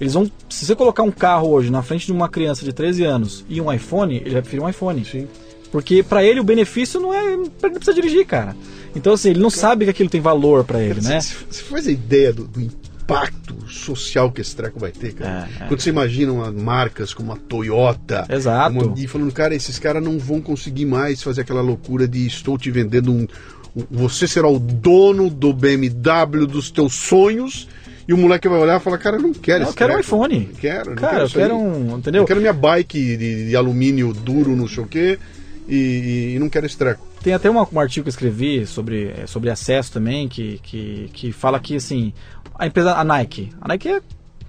Eles 0.00 0.14
vão, 0.14 0.30
se 0.48 0.64
você 0.64 0.74
colocar 0.74 1.02
um 1.02 1.10
carro 1.10 1.48
hoje 1.50 1.70
na 1.70 1.82
frente 1.82 2.06
de 2.06 2.12
uma 2.12 2.28
criança 2.28 2.64
de 2.64 2.72
13 2.72 3.04
anos 3.04 3.44
e 3.48 3.60
um 3.60 3.72
iPhone, 3.72 4.16
ele 4.16 4.30
vai 4.30 4.42
preferir 4.42 4.64
um 4.64 4.68
iPhone. 4.68 5.04
Sim. 5.04 5.28
Porque 5.70 6.02
pra 6.02 6.24
ele 6.24 6.40
o 6.40 6.44
benefício 6.44 6.98
não 6.98 7.14
é, 7.14 7.24
ele 7.32 7.36
não 7.36 7.50
precisa 7.70 7.94
dirigir, 7.94 8.26
cara. 8.26 8.56
Então 8.96 9.12
assim, 9.12 9.30
ele 9.30 9.40
não 9.40 9.50
sabe 9.50 9.84
que 9.84 9.90
aquilo 9.90 10.08
tem 10.10 10.20
valor 10.20 10.64
pra 10.64 10.80
ele, 10.82 11.00
né? 11.00 11.20
Você, 11.20 11.34
você 11.48 11.62
faz 11.62 11.86
a 11.86 11.92
ideia 11.92 12.32
do, 12.32 12.44
do 12.44 12.60
impacto 12.60 13.54
social 13.68 14.30
que 14.32 14.40
esse 14.40 14.54
treco 14.56 14.78
vai 14.80 14.90
ter, 14.90 15.12
cara? 15.14 15.48
É, 15.60 15.64
é. 15.64 15.66
Quando 15.68 15.80
você 15.80 15.90
imagina 15.90 16.32
uma, 16.32 16.50
marcas 16.50 17.12
como 17.14 17.32
a 17.32 17.36
Toyota, 17.36 18.26
Exato. 18.28 18.72
uma- 18.78 18.94
e 18.98 19.06
falando, 19.06 19.32
cara, 19.32 19.54
esses 19.54 19.78
caras 19.78 20.02
não 20.02 20.18
vão 20.18 20.40
conseguir 20.40 20.86
mais 20.86 21.22
fazer 21.22 21.42
aquela 21.42 21.60
loucura 21.60 22.08
de 22.08 22.26
estou 22.26 22.56
te 22.58 22.70
vendendo 22.70 23.12
um. 23.12 23.26
Um- 23.76 23.84
Você 23.90 24.26
será 24.28 24.48
o 24.48 24.58
dono 24.58 25.28
do 25.30 25.52
BMW 25.52 26.46
dos 26.46 26.70
teus 26.70 26.94
sonhos. 26.94 27.68
E 28.08 28.12
o 28.12 28.16
moleque 28.18 28.48
vai 28.48 28.58
olhar 28.58 28.80
e 28.80 28.82
falar, 28.82 28.98
cara, 28.98 29.16
eu 29.18 29.22
não 29.22 29.32
quero 29.32 29.60
Não, 29.60 29.64
esse 29.66 29.72
eu 29.72 29.76
quero 29.76 29.92
um 29.92 29.94
treco. 29.96 30.06
iPhone. 30.08 30.38
Não 30.48 30.54
quero, 30.56 30.90
não 30.90 30.96
Cara, 30.96 31.10
quero 31.12 31.22
eu 31.22 31.26
isso 31.26 31.38
aí. 31.38 31.44
quero 31.44 31.56
um, 31.56 31.96
entendeu? 31.98 32.22
Eu 32.22 32.26
quero 32.26 32.40
minha 32.40 32.52
bike 32.52 33.16
de, 33.16 33.48
de 33.48 33.54
alumínio 33.56 34.12
duro, 34.12 34.56
não 34.56 34.66
sei 34.66 34.82
o 34.82 34.86
quê, 34.86 35.16
e, 35.68 36.32
e 36.34 36.38
não 36.40 36.48
quero 36.48 36.66
esse 36.66 36.76
treco. 36.76 37.06
Tem 37.22 37.32
até 37.34 37.48
uma- 37.48 37.68
um 37.72 37.78
artigo 37.78 38.04
que 38.04 38.08
eu 38.08 38.10
escrevi 38.10 38.66
sobre, 38.66 39.12
é, 39.16 39.26
sobre 39.28 39.48
acesso 39.50 39.92
também, 39.92 40.26
que, 40.28 40.58
que, 40.62 41.08
que 41.12 41.30
fala 41.32 41.60
que 41.60 41.76
assim, 41.76 42.12
a 42.58 42.66
empresa, 42.66 42.94
a 42.94 43.04
Nike, 43.04 43.50
a 43.60 43.68
Nike 43.68 43.88
é- 43.88 44.00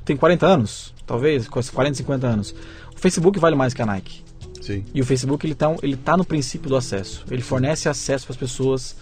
tem 0.05 0.17
40 0.17 0.47
anos, 0.47 0.91
talvez, 1.05 1.47
com 1.47 1.59
esses 1.59 1.69
40, 1.71 1.97
50 1.97 2.25
anos. 2.25 2.55
O 2.95 2.99
Facebook 2.99 3.37
vale 3.39 3.55
mais 3.55 3.75
que 3.75 3.81
a 3.81 3.85
Nike. 3.85 4.23
Sim. 4.59 4.83
E 4.93 5.01
o 5.01 5.05
Facebook 5.05 5.45
ele 5.45 5.53
tá, 5.55 5.75
ele 5.83 5.95
tá 5.97 6.17
no 6.17 6.23
princípio 6.25 6.69
do 6.69 6.75
acesso. 6.75 7.23
Ele 7.29 7.41
fornece 7.43 7.87
acesso 7.89 8.25
para 8.25 8.33
as 8.33 8.37
pessoas, 8.39 8.95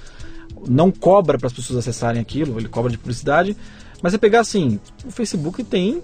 não 0.68 0.91
cobra 0.91 1.38
para 1.38 1.47
as 1.47 1.54
pessoas 1.54 1.80
acessarem 1.80 2.22
aquilo, 2.22 2.60
ele 2.60 2.68
cobra 2.68 2.91
de 2.91 2.97
publicidade. 2.97 3.56
Mas 4.02 4.14
você 4.14 4.18
pegar 4.18 4.41
assim, 4.41 4.80
o 5.06 5.12
Facebook 5.12 5.64
tem 5.64 6.02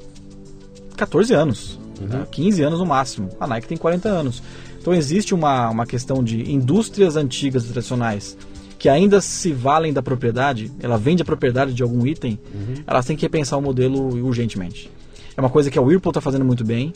14 0.96 1.34
anos, 1.34 1.80
né? 2.00 2.28
15 2.32 2.64
anos 2.64 2.80
no 2.80 2.86
máximo. 2.86 3.30
A 3.40 3.48
Nike 3.48 3.68
tem 3.68 3.78
40 3.78 4.10
anos. 4.10 4.44
Então 4.80 4.94
existe 4.94 5.34
uma, 5.34 5.70
uma 5.70 5.86
questão 5.86 6.24
de 6.24 6.52
indústrias 6.52 7.16
antigas 7.16 7.66
e 7.66 7.68
tradicionais 7.70 8.38
que 8.78 8.90
ainda 8.90 9.20
se 9.20 9.52
valem 9.52 9.92
da 9.92 10.02
propriedade, 10.02 10.72
ela 10.80 10.98
vende 10.98 11.22
a 11.24 11.26
propriedade 11.26 11.74
de 11.74 11.82
algum 11.82 12.06
item, 12.06 12.40
elas 12.86 13.06
têm 13.06 13.16
que 13.16 13.24
repensar 13.24 13.58
o 13.58 13.62
modelo 13.62 14.14
urgentemente. 14.24 14.92
É 15.36 15.42
uma 15.42 15.50
coisa 15.50 15.72
que 15.72 15.80
a 15.80 15.82
Whirlpool 15.82 16.12
está 16.12 16.22
fazendo 16.22 16.46
muito 16.46 16.64
bem. 16.64 16.94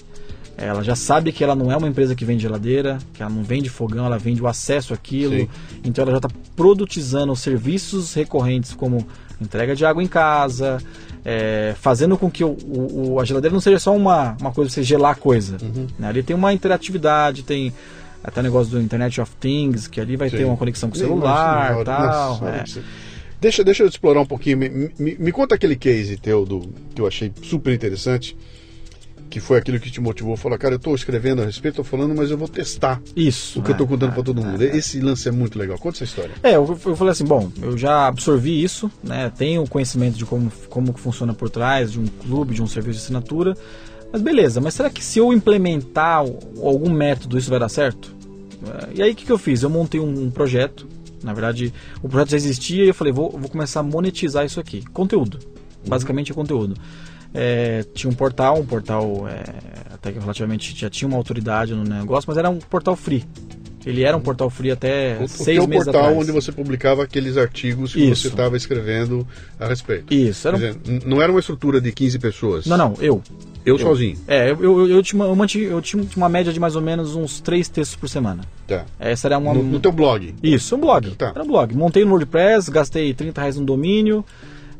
Ela 0.62 0.84
já 0.84 0.94
sabe 0.96 1.32
que 1.32 1.42
ela 1.44 1.56
não 1.56 1.72
é 1.72 1.78
uma 1.78 1.88
empresa 1.88 2.14
que 2.14 2.26
vende 2.26 2.42
geladeira, 2.42 2.98
que 3.14 3.22
ela 3.24 3.32
não 3.32 3.44
vende 3.44 3.70
fogão, 3.70 4.06
ela 4.06 4.18
vende 4.18 4.42
o 4.42 4.48
acesso 4.48 4.94
àquilo. 4.94 5.34
Sim. 5.38 5.50
Então 5.86 6.02
ela 6.04 6.12
já 6.12 6.18
está 6.18 6.30
produtizando 6.56 7.34
serviços 7.36 8.14
recorrentes 8.14 8.74
como 8.74 9.08
entrega 9.42 9.74
de 9.74 9.86
água 9.86 10.04
em 10.04 10.08
casa, 10.08 10.80
é, 11.24 11.74
fazendo 11.80 12.18
com 12.18 12.30
que 12.30 12.44
o, 12.44 12.58
o- 12.66 13.20
a 13.22 13.24
geladeira 13.26 13.54
não 13.54 13.62
seja 13.62 13.80
só 13.80 13.96
uma, 13.96 14.36
uma 14.42 14.52
coisa 14.52 14.70
pra 14.70 14.76
você 14.76 14.84
gelar 14.84 15.16
coisa. 15.18 15.58
né? 15.98 16.08
Ali 16.10 16.22
tem 16.24 16.36
uma 16.36 16.52
interatividade, 16.54 17.44
tem 17.44 17.72
até 18.22 18.42
o 18.42 18.44
negócio 18.44 18.72
do 18.74 18.82
Internet 18.82 19.22
of 19.22 19.32
Things, 19.40 19.88
que 19.88 20.02
ali 20.02 20.18
vai 20.18 20.30
Sim. 20.30 20.38
ter 20.38 20.44
uma 20.44 20.58
conexão 20.58 20.90
com 20.90 20.96
o 20.96 21.00
celular 21.00 21.80
e 21.82 21.84
tal. 21.86 22.06
nossa, 22.42 22.46
é. 22.50 22.64
Deixa, 23.40 23.64
deixa 23.64 23.84
eu 23.84 23.88
explorar 23.88 24.20
um 24.20 24.26
pouquinho. 24.26 24.58
Me, 24.58 24.68
me- 25.00 25.16
me 25.18 25.32
conta 25.32 25.56
aquele 25.56 25.78
case 25.78 26.18
teu 26.18 26.46
do, 26.46 26.70
que 26.94 27.00
eu 27.02 27.08
achei 27.08 27.32
super 27.42 27.74
interessante, 27.74 28.36
que 29.30 29.40
foi 29.40 29.58
aquilo 29.58 29.80
que 29.80 29.92
te 29.92 30.02
motivou 30.02 30.34
a 30.34 30.38
falar, 30.38 30.58
cara, 30.58 30.74
eu 30.74 30.78
estou 30.78 30.96
escrevendo 30.96 31.42
a 31.42 31.46
respeito, 31.46 31.82
estou 31.82 31.86
falando, 31.86 32.16
mas 32.16 32.32
eu 32.32 32.38
vou 32.38 32.48
testar 32.48 33.02
Isso. 33.16 33.60
o 33.60 33.64
que 33.64 33.70
eu 33.70 33.74
estou 33.74 33.86
é, 33.86 33.90
contando 33.90 34.12
é, 34.12 34.14
para 34.14 34.24
todo 34.24 34.42
é, 34.42 34.44
mundo. 34.44 34.62
Esse 34.62 35.00
lance 35.00 35.28
é 35.28 35.32
muito 35.32 35.58
legal. 35.58 35.78
Conta 35.78 35.98
essa 35.98 36.04
história. 36.04 36.32
É, 36.42 36.56
eu, 36.56 36.80
eu 36.86 36.96
falei 36.96 37.12
assim, 37.12 37.26
bom, 37.26 37.52
eu 37.62 37.78
já 37.78 38.08
absorvi 38.08 38.64
isso, 38.64 38.92
né? 39.04 39.32
Tenho 39.38 39.66
conhecimento 39.68 40.18
de 40.18 40.26
como, 40.26 40.52
como 40.70 40.94
que 40.94 41.00
funciona 41.00 41.34
por 41.34 41.50
trás 41.50 41.92
de 41.92 42.00
um 42.00 42.06
clube, 42.06 42.56
de 42.56 42.62
um 42.62 42.68
serviço 42.68 43.00
de 43.00 43.04
assinatura. 43.06 43.56
Mas 44.12 44.22
beleza, 44.22 44.60
mas 44.60 44.74
será 44.74 44.90
que 44.90 45.04
se 45.04 45.20
eu 45.20 45.32
implementar 45.32 46.18
algum 46.18 46.90
método 46.90 47.38
isso 47.38 47.50
vai 47.50 47.60
dar 47.60 47.70
certo? 47.70 48.16
É, 48.66 48.90
E 48.96 49.04
aí 49.04 49.12
o 49.12 49.16
que, 49.16 49.26
que 49.26 49.32
eu 49.32 49.38
fiz? 49.38 49.62
Eu 49.62 49.70
montei 49.70 50.00
um, 50.00 50.26
um 50.26 50.32
projeto. 50.32 50.88
Na 51.22 51.34
verdade, 51.34 51.74
o 52.02 52.08
projeto 52.10 52.32
já 52.32 52.38
existia 52.38 52.86
e 52.86 52.88
eu 52.88 52.94
falei, 52.94 53.14
vou, 53.14 53.30
vou 53.30 53.50
começar 53.50 53.82
a 53.82 53.84
monetizar 53.84 54.46
isso 54.46 54.60
aqui. 54.60 54.84
Conteúdo. 54.94 55.38
Basicamente 55.88 56.32
é 56.32 56.36
conteúdo. 56.36 56.76
É, 57.34 57.84
tinha 57.94 58.10
um 58.10 58.14
portal, 58.14 58.60
um 58.60 58.66
portal 58.66 59.28
é, 59.28 59.44
até 59.94 60.12
que 60.12 60.20
relativamente 60.20 60.76
já 60.76 60.90
tinha 60.90 61.08
uma 61.08 61.18
autoridade 61.18 61.74
no 61.74 61.84
negócio, 61.84 62.26
mas 62.28 62.38
era 62.38 62.50
um 62.50 62.58
portal 62.60 62.96
free. 62.96 63.24
Ele 63.86 64.04
era 64.04 64.16
um 64.18 64.20
portal 64.20 64.50
free 64.50 64.72
até 64.72 65.18
O, 65.20 65.24
o 65.24 65.28
seis 65.28 65.58
teu 65.58 65.68
meses 65.68 65.86
portal 65.86 66.02
atrás. 66.04 66.18
onde 66.22 66.32
você 66.32 66.52
publicava 66.52 67.04
aqueles 67.04 67.38
artigos 67.38 67.94
que 67.94 68.02
Isso. 68.04 68.24
você 68.24 68.28
estava 68.28 68.58
escrevendo 68.58 69.26
a 69.60 69.68
respeito. 69.68 70.14
Isso, 70.14 70.48
era 70.48 70.58
um 70.58 70.60
Quer 70.60 70.74
dizer, 70.76 71.08
não 71.08 71.22
era 71.22 71.32
uma 71.32 71.40
estrutura 71.40 71.80
de 71.80 71.92
15 71.92 72.20
pessoas. 72.20 72.66
Não, 72.66 72.78
não, 72.78 72.94
eu. 73.00 73.22
Eu, 73.66 73.78
sozinho. 73.78 74.18
É, 74.28 74.50
eu, 74.52 74.62
eu, 74.64 74.88
eu, 74.90 75.04
tinha, 75.04 75.22
uma- 75.22 75.30
eu, 75.32 75.36
mantive, 75.36 75.66
eu 75.66 75.82
tinha 75.82 76.04
uma 76.16 76.28
média 76.30 76.52
de 76.52 76.60
mais 76.60 76.76
ou 76.76 76.82
menos 76.82 77.16
uns 77.16 77.40
três 77.40 77.70
textos 77.70 77.96
por 77.96 78.10
semana. 78.10 78.42
Tá. 78.68 78.86
Essa 79.00 79.28
era 79.28 79.38
uma. 79.38 79.54
No, 79.54 79.64
no 79.64 79.80
teu 79.80 79.92
blog. 79.92 80.34
Isso, 80.42 80.76
um 80.76 80.80
blog. 80.80 81.12
Tá. 81.12 81.32
Era 81.36 81.44
um 81.44 81.48
blog. 81.48 81.74
Montei 81.76 82.04
no 82.04 82.12
WordPress, 82.12 82.70
gastei 82.72 83.14
30 83.14 83.40
reais 83.42 83.58
no 83.58 83.66
domínio, 83.66 84.26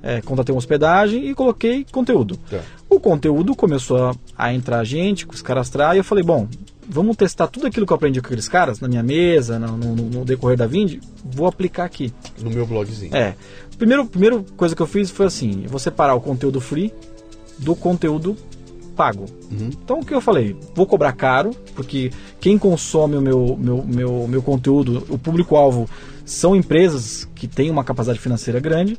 é, 0.02 0.22
contratei 0.22 0.54
uma 0.54 0.60
hospedagem 0.60 1.30
e 1.30 1.34
coloquei 1.36 1.86
conteúdo. 1.92 2.38
Tá. 2.50 2.60
O 2.90 3.00
conteúdo 3.00 3.56
começou 3.56 3.98
a, 3.98 4.16
a 4.38 4.54
entrar 4.54 4.84
gente, 4.84 5.28
se 5.34 5.44
cadastrar, 5.44 5.96
e 5.96 6.00
eu 6.00 6.04
falei, 6.04 6.24
bom, 6.24 6.48
vamos 6.88 7.16
testar 7.18 7.48
tudo 7.48 7.68
aquilo 7.68 7.86
que 7.86 7.94
eu 7.94 7.96
aprendi 7.96 8.20
com 8.22 8.28
aqueles 8.28 8.48
caras, 8.48 8.80
na 8.80 8.88
minha 8.88 9.04
mesa, 9.04 9.60
no, 9.60 9.78
no- 9.78 9.96
no 9.96 10.26
decorrer 10.26 10.58
da 10.58 10.66
Vind, 10.66 11.00
vou 11.24 11.48
aplicar 11.48 11.86
aqui. 11.86 12.14
No 12.42 12.50
meu 12.50 12.66
blogzinho. 12.66 13.16
É. 13.16 13.36
Primeiro, 13.78 14.06
primeira 14.06 14.40
coisa 14.58 14.76
que 14.76 14.82
eu 14.82 14.88
fiz 14.88 15.10
foi 15.10 15.26
assim: 15.28 15.64
vou 15.68 15.80
separar 15.80 16.16
o 16.16 16.20
conteúdo 16.22 16.60
free 16.60 16.92
do 17.58 17.76
conteúdo 17.76 18.36
pago. 18.96 19.26
Então 19.50 20.00
o 20.00 20.06
que 20.06 20.14
eu 20.14 20.20
falei? 20.20 20.58
Vou 20.76 20.86
cobrar 20.86 21.14
caro, 21.14 21.52
porque 21.76 22.12
quem 22.42 22.58
consome 22.58 23.16
o 23.16 23.22
meu, 23.22 23.56
meu, 23.58 23.86
meu, 23.86 24.28
meu 24.28 24.42
conteúdo, 24.42 25.06
o 25.10 25.18
público-alvo, 25.18 25.88
são 26.26 26.54
empresas 26.56 27.26
que 27.36 27.48
têm 27.48 27.70
uma 27.72 27.84
capacidade 27.84 28.20
financeira 28.20 28.60
grande. 28.60 28.98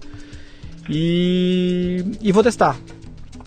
E, 0.89 2.05
e 2.21 2.33
vou 2.33 2.43
testar. 2.43 2.79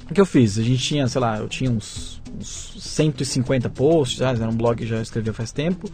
O 0.10 0.14
que 0.14 0.22
eu 0.22 0.26
fiz? 0.26 0.58
A 0.58 0.64
gente 0.64 0.84
tinha, 0.84 1.08
sei 1.08 1.22
lá, 1.22 1.40
eu 1.40 1.48
tinha 1.48 1.72
uns, 1.72 2.22
uns 2.40 2.76
150 2.80 3.70
posts, 3.70 4.20
já, 4.20 4.30
era 4.30 4.50
um 4.50 4.56
blog 4.56 4.78
que 4.78 4.86
já 4.86 5.02
escrevia 5.02 5.34
faz 5.34 5.52
tempo. 5.52 5.90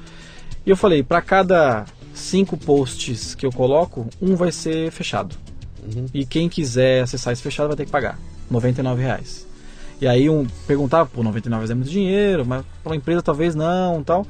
E 0.66 0.70
eu 0.70 0.76
falei, 0.76 1.04
para 1.04 1.22
cada 1.22 1.86
cinco 2.14 2.58
posts 2.58 3.34
que 3.34 3.46
eu 3.46 3.52
coloco, 3.52 4.08
um 4.22 4.36
vai 4.36 4.52
ser 4.52 4.92
fechado. 4.92 5.36
E 6.14 6.26
quem 6.26 6.50
quiser 6.50 7.04
acessar 7.04 7.34
esse 7.34 7.42
fechado 7.42 7.68
vai 7.68 7.78
ter 7.78 7.86
que 7.86 7.92
pagar 7.92 8.20
99 8.50 9.02
reais. 9.02 9.48
E 10.02 10.08
aí 10.08 10.30
um 10.30 10.46
perguntava, 10.68 11.10
pô, 11.10 11.24
99 11.24 11.62
reais 11.62 11.72
é 11.72 11.74
muito 11.74 11.90
dinheiro, 11.90 12.46
mas 12.46 12.64
para 12.84 12.92
uma 12.92 12.96
empresa 12.96 13.22
talvez 13.22 13.56
não, 13.56 14.04
tal. 14.04 14.26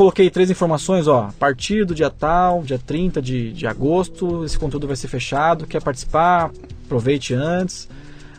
Coloquei 0.00 0.30
três 0.30 0.50
informações, 0.50 1.06
ó, 1.06 1.24
a 1.24 1.32
partir 1.32 1.84
do 1.84 1.94
dia 1.94 2.08
tal, 2.08 2.62
dia 2.62 2.78
30 2.78 3.20
de, 3.20 3.52
de 3.52 3.66
agosto, 3.66 4.46
esse 4.46 4.58
conteúdo 4.58 4.86
vai 4.86 4.96
ser 4.96 5.08
fechado, 5.08 5.66
quer 5.66 5.82
participar, 5.82 6.50
aproveite 6.86 7.34
antes. 7.34 7.86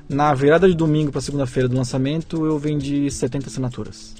Na 0.09 0.33
virada 0.33 0.67
de 0.67 0.73
domingo 0.73 1.11
para 1.11 1.21
segunda-feira 1.21 1.69
do 1.69 1.75
lançamento, 1.75 2.47
eu 2.47 2.57
vendi 2.57 3.11
70 3.11 3.45
assinaturas. 3.47 4.15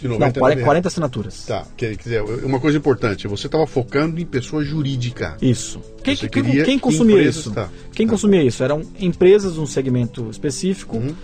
De 0.00 0.08
Não, 0.08 0.14
99 0.18 0.40
40, 0.40 0.54
reais. 0.56 0.64
40 0.64 0.88
assinaturas. 0.88 1.46
Tá, 1.46 1.64
quer 1.76 1.94
dizer, 1.96 2.22
uma 2.44 2.58
coisa 2.58 2.76
importante, 2.76 3.28
você 3.28 3.46
estava 3.46 3.64
focando 3.64 4.20
em 4.20 4.26
pessoa 4.26 4.64
jurídica. 4.64 5.36
Isso. 5.40 5.78
Quem, 6.02 6.16
quem- 6.16 6.28
quem 6.28 6.64
que 6.64 6.78
consumia 6.80 7.14
empresas- 7.18 7.36
isso? 7.36 7.52
tá. 7.52 7.68
Quem 7.92 8.04
Tá. 8.04 8.10
consumia 8.10 8.42
isso? 8.42 8.64
Eram 8.64 8.82
empresas 8.98 9.54
de 9.54 9.60
um 9.60 9.66
segmento 9.66 10.28
específico, 10.28 10.96
Uhum. 10.96 11.14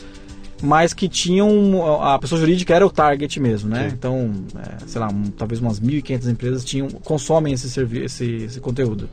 Mas 0.63 0.93
que 0.93 1.09
tinham. 1.09 2.03
A 2.03 2.19
pessoa 2.19 2.39
jurídica 2.41 2.75
era 2.75 2.87
o 2.87 2.91
target 2.91 3.39
mesmo, 3.41 3.71
né? 3.71 3.89
Sim. 3.89 3.95
Então, 3.95 4.33
é, 4.57 4.87
sei 4.87 5.01
lá, 5.01 5.09
um- 5.09 5.31
talvez 5.31 5.61
umas 5.61 5.81
1.500 5.81 6.29
empresas 6.29 6.65
tinham, 6.65 6.89
consomem 6.89 7.53
esse, 7.55 7.69
servi 7.71 8.05
esse, 8.05 8.25
esse 8.45 8.61
conteúdo. 8.61 9.09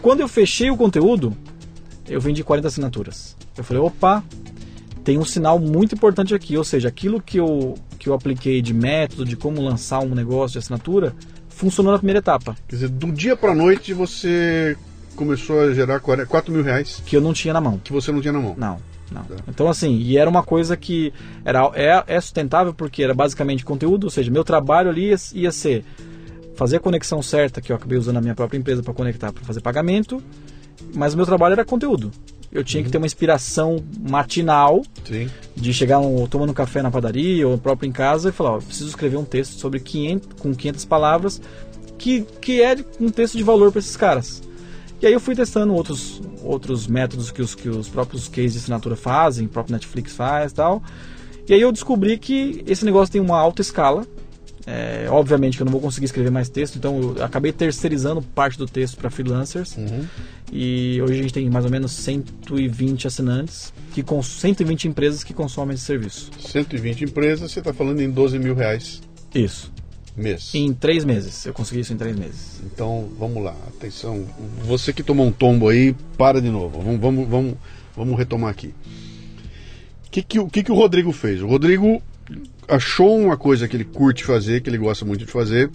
Quando 0.00 0.20
eu 0.20 0.28
fechei 0.28 0.70
o 0.70 0.76
conteúdo, 0.76 1.36
eu 2.08 2.20
vendi 2.20 2.42
40 2.42 2.68
assinaturas. 2.68 3.36
Eu 3.56 3.62
falei, 3.64 3.82
opa, 3.82 4.22
tem 5.04 5.18
um 5.18 5.24
sinal 5.24 5.58
muito 5.58 5.94
importante 5.94 6.34
aqui, 6.34 6.56
ou 6.56 6.64
seja, 6.64 6.88
aquilo 6.88 7.20
que 7.20 7.38
eu, 7.38 7.74
que 7.98 8.08
eu 8.08 8.14
apliquei 8.14 8.60
de 8.60 8.74
método, 8.74 9.24
de 9.24 9.36
como 9.36 9.60
lançar 9.60 10.00
um 10.00 10.14
negócio 10.14 10.52
de 10.54 10.58
assinatura, 10.58 11.14
funcionou 11.48 11.92
na 11.92 11.98
primeira 11.98 12.18
etapa. 12.18 12.56
Quer 12.68 12.76
dizer, 12.76 12.88
do 12.88 13.12
dia 13.12 13.36
para 13.36 13.54
noite 13.54 13.92
você 13.92 14.76
começou 15.14 15.60
a 15.60 15.74
gerar 15.74 16.00
40 16.00 16.26
4 16.26 16.52
mil 16.52 16.62
reais 16.64 17.02
que 17.06 17.16
eu 17.16 17.20
não 17.20 17.32
tinha 17.32 17.52
na 17.54 17.60
mão. 17.60 17.78
que 17.82 17.92
você 17.92 18.10
não 18.10 18.20
tinha 18.20 18.32
na 18.32 18.40
mão. 18.40 18.54
Não, 18.58 18.78
não. 19.12 19.24
Tá. 19.24 19.36
Então, 19.48 19.68
assim, 19.68 19.96
e 19.96 20.16
era 20.16 20.28
uma 20.28 20.42
coisa 20.42 20.76
que 20.76 21.12
era, 21.44 21.70
é, 21.74 22.04
é 22.06 22.20
sustentável 22.20 22.72
porque 22.74 23.02
era 23.02 23.14
basicamente 23.14 23.64
conteúdo, 23.64 24.04
ou 24.04 24.10
seja, 24.10 24.30
meu 24.30 24.44
trabalho 24.44 24.90
ali 24.90 25.10
ia, 25.10 25.16
ia 25.34 25.52
ser 25.52 25.84
fazer 26.54 26.76
a 26.76 26.80
conexão 26.80 27.22
certa, 27.22 27.60
que 27.60 27.72
eu 27.72 27.76
acabei 27.76 27.98
usando 27.98 28.18
a 28.18 28.20
minha 28.20 28.34
própria 28.34 28.58
empresa 28.58 28.82
para 28.82 28.92
conectar, 28.92 29.32
para 29.32 29.42
fazer 29.44 29.60
pagamento, 29.60 30.22
mas 30.94 31.14
o 31.14 31.16
meu 31.16 31.26
trabalho 31.26 31.52
era 31.54 31.64
conteúdo. 31.64 32.10
Eu 32.52 32.62
tinha 32.62 32.84
que 32.84 32.90
ter 32.90 32.98
uma 32.98 33.06
inspiração 33.06 33.82
matinal 33.98 34.82
Sim. 35.04 35.30
de 35.56 35.72
chegar 35.72 36.00
um, 36.00 36.26
tomando 36.26 36.50
um 36.50 36.54
café 36.54 36.82
na 36.82 36.90
padaria 36.90 37.48
ou 37.48 37.56
próprio 37.56 37.88
em 37.88 37.92
casa 37.92 38.28
e 38.28 38.32
falar, 38.32 38.56
ó, 38.56 38.58
preciso 38.58 38.90
escrever 38.90 39.16
um 39.16 39.24
texto 39.24 39.58
sobre 39.58 39.80
500, 39.80 40.28
com 40.38 40.54
500 40.54 40.84
palavras 40.84 41.40
que, 41.96 42.26
que 42.40 42.60
é 42.60 42.76
um 43.00 43.08
texto 43.08 43.38
de 43.38 43.42
valor 43.42 43.70
para 43.70 43.78
esses 43.78 43.96
caras. 43.96 44.42
E 45.02 45.06
aí 45.06 45.12
eu 45.12 45.18
fui 45.18 45.34
testando 45.34 45.74
outros, 45.74 46.22
outros 46.44 46.86
métodos 46.86 47.32
que 47.32 47.42
os, 47.42 47.56
que 47.56 47.68
os 47.68 47.88
próprios 47.88 48.28
cases 48.28 48.52
de 48.52 48.58
assinatura 48.60 48.94
fazem, 48.94 49.46
o 49.46 49.48
próprio 49.48 49.72
Netflix 49.72 50.14
faz 50.14 50.52
e 50.52 50.54
tal. 50.54 50.80
E 51.48 51.52
aí 51.52 51.60
eu 51.60 51.72
descobri 51.72 52.16
que 52.16 52.62
esse 52.68 52.84
negócio 52.84 53.10
tem 53.10 53.20
uma 53.20 53.36
alta 53.36 53.60
escala. 53.60 54.06
É, 54.64 55.08
obviamente 55.10 55.56
que 55.56 55.62
eu 55.62 55.64
não 55.64 55.72
vou 55.72 55.80
conseguir 55.80 56.04
escrever 56.06 56.30
mais 56.30 56.48
texto, 56.48 56.76
então 56.76 57.16
eu 57.16 57.24
acabei 57.24 57.50
terceirizando 57.50 58.22
parte 58.22 58.56
do 58.56 58.64
texto 58.64 58.96
para 58.96 59.10
freelancers. 59.10 59.76
Uhum. 59.76 60.06
E 60.52 61.00
hoje 61.02 61.18
a 61.18 61.22
gente 61.22 61.34
tem 61.34 61.50
mais 61.50 61.64
ou 61.64 61.70
menos 61.70 61.90
120 61.90 63.08
assinantes, 63.08 63.72
que 63.92 64.04
cons 64.04 64.28
120 64.28 64.86
empresas 64.86 65.24
que 65.24 65.34
consomem 65.34 65.74
esse 65.74 65.84
serviço. 65.84 66.30
120 66.38 67.06
empresas, 67.06 67.50
você 67.50 67.58
está 67.58 67.74
falando 67.74 68.00
em 68.00 68.08
12 68.08 68.38
mil 68.38 68.54
reais 68.54 69.02
Isso. 69.34 69.71
Mês. 70.16 70.54
Em 70.54 70.72
três 70.72 71.04
meses. 71.04 71.46
Eu 71.46 71.52
consegui 71.52 71.80
isso 71.80 71.92
em 71.92 71.96
três 71.96 72.16
meses. 72.16 72.60
Então, 72.64 73.08
vamos 73.18 73.42
lá, 73.42 73.56
atenção. 73.68 74.24
Você 74.64 74.92
que 74.92 75.02
tomou 75.02 75.26
um 75.26 75.32
tombo 75.32 75.68
aí, 75.68 75.94
para 76.16 76.40
de 76.40 76.50
novo. 76.50 76.80
Vamos, 76.80 77.00
vamos, 77.00 77.28
vamos, 77.28 77.54
vamos 77.96 78.18
retomar 78.18 78.50
aqui. 78.50 78.74
O 80.06 80.10
que, 80.10 80.22
que, 80.22 80.38
o 80.38 80.48
que, 80.48 80.62
que 80.62 80.72
o 80.72 80.74
Rodrigo 80.74 81.12
fez? 81.12 81.40
O 81.40 81.46
Rodrigo 81.46 82.02
achou 82.68 83.18
uma 83.18 83.36
coisa 83.36 83.66
que 83.66 83.76
ele 83.76 83.84
curte 83.84 84.24
fazer, 84.24 84.60
que 84.60 84.68
ele 84.68 84.78
gosta 84.78 85.04
muito 85.04 85.24
de 85.24 85.30
fazer. 85.30 85.70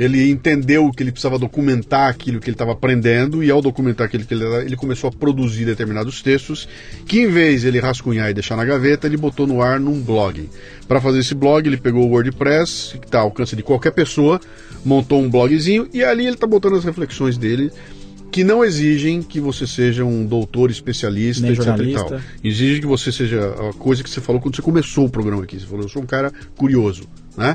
Ele 0.00 0.30
entendeu 0.30 0.90
que 0.90 1.02
ele 1.02 1.12
precisava 1.12 1.38
documentar 1.38 2.08
aquilo 2.08 2.40
que 2.40 2.48
ele 2.48 2.54
estava 2.54 2.72
aprendendo, 2.72 3.44
e 3.44 3.50
ao 3.50 3.60
documentar 3.60 4.06
aquilo 4.06 4.24
que 4.24 4.32
ele 4.32 4.44
ele 4.64 4.74
começou 4.74 5.08
a 5.08 5.12
produzir 5.12 5.66
determinados 5.66 6.22
textos, 6.22 6.66
que 7.06 7.20
em 7.20 7.26
vez 7.26 7.60
de 7.60 7.68
ele 7.68 7.78
rascunhar 7.78 8.30
e 8.30 8.32
deixar 8.32 8.56
na 8.56 8.64
gaveta, 8.64 9.06
ele 9.06 9.18
botou 9.18 9.46
no 9.46 9.60
ar 9.60 9.78
num 9.78 10.00
blog. 10.00 10.48
Para 10.88 11.02
fazer 11.02 11.18
esse 11.18 11.34
blog, 11.34 11.66
ele 11.66 11.76
pegou 11.76 12.06
o 12.06 12.12
WordPress, 12.12 12.98
que 12.98 13.06
está 13.06 13.18
ao 13.18 13.26
alcance 13.26 13.54
de 13.54 13.62
qualquer 13.62 13.90
pessoa, 13.90 14.40
montou 14.82 15.20
um 15.20 15.28
blogzinho, 15.28 15.86
e 15.92 16.02
ali 16.02 16.24
ele 16.24 16.34
está 16.34 16.46
botando 16.46 16.76
as 16.76 16.84
reflexões 16.84 17.36
dele, 17.36 17.70
que 18.32 18.42
não 18.42 18.64
exigem 18.64 19.20
que 19.20 19.38
você 19.38 19.66
seja 19.66 20.02
um 20.02 20.24
doutor 20.24 20.70
especialista, 20.70 21.42
Nem 21.42 21.52
etc. 21.52 21.66
E 21.78 21.92
tal. 21.92 22.20
Exige 22.42 22.80
que 22.80 22.86
você 22.86 23.12
seja 23.12 23.54
a 23.68 23.74
coisa 23.74 24.02
que 24.02 24.08
você 24.08 24.22
falou 24.22 24.40
quando 24.40 24.56
você 24.56 24.62
começou 24.62 25.04
o 25.04 25.10
programa 25.10 25.42
aqui. 25.42 25.60
Você 25.60 25.66
falou, 25.66 25.82
eu 25.82 25.90
sou 25.90 26.00
um 26.00 26.06
cara 26.06 26.32
curioso, 26.56 27.02
né? 27.36 27.54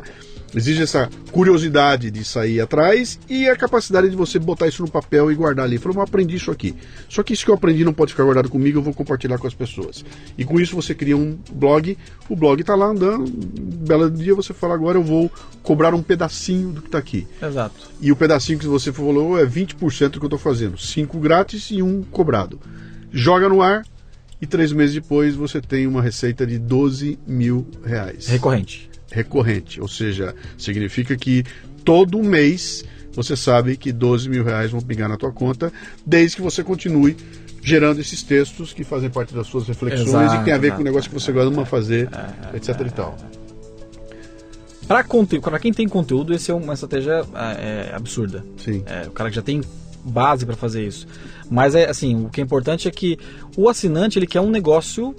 Exige 0.56 0.84
essa 0.84 1.10
curiosidade 1.32 2.10
de 2.10 2.24
sair 2.24 2.62
atrás 2.62 3.20
e 3.30 3.50
a 3.50 3.56
capacidade 3.56 4.10
de 4.10 4.16
você 4.16 4.40
botar 4.40 4.68
isso 4.68 4.82
no 4.82 4.90
papel 4.90 5.32
e 5.32 5.36
guardar 5.36 5.66
ali. 5.66 5.78
Falou, 5.78 5.98
eu 5.98 6.02
aprendi 6.02 6.36
isso 6.36 6.50
aqui. 6.50 6.74
Só 7.10 7.22
que 7.24 7.34
isso 7.34 7.44
que 7.44 7.52
eu 7.52 7.56
aprendi 7.56 7.84
não 7.84 7.94
pode 7.94 8.12
ficar 8.12 8.24
guardado 8.24 8.50
comigo, 8.50 8.80
eu 8.80 8.84
vou 8.84 8.94
compartilhar 8.94 9.38
com 9.38 9.48
as 9.48 9.54
pessoas. 9.54 10.06
E 10.38 10.46
com 10.46 10.60
isso 10.60 10.76
você 10.76 10.96
cria 10.96 11.18
um 11.18 11.38
blog, 11.52 11.98
o 12.30 12.36
blog 12.36 12.62
está 12.62 12.76
lá 12.76 12.86
andando, 12.86 13.24
um 13.26 13.86
belo 13.86 14.10
dia 14.10 14.34
você 14.34 14.54
fala, 14.54 14.74
agora 14.74 14.98
eu 14.98 15.04
vou 15.04 15.30
cobrar 15.62 15.94
um 15.94 16.02
pedacinho 16.02 16.72
do 16.72 16.82
que 16.82 16.88
está 16.88 16.98
aqui. 16.98 17.28
Exato. 17.42 17.92
E 18.00 18.12
o 18.12 18.16
pedacinho 18.16 18.58
que 18.58 18.68
você 18.68 18.94
falou 18.94 19.38
é 19.38 19.46
20% 19.46 20.10
do 20.10 20.20
que 20.20 20.26
eu 20.26 20.28
estou 20.28 20.40
fazendo. 20.40 20.78
Cinco 20.78 21.20
grátis 21.20 21.70
e 21.72 21.82
um 21.82 22.02
cobrado. 22.04 22.60
Joga 23.12 23.50
no 23.50 23.62
ar 23.62 23.86
e 24.42 24.46
três 24.46 24.72
meses 24.72 24.96
depois 24.96 25.36
você 25.36 25.62
tem 25.62 25.88
uma 25.88 26.02
receita 26.02 26.46
de 26.46 26.58
12 26.58 27.20
mil 27.26 27.68
reais. 27.84 28.28
Recorrente. 28.28 28.90
Recorrente. 29.16 29.80
Ou 29.80 29.88
seja, 29.88 30.36
significa 30.58 31.16
que 31.16 31.44
todo 31.84 32.22
mês 32.22 32.84
você 33.14 33.36
sabe 33.38 33.78
que 33.78 33.94
12 33.94 34.28
mil 34.28 34.44
reais 34.44 34.72
vão 34.72 34.82
pingar 34.82 35.08
na 35.08 35.16
tua 35.16 35.32
conta, 35.32 35.72
desde 36.06 36.36
que 36.36 36.42
você 36.42 36.64
continue 36.64 37.16
gerando 37.64 38.00
esses 38.00 38.22
textos 38.22 38.74
que 38.74 38.84
fazem 38.84 39.10
parte 39.10 39.34
das 39.34 39.48
suas 39.48 39.68
reflexões 39.68 40.08
Exato, 40.08 40.36
e 40.36 40.38
que 40.40 40.44
tem 40.44 40.54
a 40.54 40.58
ver 40.58 40.74
com 40.74 40.82
o 40.82 40.84
negócio 40.84 41.10
que 41.10 41.16
você 41.16 41.32
gosta 41.32 41.50
de 41.50 41.66
fazer, 41.66 42.10
etc 42.54 42.82
e 42.82 42.92
tal. 42.92 43.18
Para 44.88 45.60
quem 45.60 45.74
tem 45.74 45.88
conteúdo, 45.88 46.34
esse 46.34 46.52
é 46.52 46.54
uma 46.54 46.74
estratégia 46.74 47.26
é, 47.34 47.90
é, 47.92 47.96
absurda. 47.96 48.46
Sim. 48.58 48.84
É, 48.86 49.08
o 49.08 49.12
cara 49.12 49.30
que 49.30 49.36
já 49.36 49.42
tem 49.42 49.62
base 50.04 50.46
para 50.46 50.56
fazer 50.56 50.86
isso. 50.86 51.08
Mas 51.50 51.74
é 51.74 51.90
assim, 51.90 52.26
o 52.26 52.30
que 52.30 52.40
é 52.40 52.44
importante 52.44 52.88
é 52.88 52.92
que 52.92 53.18
o 53.58 53.68
assinante 53.68 54.20
ele 54.20 54.28
quer 54.28 54.42
um 54.42 54.52
negócio 54.52 55.16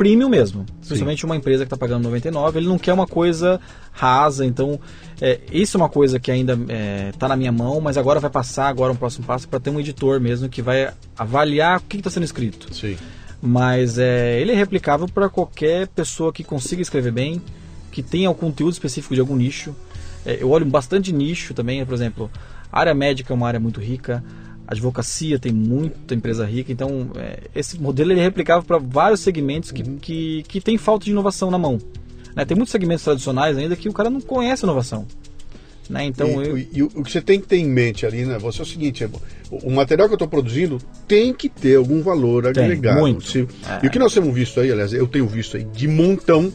premium 0.00 0.30
mesmo. 0.30 0.64
Principalmente 0.80 1.26
uma 1.26 1.36
empresa 1.36 1.64
que 1.64 1.66
está 1.66 1.76
pagando 1.76 2.04
99, 2.04 2.58
ele 2.58 2.66
não 2.66 2.78
quer 2.78 2.94
uma 2.94 3.06
coisa 3.06 3.60
rasa. 3.92 4.46
Então, 4.46 4.80
é, 5.20 5.40
isso 5.52 5.76
é 5.76 5.78
uma 5.78 5.90
coisa 5.90 6.18
que 6.18 6.30
ainda 6.30 6.58
está 7.12 7.28
na 7.28 7.36
minha 7.36 7.52
mão, 7.52 7.82
mas 7.82 7.98
agora 7.98 8.18
vai 8.18 8.30
passar 8.30 8.68
agora 8.68 8.94
um 8.94 8.96
próximo 8.96 9.26
passo 9.26 9.46
para 9.46 9.60
ter 9.60 9.68
um 9.68 9.78
editor 9.78 10.18
mesmo 10.18 10.48
que 10.48 10.62
vai 10.62 10.90
avaliar 11.18 11.80
o 11.80 11.82
que 11.82 11.98
está 11.98 12.08
sendo 12.08 12.24
escrito. 12.24 12.74
Sim. 12.74 12.96
Mas 13.42 13.98
é, 13.98 14.40
ele 14.40 14.52
é 14.52 14.54
replicável 14.54 15.06
para 15.06 15.28
qualquer 15.28 15.86
pessoa 15.88 16.32
que 16.32 16.42
consiga 16.42 16.80
escrever 16.80 17.12
bem, 17.12 17.42
que 17.92 18.02
tenha 18.02 18.30
o 18.30 18.34
conteúdo 18.34 18.72
específico 18.72 19.14
de 19.14 19.20
algum 19.20 19.36
nicho. 19.36 19.76
É, 20.24 20.38
eu 20.40 20.48
olho 20.48 20.64
bastante 20.64 21.12
nicho 21.12 21.52
também, 21.52 21.84
por 21.84 21.92
exemplo, 21.92 22.30
a 22.72 22.80
área 22.80 22.94
médica 22.94 23.34
é 23.34 23.36
uma 23.36 23.46
área 23.46 23.60
muito 23.60 23.80
rica, 23.82 24.24
advocacia 24.70 25.38
tem 25.38 25.52
muita 25.52 26.14
empresa 26.14 26.46
rica, 26.46 26.70
então 26.72 27.10
é, 27.16 27.40
esse 27.54 27.78
modelo 27.80 28.12
ele 28.12 28.20
é 28.20 28.22
replicável 28.22 28.62
para 28.62 28.78
vários 28.78 29.20
segmentos 29.20 29.70
que, 29.72 29.82
que, 29.82 30.42
que 30.46 30.60
tem 30.60 30.78
falta 30.78 31.04
de 31.04 31.10
inovação 31.10 31.50
na 31.50 31.58
mão. 31.58 31.78
né? 32.36 32.44
Tem 32.44 32.56
muitos 32.56 32.70
segmentos 32.72 33.04
tradicionais 33.04 33.58
ainda 33.58 33.74
que 33.76 33.88
o 33.88 33.92
cara 33.92 34.08
não 34.08 34.20
conhece 34.20 34.64
inovação. 34.64 35.06
Né? 35.88 36.04
Então, 36.04 36.40
e, 36.40 36.48
eu, 36.48 36.56
e- 36.58 36.68
e 36.72 36.82
o 36.84 37.02
que 37.02 37.10
você 37.10 37.20
tem 37.20 37.40
que 37.40 37.48
ter 37.48 37.56
em 37.56 37.66
mente 37.68 38.06
ali, 38.06 38.24
né? 38.24 38.38
Você 38.38 38.60
é 38.60 38.62
o 38.62 38.66
seguinte: 38.66 39.02
é, 39.02 39.08
o, 39.50 39.56
o 39.66 39.72
material 39.72 40.06
que 40.06 40.12
eu 40.12 40.16
estou 40.16 40.28
produzindo 40.28 40.78
tem 41.08 41.34
que 41.34 41.48
ter 41.48 41.74
algum 41.76 42.00
valor 42.00 42.44
Tem, 42.52 42.62
agregado. 42.64 43.00
muito. 43.00 43.26
Se- 43.26 43.48
É. 43.68 43.80
E 43.84 43.88
o 43.88 43.90
que 43.90 43.98
nós 43.98 44.14
temos 44.14 44.32
visto 44.32 44.60
aí, 44.60 44.70
aliás, 44.70 44.92
eu 44.92 45.08
tenho 45.08 45.26
visto 45.26 45.56
aí 45.56 45.64
de 45.64 45.88
montão, 45.88 46.52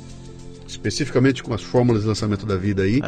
especificamente 0.65 1.43
com 1.43 1.53
as 1.53 1.61
fórmulas 1.61 2.03
de 2.03 2.07
lançamento 2.07 2.45
da 2.45 2.55
vida 2.55 2.83
aí, 2.83 3.01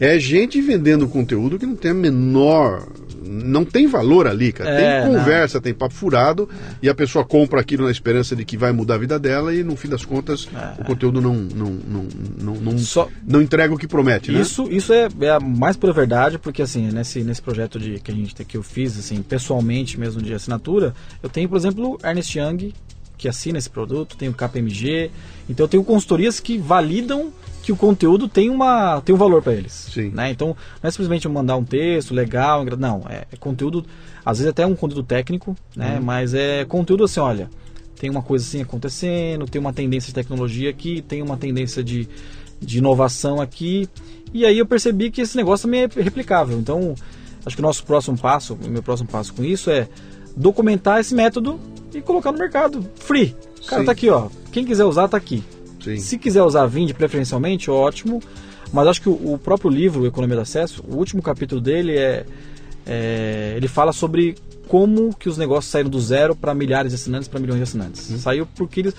é, 0.00 0.14
é 0.14 0.18
gente 0.18 0.60
vendendo 0.62 1.06
conteúdo 1.08 1.58
que 1.58 1.66
não 1.66 1.76
tem 1.76 1.90
a 1.90 1.94
menor. 1.94 2.88
Não 3.24 3.64
tem 3.64 3.86
valor 3.86 4.26
ali, 4.26 4.52
cara. 4.52 4.70
É, 4.70 5.02
tem 5.02 5.12
conversa, 5.12 5.60
tem 5.60 5.74
papo 5.74 5.94
furado, 5.94 6.48
e 6.82 6.88
a 6.88 6.94
pessoa 6.94 7.24
compra 7.24 7.60
aquilo 7.60 7.84
na 7.84 7.90
esperança 7.90 8.34
de 8.36 8.44
que 8.44 8.56
vai 8.56 8.72
mudar 8.72 8.94
a 8.94 8.98
vida 8.98 9.18
dela, 9.18 9.54
e 9.54 9.62
no 9.62 9.76
fim 9.76 9.88
das 9.88 10.04
contas, 10.04 10.48
o 10.78 10.84
conteúdo 10.84 11.20
não, 11.20 11.34
não, 11.34 11.70
não, 11.70 12.08
não, 12.38 12.54
não, 12.54 12.72
É. 12.74 12.78
Só- 12.78 13.08
não 13.26 13.40
entrega 13.42 13.74
o 13.74 13.78
que 13.78 13.86
promete, 13.86 14.30
né? 14.30 14.40
Isso, 14.40 14.68
isso 14.70 14.92
é, 14.92 15.08
é 15.20 15.30
a 15.30 15.40
mais 15.40 15.76
pura 15.76 15.92
verdade, 15.92 16.38
porque 16.38 16.62
assim, 16.62 16.90
nesse, 16.92 17.22
nesse 17.22 17.42
projeto 17.42 17.78
de, 17.78 17.98
que 18.00 18.10
a 18.10 18.14
gente 18.14 18.34
que 18.44 18.56
eu 18.56 18.62
fiz, 18.62 18.98
assim, 18.98 19.22
pessoalmente 19.22 19.98
mesmo 19.98 20.20
de 20.20 20.32
assinatura, 20.34 20.94
eu 21.22 21.28
tenho, 21.28 21.48
por 21.48 21.56
exemplo, 21.56 21.98
Ernest 22.04 22.38
Young, 22.38 22.72
que 23.18 23.28
assina 23.28 23.58
esse 23.58 23.70
produto, 23.70 24.16
tenho 24.16 24.32
KPMG, 24.32 25.10
então 25.48 25.64
eu 25.64 25.68
tenho 25.68 25.82
consultorias 25.84 26.38
que 26.38 26.58
validam 26.58 27.32
que 27.66 27.72
o 27.72 27.76
conteúdo 27.76 28.28
tem, 28.28 28.48
uma, 28.48 29.00
tem 29.00 29.12
um 29.12 29.18
valor 29.18 29.42
para 29.42 29.52
eles. 29.52 29.72
Sim. 29.92 30.10
Né? 30.10 30.30
Então, 30.30 30.56
não 30.80 30.88
é 30.88 30.90
simplesmente 30.92 31.26
eu 31.26 31.32
mandar 31.32 31.56
um 31.56 31.64
texto 31.64 32.14
legal, 32.14 32.64
não, 32.78 33.02
é, 33.08 33.24
é 33.32 33.36
conteúdo, 33.36 33.84
às 34.24 34.38
vezes 34.38 34.50
até 34.50 34.64
um 34.64 34.76
conteúdo 34.76 35.02
técnico, 35.02 35.56
né? 35.74 35.98
mas 36.00 36.32
é 36.32 36.64
conteúdo 36.64 37.02
assim, 37.02 37.18
olha, 37.18 37.50
tem 37.98 38.08
uma 38.08 38.22
coisa 38.22 38.44
assim 38.46 38.62
acontecendo, 38.62 39.46
tem 39.46 39.60
uma 39.60 39.72
tendência 39.72 40.06
de 40.06 40.14
tecnologia 40.14 40.70
aqui, 40.70 41.02
tem 41.02 41.20
uma 41.20 41.36
tendência 41.36 41.82
de, 41.82 42.08
de 42.60 42.78
inovação 42.78 43.40
aqui. 43.40 43.88
E 44.32 44.46
aí 44.46 44.58
eu 44.58 44.66
percebi 44.66 45.10
que 45.10 45.20
esse 45.20 45.36
negócio 45.36 45.66
também 45.66 45.82
é 45.82 45.88
replicável. 46.00 46.56
Então, 46.56 46.94
acho 47.44 47.56
que 47.56 47.60
o 47.60 47.66
nosso 47.66 47.84
próximo 47.84 48.16
passo, 48.16 48.56
o 48.64 48.70
meu 48.70 48.82
próximo 48.82 49.08
passo 49.08 49.34
com 49.34 49.42
isso 49.42 49.72
é 49.72 49.88
documentar 50.36 51.00
esse 51.00 51.16
método 51.16 51.58
e 51.92 52.00
colocar 52.00 52.30
no 52.30 52.38
mercado. 52.38 52.88
Free. 52.94 53.34
Cara, 53.66 53.80
Sim. 53.80 53.86
tá 53.86 53.90
aqui, 53.90 54.08
ó. 54.08 54.28
Quem 54.52 54.64
quiser 54.64 54.84
usar, 54.84 55.08
tá 55.08 55.16
aqui. 55.16 55.42
Sim. 55.90 55.98
Se 55.98 56.18
quiser 56.18 56.42
usar 56.42 56.66
Vind 56.66 56.92
preferencialmente, 56.92 57.70
ótimo. 57.70 58.22
Mas 58.72 58.88
acho 58.88 59.00
que 59.02 59.08
o, 59.08 59.34
o 59.34 59.38
próprio 59.38 59.70
livro, 59.70 60.06
Economia 60.06 60.36
do 60.36 60.42
Acesso, 60.42 60.82
o 60.88 60.96
último 60.96 61.22
capítulo 61.22 61.60
dele 61.60 61.96
é, 61.96 62.24
é- 62.86 63.54
ele 63.56 63.68
fala 63.68 63.92
sobre 63.92 64.36
como 64.68 65.14
que 65.14 65.28
os 65.28 65.38
negócios 65.38 65.70
saíram 65.70 65.88
do 65.88 66.00
zero 66.00 66.34
para 66.34 66.52
milhares 66.54 66.90
de 66.90 66.96
assinantes, 66.96 67.28
para 67.28 67.38
milhões 67.38 67.58
de 67.58 67.62
assinantes. 67.62 68.00
Saiu 68.20 68.46
porque 68.56 68.80
eles, 68.80 68.94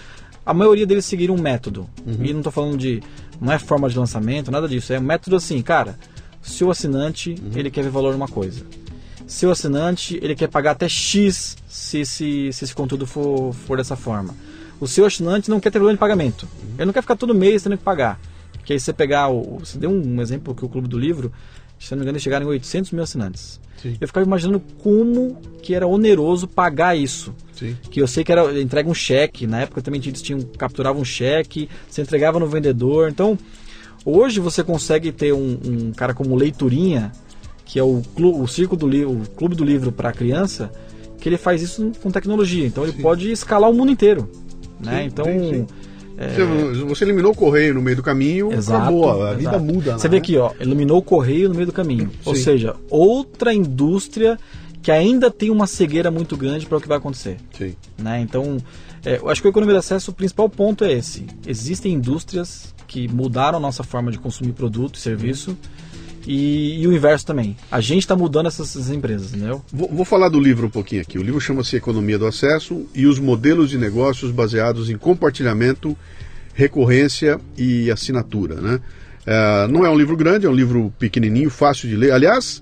a 0.46 0.54
maioria 0.54 0.86
deles 0.88 1.04
seguiram 1.06 1.36
um 1.36 1.42
método. 1.42 1.88
E 2.26 2.32
não 2.32 2.40
estou 2.40 2.52
falando 2.52 2.78
de, 2.78 3.04
não 3.42 3.52
é 3.52 3.60
forma 3.60 3.90
de 3.90 3.98
lançamento, 4.00 4.50
nada 4.50 4.68
disso. 4.68 4.94
É 4.94 5.00
um 5.00 5.04
método 5.04 5.36
assim, 5.36 5.62
cara. 5.62 5.98
Se 6.42 6.64
o 6.64 6.72
assinante 6.72 7.36
ele 7.54 7.70
quer 7.70 7.84
ver 7.84 7.90
valor 7.90 8.14
numa 8.14 8.28
coisa, 8.30 8.64
se 9.28 9.46
o 9.46 9.52
assinante 9.52 10.18
ele 10.22 10.34
quer 10.36 10.48
pagar 10.48 10.72
até 10.72 10.90
X 10.90 11.58
se 11.68 12.00
esse, 12.00 12.52
se 12.52 12.64
esse 12.64 12.74
conteúdo 12.74 13.06
for, 13.06 13.54
for 13.54 13.78
dessa 13.78 13.96
forma. 13.96 14.34
O 14.80 14.88
seu 14.88 15.06
assinante 15.06 15.50
não 15.50 15.60
quer 15.60 15.70
ter 15.70 15.80
problema 15.80 15.96
de 15.96 16.00
pagamento. 16.00 16.48
Ele 16.76 16.86
não 16.86 16.94
quer 16.94 17.02
ficar 17.02 17.16
todo 17.16 17.36
mês 17.36 17.64
tendo 17.64 17.78
que 17.78 17.84
pagar. 17.84 18.20
Que 18.64 18.74
aí 18.74 18.80
você 18.80 18.94
pegar 18.94 19.30
o. 19.30 19.60
Você 19.60 19.78
deu 19.78 19.90
um 19.90 20.22
exemplo 20.22 20.54
que 20.56 20.64
o 20.64 20.70
Clube 20.70 20.88
do 20.88 20.98
Livro 20.98 21.32
se 21.80 21.92
não 21.92 22.00
me 22.00 22.04
engano, 22.04 22.16
eles 22.16 22.24
chegaram 22.24 22.46
em 22.46 22.50
800 22.50 22.92
mil 22.92 23.04
assinantes. 23.04 23.60
Sim. 23.82 23.96
Eu 24.02 24.08
ficava 24.08 24.26
imaginando 24.26 24.60
como 24.80 25.40
que 25.62 25.76
era 25.76 25.86
oneroso 25.86 26.48
pagar 26.48 26.98
isso. 26.98 27.34
Sim. 27.54 27.78
Que 27.92 28.02
eu 28.02 28.08
sei 28.08 28.24
que 28.24 28.32
era 28.32 28.60
entrega 28.60 28.90
um 28.90 28.94
cheque, 28.94 29.46
na 29.46 29.62
época 29.62 29.82
também 29.82 30.02
eles 30.04 30.22
tinham 30.22 30.42
capturavam 30.58 31.02
um 31.02 31.06
cheque, 31.06 31.70
você 31.88 32.02
entregava 32.02 32.40
no 32.40 32.48
vendedor. 32.48 33.10
Então, 33.10 33.38
hoje 34.04 34.40
você 34.40 34.64
consegue 34.64 35.12
ter 35.12 35.34
um, 35.34 35.60
um 35.64 35.92
cara 35.92 36.14
como 36.14 36.36
Leiturinha, 36.36 37.12
que 37.68 37.78
é 37.78 37.84
o, 37.84 38.02
clu, 38.16 38.42
o 38.42 38.48
Circo 38.48 38.76
do 38.76 38.88
Livro, 38.88 39.12
o 39.12 39.30
Clube 39.36 39.54
do 39.54 39.64
Livro 39.64 39.92
para 39.92 40.12
criança, 40.12 40.72
que 41.20 41.28
ele 41.28 41.38
faz 41.38 41.62
isso 41.62 41.92
com 42.02 42.10
tecnologia. 42.10 42.66
Então 42.66 42.84
ele 42.84 42.94
Sim. 42.94 43.02
pode 43.02 43.32
escalar 43.32 43.70
o 43.70 43.74
mundo 43.74 43.92
inteiro. 43.92 44.30
Né? 44.80 45.02
Sim, 45.02 45.08
então, 45.08 45.26
sim, 45.26 45.68
é, 46.18 46.30
Você, 46.30 46.84
você 46.86 47.04
eliminou 47.04 47.32
o 47.32 47.36
correio 47.36 47.74
no 47.74 47.82
meio 47.82 47.98
do 47.98 48.04
caminho, 48.04 48.52
Exato, 48.54 48.82
acabou, 48.82 49.24
a 49.24 49.34
vida 49.34 49.50
exato. 49.50 49.64
muda. 49.64 49.98
Você 49.98 50.08
né? 50.08 50.12
vê 50.12 50.18
aqui, 50.18 50.38
ó, 50.38 50.52
iluminou 50.60 50.98
o 50.98 51.02
correio 51.02 51.50
no 51.50 51.56
meio 51.56 51.68
do 51.68 51.74
caminho. 51.74 52.10
Ou 52.26 52.36
seja, 52.36 52.76
outra 52.90 53.54
indústria 53.54 54.40
que 54.82 54.92
ainda 54.92 55.30
tem 55.30 55.50
uma 55.50 55.68
cegueira 55.68 56.10
muito 56.10 56.38
grande 56.38 56.66
para 56.66 56.78
o 56.78 56.82
que 56.82 56.88
vai 56.88 56.98
acontecer. 56.98 57.38
Sim. 57.52 57.76
Né? 57.98 58.22
Então, 58.22 58.58
é, 59.04 59.18
eu 59.18 59.30
acho 59.30 59.42
que 59.42 59.48
a 59.48 59.52
economia 59.52 59.74
de 59.74 59.80
acesso, 59.80 60.12
o 60.12 60.14
principal 60.14 60.48
ponto 60.48 60.86
é 60.86 60.94
esse. 60.94 61.26
Existem 61.46 61.94
indústrias 61.94 62.74
que 62.88 63.08
mudaram 63.08 63.58
a 63.58 63.62
nossa 63.62 63.84
forma 63.84 64.10
de 64.12 64.18
consumir 64.18 64.54
produto 64.54 64.96
e 64.96 65.00
serviço 65.00 65.58
e, 66.28 66.82
e 66.82 66.88
o 66.88 66.94
inverso 66.94 67.26
também. 67.26 67.56
A 67.72 67.80
gente 67.80 68.02
está 68.02 68.16
mudando 68.16 68.48
essas, 68.48 68.70
essas 68.70 68.90
empresas, 68.92 69.34
entendeu? 69.34 69.64
Vou, 69.72 69.90
vou 69.90 70.06
falar 70.06 70.28
do 70.28 70.40
livro 70.40 70.68
um 70.68 70.70
pouquinho 70.70 71.02
aqui. 71.02 71.18
O 71.18 71.24
livro 71.24 71.40
chama-se 71.40 71.78
Economia 71.78 72.20
do 72.20 72.28
Acesso 72.28 72.86
e 72.94 73.08
os 73.08 73.18
modelos 73.18 73.70
de 73.70 73.78
negócios 73.78 74.30
baseados 74.30 74.90
em 74.90 74.98
compartilhamento, 74.98 75.98
recorrência 76.54 77.40
e 77.58 77.90
assinatura. 77.90 78.56
Né? 78.56 78.82
É, 79.26 79.68
não 79.70 79.86
é 79.86 79.90
um 79.90 79.98
livro 79.98 80.18
grande, 80.18 80.46
é 80.46 80.50
um 80.50 80.54
livro 80.54 80.94
pequenininho, 81.00 81.50
fácil 81.50 81.88
de 81.88 81.96
ler. 81.96 82.12
Aliás, 82.12 82.62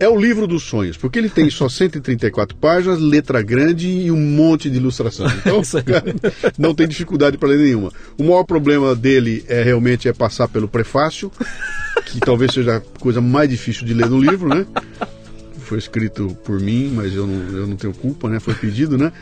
é 0.00 0.08
o 0.08 0.18
livro 0.18 0.46
dos 0.46 0.62
sonhos, 0.62 0.96
porque 0.96 1.18
ele 1.18 1.28
tem 1.28 1.50
só 1.50 1.68
134 1.70 2.56
páginas, 2.56 2.98
letra 2.98 3.42
grande 3.42 3.88
e 3.88 4.10
um 4.10 4.20
monte 4.20 4.70
de 4.70 4.76
ilustração. 4.78 5.26
Então, 5.46 5.60
aí. 5.60 6.52
não 6.58 6.74
tem 6.74 6.88
dificuldade 6.88 7.36
para 7.36 7.50
ler 7.50 7.58
nenhuma. 7.58 7.92
O 8.16 8.24
maior 8.24 8.44
problema 8.44 8.94
dele 8.94 9.44
é 9.48 9.62
realmente 9.62 10.08
é 10.08 10.12
passar 10.14 10.48
pelo 10.48 10.66
prefácio, 10.66 11.30
que 12.06 12.20
talvez 12.20 12.52
seja 12.52 12.76
a 12.76 12.80
coisa 13.00 13.20
mais 13.20 13.50
difícil 13.50 13.84
de 13.84 13.92
ler 13.92 14.08
no 14.08 14.20
livro, 14.20 14.48
né? 14.48 14.64
Foi 15.58 15.78
escrito 15.78 16.36
por 16.44 16.60
mim, 16.60 16.92
mas 16.94 17.12
eu 17.12 17.26
não, 17.26 17.58
eu 17.58 17.66
não 17.66 17.76
tenho 17.76 17.92
culpa, 17.92 18.28
né? 18.28 18.38
Foi 18.38 18.54
pedido, 18.54 18.96
né? 18.96 19.12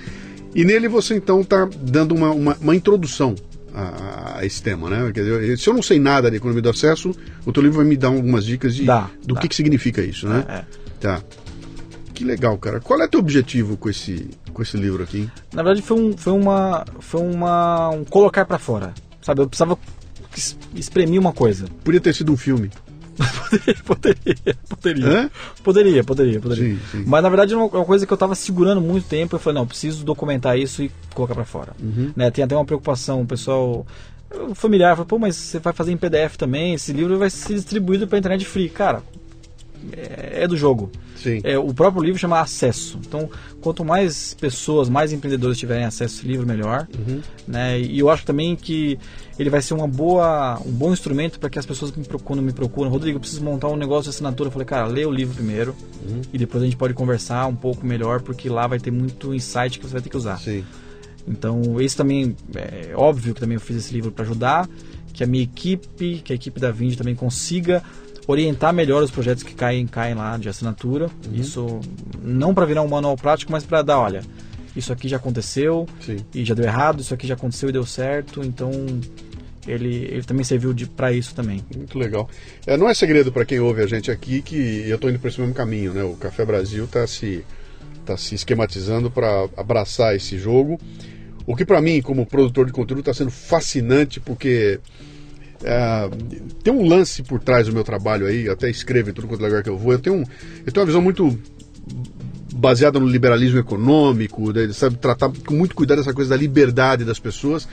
E 0.55 0.65
nele 0.65 0.87
você 0.87 1.15
então 1.15 1.41
está 1.41 1.69
dando 1.81 2.15
uma, 2.15 2.31
uma, 2.31 2.57
uma 2.61 2.77
introdução 2.77 3.35
a, 3.75 4.39
a 4.39 4.47
esse 4.47 4.63
tema, 4.63 4.89
né? 4.91 5.11
Quer 5.13 5.25
dizer, 5.25 5.59
se 5.59 5.69
eu 5.69 5.75
não 5.75 5.83
sei 5.83 5.99
nada 5.99 6.31
de 6.31 6.37
economia 6.37 6.63
do 6.63 6.69
acesso, 6.71 7.13
o 7.45 7.53
teu 7.53 7.63
livro 7.63 7.79
vai 7.79 7.87
me 7.87 7.97
dar 7.97 8.09
algumas 8.09 8.45
dicas 8.45 8.75
de, 8.75 8.85
Dá, 8.85 9.11
do 9.27 9.35
dá. 9.35 9.41
que, 9.41 9.49
que 9.49 9.57
significa 9.57 10.03
isso, 10.03 10.29
né? 10.29 10.45
É, 10.49 10.53
é. 10.53 10.65
Tá. 11.01 11.23
Que 12.13 12.25
legal, 12.25 12.57
cara. 12.59 12.79
Qual 12.81 13.01
é 13.03 13.09
teu 13.09 13.19
objetivo 13.19 13.77
com 13.77 13.89
esse, 13.89 14.31
com 14.53 14.63
esse 14.63 14.77
livro 14.77 15.03
aqui? 15.03 15.29
Na 15.53 15.63
verdade, 15.63 15.83
foi, 15.83 15.99
um, 16.01 16.17
foi 16.17 16.33
uma. 16.33 16.85
Foi 17.01 17.21
uma. 17.21 17.91
um 17.91 18.05
colocar 18.05 18.45
para 18.45 18.59
fora. 18.59 18.95
Sabe, 19.21 19.41
eu 19.41 19.49
precisava 19.49 19.77
es- 20.37 20.57
espremir 20.75 21.21
uma 21.21 21.33
coisa. 21.33 21.67
Podia 21.83 22.01
ter 22.01 22.15
sido 22.15 22.33
um 22.33 22.37
filme. 22.37 22.71
poderia, 23.85 24.57
poderia. 24.69 25.07
Hã? 25.07 25.31
Poderia, 25.63 26.05
poderia, 26.05 26.41
poderia. 26.41 26.75
Sim, 26.75 26.81
sim. 26.91 27.05
Mas 27.07 27.23
na 27.23 27.29
verdade 27.29 27.55
é 27.55 27.57
uma 27.57 27.67
uma 27.67 27.85
coisa 27.85 28.07
que 28.07 28.13
eu 28.13 28.17
tava 28.17 28.35
segurando 28.35 28.81
muito 28.81 29.07
tempo. 29.07 29.37
Eu 29.37 29.41
falei, 29.41 29.59
não, 29.61 29.67
preciso 29.67 30.05
documentar 30.05 30.59
isso 30.59 30.83
e 30.83 30.91
colocar 31.15 31.35
pra 31.35 31.45
fora. 31.45 31.73
Uhum. 31.81 32.13
Né, 32.17 32.31
tem 32.31 32.45
até 32.45 32.55
uma 32.57 32.65
preocupação, 32.65 33.23
o 33.23 33.27
pessoal. 33.27 33.87
Familiar 34.55 34.97
falou, 34.97 35.07
pô, 35.07 35.19
mas 35.19 35.37
você 35.37 35.61
vai 35.61 35.73
fazer 35.73 35.93
em 35.93 35.97
PDF 35.97 36.37
também, 36.37 36.75
esse 36.75 36.93
livro 36.93 37.17
vai 37.19 37.31
ser 37.31 37.55
distribuído 37.55 38.09
pra 38.09 38.19
internet 38.19 38.45
free. 38.45 38.69
Cara, 38.69 39.01
é, 39.93 40.43
é 40.43 40.49
do 40.49 40.57
jogo. 40.57 40.91
Sim. 41.17 41.41
É, 41.45 41.59
o 41.59 41.73
próprio 41.73 42.03
livro 42.03 42.19
chama 42.19 42.41
Acesso. 42.41 42.99
Então, 43.07 43.31
quanto 43.61 43.85
mais 43.85 44.35
pessoas, 44.35 44.89
mais 44.89 45.13
empreendedores 45.13 45.59
tiverem 45.59 45.85
acesso 45.85 46.17
a 46.17 46.19
esse 46.19 46.27
livro, 46.27 46.47
melhor. 46.47 46.87
Uhum. 46.99 47.21
Né? 47.47 47.81
E 47.81 47.99
eu 47.99 48.11
acho 48.11 48.25
também 48.25 48.57
que 48.57 48.99
ele 49.39 49.51
vai 49.51 49.63
ser 49.63 49.75
uma 49.75 49.89
boa, 49.89 50.61
um 50.65 50.71
bom 50.71 50.93
instrumento 50.93 51.41
para 51.41 51.49
que 51.49 51.59
as 51.59 51.67
pessoas 51.67 51.93
me 51.93 52.05
procuram, 52.05 52.43
me 52.43 52.53
procuram. 52.53 52.91
Rodrigo, 52.91 53.17
eu 53.17 53.21
preciso 53.21 53.43
montar 53.43 53.69
um 53.69 53.77
negócio 53.77 54.05
de 54.05 54.11
assinatura. 54.11 54.49
Eu 54.49 54.53
falei, 54.53 54.67
cara, 54.67 54.87
lê 54.87 55.05
o 55.05 55.11
livro 55.11 55.35
primeiro 55.35 55.75
Uhum. 56.07 56.21
e 56.33 56.39
depois 56.39 56.63
a 56.63 56.67
gente 56.67 56.77
pode 56.77 56.93
conversar 56.93 57.47
um 57.47 57.55
pouco 57.55 57.87
melhor, 57.87 58.21
porque 58.21 58.49
lá 58.49 58.67
vai 58.67 58.79
ter 58.79 58.91
muito 58.91 59.35
insight 59.35 59.79
que 59.79 59.87
você 59.87 59.93
vai 59.95 60.03
ter 60.03 60.11
que 60.11 60.17
usar. 60.17 60.39
Sim. 60.39 60.63
Então, 61.27 61.81
esse 61.81 61.97
também 61.97 62.37
é 62.55 62.93
óbvio 62.95 63.35
que 63.35 63.41
também 63.41 63.55
eu 63.55 63.61
fiz 63.61 63.77
esse 63.77 63.93
livro 63.95 64.13
para 64.13 64.25
ajudar, 64.25 64.69
que 65.13 65.25
a 65.25 65.27
minha 65.27 65.43
equipe, 65.43 66.21
que 66.23 66.33
a 66.33 66.37
equipe 66.37 66.61
da 66.61 66.71
Vind 66.71 66.97
também 66.97 67.15
consiga 67.15 67.83
orientar 68.27 68.73
melhor 68.73 69.03
os 69.03 69.11
projetos 69.11 69.43
que 69.43 69.55
caem, 69.55 69.87
caem 69.87 70.15
lá 70.15 70.37
de 70.37 70.49
assinatura. 70.49 71.11
Isso 71.33 71.81
não 72.23 72.55
para 72.55 72.65
virar 72.65 72.83
um 72.83 72.89
manual 72.89 73.17
prático, 73.17 73.53
mas 73.53 73.65
para 73.65 73.83
dar, 73.83 73.99
olha, 73.99 74.23
isso 74.77 74.93
aqui 74.93 75.09
já 75.09 75.17
aconteceu 75.17 75.87
Sim. 76.01 76.17
e 76.35 76.45
já 76.45 76.55
deu 76.55 76.65
errado, 76.65 77.01
isso 77.01 77.15
aqui 77.15 77.27
já 77.27 77.35
aconteceu 77.35 77.69
e 77.69 77.73
deu 77.73 77.87
certo, 77.87 78.43
então 78.45 78.71
ele, 79.67 80.09
ele 80.11 80.23
também 80.23 80.45
serviu 80.45 80.73
de 80.73 80.87
para 80.87 81.13
isso 81.13 81.35
também. 81.35 81.65
Muito 81.75 81.99
legal. 81.99 82.29
É, 82.67 82.77
não 82.77 82.89
é 82.89 82.95
segredo 82.95 83.31
para 83.31 83.45
quem 83.45 83.61
ouve 83.61 83.83
a 83.83 83.87
gente 83.87 84.11
aqui 84.11 84.43
que 84.43 84.85
eu 84.89 84.97
estou 84.97 85.11
indo 85.11 85.19
para 85.19 85.29
esse 85.29 85.41
mesmo 85.41 85.55
caminho, 85.55 85.93
né? 85.93 86.03
O 86.03 86.15
Café 86.15 86.45
Brasil 86.45 86.85
está 86.85 87.07
se, 87.07 87.45
tá 88.05 88.17
se 88.17 88.35
esquematizando 88.35 89.11
para 89.11 89.49
abraçar 89.57 90.15
esse 90.15 90.39
jogo. 90.39 90.79
O 91.47 91.55
que 91.55 91.65
para 91.65 91.81
mim, 91.81 92.01
como 92.01 92.27
produtor 92.27 92.67
de 92.67 92.73
conteúdo, 92.73 93.01
está 93.01 93.13
sendo 93.15 93.31
fascinante 93.31 94.19
porque 94.19 94.81
é, 95.63 96.11
tem 96.63 96.73
um 96.73 96.87
lance 96.87 97.23
por 97.23 97.41
trás 97.41 97.67
do 97.67 97.73
meu 97.73 97.85
trabalho 97.85 98.27
aí, 98.27 98.49
até 98.49 98.69
escrevo 98.69 99.11
em 99.11 99.13
tudo 99.13 99.29
quanto 99.29 99.43
é 99.43 99.49
lugar 99.49 99.63
que 99.63 99.71
eu 99.71 99.79
vou. 99.79 99.93
Eu 99.93 99.99
tenho, 99.99 100.17
um, 100.17 100.25
eu 100.67 100.73
tenho 100.73 100.83
uma 100.83 100.87
visão 100.87 101.03
muito 101.03 101.39
baseada 102.55 102.99
no 102.99 103.07
liberalismo 103.07 103.59
econômico, 103.59 104.53
né, 104.53 104.73
sabe, 104.73 104.97
tratar 104.97 105.31
com 105.45 105.55
muito 105.55 105.75
cuidado 105.75 106.01
essa 106.01 106.15
coisa 106.15 106.31
da 106.31 106.37
liberdade 106.37 107.05
das 107.05 107.19
pessoas, 107.19 107.69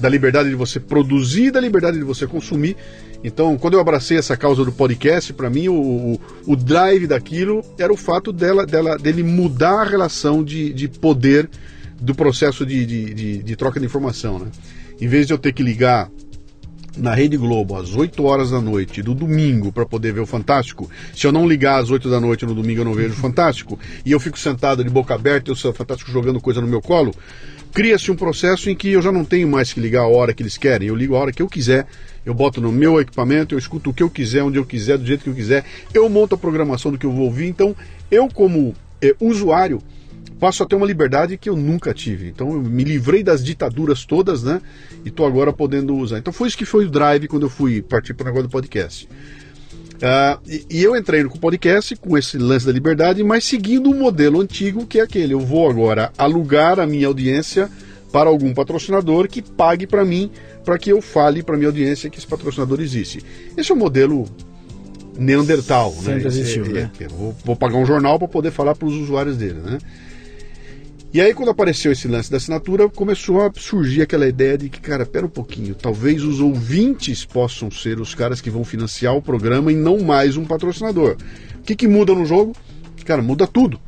da 0.00 0.08
liberdade 0.08 0.48
de 0.48 0.54
você 0.54 0.78
produzir, 0.78 1.46
e 1.46 1.50
da 1.50 1.60
liberdade 1.60 1.98
de 1.98 2.04
você 2.04 2.26
consumir. 2.26 2.76
Então, 3.22 3.56
quando 3.58 3.74
eu 3.74 3.80
abracei 3.80 4.16
essa 4.16 4.36
causa 4.36 4.64
do 4.64 4.70
podcast, 4.70 5.32
para 5.32 5.50
mim 5.50 5.68
o, 5.68 5.74
o, 5.74 6.20
o 6.46 6.56
drive 6.56 7.06
daquilo 7.06 7.64
era 7.78 7.92
o 7.92 7.96
fato 7.96 8.32
dela, 8.32 8.64
dela 8.64 8.96
dele 8.96 9.22
mudar 9.22 9.80
a 9.80 9.84
relação 9.84 10.44
de, 10.44 10.72
de 10.72 10.88
poder 10.88 11.48
do 12.00 12.14
processo 12.14 12.64
de, 12.64 12.86
de, 12.86 13.14
de, 13.14 13.42
de 13.42 13.56
troca 13.56 13.80
de 13.80 13.86
informação, 13.86 14.38
né? 14.38 14.46
Em 15.00 15.08
vez 15.08 15.26
de 15.26 15.32
eu 15.32 15.38
ter 15.38 15.52
que 15.52 15.62
ligar 15.62 16.10
na 16.96 17.14
Rede 17.14 17.36
Globo 17.36 17.76
às 17.76 17.94
8 17.94 18.24
horas 18.24 18.50
da 18.50 18.60
noite 18.60 19.02
do 19.02 19.14
domingo 19.14 19.70
para 19.70 19.86
poder 19.86 20.12
ver 20.12 20.20
o 20.20 20.26
Fantástico. 20.26 20.90
Se 21.14 21.26
eu 21.26 21.32
não 21.32 21.46
ligar 21.46 21.80
às 21.80 21.90
8 21.90 22.08
da 22.10 22.20
noite 22.20 22.46
no 22.46 22.54
domingo 22.54 22.80
eu 22.80 22.84
não 22.84 22.94
vejo 22.94 23.14
o 23.14 23.16
Fantástico 23.16 23.78
e 24.04 24.12
eu 24.12 24.20
fico 24.20 24.38
sentado 24.38 24.82
de 24.82 24.90
boca 24.90 25.14
aberta 25.14 25.50
e 25.50 25.52
o 25.52 25.72
Fantástico 25.72 26.10
jogando 26.10 26.40
coisa 26.40 26.60
no 26.60 26.66
meu 26.66 26.80
colo, 26.80 27.14
cria-se 27.72 28.10
um 28.10 28.16
processo 28.16 28.70
em 28.70 28.74
que 28.74 28.88
eu 28.88 29.02
já 29.02 29.12
não 29.12 29.24
tenho 29.24 29.48
mais 29.48 29.72
que 29.72 29.80
ligar 29.80 30.02
a 30.02 30.08
hora 30.08 30.32
que 30.32 30.42
eles 30.42 30.56
querem. 30.56 30.88
Eu 30.88 30.96
ligo 30.96 31.14
a 31.14 31.20
hora 31.20 31.32
que 31.32 31.42
eu 31.42 31.48
quiser, 31.48 31.86
eu 32.24 32.34
boto 32.34 32.60
no 32.60 32.72
meu 32.72 33.00
equipamento, 33.00 33.54
eu 33.54 33.58
escuto 33.58 33.90
o 33.90 33.94
que 33.94 34.02
eu 34.02 34.10
quiser, 34.10 34.42
onde 34.42 34.58
eu 34.58 34.64
quiser, 34.64 34.98
do 34.98 35.06
jeito 35.06 35.24
que 35.24 35.30
eu 35.30 35.34
quiser, 35.34 35.64
eu 35.94 36.08
monto 36.08 36.34
a 36.34 36.38
programação 36.38 36.90
do 36.90 36.98
que 36.98 37.06
eu 37.06 37.12
vou 37.12 37.26
ouvir. 37.26 37.46
Então, 37.46 37.74
eu 38.10 38.28
como 38.28 38.74
eh, 39.00 39.14
usuário 39.20 39.80
passo 40.38 40.62
a 40.62 40.66
ter 40.66 40.76
uma 40.76 40.86
liberdade 40.86 41.36
que 41.36 41.48
eu 41.48 41.56
nunca 41.56 41.92
tive. 41.92 42.28
Então 42.28 42.52
eu 42.52 42.62
me 42.62 42.84
livrei 42.84 43.22
das 43.22 43.44
ditaduras 43.44 44.04
todas, 44.04 44.42
né? 44.42 44.60
E 45.04 45.10
tô 45.10 45.24
agora 45.26 45.52
podendo 45.52 45.94
usar. 45.96 46.18
Então 46.18 46.32
foi 46.32 46.48
isso 46.48 46.56
que 46.58 46.64
foi 46.64 46.86
o 46.86 46.90
drive 46.90 47.26
quando 47.28 47.44
eu 47.44 47.50
fui 47.50 47.82
partir 47.82 48.14
para 48.14 48.24
o 48.24 48.26
negócio 48.26 48.48
do 48.48 48.52
podcast. 48.52 49.08
Ah, 50.00 50.38
e, 50.46 50.64
e 50.70 50.82
eu 50.82 50.94
entrei 50.96 51.24
no 51.24 51.30
podcast 51.30 51.96
com 51.96 52.16
esse 52.16 52.38
lance 52.38 52.64
da 52.64 52.70
liberdade, 52.72 53.22
mas 53.24 53.44
seguindo 53.44 53.90
um 53.90 53.98
modelo 53.98 54.40
antigo 54.40 54.86
que 54.86 55.00
é 55.00 55.02
aquele: 55.02 55.34
eu 55.34 55.40
vou 55.40 55.68
agora 55.68 56.12
alugar 56.16 56.78
a 56.78 56.86
minha 56.86 57.08
audiência 57.08 57.68
para 58.12 58.30
algum 58.30 58.54
patrocinador 58.54 59.28
que 59.28 59.42
pague 59.42 59.86
para 59.86 60.04
mim, 60.04 60.30
para 60.64 60.78
que 60.78 60.90
eu 60.90 61.02
fale 61.02 61.42
para 61.42 61.56
minha 61.56 61.68
audiência 61.68 62.08
que 62.08 62.16
esse 62.18 62.26
patrocinador 62.26 62.80
existe. 62.80 63.22
Esse 63.56 63.70
é 63.72 63.74
o 63.74 63.78
modelo 63.78 64.24
Neandertal, 65.18 65.92
né? 65.96 66.02
Sempre 66.14 66.28
Esse- 66.28 66.40
existiu, 66.40 66.64
é- 66.66 66.68
né? 66.68 66.90
é- 67.00 67.08
vou, 67.08 67.34
vou 67.44 67.56
pagar 67.56 67.76
um 67.76 67.84
jornal 67.84 68.18
para 68.18 68.28
poder 68.28 68.52
falar 68.52 68.74
para 68.76 68.86
os 68.86 68.94
usuários 68.94 69.36
dele, 69.36 69.58
né? 69.60 69.78
E 71.10 71.22
aí, 71.22 71.32
quando 71.32 71.48
apareceu 71.48 71.90
esse 71.90 72.06
lance 72.06 72.30
da 72.30 72.36
assinatura, 72.36 72.86
começou 72.86 73.40
a 73.40 73.50
surgir 73.56 74.02
aquela 74.02 74.28
ideia 74.28 74.58
de 74.58 74.68
que, 74.68 74.78
cara, 74.78 75.06
pera 75.06 75.24
um 75.24 75.30
pouquinho, 75.30 75.74
talvez 75.74 76.22
os 76.22 76.38
ouvintes 76.38 77.24
possam 77.24 77.70
ser 77.70 77.98
os 77.98 78.14
caras 78.14 78.42
que 78.42 78.50
vão 78.50 78.62
financiar 78.62 79.16
o 79.16 79.22
programa 79.22 79.72
e 79.72 79.74
não 79.74 80.00
mais 80.00 80.36
um 80.36 80.44
patrocinador. 80.44 81.16
O 81.60 81.62
que, 81.62 81.74
que 81.74 81.88
muda 81.88 82.14
no 82.14 82.26
jogo? 82.26 82.54
Cara, 83.06 83.22
muda 83.22 83.46
tudo. 83.46 83.80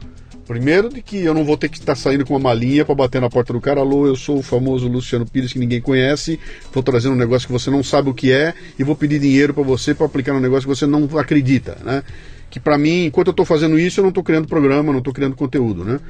Primeiro, 0.47 0.89
de 0.89 1.03
que 1.03 1.19
eu 1.19 1.35
não 1.35 1.45
vou 1.45 1.59
ter 1.59 1.69
que 1.69 1.79
estar 1.79 1.95
saindo 1.95 2.25
com 2.25 2.33
uma 2.33 2.41
malinha 2.41 2.87
para 2.87 2.95
bater 2.95 3.21
na 3.21 3.29
porta 3.29 3.53
do 3.53 3.61
cara. 3.61 3.81
Alô, 3.81 4.07
eu 4.07 4.17
sou 4.17 4.39
o 4.39 4.43
famoso 4.43 4.89
Luciano 4.89 5.27
Pires 5.27 5.53
que 5.53 5.59
ninguém 5.59 5.81
conhece. 5.81 6.41
Estou 6.65 6.83
trazendo 6.83 7.13
um 7.13 7.19
negócio 7.19 7.47
que 7.47 7.53
você 7.53 7.71
não 7.71 7.85
sabe 7.85 8.09
o 8.09 8.15
que 8.15 8.33
é 8.33 8.55
e 8.79 8.83
vou 8.83 8.97
pedir 8.97 9.21
dinheiro 9.21 9.53
para 9.53 9.63
você 9.63 9.95
para 9.95 10.07
aplicar 10.07 10.33
num 10.33 10.41
negócio 10.41 10.63
que 10.63 10.75
você 10.75 10.87
não 10.87 11.07
acredita, 11.19 11.77
né? 11.85 12.03
Que 12.49 12.59
para 12.59 12.79
mim, 12.79 13.05
enquanto 13.05 13.29
eu 13.29 13.33
estou 13.33 13.45
fazendo 13.45 13.79
isso, 13.79 14.01
eu 14.01 14.03
não 14.03 14.09
estou 14.09 14.25
criando 14.25 14.49
programa, 14.49 14.91
não 14.91 14.99
estou 15.01 15.13
criando 15.13 15.37
conteúdo, 15.37 15.85
né? 15.85 16.01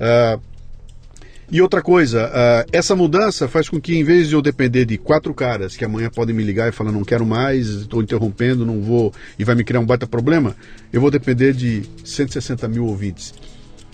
Ah, 0.00 0.38
E 1.52 1.60
outra 1.60 1.82
coisa, 1.82 2.28
uh, 2.28 2.70
essa 2.72 2.94
mudança 2.94 3.48
faz 3.48 3.68
com 3.68 3.80
que, 3.80 3.96
em 3.98 4.04
vez 4.04 4.28
de 4.28 4.34
eu 4.36 4.42
depender 4.42 4.84
de 4.84 4.96
quatro 4.96 5.34
caras 5.34 5.76
que 5.76 5.84
amanhã 5.84 6.08
podem 6.08 6.34
me 6.34 6.44
ligar 6.44 6.68
e 6.68 6.72
falar 6.72 6.92
não 6.92 7.02
quero 7.02 7.26
mais, 7.26 7.66
estou 7.66 8.00
interrompendo, 8.00 8.64
não 8.64 8.80
vou, 8.80 9.12
e 9.36 9.42
vai 9.42 9.56
me 9.56 9.64
criar 9.64 9.80
um 9.80 9.86
baita 9.86 10.06
problema, 10.06 10.54
eu 10.92 11.00
vou 11.00 11.10
depender 11.10 11.52
de 11.52 11.82
160 12.04 12.68
mil 12.68 12.86
ouvintes. 12.86 13.34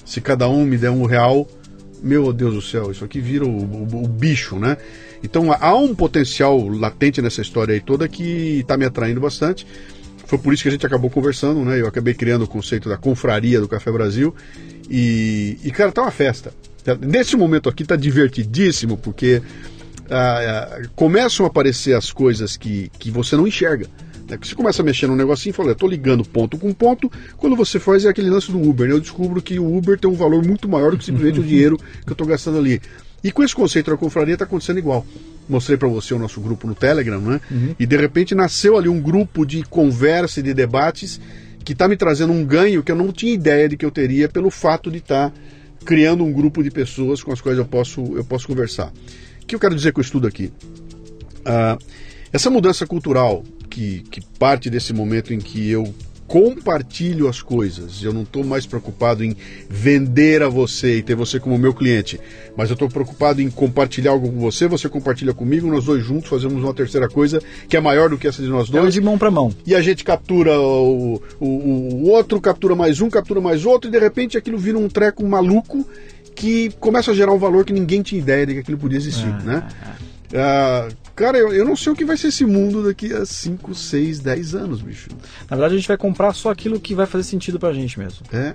Se 0.05 0.21
cada 0.21 0.47
um 0.51 0.67
me 0.67 0.77
der 0.77 0.91
um 0.91 1.07
real, 1.07 1.49
meu 2.03 2.31
Deus 2.31 2.55
do 2.55 2.61
céu, 2.63 2.91
isso 2.91 3.05
aqui 3.05 3.21
vira 3.21 3.47
o, 3.47 3.49
o, 3.49 4.05
o 4.05 4.07
bicho, 4.07 4.57
né? 4.57 4.77
Então 5.25 5.51
há 5.51 5.75
um 5.75 5.95
potencial 5.95 6.69
latente 6.69 7.23
nessa 7.23 7.41
história 7.41 7.73
aí 7.73 7.81
toda 7.81 8.07
que 8.07 8.61
está 8.61 8.77
me 8.77 8.85
atraindo 8.85 9.21
bastante. 9.21 9.67
Foi 10.27 10.39
por 10.39 10.53
isso 10.53 10.63
que 10.63 10.69
a 10.69 10.73
gente 10.73 10.85
acabou 10.85 11.09
conversando, 11.09 11.65
né? 11.65 11.81
Eu 11.81 11.87
acabei 11.87 12.13
criando 12.13 12.43
o 12.43 12.49
conceito 12.49 12.89
da 12.89 12.99
confraria 12.99 13.61
do 13.61 13.69
Café 13.69 13.91
Brasil. 13.91 14.35
E, 14.91 15.57
e 15.65 15.71
cara, 15.71 15.91
tá 15.91 16.03
uma 16.03 16.11
festa. 16.11 16.53
Nesse 16.95 17.37
momento 17.37 17.69
aqui 17.69 17.85
tá 17.85 17.97
divertidíssimo, 17.97 18.97
porque 18.97 19.43
ah, 20.11 20.69
ah, 20.79 20.83
começam 20.95 21.45
a 21.45 21.49
aparecer 21.49 21.95
as 21.95 22.13
coisas 22.13 22.57
que, 22.57 22.91
que 22.99 23.11
você 23.11 23.37
não 23.37 23.47
enxerga. 23.47 23.87
Né? 24.29 24.39
Você 24.41 24.55
começa 24.55 24.83
a 24.83 24.85
mexer 24.85 25.07
num 25.07 25.17
negocinho 25.17 25.51
e 25.51 25.55
fala, 25.55 25.71
eu 25.71 25.75
tô 25.75 25.87
ligando 25.87 26.25
ponto 26.25 26.59
com 26.59 26.73
ponto. 26.73 27.11
Quando 27.37 27.57
você 27.57 27.79
faz 27.79 28.05
é 28.05 28.09
aquele 28.09 28.31
lance 28.31 28.51
do 28.51 28.61
Uber, 28.61 28.89
né? 28.89 28.95
Eu 28.95 29.01
descubro 29.01 29.41
que 29.43 29.59
o 29.59 29.77
Uber 29.77 29.99
tem 29.99 30.11
um 30.11 30.15
valor 30.15 30.45
muito 30.45 30.69
maior 30.69 30.93
do 30.93 30.99
que 30.99 31.05
simplesmente 31.05 31.41
o 31.41 31.45
dinheiro 31.45 31.77
que 31.77 32.09
eu 32.09 32.13
estou 32.13 32.27
gastando 32.27 32.59
ali. 32.59 32.81
E 33.23 33.33
com 33.33 33.43
esse 33.43 33.55
conceito 33.55 33.91
da 33.91 33.97
confraria 33.97 34.35
está 34.35 34.45
acontecendo 34.45 34.79
igual. 34.79 35.05
Mostrei 35.49 35.77
para 35.77 35.89
você 35.89 36.13
o 36.13 36.19
nosso 36.19 36.41
grupo 36.41 36.67
no 36.67 36.75
Telegram, 36.75 37.21
né? 37.21 37.41
Uhum. 37.51 37.75
E 37.79 37.87
de 37.87 37.97
repente 37.97 38.35
nasceu 38.35 38.77
ali 38.77 38.89
um 38.89 39.01
grupo 39.01 39.45
de 39.45 39.63
conversa 39.65 40.41
e 40.41 40.43
de 40.43 40.53
debates 40.53 41.21
que 41.65 41.73
está 41.73 41.89
me 41.89 41.97
trazendo 41.97 42.33
um 42.33 42.45
ganho 42.45 42.83
que 42.83 42.93
eu 42.93 42.97
não 42.97 43.11
tinha 43.11 43.33
ideia 43.33 43.69
de 43.69 43.77
que 43.77 43.85
eu 43.85 43.91
teria 43.91 44.29
pelo 44.29 44.51
fato 44.51 44.91
de 44.91 44.99
estar 44.99 45.31
tá 45.31 45.37
criando 45.87 46.25
um 46.25 46.33
grupo 46.33 46.63
de 46.63 46.71
pessoas 46.71 47.23
com 47.23 47.33
as 47.33 47.41
quais 47.41 47.57
eu 47.57 47.65
posso, 47.65 48.03
eu 48.17 48.25
posso 48.25 48.47
conversar. 48.47 48.93
O 49.41 49.47
que 49.47 49.55
eu 49.55 49.61
quero 49.61 49.75
dizer 49.75 49.93
com 49.93 50.01
o 50.01 50.03
estudo 50.03 50.27
aqui? 50.27 50.53
Uh, 51.41 51.83
essa 52.33 52.51
mudança 52.51 52.85
cultural 52.87 53.45
que, 53.71 54.01
que 54.11 54.21
parte 54.39 54.69
desse 54.69 54.93
momento 54.93 55.33
em 55.33 55.39
que 55.39 55.71
eu 55.71 55.95
compartilho 56.27 57.29
as 57.29 57.41
coisas. 57.41 58.03
Eu 58.03 58.13
não 58.13 58.23
estou 58.23 58.45
mais 58.45 58.67
preocupado 58.67 59.25
em 59.25 59.37
vender 59.69 60.43
a 60.43 60.49
você 60.49 60.99
e 60.99 61.03
ter 61.03 61.15
você 61.15 61.39
como 61.39 61.57
meu 61.59 61.73
cliente, 61.73 62.21
mas 62.57 62.69
eu 62.69 62.75
estou 62.75 62.89
preocupado 62.89 63.41
em 63.41 63.51
compartilhar 63.51 64.11
algo 64.11 64.31
com 64.31 64.41
você, 64.41 64.67
você 64.67 64.89
compartilha 64.89 65.33
comigo, 65.33 65.69
nós 65.69 65.85
dois 65.85 66.05
juntos 66.05 66.29
fazemos 66.29 66.63
uma 66.63 66.75
terceira 66.75 67.09
coisa 67.09 67.41
que 67.69 67.77
é 67.77 67.81
maior 67.81 68.11
do 68.11 68.19
que 68.19 68.27
essa 68.27 68.43
de 68.43 68.49
nós 68.49 68.69
dois. 68.69 68.87
É 68.87 68.91
de 68.91 69.01
mão 69.01 69.17
para 69.17 69.31
mão. 69.31 69.53
E 69.67 69.75
a 69.75 69.81
gente 69.81 70.05
captura 70.05 70.59
o, 70.61 71.23
o, 71.41 71.47
o 71.47 72.09
outro, 72.09 72.41
captura 72.41 72.75
mais 72.75 73.01
um, 73.01 73.09
captura 73.09 73.41
mais 73.41 73.65
outro, 73.65 73.89
e 73.89 73.93
de 73.93 73.99
repente 73.99 74.37
aquilo 74.37 74.59
vira 74.59 74.79
um 74.79 74.89
treco 74.89 75.25
maluco 75.25 75.87
que 76.35 76.71
começa 76.79 77.13
a 77.13 77.15
gerar 77.15 77.33
um 77.33 77.39
valor 77.39 77.65
que 77.65 77.73
ninguém 77.73 78.03
tinha 78.03 78.21
ideia 78.21 78.47
de 78.47 78.55
que 78.55 78.61
aquilo 78.61 78.77
podia 78.77 78.99
existir, 78.99 79.27
é, 79.27 79.43
né? 79.43 79.69
É. 80.33 80.39
Ah, 80.39 80.89
Cara, 81.17 81.39
eu, 81.39 81.51
eu 81.51 81.65
não 81.65 81.75
sei 81.75 81.91
o 81.91 81.97
que 81.97 82.05
vai 82.05 82.15
ser 82.15 82.29
esse 82.29 82.45
mundo 82.45 82.85
daqui 82.85 83.11
a 83.11 83.25
5, 83.25 83.75
6, 83.75 84.21
10 84.21 84.55
anos, 84.55 84.83
bicho. 84.83 85.09
Na 85.49 85.57
verdade, 85.57 85.73
a 85.73 85.77
gente 85.79 85.89
vai 85.89 85.97
comprar 85.97 86.35
só 86.35 86.51
aquilo 86.51 86.79
que 86.79 86.95
vai 86.95 87.07
fazer 87.07 87.25
sentido 87.25 87.59
pra 87.59 87.73
gente 87.73 87.99
mesmo. 87.99 88.21
É. 88.31 88.53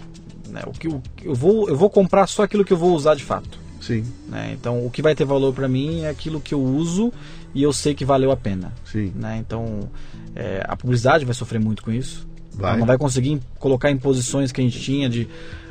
Né, 0.48 0.62
o 0.68 0.72
que 0.72 0.88
eu, 0.88 1.02
eu, 1.24 1.34
vou, 1.34 1.68
eu 1.68 1.76
vou 1.76 1.90
comprar 1.90 2.28
só 2.28 2.44
aquilo 2.44 2.64
que 2.64 2.72
eu 2.72 2.78
vou 2.78 2.94
usar 2.94 3.16
de 3.16 3.24
fato. 3.24 3.58
Sim. 3.82 4.06
Né? 4.30 4.52
Então, 4.54 4.86
o 4.86 4.92
que 4.92 5.02
vai 5.02 5.16
ter 5.16 5.26
valor 5.26 5.52
para 5.54 5.68
mim 5.68 6.02
é 6.02 6.10
aquilo 6.10 6.40
que 6.40 6.54
eu 6.54 6.62
uso 6.62 7.12
e 7.56 7.64
eu 7.64 7.74
sei 7.74 7.96
que 7.96 8.06
valeu 8.06 8.32
a 8.32 8.38
pena. 8.38 8.72
Sim. 8.86 9.12
Né? 9.16 9.38
Então, 9.38 9.90
é, 10.36 10.64
a 10.68 10.78
publicidade 10.78 11.26
vai 11.26 11.34
sofrer 11.34 11.60
muito 11.60 11.82
com 11.82 11.92
isso. 11.92 12.28
Vai. 12.54 12.72
Ela 12.72 12.80
não 12.80 12.86
vai 12.86 12.98
conseguir 12.98 13.42
colocar 13.58 13.90
em 13.90 13.98
posições 13.98 14.52
que 14.52 14.62
a 14.62 14.64
gente 14.64 14.80
tinha 14.80 15.10
de 15.10 15.28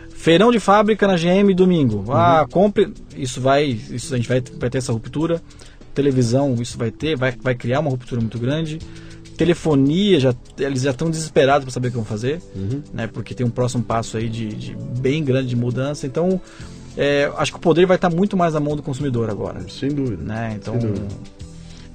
feirão 0.09 0.51
de 0.51 0.59
fábrica 0.59 1.07
na 1.07 1.15
GM 1.15 1.55
domingo. 1.55 2.05
Ah, 2.09 2.43
uhum. 2.43 2.49
compre. 2.49 2.93
Isso 3.17 3.41
vai. 3.41 3.67
Isso 3.67 4.13
a 4.13 4.17
gente 4.17 4.29
vai, 4.29 4.41
vai 4.41 4.69
ter 4.69 4.79
essa 4.79 4.93
ruptura 4.93 5.41
televisão 6.01 6.57
isso 6.61 6.79
vai 6.79 6.91
ter, 6.91 7.17
vai, 7.17 7.35
vai 7.43 7.55
criar 7.55 7.81
uma 7.81 7.91
ruptura 7.91 8.21
muito 8.21 8.39
grande. 8.39 8.79
Telefonia, 9.37 10.21
já, 10.21 10.35
eles 10.59 10.83
já 10.83 10.91
estão 10.91 11.09
desesperados 11.11 11.65
para 11.65 11.73
saber 11.73 11.89
o 11.89 11.91
que 11.91 11.97
vão 11.97 12.05
fazer, 12.05 12.43
uhum. 12.55 12.83
né? 12.93 13.07
Porque 13.07 13.35
tem 13.35 13.47
um 13.47 13.51
próximo 13.51 13.83
passo 13.83 14.17
aí 14.19 14.29
de, 14.29 14.49
de 14.49 14.77
bem 14.99 15.25
grande 15.25 15.49
de 15.49 15.57
mudança. 15.57 16.07
Então, 16.07 16.41
é, 16.97 17.31
acho 17.37 17.53
que 17.53 17.57
o 17.57 17.61
poder 17.61 17.87
vai 17.87 17.97
estar 17.97 18.11
muito 18.11 18.37
mais 18.37 18.53
na 18.53 18.61
mão 18.61 18.77
do 18.77 18.83
consumidor 18.83 19.31
agora. 19.31 19.61
Sem 19.69 19.91
dúvida. 19.91 20.23
Né? 20.23 20.59
Então, 20.61 20.79
Sem 20.79 20.91
dúvida. 20.91 21.07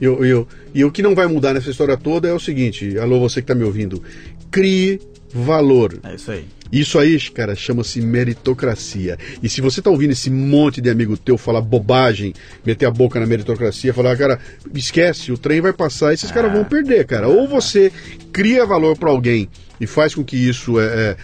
E, 0.02 0.06
eu, 0.06 0.48
e 0.74 0.84
o 0.84 0.92
que 0.92 1.02
não 1.04 1.14
vai 1.14 1.28
mudar 1.28 1.54
nessa 1.54 1.70
história 1.70 1.96
toda 1.96 2.28
é 2.28 2.34
o 2.34 2.40
seguinte: 2.40 2.98
alô, 2.98 3.20
você 3.20 3.42
que 3.42 3.44
está 3.44 3.56
me 3.56 3.64
ouvindo, 3.64 4.02
crie 4.50 5.00
valor. 5.32 6.00
É 6.04 6.16
isso 6.16 6.32
aí. 6.32 6.46
Isso 6.72 6.98
aí, 6.98 7.20
cara, 7.30 7.56
chama-se 7.56 8.02
meritocracia. 8.02 9.18
E 9.42 9.48
se 9.48 9.62
você 9.62 9.82
tá 9.82 9.90
ouvindo 9.90 10.12
esse 10.12 10.30
monte 10.30 10.82
de 10.82 10.90
amigo 10.90 11.16
teu 11.18 11.38
falar 11.38 11.62
bobagem, 11.62 12.34
meter 12.66 12.86
a 12.86 12.92
boca 12.92 13.20
na 13.20 13.26
meritocracia, 13.26 13.94
falar, 13.94 14.18
cara, 14.18 14.40
esquece, 14.74 15.32
o 15.32 15.38
trem 15.38 15.62
vai 15.62 15.74
passar, 15.74 16.14
esses 16.14 16.32
ah. 16.32 16.34
caras 16.34 16.52
vão 16.52 16.64
perder, 16.64 17.06
cara. 17.06 17.28
Ou 17.28 17.48
você 17.48 17.92
cria 18.32 18.66
valor 18.66 18.98
para 18.98 19.10
alguém 19.10 19.48
e 19.80 19.86
faz 19.86 20.16
com 20.16 20.24
que 20.24 20.36
isso 20.36 20.80
é, 20.80 20.86
é 20.86 21.18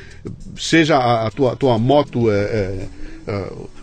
seja 0.58 0.98
a, 0.98 1.28
a, 1.28 1.32
tua, 1.32 1.56
tua 1.56 1.78
moto. 1.78 2.32
É, 2.32 2.36
é, 2.36 2.88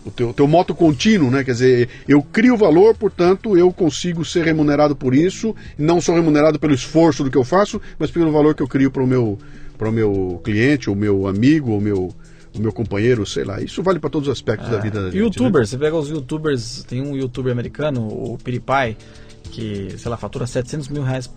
o 0.08 0.10
teu, 0.10 0.32
teu 0.32 0.48
moto 0.48 0.74
contínuo, 0.74 1.30
né? 1.30 1.44
Quer 1.44 1.52
dizer, 1.52 1.88
eu 2.08 2.22
crio 2.22 2.56
valor, 2.56 2.94
portanto, 2.94 3.56
eu 3.56 3.70
consigo 3.70 4.24
ser 4.24 4.44
remunerado 4.44 4.96
por 4.96 5.14
isso, 5.14 5.54
não 5.76 6.00
sou 6.00 6.14
remunerado 6.14 6.58
pelo 6.58 6.74
esforço 6.74 7.22
do 7.22 7.30
que 7.30 7.36
eu 7.36 7.44
faço, 7.44 7.80
mas 7.98 8.10
pelo 8.10 8.32
valor 8.32 8.54
que 8.54 8.62
eu 8.62 8.68
crio 8.68 8.90
para 8.90 9.02
o 9.02 9.06
meu, 9.06 9.38
para 9.78 9.88
o 9.88 9.92
meu 9.92 10.40
cliente, 10.44 10.90
ou 10.90 10.96
meu 10.96 11.26
amigo, 11.26 11.70
ou 11.70 11.80
meu, 11.80 12.08
o 12.54 12.58
meu 12.58 12.72
companheiro, 12.72 13.24
sei 13.24 13.44
lá. 13.44 13.62
Isso 13.62 13.82
vale 13.82 14.00
para 14.00 14.10
todos 14.10 14.28
os 14.28 14.32
aspectos 14.32 14.68
é. 14.68 14.72
da 14.72 14.78
vida 14.78 15.00
da 15.00 15.10
gente. 15.10 15.18
Youtubers, 15.18 15.70
né? 15.72 15.78
você 15.78 15.78
pega 15.78 15.96
os 15.96 16.10
youtubers, 16.10 16.84
tem 16.84 17.00
um 17.00 17.16
youtuber 17.16 17.52
americano, 17.52 18.06
o 18.06 18.36
PewDiePie, 18.36 18.96
que, 19.44 19.94
sei 19.96 20.10
lá, 20.10 20.16
fatura 20.16 20.46
700 20.46 20.88
mil 20.88 21.02
reais 21.02 21.30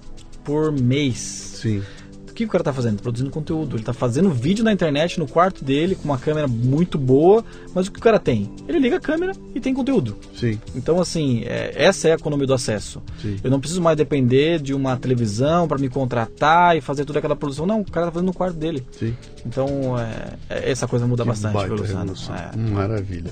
por 0.44 0.72
mês. 0.72 1.18
Sim 1.18 1.82
o 2.01 2.01
que 2.46 2.50
o 2.50 2.52
cara 2.52 2.64
tá 2.64 2.74
fazendo? 2.74 3.02
Produzindo 3.02 3.30
conteúdo. 3.30 3.76
Ele 3.76 3.84
tá 3.84 3.94
fazendo 3.94 4.30
vídeo 4.30 4.64
na 4.64 4.72
internet, 4.72 5.20
no 5.20 5.28
quarto 5.28 5.64
dele, 5.64 5.96
com 5.96 6.06
uma 6.06 6.18
câmera 6.18 6.48
muito 6.48 6.98
boa, 6.98 7.44
mas 7.74 7.88
o 7.88 7.92
que 7.92 8.00
o 8.00 8.02
cara 8.02 8.20
tem? 8.20 8.50
Ele 8.68 8.80
liga 8.80 8.98
a 8.98 9.00
câmera 9.00 9.34
e 9.54 9.60
tem 9.60 9.74
conteúdo. 9.74 10.18
Sim. 10.36 10.60
Então, 10.76 11.00
assim, 11.00 11.44
é, 11.46 11.74
essa 11.76 12.08
é 12.08 12.12
a 12.12 12.16
economia 12.16 12.48
do 12.48 12.54
acesso. 12.54 13.02
Sim. 13.22 13.38
Eu 13.44 13.52
não 13.52 13.60
preciso 13.60 13.82
mais 13.82 13.98
depender 13.98 14.60
de 14.60 14.74
uma 14.74 14.98
televisão 14.98 15.68
para 15.68 15.78
me 15.78 15.90
contratar 15.90 16.78
e 16.78 16.82
fazer 16.82 17.06
toda 17.06 17.20
aquela 17.20 17.36
produção. 17.36 17.66
Não, 17.66 17.82
o 17.82 17.92
cara 17.92 18.08
tá 18.08 18.14
fazendo 18.14 18.28
no 18.28 18.34
quarto 18.34 18.56
dele. 18.56 18.86
Sim. 18.92 19.16
Então, 19.46 19.98
é, 19.98 20.34
é 20.50 20.72
essa 20.72 20.88
coisa 20.88 21.06
muda 21.08 21.24
que 21.24 21.30
bastante, 21.30 21.68
Luciano. 21.68 22.14
É. 22.30 22.58
Maravilha. 22.58 23.32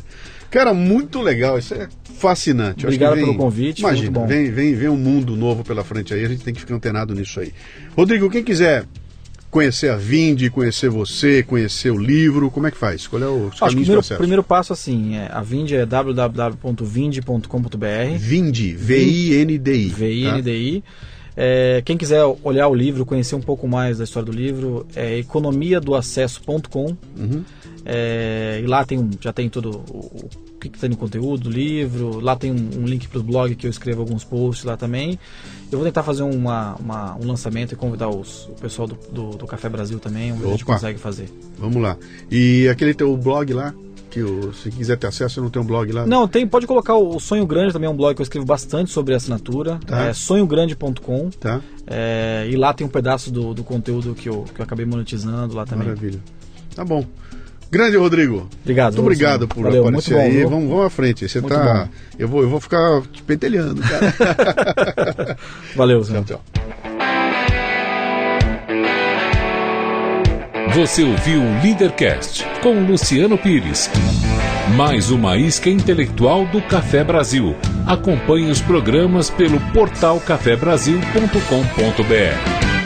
Cara, 0.50 0.74
muito 0.74 1.22
legal, 1.22 1.60
isso 1.60 1.74
é 1.74 1.88
fascinante. 2.04 2.86
Obrigado 2.86 3.16
vem, 3.16 3.26
pelo 3.26 3.38
convite. 3.38 3.80
Imagina, 3.80 4.26
vem, 4.26 4.52
vem, 4.52 4.76
vem 4.76 4.90
um 4.90 4.98
mundo 4.98 5.36
novo 5.36 5.64
pela 5.64 5.84
frente 5.84 6.14
aí, 6.14 6.26
a 6.26 6.28
gente 6.28 6.44
tem 6.44 6.54
que 6.54 6.60
ficar 6.60 6.76
antenado 6.76 7.14
nisso 7.14 7.40
aí. 7.40 7.54
Rodrigo, 7.96 8.30
quem 8.30 8.44
quiser 8.44 8.86
conhecer 9.50 9.90
a 9.90 9.96
Vinde, 9.96 10.50
conhecer 10.50 10.90
você, 10.90 11.44
conhecer 11.44 11.92
o 11.92 11.98
livro, 11.98 12.52
como 12.52 12.68
é 12.68 12.72
que 12.72 12.78
faz? 12.78 13.08
Qual 13.08 13.22
é 13.22 13.28
o 13.28 13.50
Acho 13.50 13.76
que 13.76 13.84
primeiro, 13.84 14.04
primeiro 14.18 14.44
passo 14.44 14.74
assim, 14.74 15.16
é, 15.16 15.30
a 15.32 15.42
Vinde 15.42 15.76
é 15.76 15.86
www.vinde.com.br. 15.86 18.18
Vinde, 18.18 18.74
V-I-N-D-I. 18.74 19.90
V-I-N-D-I. 19.90 20.82
Tá? 20.82 20.88
É, 21.42 21.82
quem 21.86 21.98
quiser 21.98 22.22
olhar 22.44 22.68
o 22.68 22.76
livro, 22.76 23.06
conhecer 23.06 23.34
um 23.34 23.42
pouco 23.42 23.66
mais 23.66 24.00
da 24.00 24.04
história 24.04 24.30
do 24.30 24.38
livro, 24.38 24.86
é 24.94 25.20
economiadoacesso.com. 25.20 26.98
Uhum. 27.18 27.46
É, 27.92 28.62
e 28.64 28.68
lá 28.68 28.86
tem 28.86 29.10
já 29.20 29.34
tem 29.34 29.50
todo 29.50 29.84
o, 29.90 29.98
o 29.98 30.30
que, 30.62 30.70
que 30.70 30.78
tem 30.78 30.92
no 30.92 30.96
conteúdo 30.96 31.46
do 31.46 31.50
livro. 31.50 32.20
Lá 32.20 32.36
tem 32.36 32.52
um, 32.52 32.82
um 32.82 32.86
link 32.86 33.08
para 33.08 33.20
o 33.20 33.24
blog 33.24 33.56
que 33.56 33.66
eu 33.66 33.72
escrevo 33.72 34.02
alguns 34.02 34.24
posts 34.24 34.64
lá 34.64 34.78
também. 34.78 35.18
Eu 35.72 35.80
vou 35.80 35.88
tentar 35.88 36.04
fazer 36.04 36.22
uma, 36.22 36.76
uma 36.76 37.16
um 37.16 37.26
lançamento 37.26 37.72
e 37.72 37.76
convidar 37.76 38.08
os, 38.08 38.46
o 38.46 38.52
pessoal 38.62 38.88
do, 38.88 38.96
do, 39.12 39.30
do 39.38 39.48
Café 39.48 39.68
Brasil 39.70 39.98
também, 39.98 40.32
onde 40.32 40.46
a 40.46 40.50
gente 40.50 40.66
consegue 40.66 41.00
fazer. 41.00 41.32
Vamos 41.58 41.82
lá. 41.82 41.98
E 42.30 42.68
aquele 42.70 42.94
teu 42.94 43.18
blog 43.18 43.52
lá, 43.54 43.74
que 44.12 44.22
o, 44.22 44.54
se 44.54 44.70
quiser 44.70 44.96
ter 44.96 45.08
acesso, 45.08 45.42
não 45.42 45.50
tem 45.50 45.60
um 45.60 45.66
blog 45.66 45.92
lá? 45.92 46.06
Não, 46.06 46.28
tem, 46.28 46.46
pode 46.48 46.68
colocar 46.68 46.96
o 46.96 47.20
Sonho 47.20 47.48
Grande 47.48 47.74
também, 47.74 47.88
é 47.88 47.92
um 47.92 47.98
blog 47.98 48.16
que 48.16 48.22
eu 48.22 48.24
escrevo 48.24 48.46
bastante 48.46 48.92
sobre 48.92 49.16
assinatura. 49.16 49.80
Tá. 49.88 50.06
É 50.06 50.14
sonhogrande.com. 50.14 51.32
Tá. 51.40 51.60
É, 51.88 52.48
e 52.52 52.56
lá 52.56 52.72
tem 52.72 52.86
um 52.86 52.90
pedaço 52.90 53.32
do, 53.32 53.52
do 53.56 53.64
conteúdo 53.64 54.14
que 54.14 54.30
eu, 54.30 54.46
que 54.54 54.62
eu 54.62 54.64
acabei 54.64 54.86
monetizando 54.86 55.56
lá 55.56 55.66
também. 55.66 55.88
Maravilha. 55.88 56.20
Tá 56.76 56.86
bom. 56.86 57.04
Grande 57.72 57.98
Rodrigo. 57.98 58.50
Obrigado. 58.64 58.94
Muito 58.94 59.02
obrigado 59.02 59.48
por 59.48 59.64
Valeu, 59.64 59.88
aparecer 59.88 60.16
bom, 60.16 60.22
aí. 60.22 60.44
Vamos, 60.44 60.70
vamos 60.70 60.86
à 60.86 60.90
frente. 60.90 61.28
Você 61.28 61.40
muito 61.40 61.54
tá. 61.54 61.86
Bom. 61.86 61.90
Eu 62.18 62.28
vou, 62.28 62.42
eu 62.42 62.50
vou 62.50 62.60
ficar 62.60 63.02
te 63.12 63.22
pentelhando, 63.22 63.82
cara. 63.82 65.38
Valeu, 65.76 66.04
Tchau, 66.04 66.24
tchau. 66.24 66.42
Você 70.74 71.04
ouviu 71.04 71.42
o 71.42 71.64
Leadercast 71.64 72.46
com 72.62 72.86
Luciano 72.86 73.38
Pires. 73.38 73.90
Mais 74.76 75.10
uma 75.10 75.36
isca 75.36 75.70
intelectual 75.70 76.46
do 76.46 76.62
Café 76.62 77.04
Brasil. 77.04 77.56
Acompanhe 77.88 78.52
os 78.52 78.62
programas 78.62 79.30
pelo 79.30 79.60
portal 79.74 80.20
cafebrasil.com.br. 80.20 82.79